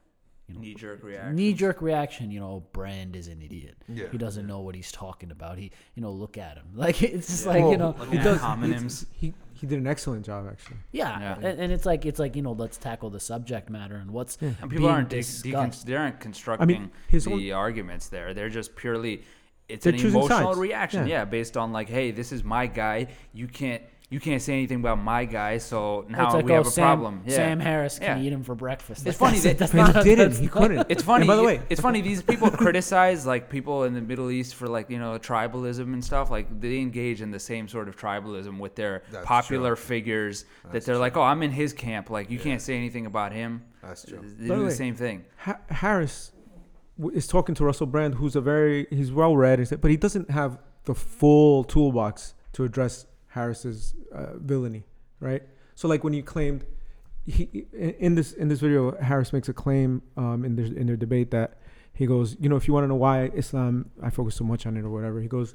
you 0.49 0.55
know, 0.57 0.61
Knee 0.63 0.75
jerk 0.75 1.05
reaction. 1.05 1.37
knee 1.37 1.53
jerk 1.55 1.81
reaction. 1.81 2.31
You 2.33 2.41
know, 2.41 2.47
oh, 2.51 2.67
Brand 2.73 3.15
is 3.15 3.29
an 3.29 3.41
idiot. 3.41 3.77
Yeah. 3.89 4.07
he 4.11 4.19
doesn't 4.19 4.49
know 4.49 4.59
what 4.61 4.75
he's 4.75 4.91
talking 4.91 5.31
about. 5.31 5.59
He, 5.59 5.71
you 5.95 6.03
know, 6.03 6.11
look 6.11 6.37
at 6.39 6.57
him. 6.57 6.65
Like 6.75 7.01
it's 7.05 7.29
just 7.29 7.47
like 7.47 7.63
you 7.63 7.77
know, 7.77 7.93
He 8.11 8.19
does- 8.19 8.41
homonyms. 8.41 9.07
He 9.13 9.33
he 9.61 9.67
did 9.67 9.79
an 9.79 9.87
excellent 9.87 10.25
job 10.25 10.47
actually. 10.51 10.77
yeah, 10.93 11.21
Yeah. 11.21 11.35
And, 11.49 11.61
and 11.61 11.73
it's 11.73 11.85
like 11.87 12.07
it's 12.07 12.19
like 12.19 12.35
you 12.37 12.43
know, 12.43 12.53
let's 12.53 12.77
tackle 12.79 13.11
the 13.11 13.21
subject 13.21 13.69
matter 13.71 13.97
and 13.97 14.11
what's 14.11 14.37
And 14.41 14.57
people 14.59 14.79
being 14.79 14.91
aren't 14.91 15.09
de- 15.11 15.17
discussed. 15.17 15.87
they 15.87 15.95
aren't 15.95 16.19
constructing 16.21 16.71
I 16.85 16.89
his 17.09 17.25
the 17.27 17.53
own- 17.53 17.59
arguments 17.59 18.09
there. 18.09 18.33
They're 18.35 18.49
just 18.49 18.75
purely 18.77 19.23
it's 19.69 19.85
They're 19.85 19.93
an 19.95 20.01
emotional 20.01 20.29
sides. 20.55 20.59
reaction, 20.59 21.07
Yeah. 21.07 21.19
yeah. 21.21 21.25
based 21.27 21.57
on 21.57 21.73
like, 21.73 21.89
hey, 21.89 22.11
this 22.11 22.33
is 22.33 22.43
my 22.43 22.67
guy. 22.67 23.07
You 23.33 23.47
can't 23.47 23.83
you 24.11 24.19
can't 24.21 24.43
say 24.43 24.53
anything 24.55 24.81
about 24.81 24.99
my 24.99 25.25
guy, 25.25 25.59
so 25.59 26.05
now 26.09 26.33
like, 26.35 26.45
we 26.45 26.51
oh, 26.53 26.57
have 26.57 26.67
a 26.67 26.71
Sam, 26.71 26.85
problem. 26.85 27.23
Yeah. 27.27 27.37
Sam 27.37 27.61
Harris 27.61 27.99
can 28.01 28.19
Yeah. 28.19 28.25
eat 28.27 28.33
him 28.33 28.43
for 28.43 28.57
breakfast. 28.57 29.07
It's 29.07 29.21
Like, 29.21 29.31
funny 29.31 29.41
that- 29.45 29.59
that's 29.59 29.73
But 29.73 29.97
he 29.97 30.03
didn't. 30.03 30.29
that's 30.31 30.41
He 30.41 30.49
couldn't. 30.49 30.87
It's 30.91 31.03
funny. 31.05 31.27
By 31.29 31.37
the 31.37 31.45
way, 31.45 31.63
it's 31.71 31.81
funny. 31.81 32.01
These 32.01 32.23
people 32.23 32.51
criticize 32.65 33.25
like 33.25 33.49
people 33.49 33.85
in 33.85 33.95
the 33.95 34.01
Middle 34.01 34.31
East 34.31 34.57
for 34.57 34.67
like 34.69 34.91
you 34.91 34.99
know 34.99 35.17
tribalism 35.19 35.93
and 35.95 36.05
stuff. 36.05 36.31
Like 36.31 36.61
they 36.61 36.79
engage 36.79 37.23
in 37.23 37.31
the 37.31 37.39
same 37.39 37.69
sort 37.69 37.89
of 37.89 37.97
tribalism 37.97 38.59
with 38.59 38.75
their 38.75 39.05
That's 39.13 39.25
popular 39.25 39.77
true. 39.77 39.85
figures. 39.85 40.45
that 40.73 40.85
they're 40.85 40.99
like, 40.99 41.17
oh, 41.17 41.23
I'm 41.23 41.43
in 41.43 41.53
his 41.53 41.73
camp. 41.73 42.11
Like 42.11 42.31
you 42.31 42.39
can't 42.39 42.61
say 42.61 42.77
anything 42.77 43.07
about 43.07 43.33
him. 43.33 43.63
That's 43.83 44.05
true. 44.05 44.19
They 44.23 44.49
By 44.49 44.55
the 44.55 44.55
do 44.55 44.61
the 44.61 44.67
way, 44.67 44.71
same 44.75 44.95
thing. 44.97 45.25
Ha- 45.39 45.59
Harris 45.69 46.33
is 47.15 47.27
talking 47.27 47.55
to 47.55 47.65
Russell 47.65 47.87
Brand, 47.87 48.17
who's 48.17 48.35
a 48.37 48.41
very 48.41 48.87
he's 48.91 49.13
well 49.13 49.37
read, 49.37 49.67
but 49.81 49.91
he 49.91 49.97
doesn't 49.97 50.31
have 50.31 50.59
the 50.85 50.95
full 50.95 51.63
toolbox 51.65 52.35
to 52.55 52.65
address 52.65 53.07
Harris's 53.31 53.95
uh, 54.15 54.37
villainy, 54.37 54.85
right? 55.19 55.43
So 55.75 55.89
like 55.89 56.05
when 56.05 56.13
you 56.13 56.23
claimed 56.23 56.65
he 57.27 57.67
in 57.73 58.15
this 58.15 58.33
in 58.33 58.49
this 58.49 58.61
video, 58.61 58.97
Harris 59.01 59.33
makes 59.33 59.49
a 59.49 59.53
claim 59.53 60.03
um, 60.17 60.45
in 60.45 60.57
their 60.57 60.67
in 60.67 60.87
their 60.87 60.97
debate 60.97 61.31
that 61.31 61.59
he 61.93 62.07
goes, 62.07 62.37
you 62.41 62.49
know, 62.49 62.57
if 62.57 62.67
you 62.67 62.75
want 62.75 62.85
to 62.85 62.89
know 62.89 62.95
why 62.95 63.27
Islam, 63.35 63.91
I 64.03 64.11
focus 64.11 64.35
so 64.35 64.45
much 64.45 64.67
on 64.67 64.77
it 64.77 64.85
or 64.85 64.91
whatever, 64.91 65.21
he 65.21 65.29
goes, 65.29 65.55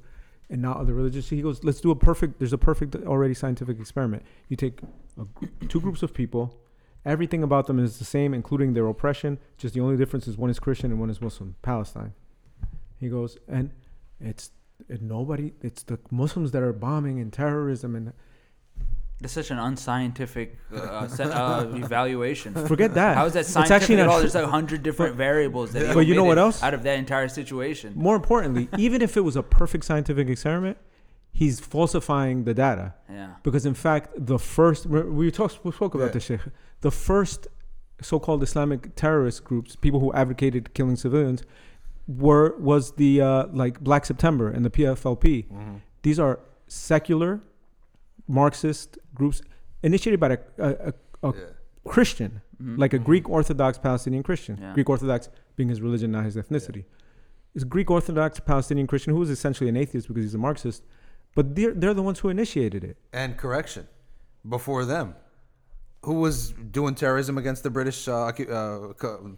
and 0.49 0.61
not 0.61 0.77
other 0.77 0.93
religions. 0.93 1.29
He 1.29 1.41
goes, 1.41 1.63
let's 1.63 1.81
do 1.81 1.91
a 1.91 1.95
perfect. 1.95 2.39
There's 2.39 2.53
a 2.53 2.57
perfect 2.57 2.95
already 2.95 3.33
scientific 3.33 3.79
experiment. 3.79 4.23
You 4.47 4.55
take 4.55 4.79
a, 5.19 5.25
two 5.67 5.81
groups 5.81 6.03
of 6.03 6.13
people. 6.13 6.59
Everything 7.03 7.43
about 7.43 7.67
them 7.67 7.79
is 7.79 7.99
the 7.99 8.05
same, 8.05 8.33
including 8.33 8.73
their 8.73 8.87
oppression. 8.87 9.37
Just 9.57 9.73
the 9.73 9.79
only 9.79 9.97
difference 9.97 10.27
is 10.27 10.37
one 10.37 10.49
is 10.49 10.59
Christian 10.59 10.91
and 10.91 10.99
one 10.99 11.09
is 11.09 11.21
Muslim. 11.21 11.55
Palestine. 11.61 12.13
He 12.99 13.09
goes, 13.09 13.37
and 13.47 13.71
it's 14.19 14.51
it, 14.89 15.01
nobody. 15.01 15.53
It's 15.61 15.83
the 15.83 15.99
Muslims 16.11 16.51
that 16.51 16.63
are 16.63 16.73
bombing 16.73 17.19
and 17.19 17.31
terrorism 17.31 17.95
and 17.95 18.13
That's 19.21 19.33
such 19.33 19.51
an 19.51 19.59
unscientific 19.59 20.57
uh, 20.73 21.07
set, 21.07 21.27
uh, 21.31 21.67
evaluation. 21.73 22.53
forget 22.67 22.93
that. 22.95 23.15
How 23.17 23.25
is 23.25 23.33
that 23.33 23.41
It's 23.41 23.49
scientific 23.49 23.81
actually 23.81 23.99
at 24.01 24.05
not 24.05 24.13
all? 24.13 24.19
There's 24.19 24.35
like 24.35 24.43
a 24.43 24.47
hundred 24.49 24.83
different 24.83 25.15
variables 25.15 25.71
that. 25.73 25.93
But 25.93 26.01
you 26.07 26.15
know 26.15 26.23
what 26.25 26.37
else? 26.37 26.61
Out 26.61 26.73
of 26.73 26.83
that 26.83 26.99
entire 26.99 27.27
situation. 27.27 27.93
More 27.95 28.15
importantly, 28.15 28.67
even 28.77 29.01
if 29.01 29.15
it 29.17 29.21
was 29.21 29.35
a 29.35 29.43
perfect 29.43 29.85
scientific 29.85 30.27
experiment, 30.29 30.77
he's 31.31 31.59
falsifying 31.59 32.43
the 32.43 32.53
data. 32.53 32.93
Yeah. 33.09 33.35
Because 33.43 33.65
in 33.65 33.73
fact, 33.73 34.09
the 34.17 34.39
first 34.39 34.85
we 34.85 35.01
we 35.01 35.31
talked 35.31 35.59
we 35.63 35.71
spoke 35.71 35.95
about 35.95 36.07
Yeah. 36.07 36.11
this, 36.11 36.23
Sheikh. 36.25 36.41
The 36.81 36.91
first 36.91 37.47
so-called 38.01 38.43
Islamic 38.43 38.93
terrorist 38.95 39.45
groups, 39.45 39.75
people 39.77 40.01
who 40.01 40.11
advocated 40.13 40.73
killing 40.73 40.97
civilians, 40.97 41.43
were 42.07 42.55
was 42.57 42.91
the 42.93 43.21
uh, 43.21 43.47
like 43.51 43.79
Black 43.81 44.05
September 44.05 44.49
and 44.49 44.63
the 44.65 44.69
PFLP. 44.69 45.47
Mm-hmm. 45.47 45.75
These 46.03 46.19
are 46.19 46.39
secular 46.67 47.41
Marxist 48.27 48.97
groups 49.13 49.41
initiated 49.83 50.19
by 50.19 50.29
a, 50.29 50.37
a, 50.57 50.69
a, 50.69 50.93
a 51.29 51.33
Yeah. 51.33 51.43
Christian, 51.87 52.41
Mhm. 52.61 52.77
like 52.79 52.93
a 52.93 52.99
Greek 52.99 53.29
Orthodox 53.29 53.77
Palestinian 53.77 54.23
Christian. 54.23 54.57
Yeah. 54.59 54.73
Greek 54.73 54.89
Orthodox 54.89 55.29
being 55.55 55.69
his 55.69 55.81
religion, 55.81 56.11
not 56.11 56.25
his 56.25 56.35
ethnicity. 56.35 56.85
Is 57.53 57.63
Greek 57.63 57.89
Orthodox 57.91 58.39
Palestinian 58.39 58.87
Christian 58.87 59.13
who 59.13 59.21
is 59.21 59.29
essentially 59.29 59.69
an 59.69 59.77
atheist 59.77 60.07
because 60.07 60.23
he's 60.23 60.33
a 60.33 60.37
Marxist, 60.39 60.83
but 61.35 61.55
they're 61.55 61.73
they're 61.73 61.93
the 61.93 62.01
ones 62.03 62.19
who 62.19 62.29
initiated 62.29 62.83
it. 62.83 62.97
And 63.13 63.37
correction, 63.37 63.87
before 64.47 64.83
them, 64.85 65.15
who 66.03 66.15
was 66.15 66.51
doing 66.51 66.95
terrorism 66.95 67.37
against 67.37 67.63
the 67.63 67.69
British 67.69 68.07
uh, 68.07 68.13
uh, 68.25 68.93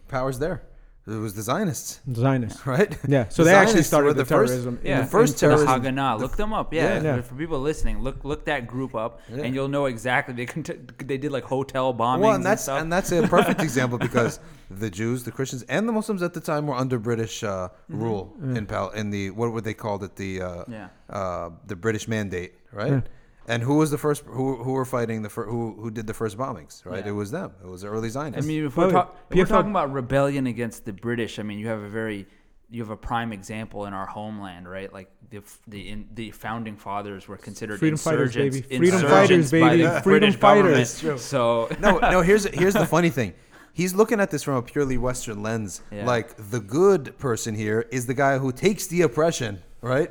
powers 0.08 0.38
there? 0.38 0.62
It 1.10 1.16
was 1.16 1.32
the 1.34 1.42
Zionists, 1.42 2.00
Zionists. 2.12 2.66
right? 2.74 2.96
Yeah. 3.08 3.28
So 3.28 3.42
The 3.42 3.50
they 3.50 3.54
actually 3.56 3.82
started 3.82 4.08
were 4.08 4.12
the, 4.14 4.22
the 4.24 4.26
first- 4.26 4.50
terrorism. 4.52 4.78
Yeah, 4.84 4.98
in- 4.98 5.04
the 5.06 5.10
first 5.10 5.32
in- 5.34 5.38
terrorism- 5.48 5.82
The 5.82 5.90
Haganah. 5.90 6.20
Look 6.20 6.36
them 6.36 6.52
up. 6.52 6.74
Yeah, 6.74 6.82
Yeah, 6.94 7.02
yeah. 7.16 7.22
For 7.22 7.34
people 7.34 7.58
listening, 7.60 8.00
look 8.00 8.24
look 8.24 8.44
that 8.44 8.66
group 8.66 8.94
up, 8.94 9.20
Yeah. 9.34 9.44
and 9.44 9.54
you'll 9.54 9.68
know 9.76 9.86
exactly. 9.86 10.34
They 10.34 10.46
cont- 10.46 11.06
they 11.08 11.16
did 11.16 11.32
like 11.32 11.44
hotel 11.44 11.94
bombings 11.94 12.20
Well, 12.20 12.30
and 12.30 12.36
and, 12.36 12.46
that's 12.46 12.62
stuff. 12.64 12.80
and 12.82 12.92
that's 12.92 13.10
a 13.12 13.26
perfect 13.26 13.62
example 13.68 13.96
because 13.98 14.38
the 14.70 14.90
Jews, 14.90 15.24
the 15.24 15.32
Christians, 15.32 15.62
and 15.70 15.88
the 15.88 15.92
Muslims 15.92 16.22
at 16.22 16.34
the 16.34 16.40
time 16.40 16.66
were 16.66 16.74
under 16.74 16.98
British 16.98 17.42
uh, 17.42 17.68
rule 17.88 18.34
in 18.42 18.66
Pal 18.66 18.90
in 18.90 19.08
the 19.10 19.30
what 19.30 19.52
would 19.52 19.64
they 19.64 19.74
called 19.74 20.02
it 20.04 20.16
the 20.16 20.42
uh, 20.42 20.64
Yeah. 20.68 20.88
uh, 21.08 21.50
the 21.66 21.76
British 21.76 22.06
Mandate, 22.06 22.52
right? 22.72 23.02
Yeah. 23.48 23.54
And 23.54 23.62
who 23.62 23.76
was 23.76 23.90
the 23.90 23.98
first? 23.98 24.24
Who 24.26 24.56
who 24.62 24.72
were 24.72 24.84
fighting 24.84 25.22
the 25.22 25.28
fir- 25.30 25.46
who 25.46 25.72
who 25.80 25.90
did 25.90 26.06
the 26.06 26.14
first 26.14 26.36
bombings? 26.36 26.84
Right, 26.84 27.02
Yeah. 27.04 27.10
it 27.12 27.14
was 27.14 27.30
them. 27.30 27.52
It 27.62 27.66
was 27.66 27.82
the 27.82 27.88
early 27.88 28.10
Zionists. 28.10 28.44
I 28.44 28.48
mean, 28.48 28.66
if 28.66 28.76
we're, 28.76 28.84
the 28.84 28.88
way, 28.88 28.92
talk, 28.92 29.16
if 29.30 29.36
we're 29.36 29.46
talking 29.46 29.70
about 29.70 29.92
rebellion 29.92 30.46
against 30.46 30.84
the 30.84 30.92
British, 30.92 31.38
I 31.38 31.42
mean, 31.42 31.58
you 31.58 31.68
have 31.68 31.80
a 31.82 31.88
very, 31.88 32.26
you 32.70 32.82
have 32.82 32.90
a 32.90 32.96
prime 32.96 33.32
example 33.32 33.86
in 33.86 33.94
our 33.94 34.06
homeland, 34.06 34.68
right? 34.68 34.92
Like 34.92 35.10
the 35.30 35.42
the 35.66 35.88
in, 35.88 36.08
the 36.14 36.30
founding 36.32 36.76
fathers 36.76 37.26
were 37.26 37.38
considered 37.38 37.78
Freedom 37.78 37.96
fighters, 37.98 38.34
baby. 38.34 38.60
Freedom 38.62 38.84
insurgents 39.00 39.50
fighters, 39.50 39.50
by 39.50 39.70
baby. 39.70 39.82
the 39.84 40.00
Freedom 40.02 40.02
British 40.02 40.36
fighters. 40.36 40.94
government. 41.02 41.20
So 41.20 41.68
no, 41.80 41.98
no. 41.98 42.20
Here's 42.22 42.44
here's 42.46 42.74
the 42.74 42.86
funny 42.86 43.10
thing. 43.10 43.32
He's 43.72 43.94
looking 43.94 44.18
at 44.20 44.30
this 44.32 44.42
from 44.42 44.56
a 44.56 44.62
purely 44.62 44.98
Western 44.98 45.42
lens. 45.42 45.82
Yeah. 45.92 46.04
Like 46.04 46.34
the 46.50 46.58
good 46.60 47.16
person 47.18 47.54
here 47.54 47.86
is 47.92 48.06
the 48.06 48.14
guy 48.14 48.36
who 48.38 48.50
takes 48.52 48.88
the 48.88 49.02
oppression, 49.02 49.62
right? 49.80 50.10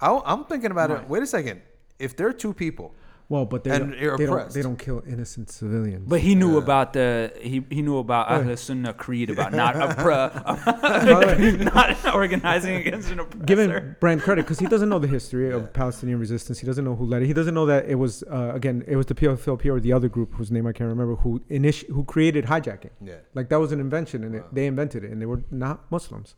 I, 0.00 0.18
I'm 0.24 0.44
thinking 0.44 0.70
about 0.70 0.90
it. 0.92 1.08
Wait 1.08 1.22
a 1.22 1.26
second. 1.26 1.60
If 2.00 2.16
there 2.16 2.26
are 2.28 2.32
two 2.32 2.52
people, 2.54 2.94
well, 3.28 3.44
but 3.44 3.62
they, 3.62 3.70
And 3.70 3.92
don't, 3.92 4.00
you're 4.00 4.16
they 4.18 4.26
don't 4.26 4.34
oppressed. 4.38 4.54
they 4.56 4.62
don't 4.62 4.78
kill 4.86 5.02
innocent 5.06 5.50
civilians. 5.50 6.08
But 6.08 6.18
he 6.20 6.34
knew 6.34 6.56
about 6.58 6.94
the 6.94 7.32
he, 7.40 7.64
he 7.70 7.80
knew 7.80 7.98
about 7.98 8.28
Right. 8.28 8.44
Ahl 8.50 8.56
Sunnah 8.56 8.92
creed 8.94 9.30
about 9.30 9.52
not 9.52 9.74
oppre- 9.76 10.34
By 11.74 11.96
not 12.02 12.14
organizing 12.14 12.74
against 12.76 13.10
an 13.12 13.20
oppressor. 13.20 13.44
give 13.44 13.58
him 13.60 13.96
Brand 14.00 14.22
credit 14.22 14.42
because 14.46 14.58
he 14.58 14.66
doesn't 14.66 14.88
know 14.88 14.98
the 14.98 15.06
history 15.06 15.52
of 15.52 15.72
Palestinian 15.72 16.18
resistance. 16.18 16.58
He 16.58 16.66
doesn't 16.66 16.84
know 16.84 16.96
who 16.96 17.04
led 17.04 17.22
it. 17.22 17.26
He 17.26 17.32
doesn't 17.32 17.54
know 17.54 17.66
that 17.66 17.88
it 17.88 17.94
was 17.96 18.24
uh, 18.24 18.50
again 18.54 18.82
it 18.88 18.96
was 18.96 19.06
the 19.06 19.14
PFLP 19.14 19.66
or 19.66 19.78
the 19.78 19.92
other 19.92 20.08
group 20.08 20.34
whose 20.34 20.50
name 20.50 20.66
I 20.66 20.72
can't 20.72 20.88
remember 20.90 21.14
who 21.16 21.40
initi- 21.50 21.88
who 21.88 22.02
created 22.04 22.46
hijacking. 22.46 22.90
yeah, 23.00 23.14
Like 23.34 23.48
that 23.50 23.60
was 23.60 23.70
an 23.72 23.80
invention, 23.80 24.24
and 24.24 24.34
it, 24.34 24.44
they 24.52 24.66
invented 24.66 25.04
it, 25.04 25.10
and 25.12 25.20
they 25.22 25.26
were 25.26 25.42
not 25.52 25.88
Muslims. 25.92 26.34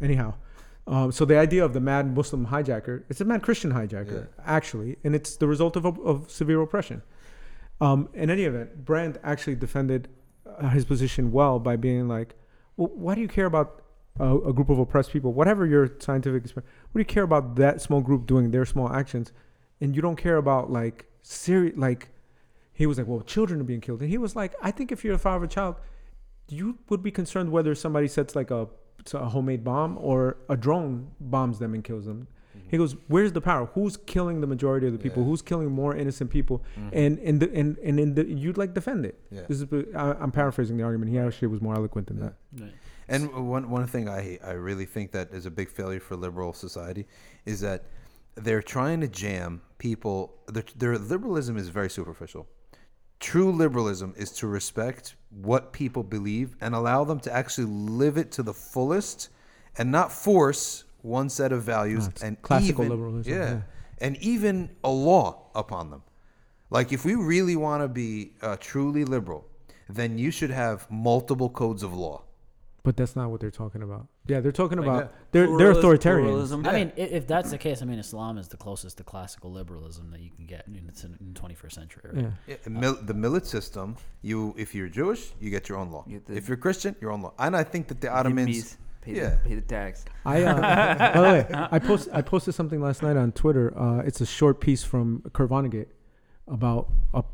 Anyhow, 0.00 0.34
um, 0.86 1.12
so 1.12 1.24
the 1.24 1.38
idea 1.38 1.64
of 1.64 1.72
the 1.72 1.80
mad 1.80 2.14
Muslim 2.16 2.46
hijacker, 2.46 3.04
it's 3.08 3.20
a 3.20 3.24
mad 3.24 3.42
Christian 3.42 3.72
hijacker, 3.72 4.28
actually, 4.44 4.96
and 5.04 5.14
it's 5.14 5.36
the 5.36 5.46
result 5.46 5.76
of, 5.76 5.86
of 5.86 6.30
severe 6.30 6.60
oppression. 6.60 7.02
Um, 7.80 8.08
in 8.14 8.30
any 8.30 8.44
event, 8.44 8.84
Brand 8.84 9.18
actually 9.22 9.56
defended 9.56 10.08
uh, 10.46 10.68
his 10.70 10.84
position 10.84 11.32
well 11.32 11.58
by 11.58 11.76
being 11.76 12.08
like, 12.08 12.34
well, 12.76 12.90
why 12.94 13.14
do 13.14 13.20
you 13.20 13.28
care 13.28 13.46
about 13.46 13.82
a, 14.18 14.36
a 14.38 14.52
group 14.52 14.70
of 14.70 14.78
oppressed 14.78 15.12
people? 15.12 15.32
Whatever 15.32 15.66
your 15.66 15.88
scientific 15.98 16.44
experience, 16.44 16.70
what 16.90 16.98
do 16.98 17.00
you 17.00 17.04
care 17.04 17.22
about 17.22 17.56
that 17.56 17.80
small 17.80 18.00
group 18.00 18.26
doing 18.26 18.50
their 18.50 18.64
small 18.64 18.92
actions? 18.92 19.32
And 19.80 19.94
you 19.94 20.02
don't 20.02 20.16
care 20.16 20.36
about 20.36 20.70
like 20.70 21.06
serious, 21.22 21.76
like, 21.76 22.08
he 22.72 22.86
was 22.86 22.98
like, 22.98 23.06
well, 23.06 23.20
children 23.20 23.60
are 23.60 23.64
being 23.64 23.80
killed. 23.80 24.00
And 24.00 24.10
he 24.10 24.18
was 24.18 24.34
like, 24.34 24.54
I 24.62 24.70
think 24.70 24.90
if 24.90 25.04
you're 25.04 25.14
a 25.14 25.18
father 25.18 25.38
of 25.38 25.42
a 25.44 25.48
child, 25.48 25.76
you 26.48 26.78
would 26.88 27.02
be 27.02 27.10
concerned 27.10 27.50
whether 27.52 27.74
somebody 27.74 28.08
sets 28.08 28.34
like 28.34 28.50
a, 28.50 28.68
a 29.12 29.28
homemade 29.28 29.64
bomb 29.64 29.98
or 29.98 30.36
a 30.48 30.56
drone 30.56 31.08
bombs 31.20 31.58
them 31.58 31.74
and 31.74 31.82
kills 31.82 32.04
them. 32.06 32.26
Mm-hmm. 32.56 32.68
He 32.70 32.76
goes, 32.78 32.96
"Where's 33.08 33.32
the 33.32 33.40
power? 33.40 33.66
Who's 33.74 33.96
killing 33.96 34.40
the 34.40 34.46
majority 34.46 34.86
of 34.86 34.92
the 34.92 34.98
people? 34.98 35.22
Yeah. 35.22 35.28
Who's 35.28 35.42
killing 35.42 35.70
more 35.70 35.96
innocent 35.96 36.30
people? 36.30 36.62
Mm-hmm. 36.78 36.96
And 36.96 37.18
and 37.18 37.40
the, 37.40 37.54
and 37.54 37.78
and 37.78 38.00
in 38.00 38.14
the 38.14 38.26
you'd 38.26 38.58
like 38.58 38.74
defend 38.74 39.06
it. 39.06 39.18
Yeah. 39.30 39.42
This 39.48 39.60
is 39.60 39.66
I, 39.94 40.12
I'm 40.20 40.30
paraphrasing 40.30 40.76
the 40.76 40.84
argument. 40.84 41.10
He 41.10 41.18
actually 41.18 41.48
was 41.48 41.60
more 41.60 41.74
eloquent 41.74 42.06
than 42.08 42.20
that. 42.20 42.34
Right. 42.58 42.72
And 43.08 43.48
one 43.48 43.70
one 43.70 43.86
thing 43.86 44.08
I 44.08 44.38
I 44.44 44.52
really 44.52 44.86
think 44.86 45.12
that 45.12 45.32
is 45.32 45.46
a 45.46 45.50
big 45.50 45.68
failure 45.70 46.00
for 46.00 46.16
liberal 46.16 46.52
society 46.52 47.06
is 47.44 47.60
that 47.60 47.84
they're 48.34 48.62
trying 48.62 49.00
to 49.00 49.08
jam 49.08 49.62
people. 49.78 50.34
Their, 50.46 50.64
their 50.76 50.98
liberalism 50.98 51.56
is 51.56 51.68
very 51.68 51.90
superficial. 51.90 52.46
True 53.20 53.52
liberalism 53.52 54.14
is 54.16 54.30
to 54.32 54.46
respect 54.46 55.16
what 55.40 55.72
people 55.72 56.02
believe 56.02 56.56
and 56.60 56.74
allow 56.74 57.04
them 57.04 57.20
to 57.20 57.32
actually 57.32 57.66
live 57.66 58.16
it 58.16 58.32
to 58.32 58.42
the 58.42 58.52
fullest, 58.52 59.30
and 59.78 59.90
not 59.90 60.12
force 60.12 60.84
one 61.00 61.28
set 61.28 61.52
of 61.52 61.62
values 61.62 62.08
and 62.22 62.40
classical 62.42 62.84
even, 62.84 62.90
liberalism, 62.96 63.32
Yeah, 63.32 63.50
yeah. 63.50 63.60
and 63.98 64.16
even 64.18 64.70
a 64.84 64.90
law 64.90 65.46
upon 65.54 65.90
them. 65.90 66.02
Like 66.70 66.92
if 66.92 67.04
we 67.04 67.14
really 67.14 67.56
want 67.56 67.82
to 67.82 67.88
be 67.88 68.32
uh, 68.42 68.56
truly 68.60 69.04
liberal, 69.04 69.46
then 69.88 70.18
you 70.18 70.30
should 70.30 70.50
have 70.50 70.90
multiple 70.90 71.50
codes 71.50 71.82
of 71.82 71.92
law 71.92 72.22
but 72.82 72.96
that's 72.96 73.14
not 73.16 73.30
what 73.30 73.40
they're 73.40 73.50
talking 73.50 73.82
about. 73.82 74.06
Yeah, 74.26 74.38
they're 74.40 74.52
talking 74.52 74.78
Like 74.78 74.86
about 74.86 74.98
that. 75.10 75.32
they're 75.32 75.46
they're 75.58 75.74
Pluralist- 75.74 75.82
authoritarians. 76.04 76.22
pluralism. 76.26 76.66
I 76.66 76.70
Yeah. 76.70 76.84
mean, 76.84 76.92
if 76.96 77.26
that's 77.26 77.50
the 77.50 77.58
case, 77.58 77.82
I 77.82 77.86
mean, 77.86 77.98
Islam 77.98 78.38
is 78.38 78.46
the 78.48 78.56
closest 78.56 78.98
to 78.98 79.04
classical 79.04 79.50
liberalism 79.52 80.10
that 80.12 80.20
you 80.20 80.30
can 80.30 80.46
get 80.46 80.66
in 80.68 80.86
the 80.86 81.40
21st 81.40 81.72
century. 81.74 82.02
Right? 82.12 82.22
Yeah. 82.24 82.30
Yeah, 82.46 82.56
and 82.64 82.74
mil- 82.80 83.02
the 83.02 83.14
millet 83.14 83.46
system, 83.46 83.96
you 84.22 84.54
if 84.56 84.74
you're 84.76 84.88
Jewish, 84.88 85.32
you 85.40 85.50
get 85.50 85.68
your 85.68 85.78
own 85.78 85.90
law. 85.90 86.04
You 86.06 86.18
get 86.18 86.26
the- 86.26 86.36
if 86.36 86.46
you're 86.48 86.56
Christian, 86.56 86.94
your 87.00 87.10
own 87.10 87.22
law. 87.22 87.32
And 87.38 87.56
I 87.56 87.64
think 87.64 87.88
that 87.88 88.00
the 88.00 88.08
Ottomans, 88.12 88.48
Vietnamese 88.48 88.76
pay, 89.00 89.12
yeah. 89.16 89.30
the, 89.30 89.36
pay 89.48 89.54
the 89.56 89.60
tax. 89.62 90.04
I 90.24 90.42
uh, 90.44 90.60
by 91.14 91.20
the 91.20 91.22
way, 91.22 91.46
I 91.72 91.78
post 91.80 92.08
I 92.12 92.22
posted 92.22 92.54
something 92.54 92.80
last 92.80 93.02
night 93.02 93.16
on 93.16 93.32
Twitter. 93.32 93.76
Uh, 93.76 94.02
it's 94.06 94.20
a 94.20 94.26
short 94.26 94.60
piece 94.60 94.84
from 94.84 95.22
Kurt 95.32 95.50
Vonnegut 95.50 95.86
about 96.46 96.88
a 97.12 97.24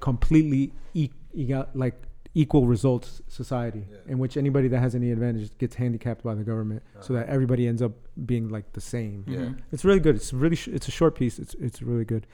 completely 0.00 0.74
e- 0.92 1.08
ega- 1.32 1.68
like 1.74 1.94
equal 2.36 2.66
results 2.66 3.22
society 3.28 3.86
Yeah. 3.90 3.98
in 4.08 4.18
which 4.18 4.36
anybody 4.36 4.66
that 4.68 4.80
has 4.80 4.94
any 4.94 5.12
advantage 5.12 5.56
gets 5.58 5.76
handicapped 5.76 6.22
by 6.24 6.34
the 6.34 6.42
government, 6.44 6.82
so 7.00 7.12
that 7.14 7.28
everybody 7.28 7.68
ends 7.68 7.80
up 7.80 7.92
being 8.26 8.48
like 8.48 8.72
the 8.72 8.80
same. 8.80 9.24
Yeah. 9.28 9.38
Mhm. 9.38 9.58
It's 9.72 9.84
really 9.84 10.00
good. 10.00 10.16
It's 10.16 10.32
really 10.32 10.56
sh- 10.56 10.68
it's 10.68 10.88
a 10.88 10.90
short 10.90 11.14
piece. 11.14 11.38
It's 11.38 11.54
it's 11.54 11.80
really 11.82 12.04
good. 12.04 12.26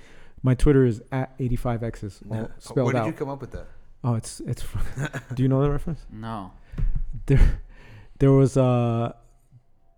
My 0.42 0.54
Twitter 0.54 0.84
is 0.86 1.02
at 1.12 1.36
85x's 1.38 2.22
all 2.30 2.36
Yeah. 2.36 2.46
spelled 2.58 2.86
where 2.86 2.94
did 2.94 3.00
out. 3.00 3.06
you 3.08 3.12
come 3.12 3.28
up 3.28 3.40
with 3.42 3.50
that? 3.52 3.66
oh, 4.02 4.14
it's 4.14 4.40
it's. 4.40 4.64
do 5.34 5.42
you 5.42 5.48
know 5.50 5.60
the 5.62 5.70
reference? 5.70 6.06
No. 6.10 6.52
There, 7.26 7.60
there 8.18 8.32
was 8.32 8.56
uh, 8.56 9.12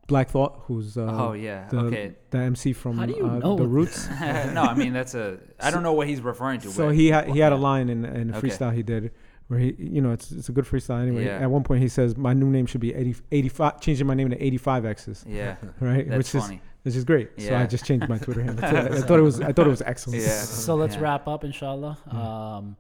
Black 0.09 0.31
Thought, 0.31 0.63
who's 0.67 0.97
uh, 0.97 1.03
oh 1.09 1.33
yeah. 1.35 1.69
the, 1.69 1.79
okay. 1.79 2.15
the 2.31 2.39
MC 2.39 2.73
from 2.73 2.99
How 2.99 3.07
do 3.07 3.15
you 3.15 3.25
uh, 3.27 3.39
know 3.39 3.55
the 3.57 3.63
this? 3.63 3.71
Roots. 3.73 4.09
no, 4.53 4.63
I 4.63 4.75
mean 4.75 4.93
that's 4.93 5.15
a. 5.15 5.39
I 5.61 5.71
don't 5.71 5.85
know 5.85 5.93
what 5.93 6.09
he's 6.09 6.21
referring 6.21 6.61
to. 6.63 6.69
So 6.71 6.89
he 6.89 7.07
had 7.09 7.29
he 7.29 7.39
had 7.39 7.53
a 7.53 7.57
line 7.57 7.89
in 7.89 8.05
in 8.05 8.31
a 8.35 8.37
Okay. 8.39 8.49
freestyle 8.49 8.75
he 8.75 8.83
did 8.83 9.13
where 9.53 9.61
he 9.61 9.75
you 9.79 10.01
know 10.01 10.13
it's 10.13 10.33
it's 10.33 10.49
a 10.49 10.53
good 10.53 10.65
freestyle 10.65 11.03
anyway. 11.03 11.27
Yeah. 11.27 11.39
At 11.45 11.51
one 11.51 11.63
point 11.63 11.83
he 11.83 11.89
says 11.89 12.17
my 12.17 12.33
new 12.33 12.47
name 12.51 12.65
should 12.65 12.81
be 12.81 12.95
80, 12.95 13.17
85 13.31 13.81
changing 13.81 14.07
my 14.07 14.15
name 14.15 14.31
to 14.31 14.43
85 14.43 14.87
X's, 14.87 15.25
Yeah, 15.29 15.57
right? 15.81 16.09
that's 16.09 16.19
which 16.19 16.35
is 16.35 16.43
funny. 16.49 16.61
which 16.85 16.97
is 16.97 17.05
great. 17.05 17.29
So 17.39 17.55
I 17.55 17.67
just 17.67 17.85
changed 17.85 18.09
my 18.09 18.17
Twitter 18.19 18.43
handle. 18.43 18.67
to 18.69 18.75
that. 18.75 18.93
I 18.93 19.01
thought 19.03 19.19
it 19.19 19.23
was 19.31 19.41
I 19.43 19.53
thought 19.53 19.67
it 19.67 19.71
was 19.79 19.83
excellent. 19.83 20.23
Yeah. 20.23 20.41
So 20.41 20.75
let's 20.75 20.95
Yeah. 20.97 21.03
wrap 21.03 21.29
up, 21.29 21.45
inshallah. 21.45 21.99
Um, 22.11 22.77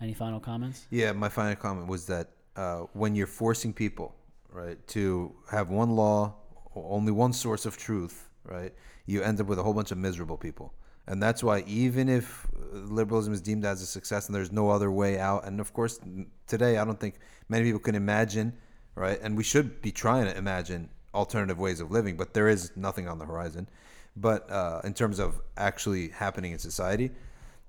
any 0.00 0.14
final 0.14 0.40
comments? 0.40 0.86
Yeah, 0.90 1.12
my 1.12 1.28
final 1.28 1.56
comment 1.56 1.86
was 1.88 2.06
that 2.06 2.30
uh, 2.56 2.80
when 2.94 3.14
you're 3.14 3.26
forcing 3.42 3.72
people, 3.74 4.14
right, 4.50 4.78
to 4.88 5.34
have 5.50 5.68
one 5.68 5.90
law, 5.90 6.34
only 6.74 7.12
one 7.12 7.32
source 7.32 7.66
of 7.66 7.76
truth, 7.76 8.28
right, 8.44 8.72
you 9.06 9.22
end 9.22 9.40
up 9.40 9.46
with 9.46 9.58
a 9.58 9.62
whole 9.62 9.74
bunch 9.74 9.90
of 9.92 9.98
miserable 9.98 10.36
people. 10.38 10.72
And 11.06 11.22
that's 11.22 11.42
why 11.42 11.64
even 11.66 12.08
if 12.08 12.46
uh, 12.56 12.78
liberalism 12.78 13.32
is 13.32 13.40
deemed 13.40 13.64
as 13.64 13.82
a 13.82 13.86
success 13.86 14.26
and 14.26 14.34
there's 14.34 14.52
no 14.52 14.70
other 14.70 14.90
way 14.90 15.18
out, 15.18 15.46
and 15.46 15.60
of 15.60 15.72
course 15.72 16.00
today 16.46 16.78
I 16.78 16.84
don't 16.84 16.98
think 16.98 17.16
many 17.48 17.64
people 17.64 17.80
can 17.80 17.94
imagine, 17.94 18.54
right, 18.94 19.18
and 19.22 19.36
we 19.36 19.44
should 19.44 19.82
be 19.82 19.92
trying 19.92 20.24
to 20.24 20.36
imagine 20.36 20.88
alternative 21.14 21.58
ways 21.58 21.80
of 21.80 21.90
living, 21.90 22.16
but 22.16 22.34
there 22.34 22.48
is 22.48 22.72
nothing 22.76 23.06
on 23.06 23.18
the 23.18 23.26
horizon. 23.26 23.68
But 24.16 24.50
uh, 24.50 24.80
in 24.84 24.94
terms 24.94 25.18
of 25.18 25.40
actually 25.56 26.08
happening 26.08 26.52
in 26.52 26.58
society, 26.58 27.10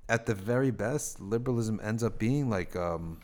at 0.08 0.26
the 0.26 0.36
very 0.36 0.72
best, 0.72 1.20
liberalism 1.20 1.80
ends 1.84 2.04
up 2.04 2.20
being 2.20 2.50
like 2.50 2.76
um, 2.76 3.20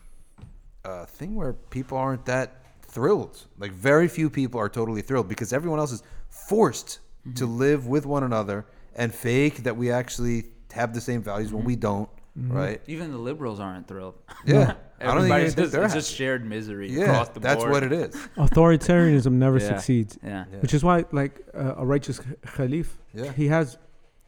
a 0.83 1.05
thing 1.05 1.35
where 1.35 1.53
people 1.53 1.97
aren't 1.97 2.25
that 2.25 2.63
thrilled. 2.81 3.45
Like 3.57 3.71
very 3.71 4.07
few 4.07 4.29
people 4.29 4.59
are 4.59 4.69
totally 4.69 5.01
thrilled 5.01 5.27
because 5.27 5.53
everyone 5.53 5.79
else 5.79 5.91
is 5.91 6.03
forced 6.29 6.99
to 7.35 7.45
live 7.45 7.87
with 7.87 8.05
one 8.05 8.23
another 8.23 8.65
and 8.95 9.13
fake 9.13 9.63
that 9.63 9.75
we 9.77 9.91
actually 9.91 10.45
have 10.73 10.93
the 10.93 11.01
same 11.01 11.21
values 11.21 11.51
when 11.53 11.63
we 11.65 11.75
don't, 11.75 12.09
right? 12.35 12.81
Even 12.87 13.11
the 13.11 13.17
liberals 13.17 13.59
aren't 13.59 13.87
thrilled. 13.87 14.15
Yeah, 14.45 14.73
I 14.99 15.05
don't 15.05 15.21
think, 15.21 15.31
Everybody's 15.33 15.55
just, 15.55 15.73
it's 15.73 15.93
just 15.93 16.13
shared 16.15 16.45
misery 16.45 16.89
yeah, 16.91 17.03
across 17.03 17.29
the 17.29 17.39
that's 17.39 17.59
board. 17.63 17.71
what 17.71 17.83
it 17.83 17.91
is. 17.91 18.15
Authoritarianism 18.37 19.31
never 19.33 19.59
Yeah. 19.59 19.67
succeeds, 19.67 20.17
Yeah. 20.23 20.45
Yeah. 20.51 20.59
which 20.59 20.73
is 20.73 20.83
why 20.83 21.05
like 21.11 21.41
uh, 21.53 21.75
a 21.77 21.85
righteous 21.85 22.19
khalif, 22.45 22.87
Yeah. 23.13 23.31
he 23.33 23.47
has 23.47 23.77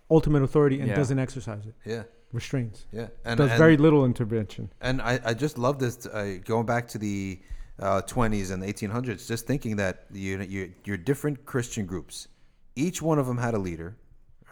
ultimate 0.09 0.43
authority 0.43 0.79
and 0.79 0.89
Yeah. 0.89 0.95
doesn't 0.95 1.19
exercise 1.19 1.65
it, 1.65 1.75
Yeah, 1.85 2.03
restrains, 2.31 2.85
yeah, 2.91 3.07
and 3.25 3.37
does 3.37 3.49
and- 3.51 3.57
very 3.57 3.77
little 3.77 4.05
intervention. 4.05 4.69
And 4.81 5.01
I, 5.01 5.19
I 5.23 5.33
just 5.33 5.57
love 5.57 5.79
this 5.79 6.05
uh, 6.05 6.37
going 6.45 6.65
back 6.65 6.87
to 6.89 6.97
the 6.97 7.39
uh, 7.79 8.01
20s 8.03 8.51
and 8.51 8.61
the 8.61 8.67
1800s, 8.71 9.27
just 9.27 9.47
thinking 9.47 9.77
that 9.77 10.05
you, 10.11 10.39
you, 10.41 10.73
you're 10.85 10.97
different 10.97 11.45
Christian 11.45 11.85
groups. 11.85 12.27
Each 12.75 13.01
one 13.01 13.17
of 13.19 13.25
them 13.27 13.37
had 13.37 13.53
a 13.53 13.59
leader, 13.59 13.95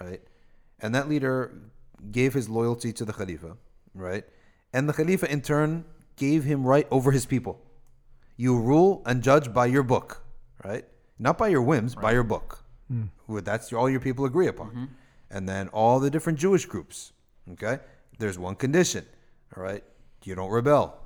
right? 0.02 0.22
And 0.80 0.96
that 0.96 1.10
leader 1.10 1.52
gave 2.12 2.34
his 2.34 2.50
loyalty 2.50 2.92
to 2.94 3.06
the 3.06 3.14
Khalifa, 3.14 3.58
right? 3.94 4.24
And 4.74 4.90
the 4.90 4.94
Khalifa, 4.94 5.32
in 5.32 5.42
turn, 5.42 5.86
gave 6.16 6.44
him 6.44 6.64
right 6.66 6.88
over 6.92 7.12
his 7.12 7.26
people. 7.26 7.62
You 8.38 8.60
rule 8.60 9.02
and 9.06 9.22
judge 9.22 9.54
by 9.54 9.68
your 9.68 9.84
book, 9.84 10.24
right? 10.64 10.86
Not 11.20 11.38
by 11.38 11.50
your 11.50 11.62
whims, 11.62 11.94
by 11.94 12.12
your 12.14 12.24
book. 12.24 12.64
Hmm. 12.88 13.06
Well, 13.28 13.42
That's 13.42 13.72
all 13.74 13.90
your 13.90 14.00
people 14.00 14.26
agree 14.26 14.48
upon. 14.48 14.70
Mm-hmm. 14.70 14.86
And 15.30 15.48
then 15.48 15.68
all 15.70 16.00
the 16.00 16.10
different 16.10 16.40
Jewish 16.40 16.66
groups, 16.66 17.14
okay? 17.54 17.80
There's 18.18 18.38
one 18.38 18.56
condition, 18.56 19.06
all 19.56 19.64
right? 19.64 19.84
You 20.24 20.36
don't 20.36 20.50
rebel. 20.50 20.98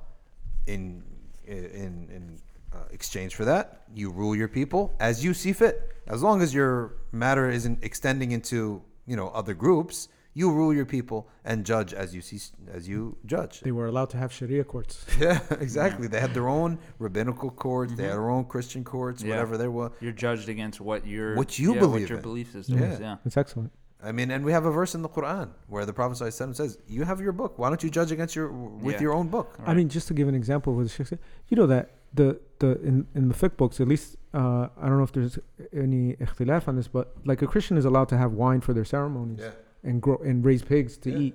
In 0.66 1.02
in 1.46 2.08
in 2.16 2.40
uh, 2.76 2.84
exchange 2.98 3.34
for 3.34 3.44
that, 3.44 3.64
you 3.94 4.10
rule 4.10 4.34
your 4.36 4.48
people 4.48 4.94
as 5.00 5.24
you 5.24 5.32
see 5.34 5.52
fit. 5.52 5.76
As 6.06 6.22
long 6.22 6.42
as 6.42 6.50
your 6.54 6.94
matter 7.12 7.48
isn't 7.58 7.78
extending 7.82 8.30
into 8.32 8.82
you 9.06 9.16
know 9.16 9.28
other 9.40 9.54
groups, 9.54 10.08
you 10.34 10.46
rule 10.52 10.72
your 10.80 10.84
people 10.96 11.28
and 11.44 11.64
judge 11.72 11.92
as 12.02 12.14
you 12.14 12.20
see 12.28 12.38
as 12.78 12.82
you 12.88 13.16
judge. 13.34 13.60
They 13.60 13.72
were 13.72 13.86
allowed 13.92 14.10
to 14.10 14.18
have 14.22 14.30
Sharia 14.32 14.64
courts. 14.64 14.94
Yeah, 15.20 15.40
exactly. 15.66 16.06
They 16.08 16.20
had 16.20 16.34
their 16.34 16.48
own 16.48 16.78
rabbinical 16.98 17.50
courts. 17.50 17.92
They 17.94 18.04
had 18.04 18.12
their 18.12 18.30
own 18.36 18.44
Christian 18.44 18.84
courts. 18.84 19.22
Yeah. 19.22 19.30
Whatever 19.30 19.56
there 19.62 19.70
was. 19.70 19.90
You're 20.00 20.12
judged 20.26 20.48
against 20.48 20.80
what 20.80 21.06
your 21.06 21.34
What 21.36 21.58
you 21.58 21.74
yeah, 21.74 21.80
believe 21.80 22.02
what 22.02 22.10
your 22.10 22.18
in. 22.18 22.22
belief 22.30 22.52
system 22.52 22.78
Yeah. 22.78 22.92
is. 22.92 23.00
Yeah. 23.00 23.16
It's 23.24 23.36
excellent. 23.44 23.72
I 24.08 24.12
mean, 24.12 24.30
and 24.30 24.44
we 24.44 24.52
have 24.52 24.66
a 24.66 24.70
verse 24.70 24.94
in 24.94 25.00
the 25.02 25.08
Quran 25.08 25.48
where 25.68 25.86
the 25.86 25.92
Prophet 25.92 26.18
ﷺ 26.18 26.54
says, 26.54 26.78
"You 26.86 27.04
have 27.04 27.18
your 27.18 27.32
book. 27.32 27.58
Why 27.58 27.68
don't 27.70 27.82
you 27.82 27.90
judge 27.90 28.12
against 28.12 28.36
your 28.36 28.48
with 28.52 28.96
Yeah. 28.96 29.00
your 29.06 29.14
own 29.14 29.28
book?" 29.28 29.48
I 29.66 29.72
mean, 29.72 29.88
just 29.88 30.06
to 30.08 30.14
give 30.14 30.28
an 30.28 30.34
example 30.34 30.74
with 30.74 30.86
the 30.88 31.04
Sheikh 31.04 31.18
you 31.48 31.56
know 31.56 31.66
that 31.66 31.84
the 32.16 32.40
the 32.58 32.70
in, 32.82 33.06
in 33.14 33.28
the 33.28 33.34
fiqh 33.34 33.56
books, 33.56 33.80
at 33.80 33.88
least 33.88 34.16
uh, 34.34 34.68
I 34.82 34.84
don't 34.88 34.98
know 34.98 35.04
if 35.04 35.12
there's 35.12 35.38
any 35.72 36.14
ikhtilaf 36.24 36.68
on 36.68 36.76
this, 36.76 36.88
but 36.88 37.14
like 37.24 37.40
a 37.42 37.46
Christian 37.46 37.76
is 37.76 37.84
allowed 37.84 38.08
to 38.10 38.18
have 38.18 38.32
wine 38.32 38.60
for 38.60 38.72
their 38.74 38.84
ceremonies 38.84 39.40
and 39.82 40.00
grow 40.02 40.16
and 40.18 40.44
raise 40.44 40.62
pigs 40.62 40.96
to 40.98 41.10
Yeah. 41.10 41.18
eat. 41.18 41.34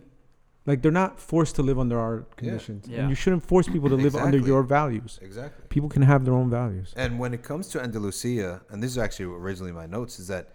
Like 0.68 0.82
they're 0.84 0.92
not 1.04 1.20
forced 1.20 1.56
to 1.56 1.64
live 1.64 1.80
under 1.80 1.98
our 2.00 2.18
conditions, 2.42 2.88
Yeah. 2.88 3.00
and 3.00 3.10
you 3.10 3.16
shouldn't 3.16 3.44
force 3.44 3.68
people 3.68 3.90
to 3.90 3.96
live 3.96 4.16
under 4.16 4.38
your 4.52 4.62
values. 4.64 5.18
exactly. 5.22 5.66
People 5.70 5.90
can 5.90 6.04
have 6.04 6.24
their 6.26 6.36
own 6.42 6.50
values. 6.52 6.94
And 6.96 7.18
when 7.18 7.34
it 7.34 7.42
comes 7.42 7.68
to 7.70 7.82
Andalusia, 7.82 8.62
and 8.70 8.78
this 8.84 8.92
is 8.92 8.98
actually 9.06 9.26
originally 9.44 9.72
my 9.72 9.88
notes, 9.88 10.20
is 10.20 10.28
that 10.28 10.46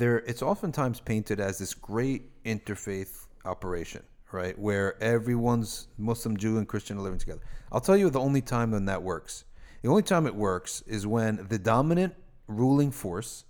there 0.00 0.18
it's 0.30 0.42
oftentimes 0.42 1.00
painted 1.00 1.40
as 1.40 1.58
this 1.58 1.74
great 1.74 2.22
interfaith 2.44 3.26
operation, 3.44 4.02
right? 4.30 4.56
Where 4.56 4.88
everyone's 5.02 5.88
Muslim, 5.98 6.36
Jew, 6.36 6.58
and 6.58 6.66
Christian 6.68 6.96
are 6.98 7.02
living 7.02 7.18
together. 7.18 7.40
I'll 7.72 7.80
tell 7.88 7.96
you 7.96 8.08
the 8.10 8.20
only 8.20 8.42
time 8.56 8.70
when 8.70 8.84
that 8.86 9.02
works. 9.02 9.44
The 9.82 9.88
only 9.88 10.02
time 10.02 10.26
it 10.26 10.34
works 10.34 10.82
is 10.86 11.06
when 11.06 11.46
the 11.48 11.58
dominant 11.58 12.14
ruling 12.46 12.90
force, 12.90 13.44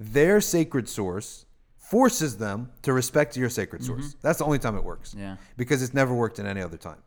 their 0.00 0.40
sacred 0.40 0.88
source, 0.88 1.46
forces 1.76 2.38
them 2.38 2.70
to 2.82 2.92
respect 2.92 3.36
your 3.36 3.48
sacred 3.48 3.84
source. 3.84 4.08
Mm-hmm. 4.08 4.18
That's 4.20 4.38
the 4.38 4.44
only 4.44 4.58
time 4.58 4.76
it 4.76 4.82
works 4.84 5.14
Yeah. 5.16 5.36
because 5.56 5.82
it's 5.82 5.94
never 5.94 6.12
worked 6.14 6.38
in 6.40 6.46
any 6.46 6.60
other 6.60 6.76
time, 6.76 7.02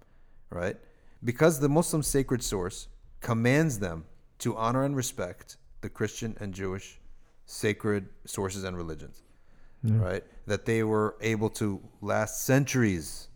right? 0.49 0.77
Because 1.23 1.59
the 1.59 1.67
Muslim 1.67 2.01
sacred 2.01 2.41
source 2.41 2.87
commands 3.19 3.79
them 3.79 4.05
to 4.39 4.55
honor 4.55 4.85
and 4.85 4.95
respect 4.95 5.57
the 5.81 5.89
Christian 5.89 6.37
and 6.39 6.53
Jewish 6.53 6.99
sacred 7.45 8.07
sources 8.25 8.63
and 8.63 8.77
religions, 8.77 9.23
right? 9.83 10.23
That 10.45 10.65
they 10.65 10.83
were 10.83 11.15
able 11.19 11.49
to 11.51 11.81
last 11.99 12.45
centuries. 12.45 13.27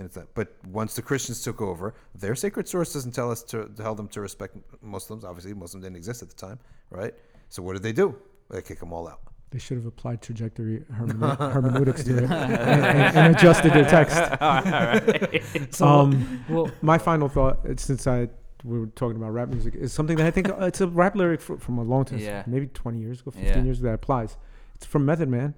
And 0.00 0.06
it's 0.06 0.14
that. 0.14 0.32
But 0.32 0.54
once 0.66 0.94
the 0.96 1.02
Christians 1.02 1.42
took 1.42 1.60
over, 1.60 1.92
their 2.14 2.34
sacred 2.34 2.66
source 2.66 2.94
doesn't 2.94 3.12
tell 3.12 3.30
us 3.30 3.42
to 3.44 3.68
tell 3.76 3.94
them 3.94 4.08
to 4.08 4.22
respect 4.22 4.56
Muslims. 4.80 5.24
Obviously, 5.26 5.52
Muslims 5.52 5.84
didn't 5.84 5.96
exist 5.96 6.22
at 6.22 6.30
the 6.30 6.34
time, 6.34 6.58
right? 6.88 7.12
So 7.50 7.62
what 7.62 7.74
did 7.74 7.82
they 7.82 7.92
do? 7.92 8.16
They 8.48 8.62
kick 8.62 8.80
them 8.80 8.94
all 8.94 9.06
out. 9.06 9.20
They 9.50 9.58
should 9.58 9.76
have 9.76 9.84
applied 9.84 10.22
trajectory 10.22 10.84
hermeneu- 10.90 11.36
hermeneutics 11.52 12.02
to 12.04 12.16
it 12.16 12.22
and, 12.30 12.32
and- 12.32 13.16
and 13.18 13.36
adjusted 13.36 13.72
their 13.74 13.84
text. 13.84 14.16
So, 15.76 15.86
Um, 15.86 16.44
well, 16.48 16.70
my 16.80 16.96
final 16.96 17.28
thought, 17.28 17.66
uh, 17.66 17.74
since 17.76 18.06
I 18.06 18.30
we 18.64 18.78
were 18.78 18.86
talking 18.86 19.16
about 19.18 19.32
rap 19.34 19.48
music, 19.50 19.74
is 19.74 19.92
something 19.92 20.16
that 20.16 20.26
I 20.26 20.30
think 20.30 20.48
uh, 20.48 20.64
it's 20.64 20.80
a 20.80 20.86
rap 20.86 21.14
lyric 21.14 21.42
fr- 21.42 21.56
from 21.56 21.76
a 21.76 21.82
long 21.82 22.06
time, 22.06 22.20
Yeah. 22.20 22.42
maybe 22.46 22.68
20 22.68 22.98
years 22.98 23.20
ago, 23.20 23.32
15 23.32 23.46
Yeah. 23.48 23.62
years 23.64 23.80
ago 23.80 23.88
that 23.88 23.94
applies. 23.96 24.38
It's 24.76 24.86
from 24.86 25.04
Method 25.04 25.28
Man, 25.28 25.54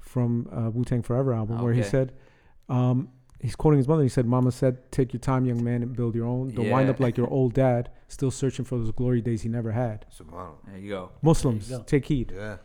from 0.00 0.46
uh, 0.52 0.68
Wu 0.70 0.84
Tang 0.84 1.00
Forever 1.02 1.32
album, 1.32 1.62
where 1.62 1.72
he 1.72 1.82
said, 1.82 2.12
um, 2.68 3.08
he's 3.42 3.54
quoting 3.56 3.78
his 3.78 3.86
mother. 3.88 4.02
He 4.02 4.08
said, 4.08 4.24
"Mama 4.26 4.50
said, 4.52 4.90
take 4.90 5.12
your 5.12 5.20
time, 5.20 5.44
young 5.44 5.62
man, 5.62 5.82
and 5.82 5.94
build 5.94 6.14
your 6.14 6.26
own. 6.26 6.48
Don't 6.54 6.70
wind 6.70 6.88
up 6.88 6.98
like 7.00 7.16
your 7.18 7.28
old 7.28 7.52
dad, 7.52 7.90
still 8.08 8.30
searching 8.30 8.64
for 8.64 8.78
those 8.78 8.90
glory 8.92 9.20
days 9.20 9.42
he 9.42 9.48
never 9.48 9.72
had." 9.72 10.06
Subhanallah. 10.18 10.54
There 10.68 10.78
you 10.78 10.88
go. 10.88 11.10
Muslims, 11.20 11.68
go. 11.68 11.82
take 11.82 12.06
heed. 12.06 12.32
Yeah. 12.34 12.56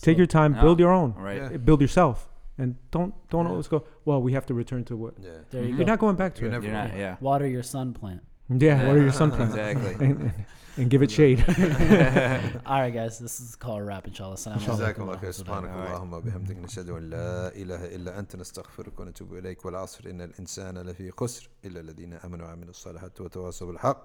Take 0.00 0.16
your 0.18 0.26
time, 0.26 0.54
Yeah. 0.54 0.62
build 0.62 0.80
your 0.80 0.90
own, 0.92 1.14
Right. 1.16 1.36
Yeah. 1.52 1.56
Build 1.58 1.80
yourself, 1.82 2.28
and 2.58 2.76
don't 2.90 3.14
don't 3.28 3.44
Yeah. 3.44 3.50
always 3.52 3.68
go. 3.68 3.84
Well, 4.04 4.20
we 4.22 4.32
have 4.32 4.46
to 4.46 4.54
return 4.54 4.82
to 4.84 4.96
what 4.96 5.14
Yeah. 5.20 5.30
there 5.50 5.62
you 5.62 5.68
Mhm. 5.68 5.70
go. 5.72 5.76
you're 5.78 5.86
not 5.86 5.98
going 5.98 6.16
back 6.16 6.34
to. 6.36 6.40
You're 6.40 6.48
it. 6.50 6.52
never 6.52 6.64
You're 6.66 6.74
not. 6.74 6.96
Yeah. 6.96 7.16
Water 7.20 7.46
your 7.46 7.62
sun 7.62 7.92
plant. 7.92 8.22
Yeah, 8.48 8.86
what 8.86 8.96
are 8.96 9.02
your 9.02 9.10
sunplants? 9.12 9.50
Exactly. 9.56 9.94
and, 10.06 10.20
and, 10.20 10.32
and 10.76 10.90
give 10.90 11.02
it 11.02 11.10
shade. 11.10 11.40
All 12.66 12.80
right, 12.80 12.92
guys, 12.92 13.18
this 13.18 13.40
is 13.40 13.54
called 13.56 13.80
a 13.80 13.84
wrap. 13.84 14.06
Inshallah. 14.06 14.34
Assalamu 14.36 14.58
جزاك 14.58 14.96
alaikum 14.96 15.00
الله 15.00 15.14
wa 15.14 15.20
خير 15.20 15.30
سبحانك. 15.30 15.70
اللهم 15.70 16.12
وبحمدك 16.12 16.56
نشهد 16.58 16.88
أن 16.90 17.10
لا 17.10 17.48
إله 17.56 17.94
إلا 17.94 18.18
أنت 18.18 18.36
نستغفرك 18.36 19.00
ونتوب 19.00 19.34
إليك 19.34 19.64
والعصر 19.64 20.10
إن 20.10 20.20
الإنسان 20.20 20.78
لفي 20.78 21.10
خسر 21.10 21.48
إلا 21.64 21.80
الذين 21.80 22.12
آمنوا 22.12 22.46
وعملوا 22.46 22.70
الصالحات 22.70 23.20
وتواصوا 23.20 23.66
بالحق 23.66 24.02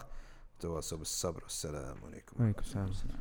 وتواصوا 0.59 0.97
بالصبر 0.97 1.43
والسلام 1.43 1.95
عليكم 2.05 2.53
Alaikum 2.53 2.65
salam. 2.65 3.19